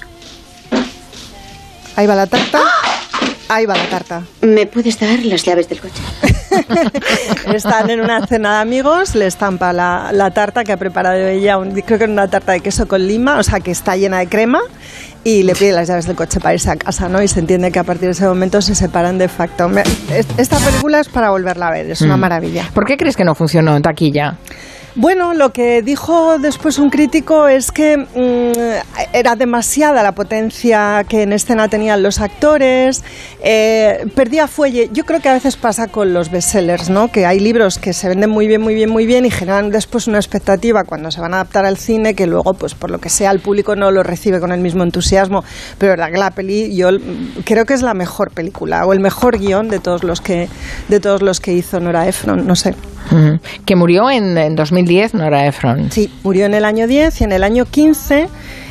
Ahí 1.95 2.05
va 2.05 2.15
la 2.15 2.27
tarta. 2.27 2.61
Ahí 3.49 3.65
va 3.65 3.75
la 3.75 3.89
tarta. 3.89 4.23
¿Me 4.41 4.65
puedes 4.65 4.99
dar 4.99 5.19
las 5.23 5.43
llaves 5.43 5.69
del 5.69 5.79
coche? 5.79 6.01
Están 7.53 7.89
en 7.89 8.01
una 8.01 8.25
cena 8.27 8.55
de 8.55 8.61
amigos, 8.61 9.15
le 9.15 9.27
estampa 9.27 9.71
la, 9.71 10.11
la 10.11 10.31
tarta 10.31 10.63
que 10.63 10.73
ha 10.73 10.77
preparado 10.77 11.15
ella, 11.15 11.57
creo 11.85 11.97
que 11.97 12.05
es 12.05 12.09
una 12.09 12.27
tarta 12.27 12.51
de 12.51 12.59
queso 12.59 12.87
con 12.87 13.07
lima, 13.07 13.37
o 13.37 13.43
sea 13.43 13.59
que 13.59 13.71
está 13.71 13.95
llena 13.95 14.19
de 14.19 14.27
crema, 14.27 14.59
y 15.23 15.43
le 15.43 15.55
pide 15.55 15.71
las 15.71 15.87
llaves 15.87 16.07
del 16.07 16.15
coche 16.15 16.39
para 16.39 16.53
irse 16.53 16.71
a 16.71 16.75
casa, 16.75 17.09
¿no? 17.09 17.21
Y 17.21 17.27
se 17.27 17.39
entiende 17.39 17.71
que 17.71 17.79
a 17.79 17.83
partir 17.83 18.05
de 18.05 18.11
ese 18.11 18.27
momento 18.27 18.61
se 18.61 18.75
separan 18.75 19.17
de 19.17 19.27
facto. 19.27 19.69
esta 20.37 20.57
película 20.57 20.99
es 20.99 21.09
para 21.09 21.29
volverla 21.29 21.67
a 21.67 21.71
ver, 21.71 21.89
es 21.89 22.01
una 22.01 22.17
mm. 22.17 22.19
maravilla. 22.19 22.69
¿Por 22.73 22.85
qué 22.85 22.97
crees 22.97 23.15
que 23.15 23.23
no 23.23 23.35
funcionó 23.35 23.75
en 23.75 23.81
taquilla? 23.81 24.37
Bueno, 24.99 25.35
lo 25.35 25.53
que 25.53 25.83
dijo 25.83 26.39
después 26.39 26.79
un 26.79 26.89
crítico 26.89 27.47
es 27.47 27.71
que 27.71 27.97
mm, 27.97 29.13
era 29.13 29.35
demasiada 29.35 30.01
la 30.01 30.13
potencia 30.13 31.05
que 31.07 31.21
en 31.21 31.33
escena 31.33 31.67
tenían 31.67 32.01
los 32.01 32.19
actores, 32.19 33.03
eh, 33.43 34.07
perdía 34.15 34.47
fuelle. 34.47 34.89
Yo 34.91 35.05
creo 35.05 35.19
que 35.19 35.29
a 35.29 35.33
veces 35.33 35.55
pasa 35.55 35.85
con 35.85 36.15
los 36.15 36.31
bestsellers, 36.31 36.89
¿no? 36.89 37.11
Que 37.11 37.27
hay 37.27 37.39
libros 37.39 37.77
que 37.77 37.93
se 37.93 38.09
venden 38.09 38.31
muy 38.31 38.47
bien, 38.47 38.59
muy 38.59 38.73
bien, 38.73 38.89
muy 38.89 39.05
bien 39.05 39.23
y 39.27 39.29
generan 39.29 39.69
después 39.69 40.07
una 40.07 40.17
expectativa 40.17 40.83
cuando 40.83 41.11
se 41.11 41.21
van 41.21 41.35
a 41.35 41.41
adaptar 41.41 41.67
al 41.67 41.77
cine 41.77 42.15
que 42.15 42.25
luego, 42.25 42.55
pues 42.55 42.73
por 42.73 42.89
lo 42.89 42.97
que 42.97 43.09
sea, 43.09 43.29
el 43.29 43.39
público 43.39 43.75
no 43.75 43.91
lo 43.91 44.01
recibe 44.01 44.39
con 44.39 44.51
el 44.51 44.61
mismo 44.61 44.81
entusiasmo. 44.81 45.43
Pero 45.77 45.95
la 45.95 46.31
peli, 46.31 46.75
yo 46.75 46.89
creo 47.45 47.65
que 47.65 47.75
es 47.75 47.83
la 47.83 47.93
mejor 47.93 48.31
película 48.31 48.83
o 48.87 48.93
el 48.93 48.99
mejor 48.99 49.37
guion 49.37 49.69
de 49.69 49.77
todos 49.77 50.03
los 50.03 50.21
que 50.21 50.49
de 50.87 50.99
todos 50.99 51.21
los 51.21 51.39
que 51.39 51.53
hizo 51.53 51.79
Nora 51.79 52.07
Ephron, 52.07 52.47
no 52.47 52.55
sé. 52.55 52.73
Que 53.65 53.75
murió 53.75 54.09
en, 54.09 54.37
en 54.37 54.55
2010, 54.55 55.13
Nora 55.13 55.45
Ephron. 55.47 55.91
Sí, 55.91 56.11
murió 56.23 56.45
en 56.45 56.53
el 56.53 56.65
año 56.65 56.87
10 56.87 57.21
y 57.21 57.23
en 57.23 57.31
el 57.31 57.43
año 57.43 57.65
15 57.65 58.27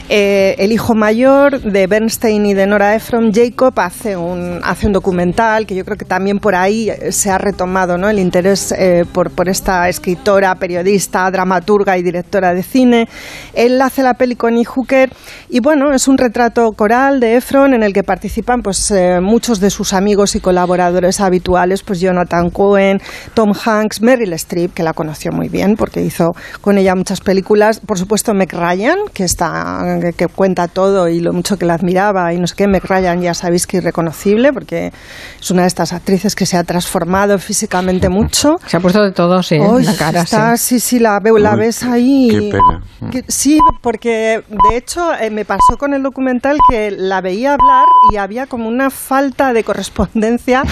eh, 0.09 0.57
el 0.59 0.73
hijo 0.73 0.95
mayor 0.95 1.61
de 1.61 1.87
Bernstein 1.87 2.47
y 2.47 2.55
de 2.55 2.67
Nora 2.67 2.95
Ephron, 2.95 3.33
Jacob, 3.33 3.73
hace 3.77 4.17
un, 4.17 4.61
hace 4.63 4.87
un 4.87 4.93
documental 4.93 5.67
que 5.67 5.75
yo 5.75 5.85
creo 5.85 5.97
que 5.97 6.05
también 6.05 6.39
por 6.39 6.55
ahí 6.55 6.91
se 7.11 7.31
ha 7.31 7.39
retomado 7.39 7.99
¿no? 7.99 8.09
el 8.09 8.19
interés 8.19 8.73
eh, 8.73 9.05
por, 9.11 9.31
por, 9.31 9.49
esta 9.49 9.89
escritora, 9.89 10.55
periodista, 10.57 11.31
dramaturga 11.31 11.97
y 11.99 12.03
directora 12.03 12.53
de 12.53 12.63
cine. 12.63 13.09
Él 13.55 13.81
hace 13.81 14.03
la 14.03 14.15
peli 14.15 14.35
con. 14.35 14.57
Hooker 14.65 15.11
y 15.49 15.61
bueno, 15.61 15.93
es 15.93 16.09
un 16.09 16.19
retrato 16.19 16.73
coral 16.73 17.21
de 17.21 17.37
Ephron 17.37 17.75
en 17.75 17.83
el 17.83 17.93
que 17.93 18.03
participan 18.03 18.63
pues, 18.63 18.91
eh, 18.91 19.21
muchos 19.21 19.61
de 19.61 19.71
sus 19.71 19.93
amigos 19.93 20.35
y 20.35 20.41
colaboradores 20.41 21.21
habituales, 21.21 21.83
pues 21.83 22.01
Jonathan 22.01 22.51
Cohen, 22.51 23.01
Tom 23.35 23.53
Hanks, 23.53 24.01
Meryl 24.01 24.33
Streep, 24.35 24.73
que 24.73 24.83
la 24.83 24.93
conoció 24.93 25.33
muy 25.33 25.49
bien 25.49 25.77
porque 25.77 26.03
hizo 26.03 26.35
con 26.61 26.79
ella 26.79 26.95
muchas 26.95 27.21
películas, 27.21 27.81
por 27.81 27.99
supuesto 27.99 28.35
Meg 28.35 28.53
Ryan, 28.53 28.99
que 29.13 29.25
está 29.25 29.96
que, 30.01 30.27
cuenta 30.29 30.69
todo 30.69 31.09
y 31.09 31.21
lo 31.21 31.33
mucho 31.33 31.57
que 31.57 31.65
la 31.65 31.75
admiraba 31.75 32.33
y 32.33 32.39
no 32.39 32.47
sé 32.47 32.55
qué, 32.57 32.67
Meg 32.67 32.85
Ryan 32.85 33.21
ya 33.21 33.35
sabéis 33.35 33.67
que 33.67 33.79
irreconocible 33.79 34.53
porque 34.53 34.93
es 35.41 35.51
una 35.51 35.63
de 35.63 35.69
estas 35.69 35.93
actrices 35.93 36.35
que 36.35 36.47
se 36.47 36.57
ha 36.57 36.65
transformado 36.65 37.39
físicamente 37.39 38.09
mucho. 38.09 38.57
Se 38.67 38.77
ha 38.77 38.81
puesto 38.81 39.03
de 39.03 39.13
todo, 39.13 39.43
sí, 39.43 39.59
la 39.59 39.97
cara. 39.97 40.23
Está, 40.23 40.57
sí. 40.57 40.81
sí, 40.81 40.99
la, 40.99 41.19
veo, 41.21 41.39
la 41.39 41.57
ves 41.57 41.83
ahí. 41.85 42.29
Qué 42.31 42.51
pena. 42.51 43.25
sí, 43.29 43.59
porque 43.81 44.43
de 44.71 44.77
hecho 44.77 45.15
eh, 45.15 45.31
me 45.31 45.45
pasó 45.45 45.77
con 45.79 45.95
el 45.95 46.03
documental 46.03 46.59
que 46.69 46.91
la 46.91 47.21
veía 47.21 47.55
hablar 47.55 47.87
y 48.13 48.17
había 48.17 48.47
como 48.47 48.69
una 48.69 48.91
falta 48.91 49.53
de 49.53 49.65
correspondencia 49.65 50.63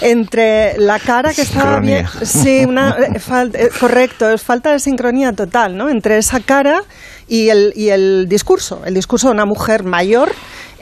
entre 0.00 0.78
la 0.78 0.98
cara 0.98 1.32
que 1.34 1.42
estaba 1.42 1.80
bien. 1.80 2.06
Sí, 2.22 2.64
una, 2.66 2.96
eh, 2.98 3.20
eh, 3.54 3.68
correcto, 3.78 4.30
es 4.30 4.42
falta 4.42 4.72
de 4.72 4.78
sincronía 4.78 5.32
total, 5.32 5.76
¿no? 5.76 5.88
Entre 5.88 6.18
esa 6.18 6.40
cara 6.40 6.82
y 7.30 7.48
el, 7.48 7.72
y 7.76 7.88
el 7.88 8.26
discurso, 8.28 8.82
el 8.84 8.92
discurso 8.92 9.28
de 9.28 9.34
una 9.34 9.46
mujer 9.46 9.84
mayor 9.84 10.32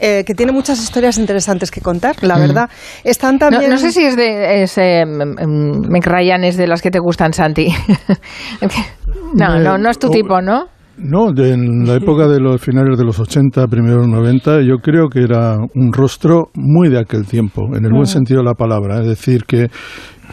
eh, 0.01 0.23
que 0.25 0.33
tiene 0.33 0.51
muchas 0.51 0.81
historias 0.81 1.17
interesantes 1.17 1.69
que 1.69 1.79
contar, 1.79 2.15
la 2.23 2.37
mm. 2.37 2.39
verdad. 2.39 2.69
Están 3.03 3.37
también... 3.37 3.69
No, 3.69 3.77
sé 3.77 3.91
si 3.91 4.03
es 4.03 4.15
de... 4.15 4.63
Es, 4.63 4.77
eh, 4.77 5.05
Ryan 5.05 6.43
es 6.43 6.57
de 6.57 6.67
las 6.67 6.81
que 6.81 6.89
te 6.89 6.99
gustan, 6.99 7.33
Santi. 7.33 7.67
no, 9.35 9.59
no, 9.59 9.77
no 9.77 9.89
es 9.89 9.99
tu 9.99 10.07
eh, 10.07 10.11
tipo, 10.11 10.41
¿no? 10.41 10.65
No, 10.97 11.29
en 11.37 11.85
la 11.85 11.95
época 11.95 12.27
de 12.27 12.39
los 12.39 12.61
finales 12.61 12.97
de 12.97 13.05
los 13.05 13.19
80, 13.19 13.67
primeros 13.67 14.07
90, 14.07 14.61
yo 14.61 14.77
creo 14.81 15.07
que 15.07 15.21
era 15.21 15.55
un 15.75 15.93
rostro 15.93 16.49
muy 16.55 16.89
de 16.89 16.99
aquel 16.99 17.25
tiempo, 17.25 17.67
en 17.75 17.85
el 17.85 17.91
buen 17.91 18.03
mm. 18.03 18.07
sentido 18.07 18.39
de 18.39 18.45
la 18.45 18.55
palabra. 18.55 19.01
Es 19.01 19.07
decir, 19.07 19.43
que 19.45 19.67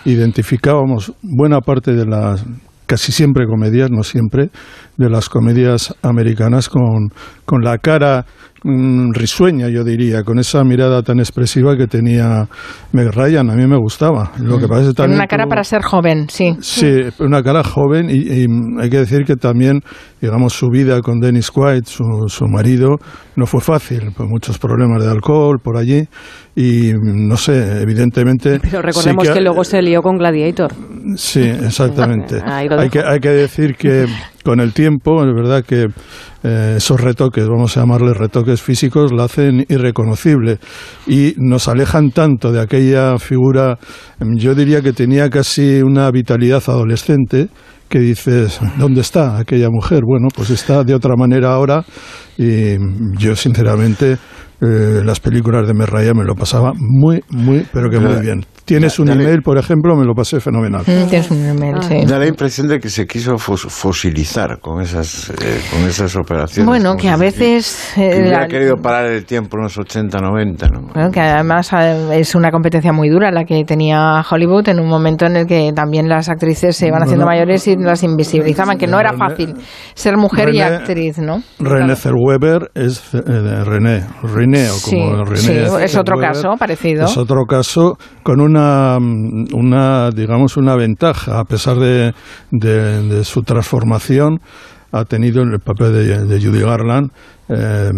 identificábamos 0.05 1.13
buena 1.23 1.61
parte 1.61 1.93
de 1.93 2.07
las 2.07 2.45
casi 2.87 3.13
siempre 3.13 3.47
comedias, 3.47 3.91
no 3.91 4.03
siempre, 4.03 4.51
de 4.97 5.11
las 5.11 5.29
comedias 5.29 5.95
americanas 6.03 6.69
con, 6.69 7.11
con 7.45 7.63
la 7.63 7.79
cara 7.79 8.27
mm, 8.67 9.13
risueña, 9.13 9.69
yo 9.69 9.85
diría, 9.85 10.23
con 10.25 10.39
esa 10.39 10.65
mirada 10.65 11.03
tan 11.03 11.19
expresiva 11.19 11.77
que 11.77 11.87
tenía 11.87 12.49
Meg 12.93 13.11
Ryan. 13.15 13.51
A 13.51 13.55
mí 13.55 13.67
me 13.67 13.79
gustaba. 13.79 14.33
Lo 14.39 14.59
que 14.59 14.67
parece 14.67 14.93
también 14.93 15.19
una 15.19 15.27
cara 15.27 15.47
para 15.47 15.63
ser 15.65 15.83
joven, 15.83 16.27
sí. 16.29 16.57
Sí, 16.61 17.05
una 17.21 17.43
cara 17.43 17.63
joven 17.63 18.11
y, 18.11 18.47
hay 18.81 18.91
que 18.91 18.99
decir 18.99 19.25
que 19.25 19.37
también, 19.37 19.81
digamos, 20.21 20.53
su 20.53 20.69
vida 20.69 21.01
con 21.01 21.21
Dennis 21.21 21.51
Quaid, 21.51 21.85
su, 21.85 22.05
su 22.29 22.47
marido, 22.47 22.97
no 23.37 23.47
fue 23.47 23.61
fácil, 23.61 24.13
por 24.17 24.29
muchos 24.29 24.59
problemas 24.59 25.05
de 25.05 25.11
alcohol 25.11 25.59
por 25.63 25.77
allí 25.77 26.09
y 26.55 26.93
no 26.95 27.37
sé, 27.37 27.83
evidentemente... 27.83 28.59
Pero 28.61 28.81
recordemos 28.81 29.29
que, 29.29 29.41
luego 29.41 29.63
se 29.63 29.83
lió 29.83 30.01
con 30.01 30.17
Gladiator. 30.17 30.73
Sí, 31.17 31.43
exactamente. 31.43 32.41
hay, 32.47 32.89
que, 32.89 33.01
hay 33.01 33.21
que 33.21 33.29
decir 33.29 33.77
que 33.77 34.07
con 34.47 34.61
el 34.61 34.73
tiempo, 34.73 35.25
es 35.25 35.35
verdad 35.35 35.65
que 35.65 35.89
eh, 36.45 36.75
esos 36.77 37.01
retoques, 37.01 37.49
vamos 37.49 37.77
a 37.77 37.81
llamarles 37.81 38.17
retoques 38.17 38.63
físicos, 38.63 39.11
la 39.13 39.25
hacen 39.25 39.67
irreconocible 39.69 40.59
y 41.05 41.35
nos 41.37 41.67
alejan 41.67 42.13
tanto 42.13 42.53
de 42.53 42.61
aquella 42.61 43.19
figura, 43.19 43.77
yo 44.21 44.55
diría 44.55 44.83
que 44.83 44.93
tenía 44.93 45.29
casi 45.31 45.83
una 45.83 46.09
vitalidad 46.13 46.63
adolescente, 46.69 47.49
que 47.89 47.99
dices, 47.99 48.61
¿dónde 48.79 49.01
está 49.01 49.37
aquella 49.37 49.69
mujer? 49.69 50.03
Bueno, 50.07 50.29
pues 50.33 50.51
está 50.51 50.85
de 50.85 50.95
otra 50.95 51.17
manera 51.17 51.53
ahora 51.53 51.85
y 52.39 52.77
yo 53.19 53.35
sinceramente 53.35 54.13
eh, 54.61 55.03
las 55.05 55.19
películas 55.19 55.67
de 55.67 55.75
Merraya 55.75 56.15
me 56.15 56.25
lo 56.25 56.37
pasaba 56.37 56.73
muy, 56.77 57.21
muy, 57.31 57.67
pero 57.73 57.91
que 57.91 57.99
muy 57.99 58.21
bien. 58.21 58.45
Tienes 58.67 58.99
un 58.99 59.09
email, 59.09 59.43
por 59.43 59.59
ejemplo, 59.59 59.95
me 59.95 60.05
lo 60.05 60.13
pasé 60.13 60.41
fenomenal. 60.41 60.83
Mm, 60.83 61.09
tienes 61.09 61.31
un 61.31 61.47
email, 61.47 61.81
sí. 61.83 62.05
Da 62.05 62.19
la 62.19 62.27
impresión 62.27 62.67
de 62.67 62.81
que 62.81 62.89
se 62.89 63.07
quiso 63.07 63.39
fosilizar 63.39 64.59
con 64.59 64.83
esas, 64.83 65.31
eh, 65.31 65.61
con 65.71 65.89
esas 65.89 66.17
operaciones. 66.17 66.67
Bueno, 66.67 66.97
que 66.97 67.09
a 67.09 67.17
veces... 67.17 67.93
Eh, 67.97 68.23
hubiera 68.23 68.49
querido 68.49 68.75
parar 68.75 69.07
el 69.07 69.25
tiempo 69.25 69.57
en 69.57 69.63
los 69.63 69.79
80, 69.79 70.19
90, 70.19 70.69
¿no? 70.69 70.81
Bueno, 70.93 71.13
que 71.13 71.21
además 71.21 71.73
eh, 71.75 72.19
es 72.19 72.35
una 72.35 72.51
competencia 72.51 72.93
muy 72.93 73.09
dura 73.09 73.31
la 73.31 73.45
que 73.45 73.65
tenía 73.65 74.25
Hollywood 74.29 74.69
en 74.69 74.81
un 74.81 74.89
momento 74.89 75.27
en 75.27 75.37
el 75.37 75.47
que 75.47 75.73
también 75.73 76.09
las 76.09 76.29
actrices 76.29 76.77
se 76.77 76.89
iban 76.89 77.05
haciendo 77.05 77.25
mayores 77.25 77.69
y 77.69 77.77
las 77.77 78.03
invisibilizaban, 78.03 78.79
que 78.79 78.89
no 78.89 78.99
era 78.99 79.13
fácil 79.13 79.55
ser 79.95 80.17
mujer 80.17 80.53
y 80.53 80.61
actriz, 80.61 81.19
¿no? 81.19 81.41
René 81.61 81.95
Zellweger 81.95 82.73
es 82.75 83.13
René, 83.13 84.07
René, 84.25 84.71
o 84.71 84.77
como 84.83 85.25
René. 85.25 85.37
Sí, 85.37 85.53
es 85.53 85.97
otro 85.97 86.19
caso 86.19 86.57
parecido. 86.59 87.05
Es 87.05 87.17
otro 87.17 87.45
caso 87.45 87.97
con 88.25 88.41
un 88.41 88.56
una, 88.99 90.11
digamos, 90.11 90.57
una 90.57 90.77
ventaja, 90.77 91.41
a 91.41 91.45
pesar 91.45 91.77
de, 91.77 92.13
de, 92.51 93.25
su 93.25 93.43
transformación, 93.43 94.41
ha 94.93 95.05
tenido 95.05 95.43
en 95.43 95.53
el 95.53 95.61
papel 95.61 96.29
de, 96.29 96.41
Judy 96.41 96.61
Garland, 96.61 97.11
eh, 97.49 97.91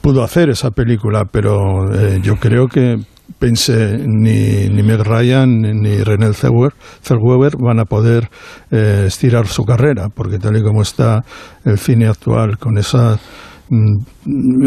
pudo 0.00 0.22
hacer 0.22 0.50
esa 0.50 0.70
película, 0.70 1.24
pero 1.30 1.92
eh, 1.94 2.20
yo 2.22 2.36
creo 2.36 2.66
que 2.66 2.96
pensé 3.38 3.98
ni, 4.06 4.68
ni 4.68 4.82
Meg 4.82 5.02
Ryan 5.02 5.60
ni 5.60 6.02
René 6.02 6.32
Zellweger 6.32 7.56
van 7.58 7.80
a 7.80 7.84
poder 7.84 8.28
eh, 8.70 9.04
estirar 9.06 9.46
su 9.46 9.64
carrera, 9.64 10.08
porque 10.14 10.38
tal 10.38 10.56
y 10.56 10.62
como 10.62 10.82
está 10.82 11.24
el 11.64 11.78
cine 11.78 12.08
actual, 12.08 12.58
con 12.58 12.78
esa 12.78 13.16
mm, 13.16 13.49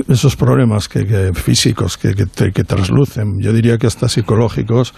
esos 0.07 0.38
problemas 0.38 0.88
que, 0.88 1.31
físicos 1.34 1.97
que, 1.97 2.13
que, 2.15 2.63
traslucen, 2.63 3.38
yo 3.39 3.51
diría 3.51 3.77
que 3.77 3.88
hasta 3.88 4.07
psicológicos, 4.07 4.93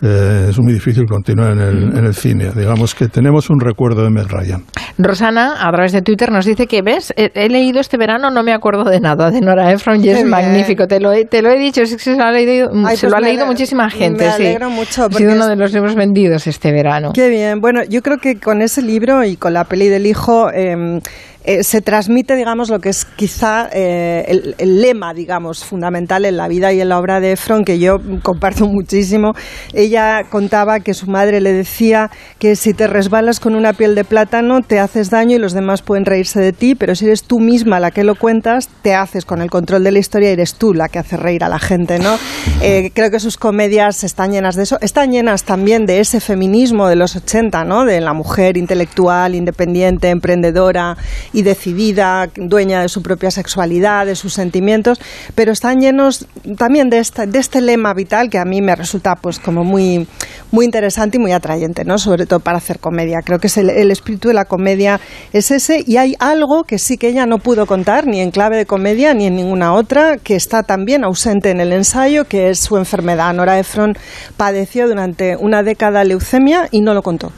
eh, 0.00 0.46
es 0.50 0.60
muy 0.60 0.72
difícil 0.72 1.06
continuar 1.06 1.52
en 1.52 1.60
el, 1.60 1.98
en 1.98 2.04
el, 2.04 2.14
cine. 2.14 2.52
Digamos 2.54 2.94
que 2.94 3.08
tenemos 3.08 3.50
un 3.50 3.58
recuerdo 3.58 4.04
de 4.04 4.10
Meg 4.10 4.28
Ryan. 4.28 4.64
Rosana, 4.96 5.66
a 5.66 5.72
través 5.72 5.90
de 5.92 6.02
Twitter, 6.02 6.30
nos 6.30 6.46
dice 6.46 6.68
que, 6.68 6.82
ves, 6.82 7.12
he, 7.16 7.48
leído 7.48 7.80
este 7.80 7.98
verano, 7.98 8.30
no 8.30 8.44
me 8.44 8.52
acuerdo 8.52 8.84
de 8.84 9.00
nada 9.00 9.30
de 9.32 9.40
Nora 9.40 9.72
Ephron 9.72 10.04
y 10.04 10.08
es 10.08 10.24
magnífico. 10.24 10.86
Te 10.86 11.00
lo, 11.00 11.12
he, 11.12 11.24
te 11.24 11.42
lo 11.42 11.50
he 11.50 11.58
dicho, 11.58 11.82
es 11.82 11.96
que 11.96 11.98
se 11.98 12.16
lo 12.16 12.24
ha 12.24 12.30
leído, 12.30 12.68
se 12.68 12.76
lo 12.76 12.82
pues 12.82 13.14
ha 13.14 13.20
leído 13.20 13.44
muchísima 13.46 13.90
gente. 13.90 14.24
Me 14.24 14.30
alegro 14.30 14.70
mucho. 14.70 15.06
Ha 15.06 15.12
sido 15.12 15.32
uno 15.32 15.48
de 15.48 15.56
los 15.56 15.72
libros 15.72 15.96
vendidos 15.96 16.46
este 16.46 16.70
verano. 16.70 17.10
Qué 17.12 17.28
bien. 17.28 17.60
Bueno, 17.60 17.80
yo 17.88 18.02
creo 18.02 18.18
que 18.18 18.38
con 18.38 18.62
ese 18.62 18.82
libro 18.82 19.24
y 19.24 19.36
con 19.36 19.52
la 19.52 19.64
peli 19.64 19.88
del 19.88 20.06
hijo... 20.06 20.48
Eh, 20.52 21.00
eh, 21.44 21.62
se 21.62 21.80
transmite, 21.80 22.34
digamos, 22.34 22.68
lo 22.68 22.80
que 22.80 22.88
es 22.88 23.04
quizá 23.04 23.68
eh, 23.72 24.54
el, 24.58 24.82
lema, 24.82 25.14
digamos, 25.14 25.64
fundamental 25.64 26.24
en 26.24 26.36
la 26.36 26.48
vida 26.48 26.72
y 26.72 26.80
en 26.80 26.88
la 26.88 26.98
obra 26.98 27.20
de 27.20 27.32
Efron, 27.32 27.64
que 27.64 27.78
yo 27.78 27.98
comparto 28.22 28.66
muchísimo. 28.68 29.32
Ella 29.72 30.24
contaba 30.30 30.80
que 30.80 30.94
su 30.94 31.06
madre 31.06 31.40
le 31.40 31.52
decía 31.52 32.10
que 32.38 32.56
si 32.56 32.74
te 32.74 32.86
resbalas 32.86 33.40
con 33.40 33.54
una 33.54 33.72
piel 33.72 33.94
de 33.94 34.04
plátano 34.04 34.62
te 34.62 34.80
haces 34.80 35.10
daño 35.10 35.36
y 35.36 35.38
los 35.38 35.52
demás 35.52 35.82
pueden 35.82 36.04
reírse 36.04 36.40
de 36.40 36.52
ti, 36.52 36.74
pero 36.74 36.94
si 36.94 37.06
eres 37.06 37.22
tú 37.22 37.38
misma 37.38 37.80
la 37.80 37.92
que 37.92 38.04
lo 38.04 38.16
cuentas, 38.16 38.68
te 38.82 38.94
haces 38.94 39.24
con 39.24 39.40
el 39.40 39.48
control 39.48 39.84
de 39.84 39.92
la 39.92 40.00
historia 40.00 40.30
y 40.30 40.32
eres 40.32 40.54
tú 40.54 40.74
la 40.74 40.88
que 40.88 40.98
hace 40.98 41.16
reír 41.16 41.44
a 41.44 41.48
la 41.48 41.58
gente, 41.58 41.98
¿no? 41.98 42.16
Eh, 42.60 42.90
creo 42.92 43.10
que 43.10 43.20
sus 43.20 43.36
comedias 43.36 44.02
están 44.02 44.32
llenas 44.32 44.56
de 44.56 44.64
eso. 44.64 44.78
Están 44.80 45.12
llenas 45.12 45.44
también 45.44 45.86
de 45.86 46.00
ese 46.00 46.18
feminismo 46.18 46.88
de 46.88 46.96
los 46.96 47.14
80, 47.14 47.64
¿no? 47.64 47.84
De 47.84 48.00
la 48.00 48.12
mujer 48.14 48.56
intelectual, 48.56 49.36
independiente, 49.36 50.10
emprendedora 50.10 50.96
y 51.32 51.42
decidida, 51.42 52.28
dueña 52.36 52.82
de 52.82 52.88
su 52.88 53.02
propia 53.02 53.30
sexualidad, 53.30 54.06
de 54.06 54.16
sus 54.16 54.32
sentimientos, 54.32 55.00
pero 55.34 55.52
están 55.52 55.80
llenos 55.80 56.26
también 56.56 56.90
de 56.90 56.98
este, 56.98 57.26
de 57.26 57.38
este 57.38 57.60
lema 57.60 57.94
vital 57.94 58.30
que 58.30 58.38
a 58.38 58.44
mí 58.44 58.60
me 58.60 58.74
resulta 58.74 59.14
pues 59.16 59.38
como 59.38 59.64
muy, 59.64 60.06
muy 60.50 60.64
interesante 60.64 61.18
y 61.18 61.20
muy 61.20 61.32
atrayente, 61.32 61.84
¿no? 61.84 61.98
sobre 61.98 62.26
todo 62.26 62.40
para 62.40 62.58
hacer 62.58 62.78
comedia. 62.78 63.18
Creo 63.24 63.38
que 63.38 63.48
es 63.48 63.56
el, 63.56 63.90
espíritu 63.90 64.28
de 64.28 64.34
la 64.34 64.44
comedia 64.44 65.00
es 65.32 65.50
ese 65.50 65.82
y 65.86 65.96
hay 65.96 66.14
algo 66.18 66.64
que 66.64 66.78
sí 66.78 66.96
que 66.96 67.08
ella 67.08 67.26
no 67.26 67.38
pudo 67.38 67.66
contar 67.66 68.06
ni 68.06 68.20
en 68.20 68.30
clave 68.30 68.56
de 68.56 68.66
comedia 68.66 69.14
ni 69.14 69.26
en 69.26 69.36
ninguna 69.36 69.74
otra, 69.74 70.16
que 70.18 70.36
está 70.36 70.62
también 70.62 71.04
ausente 71.04 71.50
en 71.50 71.60
el 71.60 71.72
ensayo, 71.72 72.24
que 72.24 72.50
es 72.50 72.60
su 72.60 72.76
enfermedad. 72.76 73.32
Nora 73.34 73.58
Ephron 73.58 73.94
padeció 74.36 74.88
durante 74.88 75.36
una 75.36 75.62
década 75.62 76.04
leucemia 76.04 76.68
y 76.70 76.80
no 76.80 76.94
lo 76.94 77.02
contó. 77.02 77.32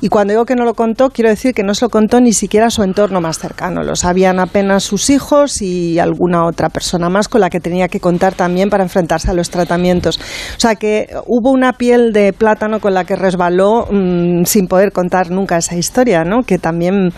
Y 0.00 0.08
cuando 0.08 0.32
digo 0.32 0.44
que 0.44 0.54
no 0.54 0.64
lo 0.64 0.74
contó, 0.74 1.10
quiero 1.10 1.30
decir 1.30 1.54
que 1.54 1.62
no 1.62 1.74
se 1.74 1.84
lo 1.84 1.90
contó 1.90 2.20
ni 2.20 2.32
siquiera 2.32 2.70
su 2.70 2.82
entorno 2.82 3.20
más 3.20 3.38
cercano. 3.38 3.82
Lo 3.82 3.96
sabían 3.96 4.40
apenas 4.40 4.84
sus 4.84 5.10
hijos 5.10 5.62
y 5.62 5.98
alguna 5.98 6.46
otra 6.46 6.68
persona 6.68 7.08
más 7.08 7.28
con 7.28 7.40
la 7.40 7.50
que 7.50 7.60
tenía 7.60 7.88
que 7.88 8.00
contar 8.00 8.34
también 8.34 8.70
para 8.70 8.82
enfrentarse 8.82 9.30
a 9.30 9.34
los 9.34 9.50
tratamientos. 9.50 10.18
O 10.56 10.60
sea 10.60 10.74
que 10.74 11.08
hubo 11.26 11.50
una 11.50 11.72
piel 11.74 12.12
de 12.12 12.32
plátano 12.32 12.80
con 12.80 12.94
la 12.94 13.04
que 13.04 13.16
resbaló 13.16 13.86
mm, 13.90 14.44
sin 14.44 14.66
poder 14.66 14.92
contar 14.92 15.30
nunca 15.30 15.56
esa 15.56 15.76
historia, 15.76 16.24
¿no? 16.24 16.42
Que 16.42 16.58
también, 16.58 17.10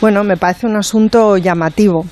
bueno, 0.00 0.24
me 0.24 0.36
parece 0.36 0.66
un 0.66 0.76
asunto 0.76 1.36
llamativo. 1.36 2.04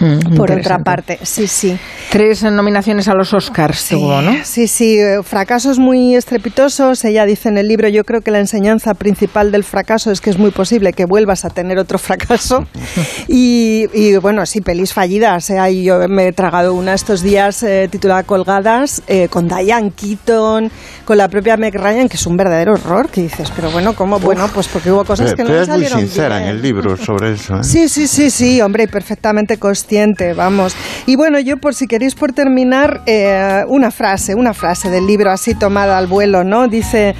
Mm, 0.00 0.34
por 0.34 0.50
otra 0.50 0.78
parte, 0.78 1.18
sí, 1.22 1.46
sí. 1.46 1.76
Tres 2.10 2.42
nominaciones 2.42 3.06
a 3.06 3.14
los 3.14 3.34
Oscars 3.34 3.78
sí, 3.78 4.00
¿no? 4.00 4.34
Sí, 4.44 4.66
sí, 4.66 4.98
eh, 4.98 5.22
fracasos 5.22 5.78
muy 5.78 6.14
estrepitosos. 6.14 7.04
Ella 7.04 7.26
dice 7.26 7.50
en 7.50 7.58
el 7.58 7.68
libro, 7.68 7.86
yo 7.88 8.04
creo 8.04 8.22
que 8.22 8.30
la 8.30 8.38
enseñanza 8.38 8.94
principal 8.94 9.52
del 9.52 9.62
fracaso 9.62 10.10
es 10.10 10.20
que 10.20 10.30
es 10.30 10.38
muy 10.38 10.50
posible 10.52 10.94
que 10.94 11.04
vuelvas 11.04 11.44
a 11.44 11.50
tener 11.50 11.78
otro 11.78 11.98
fracaso. 11.98 12.66
y, 13.28 14.16
bueno, 14.16 14.46
sí, 14.46 14.60
pelis 14.60 14.92
fallidas. 14.92 15.50
¿eh? 15.50 15.82
yo 15.82 16.08
me 16.08 16.28
he 16.28 16.32
tragado 16.32 16.74
una 16.74 16.94
estos 16.94 17.22
días 17.22 17.62
eh, 17.62 17.88
titulada 17.90 18.22
Colgadas, 18.22 19.02
eh, 19.06 19.28
con 19.28 19.48
Diane 19.48 19.92
Keaton, 19.92 20.70
con 21.04 21.18
la 21.18 21.28
propia 21.28 21.56
Meg 21.56 21.74
Ryan, 21.74 22.08
que 22.08 22.16
es 22.16 22.26
un 22.26 22.36
verdadero 22.36 22.72
horror, 22.72 23.10
que 23.10 23.22
dices, 23.22 23.52
pero 23.54 23.70
bueno, 23.70 23.94
¿cómo? 23.94 24.18
Bueno, 24.18 24.48
pues 24.54 24.66
porque 24.68 24.90
hubo 24.90 25.04
cosas 25.04 25.34
que 25.34 25.44
no 25.44 25.50
me 25.50 25.66
salieron 25.66 25.98
muy 25.98 26.08
sincera 26.08 26.42
en 26.42 26.48
el 26.48 26.62
libro 26.62 26.96
sobre 26.96 27.32
eso. 27.32 27.62
Sí, 27.62 27.88
sí, 27.88 28.06
sí, 28.06 28.30
sí, 28.30 28.60
hombre, 28.60 28.88
perfectamente 28.88 29.58
consciente 29.58 29.89
vamos. 30.36 30.76
Y 31.06 31.16
bueno, 31.16 31.40
yo 31.40 31.56
por 31.56 31.74
si 31.74 31.86
queréis 31.86 32.14
por 32.14 32.32
terminar, 32.32 33.02
eh, 33.06 33.62
una 33.68 33.90
frase, 33.90 34.34
una 34.34 34.54
frase 34.54 34.88
del 34.88 35.06
libro 35.06 35.30
así 35.30 35.54
tomada 35.54 35.98
al 35.98 36.06
vuelo, 36.06 36.44
¿no? 36.44 36.68
Dice, 36.68 37.14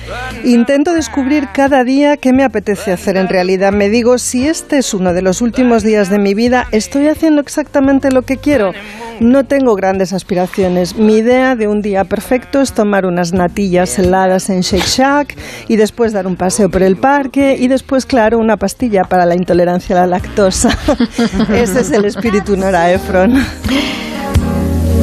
intento 0.44 0.92
descubrir 0.94 1.48
cada 1.52 1.82
día 1.82 2.16
qué 2.16 2.32
me 2.32 2.44
apetece 2.44 2.92
hacer 2.92 3.16
en 3.16 3.28
realidad. 3.28 3.72
Me 3.72 3.88
digo, 3.88 4.18
si 4.18 4.46
este 4.46 4.78
es 4.78 4.94
uno 4.94 5.12
de 5.12 5.22
los 5.22 5.40
últimos 5.40 5.82
días 5.82 6.10
de 6.10 6.18
mi 6.18 6.34
vida, 6.34 6.66
¿estoy 6.70 7.08
haciendo 7.08 7.40
exactamente 7.40 8.10
lo 8.10 8.22
que 8.22 8.36
quiero? 8.36 8.72
No 9.20 9.44
tengo 9.44 9.74
grandes 9.74 10.14
aspiraciones. 10.14 10.96
Mi 10.96 11.18
idea 11.18 11.54
de 11.54 11.68
un 11.68 11.82
día 11.82 12.04
perfecto 12.04 12.62
es 12.62 12.72
tomar 12.72 13.04
unas 13.04 13.34
natillas 13.34 13.98
heladas 13.98 14.48
en 14.48 14.62
Shake 14.62 14.86
Shack 14.86 15.36
y 15.68 15.76
después 15.76 16.14
dar 16.14 16.26
un 16.26 16.36
paseo 16.36 16.70
por 16.70 16.82
el 16.82 16.96
parque 16.96 17.54
y 17.58 17.68
después, 17.68 18.06
claro, 18.06 18.38
una 18.38 18.56
pastilla 18.56 19.02
para 19.04 19.26
la 19.26 19.34
intolerancia 19.34 19.94
a 19.94 20.00
la 20.00 20.06
lactosa. 20.06 20.70
Ese 21.54 21.80
es 21.80 21.90
el 21.90 22.06
espíritu 22.06 22.49
Nora 22.56 22.90
Ephron. 22.92 23.34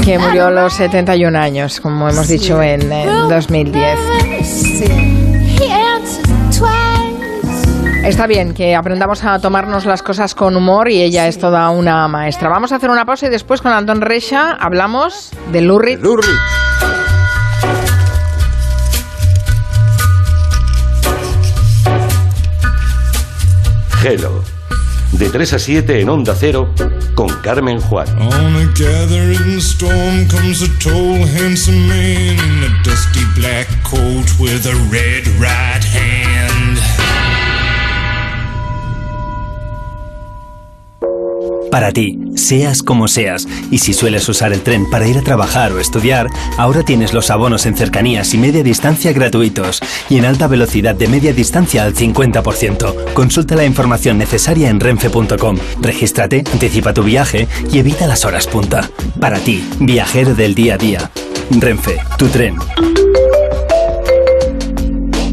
Que 0.03 0.17
murió 0.17 0.47
a 0.47 0.51
los 0.51 0.73
71 0.75 1.37
años, 1.37 1.81
como 1.81 2.07
hemos 2.07 2.29
dicho 2.29 2.61
en, 2.61 2.89
en 2.93 3.27
2010. 3.27 3.99
Sí. 4.41 4.85
Está 8.07 8.25
bien 8.25 8.53
que 8.53 8.73
aprendamos 8.73 9.25
a 9.25 9.37
tomarnos 9.39 9.85
las 9.85 10.01
cosas 10.01 10.33
con 10.33 10.55
humor 10.55 10.89
y 10.89 11.01
ella 11.01 11.27
es 11.27 11.37
toda 11.37 11.69
una 11.71 12.07
maestra. 12.07 12.47
Vamos 12.47 12.71
a 12.71 12.77
hacer 12.77 12.89
una 12.89 13.03
pausa 13.03 13.27
y 13.27 13.29
después 13.29 13.61
con 13.61 13.73
Antón 13.73 13.99
Recha 13.99 14.53
hablamos 14.53 15.31
de 15.51 15.59
Lurrit. 15.59 15.99
Lurrit. 15.99 16.29
Hello. 24.01 24.56
De 25.17 25.29
3 25.31 25.53
a 25.53 25.59
7 25.59 25.99
en 25.99 26.09
Onda 26.09 26.35
Cero 26.35 26.73
con 27.15 27.27
Carmen 27.41 27.79
Juan. 27.79 28.07
On 28.19 28.55
Para 41.77 41.91
ti, 41.91 42.17
seas 42.33 42.81
como 42.81 43.07
seas, 43.07 43.47
y 43.69 43.77
si 43.77 43.93
sueles 43.93 44.27
usar 44.27 44.51
el 44.51 44.61
tren 44.61 44.89
para 44.89 45.07
ir 45.07 45.15
a 45.19 45.21
trabajar 45.21 45.71
o 45.73 45.79
estudiar, 45.79 46.27
ahora 46.57 46.81
tienes 46.81 47.13
los 47.13 47.29
abonos 47.29 47.67
en 47.67 47.77
cercanías 47.77 48.33
y 48.33 48.39
media 48.39 48.63
distancia 48.63 49.13
gratuitos 49.13 49.79
y 50.09 50.17
en 50.17 50.25
alta 50.25 50.47
velocidad 50.47 50.95
de 50.95 51.07
media 51.07 51.33
distancia 51.33 51.83
al 51.83 51.93
50%. 51.93 53.13
Consulta 53.13 53.55
la 53.55 53.63
información 53.63 54.17
necesaria 54.17 54.71
en 54.71 54.79
renfe.com. 54.79 55.57
Regístrate, 55.79 56.43
anticipa 56.51 56.95
tu 56.95 57.03
viaje 57.03 57.47
y 57.71 57.77
evita 57.77 58.07
las 58.07 58.25
horas 58.25 58.47
punta. 58.47 58.89
Para 59.19 59.37
ti, 59.37 59.63
viajero 59.79 60.33
del 60.33 60.55
día 60.55 60.73
a 60.73 60.77
día. 60.79 61.11
Renfe, 61.51 61.99
tu 62.17 62.27
tren. 62.29 62.55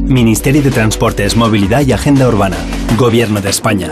Ministerio 0.03 0.63
de 0.63 0.71
Transportes, 0.71 1.37
Movilidad 1.37 1.87
y 1.87 1.93
Agenda 1.93 2.29
Urbana. 2.29 2.59
Gobierno 2.99 3.41
de 3.41 3.49
España. 3.49 3.91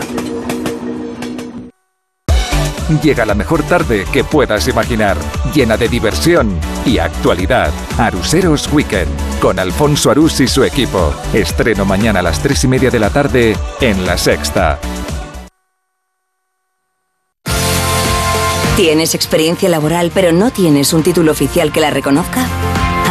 Llega 3.01 3.25
la 3.25 3.33
mejor 3.33 3.63
tarde 3.63 4.05
que 4.11 4.23
puedas 4.23 4.67
imaginar, 4.67 5.17
llena 5.53 5.77
de 5.77 5.87
diversión 5.87 6.59
y 6.85 6.99
actualidad. 6.99 7.71
Aruseros 7.97 8.71
Weekend, 8.71 9.09
con 9.39 9.59
Alfonso 9.59 10.11
Arús 10.11 10.39
y 10.39 10.47
su 10.47 10.63
equipo. 10.63 11.13
Estreno 11.33 11.85
mañana 11.85 12.19
a 12.19 12.23
las 12.23 12.39
3 12.41 12.63
y 12.63 12.67
media 12.67 12.89
de 12.89 12.99
la 12.99 13.09
tarde 13.09 13.57
en 13.81 14.05
La 14.05 14.17
Sexta. 14.17 14.79
¿Tienes 18.75 19.13
experiencia 19.13 19.69
laboral 19.69 20.11
pero 20.13 20.31
no 20.31 20.51
tienes 20.51 20.93
un 20.93 21.03
título 21.03 21.31
oficial 21.31 21.71
que 21.71 21.79
la 21.79 21.91
reconozca? 21.91 22.47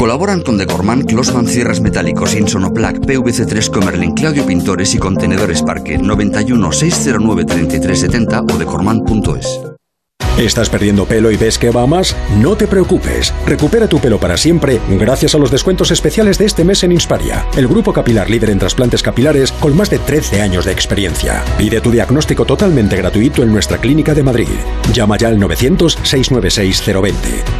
Colaboran 0.00 0.40
con 0.40 0.56
Decorman, 0.56 1.02
Closman 1.02 1.46
Cierres 1.46 1.80
Metálicos, 1.80 2.34
Insonoplac, 2.34 3.00
PVC3 3.00 3.70
Comerlin, 3.70 4.14
Claudio 4.14 4.46
Pintores 4.46 4.94
y 4.94 4.98
Contenedores 4.98 5.62
Parque 5.62 5.98
91 5.98 6.72
609 6.72 7.44
3370 7.44 8.40
o 8.40 8.56
decorman.es. 8.56 9.60
¿Estás 10.38 10.70
perdiendo 10.70 11.04
pelo 11.04 11.30
y 11.30 11.36
ves 11.36 11.58
que 11.58 11.68
va 11.70 11.86
más? 11.86 12.16
No 12.38 12.56
te 12.56 12.66
preocupes. 12.66 13.34
Recupera 13.44 13.88
tu 13.88 13.98
pelo 13.98 14.18
para 14.18 14.38
siempre 14.38 14.80
gracias 14.88 15.34
a 15.34 15.38
los 15.38 15.50
descuentos 15.50 15.90
especiales 15.90 16.38
de 16.38 16.46
este 16.46 16.64
mes 16.64 16.82
en 16.82 16.92
Insparia, 16.92 17.46
el 17.54 17.68
grupo 17.68 17.92
capilar 17.92 18.30
líder 18.30 18.48
en 18.48 18.58
trasplantes 18.58 19.02
capilares 19.02 19.52
con 19.52 19.76
más 19.76 19.90
de 19.90 19.98
13 19.98 20.40
años 20.40 20.64
de 20.64 20.72
experiencia. 20.72 21.44
Pide 21.58 21.82
tu 21.82 21.90
diagnóstico 21.90 22.46
totalmente 22.46 22.96
gratuito 22.96 23.42
en 23.42 23.52
nuestra 23.52 23.76
clínica 23.76 24.14
de 24.14 24.22
Madrid. 24.22 24.48
Llama 24.94 25.18
ya 25.18 25.28
al 25.28 25.38
900-696-020 25.38 27.12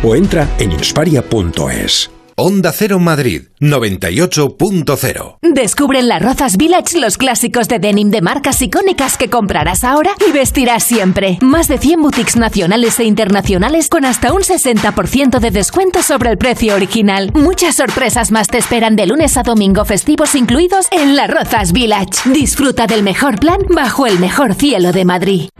o 0.02 0.16
entra 0.16 0.48
en 0.58 0.72
insparia.es. 0.72 2.10
Onda 2.42 2.72
Cero 2.72 2.98
Madrid 2.98 3.48
98.0. 3.60 5.36
Descubre 5.42 5.98
en 5.98 6.08
las 6.08 6.22
Rozas 6.22 6.56
Village 6.56 6.98
los 6.98 7.18
clásicos 7.18 7.68
de 7.68 7.78
denim 7.78 8.08
de 8.08 8.22
marcas 8.22 8.62
icónicas 8.62 9.18
que 9.18 9.28
comprarás 9.28 9.84
ahora 9.84 10.12
y 10.26 10.32
vestirás 10.32 10.84
siempre. 10.84 11.36
Más 11.42 11.68
de 11.68 11.76
100 11.76 12.00
boutiques 12.00 12.36
nacionales 12.36 12.98
e 12.98 13.04
internacionales 13.04 13.90
con 13.90 14.06
hasta 14.06 14.32
un 14.32 14.40
60% 14.40 15.38
de 15.38 15.50
descuento 15.50 16.02
sobre 16.02 16.30
el 16.30 16.38
precio 16.38 16.76
original. 16.76 17.30
Muchas 17.34 17.74
sorpresas 17.76 18.30
más 18.30 18.48
te 18.48 18.56
esperan 18.56 18.96
de 18.96 19.06
lunes 19.06 19.36
a 19.36 19.42
domingo 19.42 19.84
festivos 19.84 20.34
incluidos 20.34 20.86
en 20.92 21.16
las 21.16 21.28
Rozas 21.28 21.72
Village. 21.72 22.30
Disfruta 22.32 22.86
del 22.86 23.02
mejor 23.02 23.38
plan 23.38 23.58
bajo 23.68 24.06
el 24.06 24.18
mejor 24.18 24.54
cielo 24.54 24.92
de 24.92 25.04
Madrid. 25.04 25.50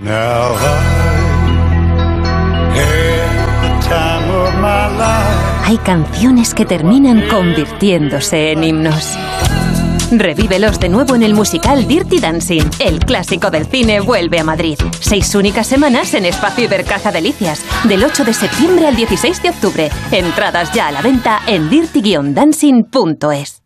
Hay 5.71 5.79
canciones 5.79 6.53
que 6.53 6.67
terminan 6.67 7.29
convirtiéndose 7.29 8.51
en 8.51 8.65
himnos. 8.65 9.17
Revívelos 10.11 10.81
de 10.81 10.89
nuevo 10.89 11.15
en 11.15 11.23
el 11.23 11.33
musical 11.33 11.87
Dirty 11.87 12.19
Dancing. 12.19 12.65
El 12.81 12.99
clásico 12.99 13.53
del 13.53 13.67
cine 13.67 14.01
vuelve 14.01 14.41
a 14.41 14.43
Madrid. 14.43 14.77
Seis 14.99 15.33
únicas 15.37 15.69
semanas 15.69 16.13
en 16.15 16.27
Espacio 16.27 16.65
Ibercaja 16.65 17.13
Delicias. 17.13 17.65
Del 17.85 18.03
8 18.03 18.25
de 18.25 18.35
septiembre 18.35 18.89
al 18.89 18.97
16 18.97 19.43
de 19.45 19.51
octubre. 19.51 19.91
Entradas 20.11 20.73
ya 20.73 20.89
a 20.89 20.91
la 20.91 21.03
venta 21.03 21.39
en 21.47 21.71
dirty-dancing.es. 21.71 23.63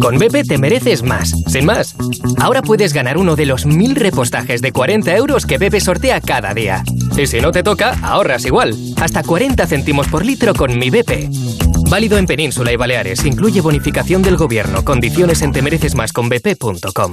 Con 0.00 0.18
BP 0.18 0.46
te 0.46 0.58
mereces 0.58 1.02
más, 1.02 1.34
sin 1.46 1.64
más. 1.64 1.96
Ahora 2.38 2.62
puedes 2.62 2.92
ganar 2.92 3.18
uno 3.18 3.36
de 3.36 3.46
los 3.46 3.66
mil 3.66 3.94
repostajes 3.94 4.60
de 4.62 4.72
40 4.72 5.16
euros 5.16 5.46
que 5.46 5.58
BP 5.58 5.80
sortea 5.80 6.20
cada 6.20 6.54
día. 6.54 6.82
Y 7.16 7.26
si 7.26 7.40
no 7.40 7.52
te 7.52 7.62
toca, 7.62 7.98
ahorras 8.02 8.44
igual. 8.44 8.76
Hasta 9.00 9.22
40 9.22 9.66
céntimos 9.66 10.08
por 10.08 10.24
litro 10.24 10.54
con 10.54 10.78
mi 10.78 10.90
BP. 10.90 11.28
Válido 11.90 12.18
en 12.18 12.26
Península 12.26 12.72
y 12.72 12.76
Baleares. 12.76 13.24
Incluye 13.24 13.60
bonificación 13.60 14.22
del 14.22 14.36
gobierno. 14.36 14.84
Condiciones 14.84 15.42
en 15.42 15.52
temerecesmasconbp.com. 15.52 17.12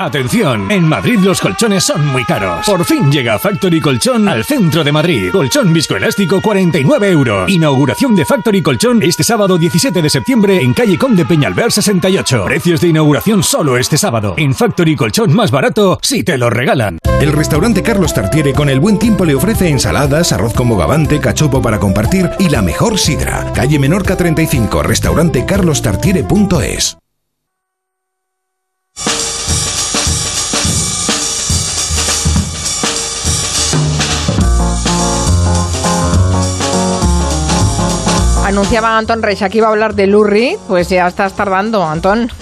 Atención, 0.00 0.70
en 0.70 0.84
Madrid 0.84 1.18
los 1.24 1.40
colchones 1.40 1.82
son 1.82 2.06
muy 2.06 2.24
caros. 2.24 2.64
Por 2.64 2.84
fin 2.84 3.10
llega 3.10 3.36
Factory 3.36 3.80
Colchón 3.80 4.28
al 4.28 4.44
centro 4.44 4.84
de 4.84 4.92
Madrid. 4.92 5.32
Colchón 5.32 5.72
viscoelástico 5.72 6.40
49 6.40 7.10
euros. 7.10 7.50
Inauguración 7.50 8.14
de 8.14 8.24
Factory 8.24 8.62
Colchón 8.62 9.02
este 9.02 9.24
sábado 9.24 9.58
17 9.58 10.00
de 10.00 10.08
septiembre 10.08 10.62
en 10.62 10.72
calle 10.72 10.96
Conde 10.96 11.24
Peñalver 11.24 11.72
68. 11.72 12.44
Precios 12.44 12.80
de 12.80 12.86
inauguración 12.86 13.42
solo 13.42 13.76
este 13.76 13.98
sábado. 13.98 14.34
En 14.36 14.54
Factory 14.54 14.94
Colchón 14.94 15.34
más 15.34 15.50
barato 15.50 15.98
si 16.00 16.22
te 16.22 16.38
lo 16.38 16.48
regalan. 16.48 17.00
El 17.20 17.32
restaurante 17.32 17.82
Carlos 17.82 18.14
Tartiere 18.14 18.52
con 18.52 18.68
el 18.68 18.78
buen 18.78 19.00
tiempo 19.00 19.24
le 19.24 19.34
ofrece 19.34 19.68
ensaladas, 19.68 20.30
arroz 20.30 20.54
con 20.54 20.68
bogavante, 20.68 21.18
cachopo 21.18 21.60
para 21.60 21.80
compartir 21.80 22.30
y 22.38 22.50
la 22.50 22.62
mejor 22.62 23.00
sidra. 23.00 23.52
Calle 23.52 23.80
Menorca 23.80 24.16
35, 24.16 24.80
restaurante 24.84 25.44
carlostartiere.es. 25.44 26.98
Anunciaba 38.48 38.96
Antón 38.96 39.20
Reixa 39.20 39.50
que 39.50 39.58
iba 39.58 39.66
a 39.66 39.70
hablar 39.70 39.92
de 39.94 40.06
Lou 40.06 40.24
Reed, 40.24 40.56
pues 40.66 40.88
ya 40.88 41.06
estás 41.06 41.34
tardando, 41.34 41.84
Antón. 41.84 42.32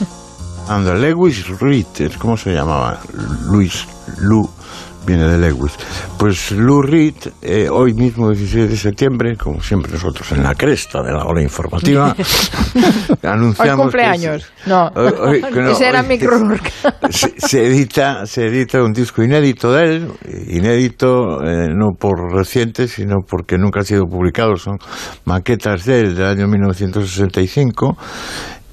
Anda, 0.69 0.95
Lewis 0.95 1.49
Reed, 1.59 2.12
¿cómo 2.16 2.37
se 2.37 2.53
llamaba? 2.53 3.01
Luis, 3.51 3.89
Lou, 4.19 4.49
viene 5.07 5.27
de 5.28 5.39
Lewis. 5.39 5.73
Pues 6.19 6.51
Lou 6.53 6.83
Reed, 6.83 7.15
eh, 7.43 7.69
hoy 7.70 7.95
mismo, 7.95 8.31
16 8.31 8.70
de 8.70 8.77
septiembre, 8.77 9.37
como 9.37 9.61
siempre 9.61 9.93
nosotros 9.93 10.31
en 10.33 10.43
la 10.43 10.55
cresta 10.55 11.03
de 11.03 11.12
la 11.12 11.24
hora 11.24 11.43
informativa, 11.43 12.15
anunciamos... 13.23 13.87
Hoy 13.87 13.93
cumpleaños. 13.93 14.53
no, 14.66 14.89
Hoy- 14.89 15.43
que 15.43 15.51
no, 15.61 15.70
ese 15.70 15.89
era 15.89 16.01
hoy- 16.01 16.09
Mick 16.09 16.23
Rourke. 16.23 16.70
se, 17.11 17.35
se 17.39 17.66
edita 17.66 18.27
se 18.27 18.47
edita 18.47 18.83
un 18.83 18.93
disco 18.93 19.23
inédito 19.23 19.73
de 19.73 19.85
él 19.85 20.09
inédito 20.49 21.43
eh, 21.45 21.69
no 21.74 21.93
por 21.99 22.33
reciente 22.35 22.89
sino 22.89 23.16
porque 23.28 23.57
nunca 23.59 23.81
ha 23.81 23.85
sido 23.85 24.05
publicado 24.05 24.57
son 24.57 24.78
maquetas 25.24 25.85
de 25.85 26.01
él 26.01 26.15
del 26.16 26.27
año 26.27 26.47
1965 26.49 27.97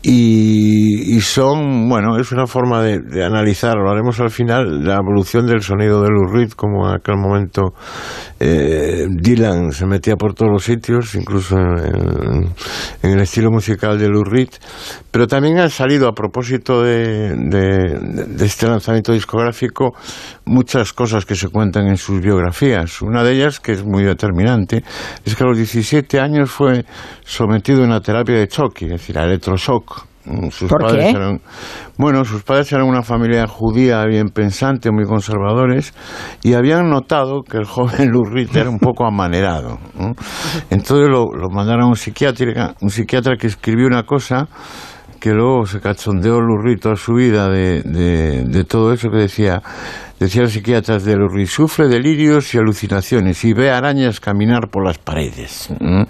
y, 0.06 1.16
y 1.16 1.22
son, 1.22 1.88
bueno, 1.88 2.18
es 2.20 2.32
una 2.34 2.46
forma 2.46 2.82
de, 2.84 3.24
analizar, 3.24 3.76
lo 3.78 3.90
haremos 3.90 4.20
al 4.20 4.30
final, 4.32 4.84
la 4.84 4.96
evolución 4.98 5.48
del 5.48 5.62
sonido 5.62 6.02
de 6.02 6.10
Lou 6.10 6.26
Reed, 6.32 6.52
como 6.52 6.90
en 6.90 6.96
aquel 6.96 7.16
momento 7.18 7.74
eh, 8.40 9.06
Dylan 9.10 9.72
se 9.72 9.86
metía 9.86 10.18
por 10.18 10.34
todos 10.34 10.52
los 10.52 10.64
sitios, 10.66 11.16
incluso 11.16 11.56
en, 11.58 12.52
el 13.02 13.20
estilo 13.22 13.50
musical 13.50 13.98
de 13.98 14.10
Lou 14.10 14.24
Reed, 14.26 14.50
pero 15.10 15.26
también 15.26 15.60
han 15.60 15.70
salido 15.70 16.10
a 16.10 16.14
propósito 16.14 16.82
de, 16.84 17.34
de- 17.36 18.00
de 18.28 18.46
este 18.46 18.68
lanzamiento 18.68 19.14
discográfico 19.14 19.94
muchas 20.46 20.92
cosas 20.92 21.26
que 21.26 21.36
se 21.36 21.48
cuentan 21.48 21.88
en 21.88 21.96
sus 21.98 22.20
biografías. 22.20 23.02
Una 23.02 23.24
de 23.24 23.34
ellas, 23.34 23.62
que 23.62 23.72
es 23.72 23.86
muy 23.86 24.04
determinante, 24.04 24.84
es 25.24 25.36
que 25.36 25.44
a 25.44 25.48
los 25.48 25.56
17 25.58 26.20
años 26.20 26.52
fue 26.52 26.84
sometido 27.24 27.84
a 27.84 27.86
una 27.86 28.02
terapia 28.02 28.36
de 28.36 28.48
choque, 28.50 28.86
es 28.86 28.92
decir, 28.92 29.18
a 29.18 29.24
electroshock. 29.24 29.93
Mm, 30.26 30.50
Sus 30.50 30.70
¿Por 30.70 30.82
padres 30.82 31.06
qué? 31.06 31.10
eran 31.12 31.42
bueno, 31.98 32.26
sus 32.26 32.44
padres 32.44 32.72
eran 32.72 32.88
una 32.88 33.04
familia 33.04 33.46
judía 33.48 34.04
bien 34.06 34.30
pensante, 34.30 34.90
muy 34.92 35.06
conservadores, 35.06 35.94
y 36.42 36.54
habían 36.54 36.90
notado 36.90 37.44
que 37.44 37.58
el 37.58 37.66
joven 37.66 38.12
Reed 38.34 38.56
era 38.56 38.70
un 38.70 38.80
poco 38.80 39.06
amanerado. 39.06 39.78
¿no? 39.98 40.14
Entonces 40.70 41.10
lo, 41.10 41.26
lo 41.34 41.50
mandaron 41.50 41.84
a 41.84 41.88
un 41.88 41.96
psiquiatra, 41.96 42.74
un 42.82 42.90
psiquiatra 42.90 43.36
que 43.38 43.48
escribió 43.48 43.86
una 43.86 44.04
cosa 44.04 44.48
que 45.20 45.32
luego 45.32 45.66
se 45.66 45.80
cachondeó 45.80 46.42
Reed 46.42 46.80
toda 46.82 46.96
su 46.98 47.14
vida 47.14 47.48
de, 47.48 47.82
de, 47.84 48.44
de 48.44 48.64
todo 48.66 48.92
eso 48.92 49.10
que 49.10 49.20
decía, 49.20 49.62
decía 50.20 50.44
el 50.44 50.50
psiquiatra 50.50 51.00
de 51.00 51.16
Lou 51.16 51.28
Reed, 51.28 51.48
sufre 51.48 51.88
delirios 51.88 52.54
y 52.54 52.58
alucinaciones 52.58 53.44
y 53.44 53.54
ve 53.54 53.72
arañas 53.72 54.20
caminar 54.20 54.70
por 54.70 54.86
las 54.86 54.98
paredes. 54.98 55.70
¿Mm? 55.80 56.04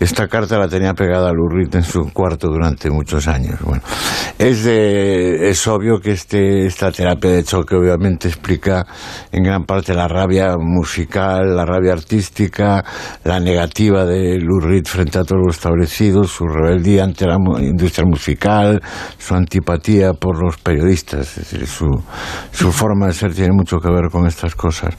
Esta 0.00 0.28
carta 0.28 0.58
la 0.58 0.68
tenía 0.68 0.94
pegada 0.94 1.28
a 1.30 1.32
Lou 1.32 1.48
Reed 1.48 1.74
en 1.74 1.82
su 1.82 2.10
cuarto 2.12 2.48
durante 2.48 2.90
muchos 2.90 3.28
años. 3.28 3.60
Bueno, 3.62 3.82
es, 4.38 4.64
de- 4.64 5.50
es 5.50 5.66
obvio 5.66 6.00
que 6.00 6.12
este, 6.12 6.66
esta 6.66 6.90
terapia 6.90 7.30
de 7.30 7.44
choque 7.44 7.74
obviamente 7.76 8.28
explica 8.28 8.86
en 9.32 9.42
gran 9.42 9.64
parte 9.64 9.94
la 9.94 10.08
rabia 10.08 10.54
musical, 10.58 11.54
la 11.54 11.64
rabia 11.64 11.92
artística, 11.92 12.84
la 13.24 13.40
negativa 13.40 14.04
de 14.04 14.38
Lou 14.38 14.60
Reed 14.60 14.84
frente 14.86 15.18
a 15.18 15.24
todo 15.24 15.38
lo 15.38 15.50
establecido, 15.50 16.24
su 16.24 16.46
rebeldía 16.46 17.04
ante 17.04 17.26
la 17.26 17.36
industria 17.60 18.06
musical, 18.06 18.80
su 19.18 19.34
antipatía 19.34 20.12
por 20.14 20.42
los 20.42 20.56
periodistas, 20.58 21.36
es 21.38 21.50
decir, 21.50 21.66
su, 21.66 21.86
su 22.52 22.72
forma 22.72 23.06
de 23.08 23.12
ser 23.12 23.34
tiene 23.50 23.56
mucho 23.56 23.78
que 23.78 23.90
ver 23.90 24.10
con 24.10 24.26
estas 24.26 24.54
cosas. 24.54 24.94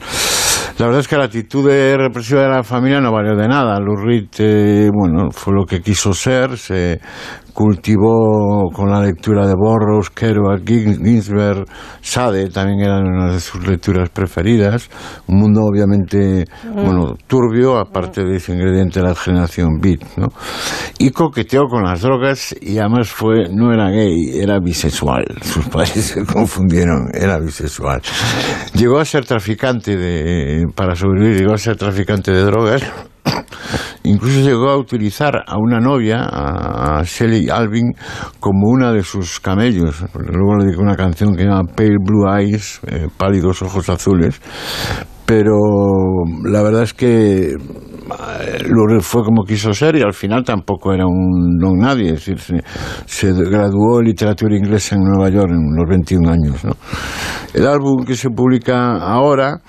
La 0.78 0.86
verdad 0.86 1.00
es 1.00 1.08
que 1.08 1.16
la 1.16 1.24
actitud 1.24 1.68
de 1.68 1.96
represiva 1.96 2.42
de 2.42 2.48
la 2.48 2.62
familia 2.62 3.00
no 3.00 3.12
valió 3.12 3.36
de 3.36 3.48
nada. 3.48 3.78
Reed, 3.78 4.28
eh, 4.38 4.90
bueno, 4.92 5.30
fue 5.30 5.54
lo 5.54 5.64
que 5.64 5.80
quiso 5.80 6.12
ser, 6.12 6.56
se 6.58 7.00
cultivó 7.52 8.70
con 8.72 8.90
la 8.90 9.00
lectura 9.02 9.46
de 9.46 9.54
Burroughs, 9.54 10.10
Kerouac, 10.10 10.62
Gin- 10.64 11.04
Ginsberg, 11.04 11.64
Sade, 12.00 12.48
también 12.50 12.80
eran 12.80 13.06
una 13.06 13.32
de 13.32 13.40
sus 13.40 13.66
lecturas 13.66 14.08
preferidas. 14.10 14.88
Un 15.26 15.38
mundo 15.38 15.62
obviamente, 15.62 16.44
bueno, 16.74 17.14
turbio, 17.26 17.78
aparte 17.78 18.24
de 18.24 18.36
ese 18.36 18.52
ingrediente 18.52 19.00
de 19.00 19.06
la 19.08 19.14
generación 19.14 19.78
beat, 19.80 20.00
¿no? 20.16 20.28
Y 20.98 21.10
coqueteó 21.10 21.62
con 21.68 21.84
las 21.84 22.02
drogas 22.02 22.54
y 22.60 22.78
además 22.78 23.10
fue, 23.10 23.48
no 23.52 23.72
era 23.72 23.90
gay, 23.90 24.40
era 24.40 24.58
bisexual. 24.58 25.24
Sus 25.42 25.68
padres 25.68 26.04
se 26.04 26.24
confundieron, 26.24 27.08
era 27.12 27.38
bisexual. 27.38 28.00
Llegó 28.74 28.98
a 28.98 29.04
ser 29.04 29.24
traficante 29.24 29.96
de, 29.96 30.66
para 30.74 30.94
sobrevivir, 30.94 31.40
llegó 31.40 31.54
a 31.54 31.58
ser 31.58 31.76
traficante 31.76 32.32
de 32.32 32.42
drogas 32.42 32.82
Incluso 34.04 34.40
llegó 34.40 34.70
a 34.70 34.76
utilizar 34.76 35.44
a 35.46 35.58
una 35.58 35.78
novia, 35.78 36.26
a 36.30 37.02
Shelley 37.04 37.48
Alvin, 37.48 37.92
como 38.40 38.68
una 38.68 38.92
de 38.92 39.02
sus 39.02 39.40
camellos. 39.40 40.04
Luego 40.14 40.56
le 40.58 40.64
dedicó 40.66 40.82
una 40.82 40.96
canción 40.96 41.34
que 41.36 41.44
llama 41.44 41.64
Pale 41.76 41.98
Blue 42.00 42.28
Eyes, 42.28 42.80
eh, 42.86 43.08
pálidos 43.16 43.62
ojos 43.62 43.88
azules. 43.88 44.40
Pero 45.24 45.54
la 46.44 46.62
verdad 46.62 46.82
es 46.82 46.94
que 46.94 47.56
lo 48.66 49.00
fue 49.00 49.22
como 49.22 49.44
quiso 49.44 49.72
ser 49.72 49.96
y 49.96 50.02
al 50.02 50.12
final 50.12 50.44
tampoco 50.44 50.92
era 50.92 51.06
un 51.06 51.58
nadie. 51.78 52.12
Es 52.12 52.26
decir, 52.26 52.38
se, 52.40 52.62
se 53.06 53.32
graduó 53.32 54.00
en 54.00 54.06
literatura 54.06 54.56
inglesa 54.56 54.96
en 54.96 55.04
Nueva 55.04 55.30
York 55.30 55.50
en 55.50 55.76
los 55.76 55.88
21 55.88 56.28
años. 56.28 56.64
¿no? 56.64 56.72
El 57.54 57.66
álbum 57.66 58.04
que 58.04 58.16
se 58.16 58.30
publica 58.30 58.96
ahora 58.96 59.60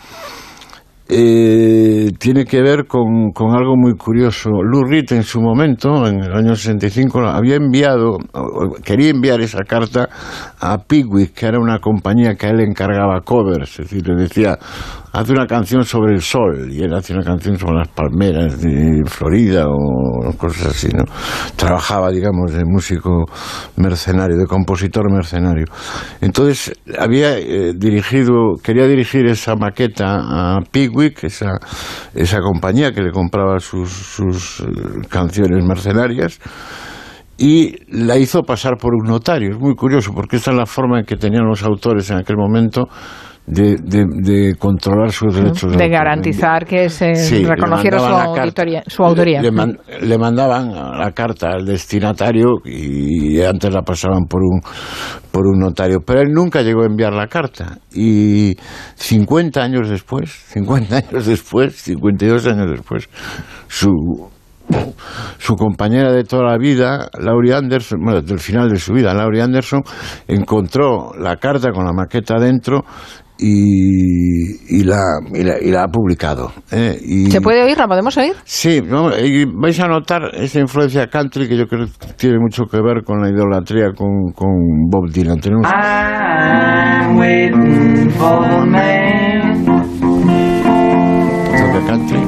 eh, 1.09 2.11
tiene 2.17 2.45
que 2.45 2.61
ver 2.61 2.85
con, 2.87 3.31
con, 3.31 3.55
algo 3.55 3.75
muy 3.75 3.93
curioso. 3.95 4.49
Lou 4.63 4.83
Reed 4.83 5.11
en 5.11 5.23
su 5.23 5.41
momento, 5.41 6.07
en 6.07 6.23
el 6.23 6.33
año 6.33 6.55
65, 6.55 7.19
había 7.27 7.55
enviado, 7.55 8.17
quería 8.83 9.09
enviar 9.09 9.41
esa 9.41 9.63
carta 9.63 10.07
a 10.59 10.77
Pigwick, 10.77 11.33
que 11.33 11.45
era 11.47 11.59
una 11.59 11.79
compañía 11.79 12.35
que 12.35 12.47
él 12.47 12.61
encargaba 12.61 13.21
covers, 13.21 13.79
es 13.79 13.89
decir, 13.89 14.07
le 14.07 14.15
decía, 14.15 14.57
hace 15.13 15.31
una 15.31 15.45
canción 15.45 15.85
sobre 15.85 16.15
el 16.15 16.21
sol 16.21 16.71
y 16.71 16.81
él 16.81 16.93
hace 16.93 17.13
una 17.13 17.23
canción 17.23 17.57
sobre 17.57 17.75
las 17.75 17.87
palmeras 17.89 18.59
de 18.59 19.03
Florida 19.05 19.65
o 19.67 20.35
cosas 20.37 20.67
así, 20.67 20.87
¿no? 20.87 21.03
Trabajaba, 21.55 22.09
digamos, 22.09 22.51
de 22.51 22.63
músico 22.65 23.25
mercenario, 23.77 24.37
de 24.37 24.47
compositor 24.47 25.11
mercenario. 25.11 25.65
Entonces 26.19 26.73
había 26.97 27.37
eh, 27.37 27.73
dirigido, 27.77 28.55
quería 28.63 28.87
dirigir 28.87 29.27
esa 29.27 29.55
maqueta 29.55 30.57
a 30.57 30.61
Pigwick, 30.71 31.23
esa, 31.25 31.59
esa 32.15 32.39
compañía 32.39 32.91
que 32.91 33.03
le 33.03 33.11
compraba 33.11 33.59
sus, 33.59 33.91
sus 33.91 34.61
eh, 34.61 35.07
canciones 35.09 35.63
mercenarias 35.63 36.39
y 37.37 37.75
la 37.89 38.17
hizo 38.17 38.41
pasar 38.41 38.77
por 38.77 38.95
un 38.95 39.07
notario. 39.07 39.51
Es 39.51 39.59
muy 39.59 39.75
curioso 39.75 40.11
porque 40.15 40.37
esta 40.37 40.49
es 40.51 40.57
la 40.57 40.65
forma 40.65 40.99
en 40.99 41.05
que 41.05 41.17
tenían 41.17 41.45
los 41.45 41.61
autores 41.63 42.09
en 42.09 42.17
aquel 42.17 42.37
momento 42.37 42.87
de, 43.45 43.75
de, 43.77 44.55
controlar 44.55 45.11
sus 45.11 45.35
derechos. 45.35 45.75
De, 45.75 45.89
garantizar 45.89 46.65
que 46.65 46.89
se 46.89 47.13
reconociera 47.45 47.99
su 47.99 48.05
autoría. 48.05 48.83
Su 48.87 49.03
autoría. 49.03 49.41
Le, 49.41 50.17
mandaban 50.17 50.71
la 50.71 51.11
carta 51.11 51.51
al 51.51 51.65
destinatario 51.65 52.61
y 52.65 53.41
antes 53.41 53.73
la 53.73 53.81
pasaban 53.81 54.25
por 54.25 54.41
un, 54.41 54.61
por 55.31 55.45
un 55.45 55.59
notario. 55.59 55.99
Pero 56.05 56.21
él 56.21 56.29
nunca 56.31 56.61
llegó 56.61 56.83
a 56.83 56.85
enviar 56.85 57.13
la 57.13 57.27
carta. 57.27 57.77
Y 57.93 58.55
50 58.95 59.61
años 59.61 59.89
después, 59.89 60.31
50 60.31 60.95
años 60.95 61.25
después, 61.25 61.75
52 61.75 62.47
años 62.47 62.71
después, 62.71 63.09
su 63.67 63.89
su 65.37 65.55
compañera 65.55 66.11
de 66.11 66.23
toda 66.23 66.43
la 66.43 66.57
vida, 66.57 67.09
Laurie 67.19 67.53
Anderson, 67.53 67.99
bueno, 68.01 68.21
desde 68.21 68.33
el 68.33 68.39
final 68.39 68.69
de 68.69 68.77
su 68.77 68.93
vida, 68.93 69.13
Laurie 69.13 69.41
Anderson, 69.41 69.81
encontró 70.27 71.11
la 71.19 71.35
carta 71.35 71.71
con 71.71 71.85
la 71.85 71.91
maqueta 71.91 72.39
dentro 72.39 72.83
y, 73.45 74.79
y, 74.79 74.83
la, 74.85 75.19
y, 75.33 75.69
la, 75.69 75.83
ha 75.83 75.87
publicado. 75.89 76.53
¿eh? 76.71 76.97
¿Se 77.29 77.41
puede 77.41 77.61
oír? 77.63 77.77
¿La 77.77 77.87
podemos 77.87 78.15
oír? 78.17 78.33
Sí, 78.45 78.81
y 79.21 79.45
vais 79.45 79.79
a 79.81 79.87
notar 79.87 80.31
esa 80.33 80.61
influencia 80.61 81.07
country 81.07 81.49
que 81.49 81.57
yo 81.57 81.67
creo 81.67 81.87
que 81.87 82.13
tiene 82.15 82.39
mucho 82.39 82.63
que 82.71 82.77
ver 82.81 83.03
con 83.03 83.21
la 83.21 83.29
idolatría 83.29 83.91
con, 83.91 84.31
con 84.31 84.49
Bob 84.89 85.11
Dylan. 85.11 85.39
Tenemos... 85.39 85.67
country. 91.85 92.23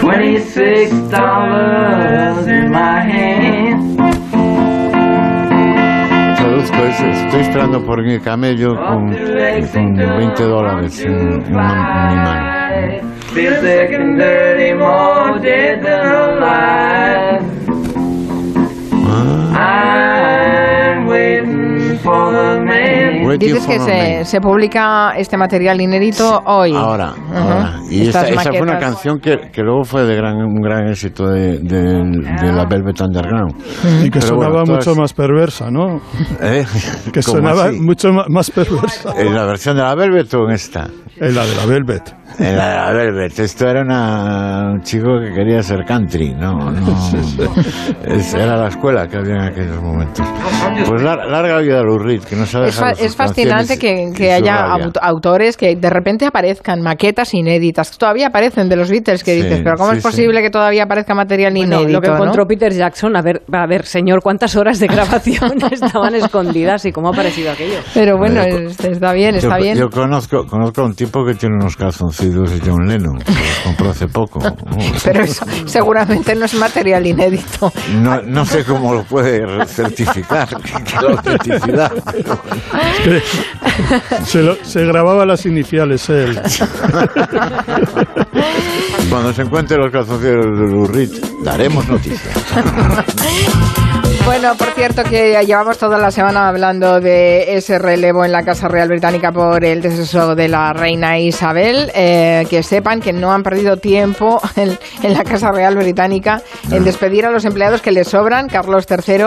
26 0.00 0.90
dollars 1.10 2.46
in 2.46 2.70
my 2.70 3.00
hand. 3.00 3.67
Traduzco, 6.70 7.06
estoy 7.06 7.40
esperando 7.40 7.84
por 7.84 8.02
mi 8.02 8.18
camello 8.20 8.76
con, 8.76 9.10
con 9.72 10.16
20 10.16 10.42
dólares 10.44 11.04
en, 11.04 11.12
en 11.12 11.42
mi 11.42 11.50
mano. 11.52 12.58
Dices 23.38 23.66
que 23.66 23.78
se, 23.78 24.24
se, 24.24 24.40
publica 24.40 25.12
este 25.16 25.36
material 25.36 25.80
inédito 25.80 26.42
hoy. 26.46 26.74
Ahora, 26.74 27.14
ahora. 27.34 27.80
Y 27.90 28.08
esta, 28.08 28.28
esa 28.28 28.50
fue 28.50 28.62
una 28.62 28.78
canción 28.78 29.20
que, 29.20 29.50
que, 29.52 29.62
luego 29.62 29.84
fue 29.84 30.04
de 30.04 30.16
gran, 30.16 30.36
un 30.36 30.60
gran 30.60 30.88
éxito 30.88 31.28
de, 31.28 31.58
de, 31.58 31.82
de 31.82 32.52
la 32.52 32.64
Velvet 32.66 33.00
Underground. 33.00 33.54
Y 34.04 34.10
que 34.10 34.20
sonaba 34.20 34.64
mucho 34.64 34.94
más 34.94 35.12
perversa, 35.12 35.70
¿no? 35.70 36.00
¿Eh? 36.40 36.64
Que 37.12 37.22
sonaba 37.22 37.70
mucho 37.72 38.10
más 38.28 38.50
perversa. 38.50 39.14
¿En 39.16 39.34
la 39.34 39.44
versión 39.44 39.76
de 39.76 39.82
la 39.82 39.94
Velvet 39.94 40.32
o 40.34 40.44
en 40.48 40.50
esta? 40.52 40.88
En 41.16 41.34
la 41.34 41.44
de 41.44 41.54
la 41.56 41.66
Velvet. 41.66 42.17
La 42.38 42.92
Velvet. 42.92 43.38
Esto 43.38 43.68
era 43.68 43.82
una, 43.82 44.70
un 44.72 44.82
chico 44.82 45.18
que 45.20 45.32
quería 45.32 45.62
ser 45.62 45.84
country, 45.84 46.34
¿no? 46.34 46.70
no 46.70 46.94
es, 48.04 48.34
era 48.34 48.56
la 48.56 48.68
escuela 48.68 49.06
que 49.08 49.16
había 49.16 49.34
en 49.34 49.42
aquellos 49.42 49.82
momentos. 49.82 50.26
Pues 50.86 51.02
larga 51.02 51.58
vida 51.58 51.80
a 51.80 51.82
Lou 51.82 51.98
Reed, 51.98 52.22
que 52.22 52.36
no 52.36 52.46
sabe 52.46 52.68
Es, 52.68 52.80
es 53.00 53.16
fascinante 53.16 53.78
que, 53.78 54.12
que 54.14 54.32
haya 54.32 54.76
autores 55.02 55.56
que 55.56 55.76
de 55.76 55.90
repente 55.90 56.26
aparezcan 56.26 56.80
maquetas 56.80 57.34
inéditas. 57.34 57.96
Todavía 57.98 58.28
aparecen 58.28 58.68
de 58.68 58.76
los 58.76 58.90
Beatles 58.90 59.24
que 59.24 59.34
dices, 59.34 59.60
pero 59.64 59.76
¿cómo 59.76 59.92
es 59.92 60.02
posible 60.02 60.40
que 60.42 60.50
todavía 60.50 60.84
aparezca 60.84 61.14
material 61.14 61.56
inédito? 61.56 61.88
Lo 61.88 62.00
que 62.00 62.08
encontró 62.08 62.46
Peter 62.46 62.72
Jackson, 62.72 63.16
a 63.16 63.22
ver, 63.22 63.42
a 63.52 63.66
ver, 63.66 63.84
señor, 63.84 64.22
¿cuántas 64.22 64.56
horas 64.56 64.78
de 64.78 64.86
grabación 64.86 65.58
estaban 65.70 66.14
escondidas 66.14 66.84
y 66.84 66.92
cómo 66.92 67.08
ha 67.08 67.12
aparecido 67.12 67.52
aquello? 67.52 67.78
Pero 67.94 68.16
bueno, 68.16 68.42
está 68.42 69.12
bien, 69.12 69.34
está 69.34 69.58
yo, 69.58 69.64
bien. 69.64 69.78
Yo 69.78 69.90
conozco, 69.90 70.46
conozco 70.46 70.82
a 70.82 70.84
un 70.84 70.94
tipo 70.94 71.24
que 71.24 71.34
tiene 71.34 71.56
unos 71.56 71.76
calzoncillos 72.18 72.50
de 72.50 72.70
John 72.70 72.86
Lennon, 72.86 73.18
que 73.18 73.32
los 73.32 73.58
compró 73.64 73.90
hace 73.90 74.08
poco. 74.08 74.40
pero 75.04 75.24
eso 75.24 75.44
seguramente 75.66 76.34
no 76.34 76.44
es 76.44 76.54
material 76.54 77.06
inédito. 77.06 77.72
No, 77.94 78.20
no 78.22 78.44
sé 78.44 78.64
cómo 78.64 78.94
lo 78.94 79.02
puede 79.04 79.66
certificar, 79.66 80.48
la 81.02 81.08
autenticidad. 81.08 81.92
se, 84.24 84.42
lo, 84.42 84.56
se 84.64 84.84
grababa 84.84 85.24
las 85.24 85.46
iniciales 85.46 86.08
él. 86.08 86.40
Cuando 89.10 89.32
se 89.32 89.42
encuentren 89.42 89.80
los 89.80 89.90
calzoncillos 89.90 90.58
de 90.58 90.70
Lurrit, 90.70 91.12
daremos 91.44 91.88
noticias. 91.88 92.36
Bueno, 94.24 94.54
por 94.56 94.68
cierto 94.74 95.02
que 95.04 95.42
llevamos 95.44 95.78
toda 95.78 95.98
la 95.98 96.10
semana 96.10 96.48
hablando 96.48 97.00
de 97.00 97.56
ese 97.56 97.78
relevo 97.78 98.24
en 98.24 98.32
la 98.32 98.42
Casa 98.42 98.68
Real 98.68 98.88
Británica 98.88 99.32
por 99.32 99.64
el 99.64 99.80
deceso 99.80 100.34
de 100.34 100.48
la 100.48 100.72
reina 100.72 101.18
Isabel. 101.18 101.90
Eh, 101.94 102.46
que 102.48 102.62
sepan 102.62 103.00
que 103.00 103.12
no 103.12 103.32
han 103.32 103.42
perdido 103.42 103.76
tiempo 103.76 104.40
en, 104.56 104.78
en, 105.02 105.12
la 105.14 105.24
Casa 105.24 105.50
Real 105.50 105.76
Británica 105.76 106.42
en 106.70 106.84
despedir 106.84 107.26
a 107.26 107.30
los 107.30 107.44
empleados 107.44 107.82
que 107.82 107.90
le 107.90 108.04
sobran. 108.04 108.48
Carlos 108.48 108.86
III 108.88 109.24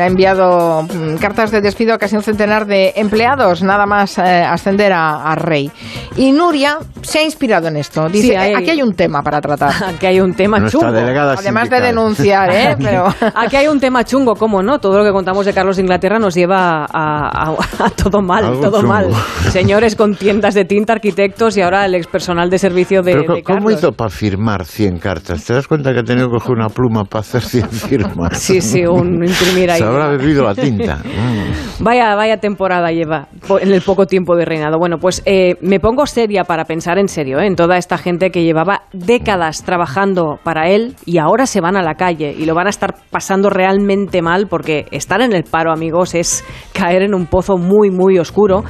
ha 0.00 0.06
enviado 0.06 0.82
mm, 0.82 1.16
cartas 1.16 1.50
de 1.50 1.60
despido 1.60 1.94
a 1.94 1.98
casi 1.98 2.16
un 2.16 2.22
centenar 2.22 2.66
de 2.66 2.92
empleados, 2.96 3.62
nada 3.62 3.86
más 3.86 4.18
eh, 4.18 4.22
ascender 4.22 4.92
a, 4.92 5.30
a, 5.30 5.34
rey. 5.34 5.70
Y 6.16 6.32
Nuria 6.32 6.78
se 7.02 7.18
ha 7.18 7.22
inspirado 7.22 7.68
en 7.68 7.76
esto. 7.76 8.08
Dice, 8.08 8.28
sí, 8.28 8.34
hay, 8.34 8.54
aquí 8.54 8.70
hay 8.70 8.82
un 8.82 8.94
tema 8.94 9.22
para 9.22 9.40
tratar. 9.40 9.72
Aquí 9.96 10.06
hay 10.06 10.20
un 10.20 10.34
tema 10.34 10.66
chungo. 10.68 10.86
Además 10.86 11.38
sindical. 11.42 11.70
de 11.70 11.80
denunciar, 11.80 12.50
¿eh? 12.50 12.76
Pero... 12.82 13.06
Aquí 13.34 13.56
hay 13.56 13.65
un 13.70 13.80
tema 13.80 14.04
chungo, 14.04 14.34
¿cómo 14.34 14.62
no? 14.62 14.78
Todo 14.78 14.98
lo 14.98 15.04
que 15.04 15.12
contamos 15.12 15.46
de 15.46 15.52
Carlos 15.52 15.76
de 15.76 15.82
Inglaterra 15.82 16.18
nos 16.18 16.34
lleva 16.34 16.84
a, 16.84 17.50
a, 17.50 17.56
a 17.84 17.90
todo 17.90 18.20
mal, 18.22 18.44
Algo 18.44 18.60
todo 18.60 18.80
chungo. 18.80 18.92
mal. 18.92 19.10
Señores 19.50 19.96
con 19.96 20.14
tiendas 20.14 20.54
de 20.54 20.64
tinta, 20.64 20.92
arquitectos 20.94 21.56
y 21.56 21.62
ahora 21.62 21.84
el 21.86 21.94
ex 21.94 22.06
personal 22.06 22.50
de 22.50 22.58
servicio 22.58 23.02
de, 23.02 23.12
Pero, 23.12 23.34
de 23.34 23.42
¿Cómo 23.42 23.58
Carlos. 23.60 23.78
hizo 23.78 23.92
para 23.92 24.10
firmar 24.10 24.64
100 24.64 24.98
cartas? 24.98 25.44
¿Te 25.44 25.54
das 25.54 25.66
cuenta 25.68 25.92
que 25.92 26.00
ha 26.00 26.04
tenido 26.04 26.28
que 26.28 26.34
coger 26.38 26.56
una 26.56 26.68
pluma 26.68 27.04
para 27.04 27.20
hacer 27.20 27.42
100 27.42 27.68
firmas? 27.70 28.38
Sí, 28.38 28.60
sí, 28.60 28.84
un 28.86 29.24
imprimir 29.24 29.70
ahí. 29.70 29.78
Se 29.78 29.84
habrá 29.84 30.08
bebido 30.08 30.44
la 30.44 30.54
tinta. 30.54 30.96
Mm. 30.96 31.66
Vaya, 31.84 32.14
vaya 32.14 32.38
temporada 32.38 32.90
lleva 32.90 33.28
en 33.60 33.70
el 33.70 33.82
poco 33.82 34.06
tiempo 34.06 34.34
de 34.34 34.46
reinado. 34.46 34.78
Bueno, 34.78 34.96
pues 34.98 35.22
eh, 35.26 35.56
me 35.60 35.78
pongo 35.78 36.06
seria 36.06 36.44
para 36.44 36.64
pensar 36.64 36.98
en 36.98 37.06
serio 37.06 37.38
¿eh? 37.38 37.46
en 37.46 37.54
toda 37.54 37.76
esta 37.76 37.98
gente 37.98 38.30
que 38.30 38.42
llevaba 38.44 38.84
décadas 38.94 39.62
trabajando 39.62 40.38
para 40.42 40.68
él 40.70 40.96
y 41.04 41.18
ahora 41.18 41.46
se 41.46 41.60
van 41.60 41.76
a 41.76 41.82
la 41.82 41.94
calle 41.94 42.34
y 42.36 42.46
lo 42.46 42.54
van 42.54 42.66
a 42.66 42.70
estar 42.70 42.94
pasando 43.10 43.45
realmente 43.50 44.22
mal 44.22 44.46
porque 44.48 44.86
estar 44.90 45.20
en 45.20 45.32
el 45.32 45.44
paro, 45.44 45.72
amigos, 45.72 46.14
es 46.14 46.44
caer 46.72 47.02
en 47.02 47.14
un 47.14 47.26
pozo 47.26 47.56
muy, 47.56 47.90
muy 47.90 48.18
oscuro. 48.18 48.64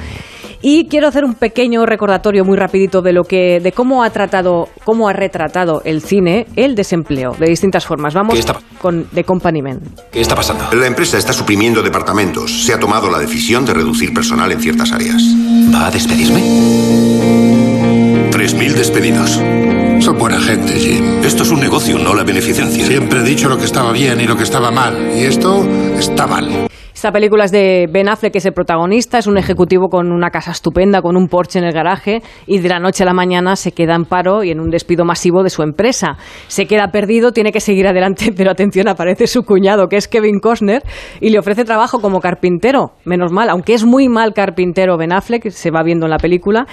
Y 0.59 0.87
quiero 0.87 1.07
hacer 1.07 1.23
un 1.23 1.35
pequeño 1.35 1.85
recordatorio 1.85 2.43
muy 2.43 2.57
rapidito 2.57 3.03
de 3.03 3.13
lo 3.13 3.23
que, 3.23 3.59
de 3.59 3.71
cómo 3.71 4.03
ha 4.03 4.09
tratado, 4.09 4.67
cómo 4.83 5.07
ha 5.07 5.13
retratado 5.13 5.83
el 5.85 6.01
cine 6.01 6.47
el 6.55 6.73
desempleo 6.73 7.31
de 7.37 7.47
distintas 7.47 7.85
formas. 7.85 8.15
Vamos 8.15 8.33
¿Qué 8.33 8.39
está- 8.39 8.57
con 8.81 9.05
The 9.13 9.23
Company 9.23 9.61
Men. 9.61 9.81
¿Qué 10.11 10.19
está 10.19 10.35
pasando? 10.35 10.65
La 10.75 10.87
empresa 10.87 11.19
está 11.19 11.31
suprimiendo 11.31 11.83
departamentos. 11.83 12.65
Se 12.65 12.73
ha 12.73 12.79
tomado 12.79 13.11
la 13.11 13.19
decisión 13.19 13.65
de 13.65 13.75
reducir 13.75 14.13
personal 14.15 14.51
en 14.51 14.59
ciertas 14.59 14.91
áreas. 14.91 15.21
¿Va 15.71 15.87
a 15.87 15.91
despedirme? 15.91 16.41
Tres 18.31 18.55
3.000 18.55 18.73
despedidos. 18.73 19.39
Son 19.99 20.17
buena 20.17 20.39
gente, 20.39 20.73
Jim. 20.73 21.23
Esto 21.23 21.43
es 21.43 21.51
un 21.51 21.59
negocio, 21.59 21.97
no 21.97 22.13
la 22.13 22.23
beneficencia. 22.23 22.85
Siempre 22.85 23.19
he 23.19 23.23
dicho 23.23 23.49
lo 23.49 23.57
que 23.57 23.65
estaba 23.65 23.91
bien 23.91 24.21
y 24.21 24.25
lo 24.25 24.37
que 24.37 24.43
estaba 24.43 24.71
mal. 24.71 25.11
Y 25.15 25.25
esto 25.25 25.65
está 25.97 26.27
mal. 26.27 26.67
Esta 26.97 27.11
película 27.11 27.45
es 27.45 27.51
de 27.51 27.87
Ben 27.91 28.09
Affleck, 28.09 28.31
que 28.31 28.39
es 28.39 28.45
el 28.47 28.53
protagonista, 28.53 29.19
es 29.19 29.27
un 29.27 29.37
ejecutivo 29.37 29.87
con 29.87 30.11
una 30.11 30.31
casa 30.31 30.49
estupenda, 30.49 31.03
con 31.03 31.15
un 31.15 31.27
Porsche 31.27 31.59
en 31.59 31.65
el 31.65 31.71
garaje, 31.71 32.23
y 32.47 32.57
de 32.57 32.69
la 32.69 32.79
noche 32.79 33.03
a 33.03 33.05
la 33.05 33.13
mañana 33.13 33.55
se 33.55 33.71
queda 33.71 33.93
en 33.93 34.05
paro 34.05 34.43
y 34.43 34.49
en 34.49 34.59
un 34.59 34.71
despido 34.71 35.05
masivo 35.05 35.43
de 35.43 35.51
su 35.51 35.61
empresa. 35.61 36.17
Se 36.47 36.65
queda 36.65 36.87
perdido, 36.87 37.33
tiene 37.33 37.51
que 37.51 37.59
seguir 37.59 37.85
adelante, 37.85 38.33
pero 38.35 38.49
atención, 38.49 38.87
aparece 38.87 39.27
su 39.27 39.43
cuñado, 39.43 39.89
que 39.89 39.97
es 39.97 40.07
Kevin 40.07 40.39
Costner, 40.39 40.81
y 41.21 41.29
le 41.29 41.37
ofrece 41.37 41.65
trabajo 41.65 42.01
como 42.01 42.19
carpintero. 42.19 42.93
Menos 43.05 43.31
mal, 43.31 43.49
aunque 43.49 43.75
es 43.75 43.85
muy 43.85 44.09
mal 44.09 44.33
carpintero 44.33 44.97
Ben 44.97 45.13
Affleck, 45.13 45.51
se 45.51 45.69
va 45.69 45.83
viendo 45.83 46.07
en 46.07 46.11
la 46.11 46.17
película 46.17 46.65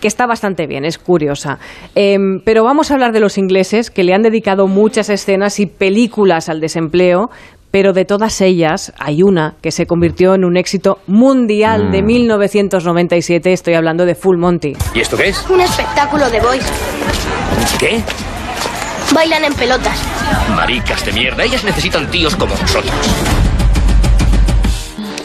que 0.00 0.08
está 0.08 0.26
bastante 0.26 0.66
bien, 0.66 0.84
es 0.84 0.98
curiosa. 0.98 1.58
Em, 1.94 2.40
pero 2.44 2.64
vamos 2.64 2.90
a 2.90 2.94
hablar 2.94 3.12
de 3.12 3.20
los 3.20 3.38
ingleses, 3.38 3.90
que 3.90 4.04
le 4.04 4.14
han 4.14 4.22
dedicado 4.22 4.66
muchas 4.66 5.10
escenas 5.10 5.60
y 5.60 5.66
películas 5.66 6.48
al 6.48 6.60
desempleo, 6.60 7.30
pero 7.70 7.92
de 7.92 8.04
todas 8.04 8.40
ellas 8.40 8.92
hay 8.98 9.22
una 9.22 9.54
que 9.62 9.70
se 9.70 9.86
convirtió 9.86 10.34
en 10.34 10.44
un 10.44 10.56
éxito 10.56 10.98
mundial 11.06 11.92
de 11.92 12.02
1997. 12.02 13.52
Estoy 13.52 13.74
hablando 13.74 14.06
de 14.06 14.14
Full 14.14 14.38
Monty. 14.38 14.72
¿Y 14.94 15.00
esto 15.00 15.16
qué 15.16 15.28
es? 15.28 15.48
Un 15.48 15.60
espectáculo 15.60 16.28
de 16.30 16.40
boys. 16.40 16.64
¿Qué? 17.78 18.02
Bailan 19.14 19.44
en 19.44 19.54
pelotas. 19.54 20.02
Maricas 20.54 21.04
de 21.04 21.12
mierda, 21.12 21.44
ellas 21.44 21.64
necesitan 21.64 22.10
tíos 22.10 22.34
como 22.36 22.54
nosotros. 22.56 22.92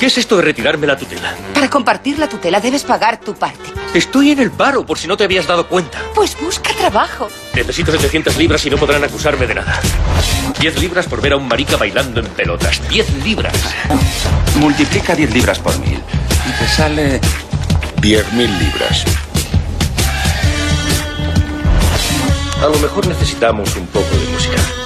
¿Qué 0.05 0.09
es 0.09 0.19
esto 0.19 0.35
de 0.35 0.43
retirarme 0.43 0.85
la 0.85 0.95
tutela? 0.95 1.33
Para 1.51 1.67
compartir 1.67 2.19
la 2.19 2.29
tutela 2.29 2.59
debes 2.59 2.83
pagar 2.83 3.19
tu 3.19 3.33
parte. 3.33 3.71
Estoy 3.95 4.29
en 4.29 4.39
el 4.39 4.51
paro, 4.51 4.85
por 4.85 4.99
si 4.99 5.07
no 5.07 5.17
te 5.17 5.23
habías 5.23 5.47
dado 5.47 5.67
cuenta. 5.67 5.99
Pues 6.13 6.39
busca 6.39 6.69
trabajo. 6.75 7.27
Necesito 7.55 7.91
700 7.91 8.37
libras 8.37 8.63
y 8.67 8.69
no 8.69 8.77
podrán 8.77 9.03
acusarme 9.03 9.47
de 9.47 9.55
nada. 9.55 9.79
10 10.59 10.79
libras 10.79 11.07
por 11.07 11.21
ver 11.21 11.33
a 11.33 11.37
un 11.37 11.47
marica 11.47 11.75
bailando 11.77 12.19
en 12.19 12.27
pelotas. 12.27 12.87
10 12.87 13.23
libras. 13.23 13.55
Multiplica 14.59 15.15
10 15.15 15.33
libras 15.33 15.57
por 15.57 15.75
mil 15.79 15.97
y 15.97 16.51
te 16.51 16.67
sale 16.67 17.19
10.000 17.99 18.59
libras. 18.59 19.05
A 22.61 22.67
lo 22.67 22.77
mejor 22.77 23.07
necesitamos 23.07 23.75
un 23.75 23.87
poco 23.87 24.15
de 24.15 24.25
música. 24.31 24.84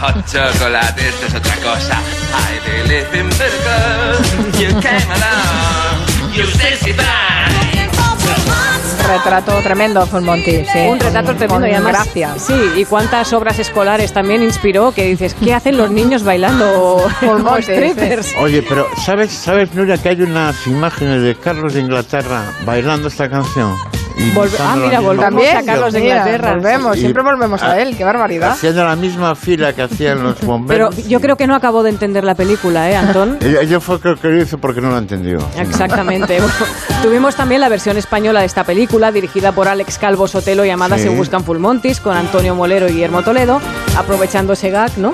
Hot 0.00 0.24
chocolate, 0.26 1.08
esto 1.08 1.26
es 1.26 1.34
otra 1.34 1.54
cosa. 1.56 1.98
I 2.32 2.60
believe 2.68 3.18
in 3.18 3.28
burger, 3.30 4.60
you 4.60 4.80
came 4.80 5.10
along, 5.10 6.34
you 6.34 6.44
sexy 6.46 6.92
Retrato 9.08 9.52
tremendo, 9.62 10.04
Full 10.06 10.22
Monty. 10.22 10.64
Sí, 10.66 10.78
un 10.88 10.98
retrato 10.98 11.28
con- 11.28 11.36
tremendo 11.38 11.60
con 11.66 11.70
y 11.70 11.74
además, 11.74 11.92
gracia. 11.92 12.34
sí, 12.38 12.54
y 12.76 12.84
cuántas 12.84 13.32
obras 13.32 13.58
escolares 13.58 14.12
también 14.12 14.42
inspiró 14.42 14.92
que 14.92 15.04
dices, 15.04 15.34
¿qué 15.34 15.54
hacen 15.54 15.76
los 15.76 15.90
niños 15.90 16.24
bailando 16.24 17.06
Full 17.20 17.42
Monty? 17.42 17.72
Oye, 18.40 18.62
pero 18.68 18.88
¿sabes, 19.04 19.30
¿sabes, 19.32 19.72
Nuria, 19.74 19.96
que 19.98 20.08
hay 20.10 20.20
unas 20.22 20.66
imágenes 20.66 21.22
de 21.22 21.36
Carlos 21.36 21.74
de 21.74 21.80
Inglaterra 21.82 22.42
bailando 22.64 23.06
esta 23.08 23.30
canción? 23.30 23.76
Y 24.16 24.30
Volve- 24.32 24.56
ah, 24.58 24.76
mira, 24.76 25.00
También, 25.20 25.56
a 25.58 25.62
Carlos 25.62 25.92
de 25.92 26.00
Inglaterra. 26.00 26.54
Volvemos, 26.54 26.96
Y- 26.96 27.00
siempre 27.00 27.22
volvemos 27.22 27.62
a 27.62 27.80
él, 27.80 27.96
qué 27.96 28.02
barbaridad. 28.04 28.52
Haciendo 28.52 28.84
la 28.84 28.96
misma 28.96 29.34
fila 29.34 29.74
que 29.74 29.82
hacían 29.82 30.22
los 30.22 30.36
Pero 30.36 30.46
bomberos. 30.52 31.06
yo 31.06 31.20
creo 31.20 31.36
que 31.36 31.46
no 31.46 31.54
acabó 31.54 31.82
de 31.82 31.90
entender 31.90 32.24
la 32.24 32.34
película, 32.34 32.90
¿eh, 32.90 32.96
Antón? 32.96 33.38
Yo, 33.40 33.62
yo 33.62 33.80
fue 33.80 34.00
creo 34.00 34.16
que 34.18 34.28
lo 34.28 34.42
hizo 34.42 34.56
porque 34.58 34.80
no 34.80 34.90
lo 34.90 34.98
entendió. 34.98 35.38
Exactamente. 35.58 36.38
Tuvimos 37.02 37.36
también 37.36 37.60
la 37.60 37.68
versión 37.68 37.96
española 37.98 38.40
de 38.40 38.46
esta 38.46 38.64
película, 38.64 39.12
dirigida 39.12 39.52
por 39.52 39.68
Alex 39.68 39.98
Calvo 39.98 40.26
Sotelo, 40.26 40.64
llamada 40.64 40.96
Sí. 40.96 41.02
Se 41.04 41.08
Buscan 41.10 41.44
Full 41.44 41.58
Montis, 41.58 42.00
con 42.00 42.16
Antonio 42.16 42.54
Molero 42.54 42.88
y 42.88 42.92
Guillermo 42.92 43.22
Toledo, 43.22 43.60
aprovechando 43.98 44.54
ese 44.54 44.70
gag, 44.70 44.96
¿no? 44.96 45.12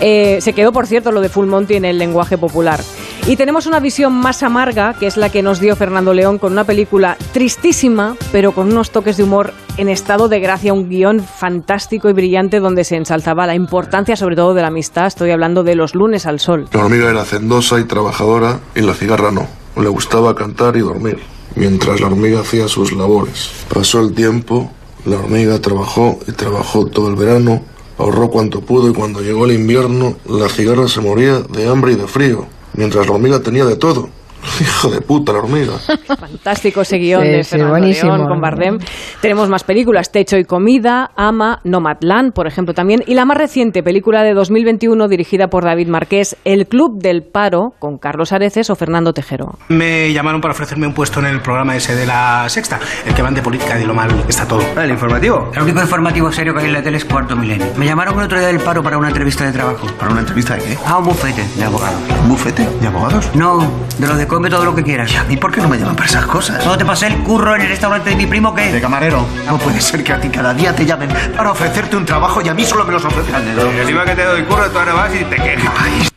Eh, 0.00 0.38
se 0.40 0.52
quedó, 0.52 0.72
por 0.72 0.86
cierto, 0.86 1.10
lo 1.12 1.20
de 1.20 1.28
Full 1.28 1.46
Monty 1.46 1.74
en 1.74 1.84
el 1.84 1.98
lenguaje 1.98 2.38
popular. 2.38 2.78
Y 3.26 3.36
tenemos 3.36 3.64
una 3.66 3.80
visión 3.80 4.12
más 4.12 4.42
amarga, 4.42 4.92
que 4.92 5.06
es 5.06 5.16
la 5.16 5.30
que 5.30 5.42
nos 5.42 5.58
dio 5.58 5.76
Fernando 5.76 6.12
León, 6.12 6.38
con 6.38 6.52
una 6.52 6.64
película 6.64 7.16
tristísima, 7.32 8.16
pero 8.32 8.52
con 8.52 8.70
unos 8.70 8.90
toques 8.90 9.16
de 9.16 9.22
humor 9.22 9.54
en 9.78 9.88
estado 9.88 10.28
de 10.28 10.40
gracia, 10.40 10.74
un 10.74 10.90
guion 10.90 11.20
fantástico 11.20 12.10
y 12.10 12.12
brillante 12.12 12.60
donde 12.60 12.84
se 12.84 12.96
ensalzaba 12.96 13.46
la 13.46 13.54
importancia, 13.54 14.14
sobre 14.14 14.36
todo, 14.36 14.52
de 14.52 14.60
la 14.60 14.68
amistad. 14.68 15.06
Estoy 15.06 15.30
hablando 15.30 15.64
de 15.64 15.74
Los 15.74 15.94
lunes 15.94 16.26
al 16.26 16.38
sol. 16.38 16.68
La 16.72 16.84
hormiga 16.84 17.08
era 17.08 17.22
hacendosa 17.22 17.80
y 17.80 17.84
trabajadora 17.84 18.60
y 18.74 18.82
la 18.82 18.92
cigarra 18.92 19.30
no. 19.30 19.48
Le 19.80 19.88
gustaba 19.88 20.34
cantar 20.34 20.76
y 20.76 20.80
dormir, 20.80 21.18
mientras 21.56 22.02
la 22.02 22.08
hormiga 22.08 22.40
hacía 22.40 22.68
sus 22.68 22.92
labores. 22.92 23.52
Pasó 23.72 24.00
el 24.00 24.12
tiempo, 24.12 24.70
la 25.06 25.16
hormiga 25.16 25.58
trabajó 25.60 26.18
y 26.28 26.32
trabajó 26.32 26.84
todo 26.88 27.08
el 27.08 27.16
verano, 27.16 27.62
ahorró 27.96 28.28
cuanto 28.28 28.60
pudo 28.60 28.90
y 28.90 28.92
cuando 28.92 29.22
llegó 29.22 29.46
el 29.46 29.52
invierno, 29.52 30.16
la 30.28 30.50
cigarra 30.50 30.88
se 30.88 31.00
moría 31.00 31.40
de 31.40 31.66
hambre 31.68 31.92
y 31.92 31.96
de 31.96 32.06
frío, 32.06 32.46
mientras 32.74 33.08
hormiga 33.08 33.40
tenía 33.40 33.64
de 33.64 33.76
todo. 33.76 34.08
Hija 34.60 34.88
de 34.88 35.00
puta 35.00 35.32
la 35.32 35.38
hormiga. 35.40 35.72
Fantástico 36.18 36.82
ese 36.82 36.98
guion 36.98 37.22
Sí, 37.22 37.28
de 37.28 37.44
sí, 37.44 37.50
Fernando 37.50 37.70
buenísimo. 37.78 38.16
León 38.16 38.28
con 38.28 38.40
Bardem. 38.40 38.78
Tenemos 39.20 39.48
más 39.48 39.64
películas, 39.64 40.10
Techo 40.12 40.36
y 40.36 40.44
Comida, 40.44 41.10
Ama, 41.16 41.60
Nomadland, 41.64 42.32
por 42.32 42.46
ejemplo, 42.46 42.74
también. 42.74 43.02
Y 43.06 43.14
la 43.14 43.24
más 43.24 43.36
reciente, 43.36 43.82
película 43.82 44.22
de 44.22 44.34
2021 44.34 45.08
dirigida 45.08 45.48
por 45.48 45.64
David 45.64 45.88
Marqués, 45.88 46.36
El 46.44 46.66
Club 46.66 47.00
del 47.00 47.22
Paro, 47.22 47.74
con 47.78 47.98
Carlos 47.98 48.32
Areces 48.32 48.70
o 48.70 48.76
Fernando 48.76 49.12
Tejero. 49.12 49.58
Me 49.68 50.12
llamaron 50.12 50.40
para 50.40 50.52
ofrecerme 50.52 50.86
un 50.86 50.94
puesto 50.94 51.20
en 51.20 51.26
el 51.26 51.40
programa 51.40 51.76
ese 51.76 51.94
de 51.94 52.06
la 52.06 52.48
Sexta, 52.48 52.78
el 53.06 53.14
que 53.14 53.22
van 53.22 53.34
de 53.34 53.42
política 53.42 53.76
y 53.76 53.80
de 53.80 53.86
lo 53.86 53.94
mal 53.94 54.10
está 54.28 54.46
todo. 54.46 54.62
¿El 54.80 54.90
informativo? 54.90 55.50
El 55.54 55.62
único 55.62 55.80
informativo 55.80 56.30
serio 56.32 56.54
que 56.54 56.60
hay 56.60 56.66
en 56.66 56.72
la 56.74 56.82
tele 56.82 56.98
es 56.98 57.04
Cuarto 57.04 57.36
Milenio. 57.36 57.66
Me 57.76 57.86
llamaron 57.86 58.18
el 58.18 58.24
otro 58.26 58.38
día 58.38 58.48
del 58.48 58.60
paro 58.60 58.82
para 58.82 58.98
una 58.98 59.08
entrevista 59.08 59.44
de 59.44 59.52
trabajo. 59.52 59.86
¿Para 59.98 60.12
una 60.12 60.20
entrevista 60.20 60.54
de 60.56 60.62
qué? 60.62 60.78
Ah, 60.86 60.98
un 60.98 61.04
bufete 61.04 61.44
de 61.56 61.64
abogados. 61.64 61.98
¿Un 62.22 62.28
bufete 62.28 62.68
de 62.80 62.86
abogados? 62.86 63.30
No, 63.34 63.58
de 63.98 64.06
lo 64.06 64.16
de 64.16 64.26
come 64.34 64.50
todo 64.50 64.64
lo 64.64 64.74
que 64.74 64.82
quieras. 64.82 65.14
¿Y 65.28 65.36
por 65.36 65.52
qué 65.52 65.60
no 65.60 65.68
me 65.68 65.78
llaman 65.78 65.94
para 65.94 66.08
esas 66.08 66.26
cosas? 66.26 66.66
¿No 66.66 66.76
te 66.76 66.84
pasé 66.84 67.06
el 67.06 67.18
curro 67.18 67.54
en 67.54 67.62
el 67.62 67.68
restaurante 67.68 68.10
de 68.10 68.16
mi 68.16 68.26
primo 68.26 68.52
qué? 68.52 68.72
De 68.72 68.80
camarero. 68.80 69.24
No 69.46 69.58
puede 69.58 69.80
ser 69.80 70.02
que 70.02 70.12
a 70.12 70.20
ti 70.20 70.28
cada 70.28 70.52
día 70.52 70.74
te 70.74 70.84
llamen 70.84 71.08
para 71.36 71.52
ofrecerte 71.52 71.96
un 71.96 72.04
trabajo 72.04 72.42
y 72.42 72.48
a 72.48 72.54
mí 72.54 72.64
solo 72.64 72.84
me 72.84 72.92
los 72.92 73.04
ofrecen. 73.04 73.34
Encima 73.78 74.04
que 74.04 74.16
te 74.16 74.24
doy 74.24 74.42
curro, 74.42 74.68
tú 74.70 74.78
ahora 74.78 74.94
vas 74.94 75.14
y 75.14 75.24
te 75.24 75.36
quejas. 75.36 76.13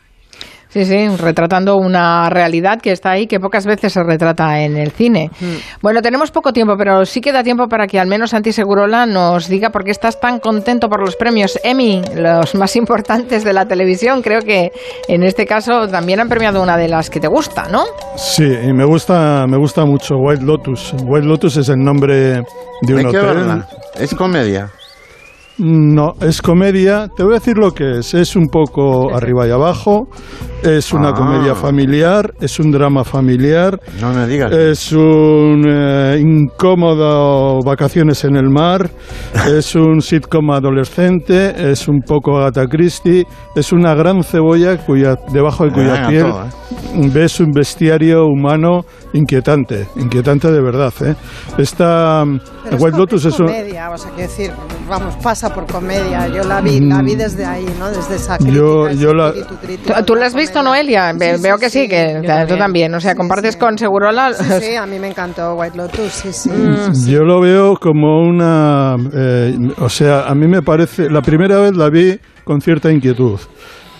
Sí, 0.68 0.84
sí, 0.84 1.08
retratando 1.16 1.76
una 1.76 2.28
realidad 2.28 2.78
que 2.80 2.92
está 2.92 3.12
ahí, 3.12 3.26
que 3.26 3.40
pocas 3.40 3.64
veces 3.64 3.92
se 3.92 4.02
retrata 4.02 4.60
en 4.60 4.76
el 4.76 4.90
cine. 4.90 5.30
Bueno, 5.80 6.02
tenemos 6.02 6.30
poco 6.30 6.52
tiempo, 6.52 6.74
pero 6.76 7.06
sí 7.06 7.20
queda 7.20 7.42
tiempo 7.42 7.68
para 7.68 7.86
que 7.86 7.98
al 7.98 8.06
menos 8.06 8.30
Santi 8.30 8.52
Segurola 8.52 9.06
nos 9.06 9.48
diga 9.48 9.70
por 9.70 9.84
qué 9.84 9.90
estás 9.90 10.20
tan 10.20 10.40
contento 10.40 10.88
por 10.88 11.00
los 11.00 11.16
premios 11.16 11.58
Emmy, 11.64 12.02
los 12.14 12.54
más 12.54 12.76
importantes 12.76 13.44
de 13.44 13.52
la 13.54 13.66
televisión. 13.66 14.20
Creo 14.20 14.42
que 14.42 14.70
en 15.08 15.22
este 15.22 15.46
caso 15.46 15.88
también 15.88 16.20
han 16.20 16.28
premiado 16.28 16.62
una 16.62 16.76
de 16.76 16.88
las 16.88 17.08
que 17.08 17.20
te 17.20 17.28
gusta, 17.28 17.68
¿no? 17.68 17.84
Sí, 18.16 18.44
y 18.44 18.72
me 18.74 18.84
gusta, 18.84 19.46
me 19.48 19.56
gusta 19.56 19.86
mucho 19.86 20.16
White 20.16 20.44
Lotus. 20.44 20.94
White 21.02 21.26
Lotus 21.26 21.56
es 21.56 21.68
el 21.70 21.78
nombre 21.78 22.42
de 22.82 22.94
un 22.94 23.00
que 23.10 23.18
hotel. 23.18 23.22
verla. 23.22 23.68
Es 23.98 24.14
comedia. 24.14 24.70
No, 25.58 26.14
es 26.20 26.40
comedia. 26.40 27.08
Te 27.16 27.24
voy 27.24 27.32
a 27.32 27.38
decir 27.40 27.58
lo 27.58 27.72
que 27.72 27.98
es. 27.98 28.14
Es 28.14 28.36
un 28.36 28.46
poco 28.46 29.12
arriba 29.14 29.46
y 29.46 29.50
abajo. 29.50 30.08
Es 30.62 30.92
una 30.92 31.08
Ah. 31.08 31.14
comedia 31.14 31.54
familiar. 31.56 32.32
Es 32.40 32.60
un 32.60 32.70
drama 32.70 33.02
familiar. 33.02 33.80
No 34.00 34.12
me 34.12 34.26
digas. 34.28 34.52
Es 34.52 34.92
un 34.92 35.64
eh, 35.68 36.18
incómodo 36.20 37.58
vacaciones 37.64 38.24
en 38.24 38.36
el 38.36 38.48
mar. 38.50 38.88
es 39.48 39.74
un 39.74 40.00
sitcom 40.00 40.50
adolescente. 40.52 41.70
Es 41.72 41.88
un 41.88 42.02
poco 42.02 42.38
Agatha 42.38 42.66
Christie. 42.66 43.26
Es 43.56 43.72
una 43.72 43.94
gran 43.94 44.22
cebolla 44.22 44.76
cuya, 44.78 45.16
debajo 45.32 45.64
de 45.64 45.70
cuya 45.72 46.06
piel 46.08 46.22
todo, 46.22 46.44
¿eh? 46.44 47.10
ves 47.12 47.40
un 47.40 47.50
bestiario 47.50 48.26
humano 48.26 48.84
inquietante. 49.12 49.88
Inquietante 49.96 50.50
de 50.50 50.60
verdad. 50.60 50.92
¿eh? 51.02 51.14
Esta 51.58 52.24
Pero 52.64 52.76
es 52.76 52.82
White 52.82 52.96
Lotus 52.98 53.24
es 53.24 53.34
comedia, 53.34 53.90
o 53.90 53.98
sea, 53.98 54.10
quiero 54.12 54.30
decir, 54.30 54.50
vamos, 54.88 55.14
pasa 55.22 55.52
por 55.54 55.66
comedia. 55.66 56.28
Yo 56.28 56.44
la 56.44 56.60
vi, 56.60 56.80
la 56.80 57.02
vi 57.02 57.14
desde 57.14 57.44
ahí, 57.44 57.66
¿no? 57.78 57.88
Desde 57.88 58.16
esa 58.16 58.36
crítica. 58.36 58.56
Yo, 58.56 58.90
yo 58.90 59.14
la, 59.14 59.28
espíritu. 59.30 59.92
¿Tú, 59.92 60.02
tú 60.04 60.14
la 60.14 60.26
has 60.26 60.34
visto, 60.34 60.62
Noelia? 60.62 61.12
Ve- 61.14 61.38
Veo 61.38 61.58
que 61.58 61.70
sí, 61.70 61.88
que 61.88 62.20
tú 62.48 62.56
también. 62.56 62.94
O 62.94 63.00
sea, 63.00 63.14
compartes 63.14 63.56
con 63.56 63.78
Segurola. 63.78 64.32
Sí, 64.34 64.44
sí, 64.60 64.74
a 64.76 64.86
mí 64.86 64.98
me 64.98 65.08
encantó 65.08 65.54
White 65.54 65.76
Lotus, 65.76 66.12
sí, 66.12 66.32
sí. 66.32 66.50
Yo 67.10 67.24
lo 67.24 67.40
veo 67.40 67.76
como 67.76 68.20
una... 68.22 68.96
eh, 69.12 69.56
o 69.78 69.88
sea, 69.88 70.26
a 70.28 70.34
mí 70.34 70.46
me 70.46 70.62
parece... 70.62 71.08
La 71.10 71.22
primera 71.22 71.58
vez 71.58 71.76
la 71.76 71.88
vi 71.90 72.18
con 72.44 72.60
cierta 72.60 72.90
inquietud, 72.90 73.38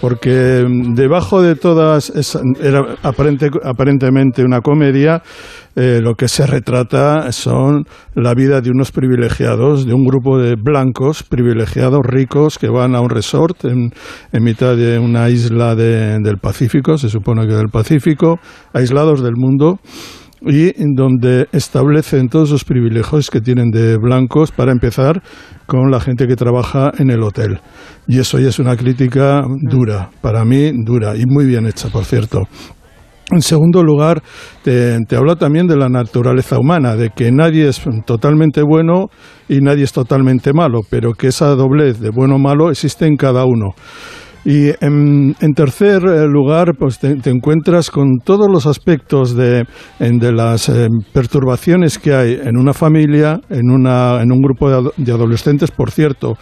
porque 0.00 0.64
debajo 0.94 1.42
de 1.42 1.54
todas... 1.54 2.10
esa- 2.10 2.40
era 2.60 2.96
aparente- 3.02 3.50
aparentemente 3.64 4.44
una 4.44 4.60
comedia, 4.60 5.22
eh, 5.76 6.00
lo 6.02 6.14
que 6.14 6.28
se 6.28 6.46
retrata 6.46 7.30
son 7.32 7.84
la 8.14 8.34
vida 8.34 8.60
de 8.60 8.70
unos 8.70 8.90
privilegiados, 8.90 9.86
de 9.86 9.94
un 9.94 10.04
grupo 10.04 10.38
de 10.38 10.56
blancos 10.56 11.22
privilegiados, 11.22 12.00
ricos, 12.04 12.58
que 12.58 12.68
van 12.68 12.94
a 12.94 13.00
un 13.00 13.10
resort 13.10 13.64
en, 13.64 13.90
en 14.32 14.42
mitad 14.44 14.76
de 14.76 14.98
una 14.98 15.28
isla 15.30 15.74
de- 15.74 16.18
del 16.20 16.38
Pacífico, 16.38 16.98
se 16.98 17.08
supone 17.08 17.46
que 17.46 17.54
del 17.54 17.68
Pacífico, 17.68 18.38
aislados 18.72 19.22
del 19.22 19.36
mundo 19.36 19.78
y 20.40 20.72
donde 20.94 21.48
establecen 21.52 22.28
todos 22.28 22.50
los 22.50 22.64
privilegios 22.64 23.30
que 23.30 23.40
tienen 23.40 23.70
de 23.70 23.96
blancos 23.96 24.52
para 24.52 24.72
empezar 24.72 25.22
con 25.66 25.90
la 25.90 26.00
gente 26.00 26.26
que 26.26 26.36
trabaja 26.36 26.90
en 26.98 27.10
el 27.10 27.22
hotel. 27.22 27.60
Y 28.06 28.18
eso 28.18 28.38
ya 28.38 28.48
es 28.48 28.58
una 28.58 28.76
crítica 28.76 29.42
dura, 29.62 30.10
para 30.20 30.44
mí 30.44 30.70
dura 30.84 31.16
y 31.16 31.24
muy 31.26 31.46
bien 31.46 31.66
hecha, 31.66 31.88
por 31.88 32.04
cierto. 32.04 32.42
En 33.30 33.42
segundo 33.42 33.82
lugar, 33.82 34.22
te, 34.62 34.98
te, 35.06 35.16
habla 35.16 35.36
también 35.36 35.66
de 35.66 35.76
la 35.76 35.90
naturaleza 35.90 36.58
humana, 36.58 36.96
de 36.96 37.10
que 37.10 37.30
nadie 37.30 37.68
es 37.68 37.82
totalmente 38.06 38.62
bueno 38.62 39.08
y 39.50 39.58
nadie 39.60 39.84
es 39.84 39.92
totalmente 39.92 40.54
malo, 40.54 40.80
pero 40.88 41.12
que 41.12 41.26
esa 41.26 41.48
doblez 41.54 42.00
de 42.00 42.08
bueno 42.08 42.36
o 42.36 42.38
malo 42.38 42.70
existe 42.70 43.06
en 43.06 43.16
cada 43.16 43.44
uno. 43.44 43.74
Y 44.44 44.70
en, 44.80 45.34
tercer 45.54 46.02
lugar, 46.02 46.72
pues 46.78 46.98
te, 46.98 47.18
encuentras 47.28 47.90
con 47.90 48.18
todos 48.24 48.48
los 48.50 48.66
aspectos 48.66 49.34
de, 49.34 49.64
de 49.98 50.32
las 50.32 50.68
eh, 50.68 50.88
perturbaciones 51.12 51.98
que 51.98 52.14
hay 52.14 52.38
en 52.42 52.56
una 52.56 52.72
familia, 52.72 53.40
en, 53.50 53.70
una, 53.70 54.22
en 54.22 54.32
un 54.32 54.40
grupo 54.40 54.70
de, 54.70 54.90
de 54.96 55.12
adolescentes, 55.12 55.70
por 55.70 55.90
cierto 55.90 56.36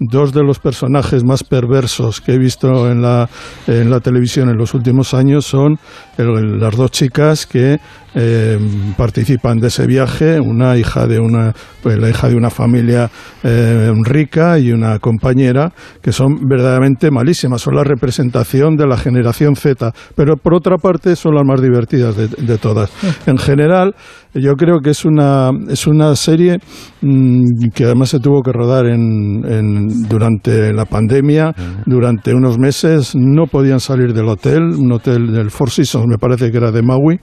dos 0.00 0.32
de 0.32 0.42
los 0.42 0.58
personajes 0.58 1.24
más 1.24 1.44
perversos 1.44 2.20
que 2.20 2.32
he 2.32 2.38
visto 2.38 2.90
en 2.90 3.02
la, 3.02 3.28
en 3.66 3.90
la 3.90 4.00
televisión 4.00 4.48
en 4.48 4.56
los 4.56 4.74
últimos 4.74 5.14
años 5.14 5.46
son 5.46 5.78
el, 6.16 6.58
las 6.58 6.76
dos 6.76 6.90
chicas 6.90 7.46
que 7.46 7.78
eh, 8.14 8.58
participan 8.96 9.58
de 9.58 9.68
ese 9.68 9.86
viaje, 9.86 10.40
una 10.40 10.76
hija 10.76 11.06
de 11.06 11.20
una, 11.20 11.52
pues, 11.82 11.98
la 11.98 12.08
hija 12.08 12.28
de 12.28 12.36
una 12.36 12.50
familia 12.50 13.10
eh, 13.44 13.92
rica 14.02 14.58
y 14.58 14.72
una 14.72 14.98
compañera 14.98 15.72
que 16.02 16.10
son 16.10 16.36
verdaderamente 16.48 17.10
malísimas, 17.10 17.60
son 17.60 17.76
la 17.76 17.84
representación 17.84 18.76
de 18.76 18.86
la 18.86 18.96
generación 18.96 19.56
Z, 19.56 19.92
pero 20.16 20.36
por 20.36 20.54
otra 20.54 20.76
parte 20.78 21.14
son 21.16 21.34
las 21.34 21.44
más 21.44 21.60
divertidas 21.60 22.16
de, 22.16 22.28
de 22.28 22.58
todas. 22.58 22.90
En 23.26 23.38
general, 23.38 23.94
yo 24.34 24.54
creo 24.54 24.80
que 24.80 24.90
es 24.90 25.04
una, 25.04 25.50
es 25.68 25.86
una 25.86 26.14
serie 26.16 26.58
mmm, 27.02 27.68
que 27.74 27.84
además 27.84 28.10
se 28.10 28.20
tuvo 28.20 28.42
que 28.42 28.52
rodar 28.52 28.86
en, 28.86 29.44
en, 29.44 29.87
durante 30.08 30.72
la 30.72 30.84
pandemia, 30.84 31.52
durante 31.86 32.34
unos 32.34 32.58
meses, 32.58 33.14
no 33.16 33.46
podían 33.46 33.80
salir 33.80 34.12
del 34.12 34.28
hotel, 34.28 34.62
un 34.62 34.92
hotel 34.92 35.32
del 35.32 35.50
Four 35.50 35.70
Seasons, 35.70 36.06
me 36.08 36.18
parece 36.18 36.50
que 36.50 36.56
era 36.58 36.70
de 36.70 36.82
Maui, 36.82 37.18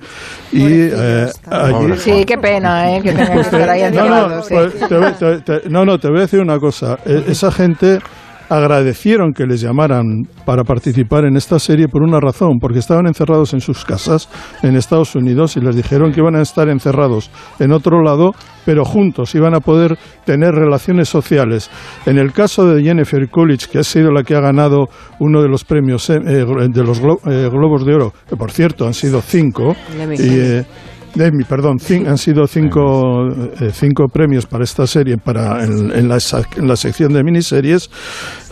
y 0.52 0.64
eh, 0.64 1.28
allí... 1.50 1.94
Sí, 1.98 2.24
qué 2.26 2.38
pena, 2.38 2.96
¿eh? 2.96 3.02
Que 3.02 3.12
tengan 3.12 3.34
que 3.34 3.42
estar 3.42 3.70
ahí 3.70 3.82
no, 3.84 3.90
no, 3.90 3.96
encerrados, 3.98 4.46
sí. 4.48 4.54
pues, 4.54 4.90
te, 4.90 4.98
voy- 4.98 5.14
te- 5.44 5.60
te- 5.60 5.70
no, 5.70 5.86
no, 5.86 5.98
te 5.98 6.10
voy 6.10 6.18
a 6.20 6.22
decir 6.22 6.40
una 6.40 6.60
cosa. 6.60 6.98
E- 7.06 7.24
Esa 7.28 7.52
gente 7.52 8.00
agradecieron 8.50 9.34
que 9.34 9.46
les 9.46 9.62
llamaran 9.62 10.24
para 10.46 10.64
participar 10.64 11.26
en 11.26 11.36
esta 11.36 11.60
serie 11.60 11.88
por 11.88 12.04
una 12.04 12.20
razón, 12.20 12.58
porque 12.60 12.80
estaban 12.80 13.08
encerrados 13.08 13.54
en 13.54 13.60
sus 13.62 13.84
casas 13.86 14.30
en 14.64 14.76
Estados 14.76 15.16
Unidos 15.16 15.58
y 15.58 15.62
les 15.62 15.76
dijeron 15.76 16.12
que 16.12 16.20
iban 16.20 16.36
a 16.36 16.42
estar 16.42 16.70
encerrados 16.70 17.32
en 17.60 17.72
otro 17.72 18.02
lado, 18.04 18.32
pero 18.66 18.86
juntos 18.86 19.34
iban 19.36 19.54
a 19.56 19.60
poder 19.60 19.98
tener 20.26 20.52
relaciones 20.54 21.10
sociales. 21.10 21.70
En 22.06 22.18
el 22.18 22.32
caso 22.34 22.66
de 22.68 22.84
Jennifer 22.84 23.30
Coolidge, 23.30 23.68
que 23.68 23.80
ha 23.80 23.84
sido 23.84 24.12
la 24.12 24.24
que 24.24 24.36
ha 24.36 24.42
ganado 24.42 24.90
uno 25.20 25.42
de 25.42 25.50
los 25.50 25.64
premios 25.64 26.10
eh, 26.10 26.20
de 26.20 26.84
los 26.84 27.02
Glo- 27.02 27.20
eh, 27.30 27.50
Globos 27.50 27.86
de 27.86 27.94
Oro, 27.96 28.14
que 28.30 28.36
por 28.36 28.52
cierto 28.52 28.86
han 28.86 28.94
sido 28.94 29.22
cinco, 29.22 29.76
y, 30.26 30.30
eh, 30.40 30.66
Emmy, 31.18 31.44
perdón, 31.46 31.80
cin- 31.80 32.08
han 32.08 32.18
sido 32.18 32.46
cinco, 32.48 33.30
eh, 33.30 33.72
cinco 33.74 34.08
premios 34.10 34.46
para 34.46 34.64
esta 34.64 34.86
serie 34.86 35.18
para 35.18 35.64
en, 35.64 35.92
en 35.92 36.10
la, 36.10 36.18
en 36.58 36.68
la 36.68 36.76
sección 36.76 37.14
de 37.14 37.24
miniseries. 37.24 37.90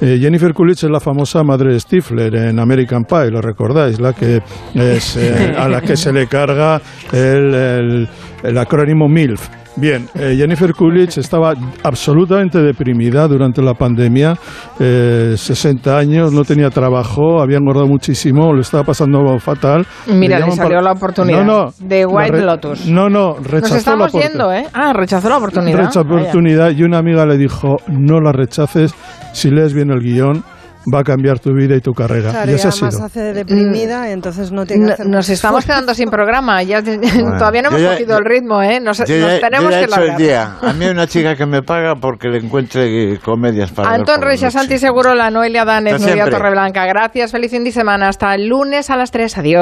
Eh, 0.02 0.18
Jennifer 0.22 0.54
Coolidge 0.54 0.86
es 0.86 0.90
la 0.92 1.00
famosa 1.02 1.44
madre 1.44 1.74
de 1.74 1.80
Stifler 1.80 2.34
en 2.36 2.60
American 2.60 3.04
Pie, 3.04 3.32
lo 3.32 3.42
recordáis, 3.42 4.00
la 4.00 4.14
que 4.14 4.42
es, 4.76 5.18
eh, 5.18 5.54
a 5.58 5.68
la 5.68 5.82
que 5.82 5.98
se 5.98 6.14
le 6.14 6.28
carga 6.28 6.82
el- 7.12 8.08
el 8.44 8.58
acrónimo 8.58 9.08
MILF. 9.10 9.50
Bien, 9.76 10.08
eh, 10.14 10.36
Jennifer 10.38 10.72
Coolidge 10.74 11.18
estaba 11.18 11.54
absolutamente 11.84 12.60
deprimida 12.60 13.28
durante 13.28 13.62
la 13.62 13.74
pandemia, 13.74 14.36
eh, 14.80 15.34
60 15.36 15.98
años, 15.98 16.32
no 16.32 16.44
tenía 16.44 16.70
trabajo, 16.70 17.42
había 17.42 17.58
engordado 17.58 17.88
muchísimo, 17.88 18.54
lo 18.54 18.62
estaba 18.62 18.84
pasando 18.84 19.24
fatal. 19.40 19.86
Mira, 20.08 20.38
le 20.38 20.42
llaman 20.42 20.58
salió 20.58 20.80
la 20.82 20.92
oportunidad. 20.92 21.44
No, 21.44 21.66
no. 21.66 21.74
De 21.80 22.06
White 22.06 22.38
La 22.38 22.54
Lotus. 22.54 22.86
No, 22.86 23.10
no, 23.10 23.36
Nos 23.36 23.48
rechazó 23.48 23.74
la 23.74 23.80
estamos 23.80 24.12
yendo, 24.14 24.52
¿eh? 24.54 24.68
Ah, 24.74 24.94
rechazó 24.94 25.30
la 25.30 25.38
oportunidad. 25.38 25.78
Rechazó 25.78 26.04
Vaya. 26.04 26.22
oportunidad 26.22 26.72
y 26.72 26.84
una 26.84 27.00
amiga 27.00 27.26
le 27.26 27.38
dijo, 27.38 27.78
no 27.88 28.20
la 28.20 28.32
rechaces, 28.32 28.94
si 29.34 29.50
lees 29.50 29.74
bien 29.74 29.90
el 29.90 30.02
guion, 30.02 30.44
va 30.92 31.00
a 31.00 31.04
cambiar 31.04 31.40
tu 31.40 31.54
vida 31.54 31.76
y 31.76 31.82
tu 31.82 31.94
carrera. 31.94 32.32
Claro, 32.32 32.52
y 32.52 32.54
y 32.54 32.56
así 32.56 32.68
ha 32.68 32.72
sido. 32.72 33.06
hace 33.06 33.20
de 33.22 33.34
deprimida, 33.34 34.10
entonces 34.12 34.52
no 34.52 34.66
tiene 34.66 34.86
No- 34.86 34.96
Nos 35.06 35.26
mucho 35.28 35.34
estamos 35.34 35.66
quedando 35.66 35.94
sin 35.94 36.10
programa. 36.10 36.62
Ya 36.64 36.82
todavía 37.38 37.62
no 37.62 37.70
hemos 37.70 37.82
ya- 37.82 37.92
cogido 37.92 38.18
el 38.18 38.26
ritmo, 38.26 38.62
¿eh? 38.62 38.80
Nos, 38.80 38.98
Yo 39.00 39.04
nos 39.18 39.32
ya, 39.34 39.40
tenemos 39.40 39.66
yo 39.66 39.72
ya 39.72 39.78
he 39.78 39.86
que 39.88 39.92
hecho 39.94 40.02
el 40.02 40.18
día. 40.18 40.56
A 40.62 40.74
mí 40.74 40.86
hay 40.86 40.92
una 40.92 41.08
chica 41.08 41.36
que 41.36 41.46
me 41.46 41.62
paga 41.62 41.96
porque 41.96 42.28
le 42.30 42.40
encuentre 42.40 43.18
comedias 43.24 43.72
para 43.72 43.90
ver 43.92 44.00
Antón 44.00 44.22
Reyes. 44.22 44.54
Santi 44.54 44.78
Seguro, 44.78 45.14
la 45.16 45.30
Noelia 45.32 45.66
Danes, 45.66 46.02
Nuria. 46.02 46.30
Torreblanca. 46.30 46.86
Gracias, 46.86 47.32
feliz 47.32 47.52
fin 47.52 47.64
de 47.64 47.72
semana. 47.72 48.08
Hasta 48.10 48.34
el 48.36 48.48
lunes 48.48 48.90
a 48.90 48.98
las 48.98 49.12
3. 49.12 49.38
Adiós. 49.38 49.62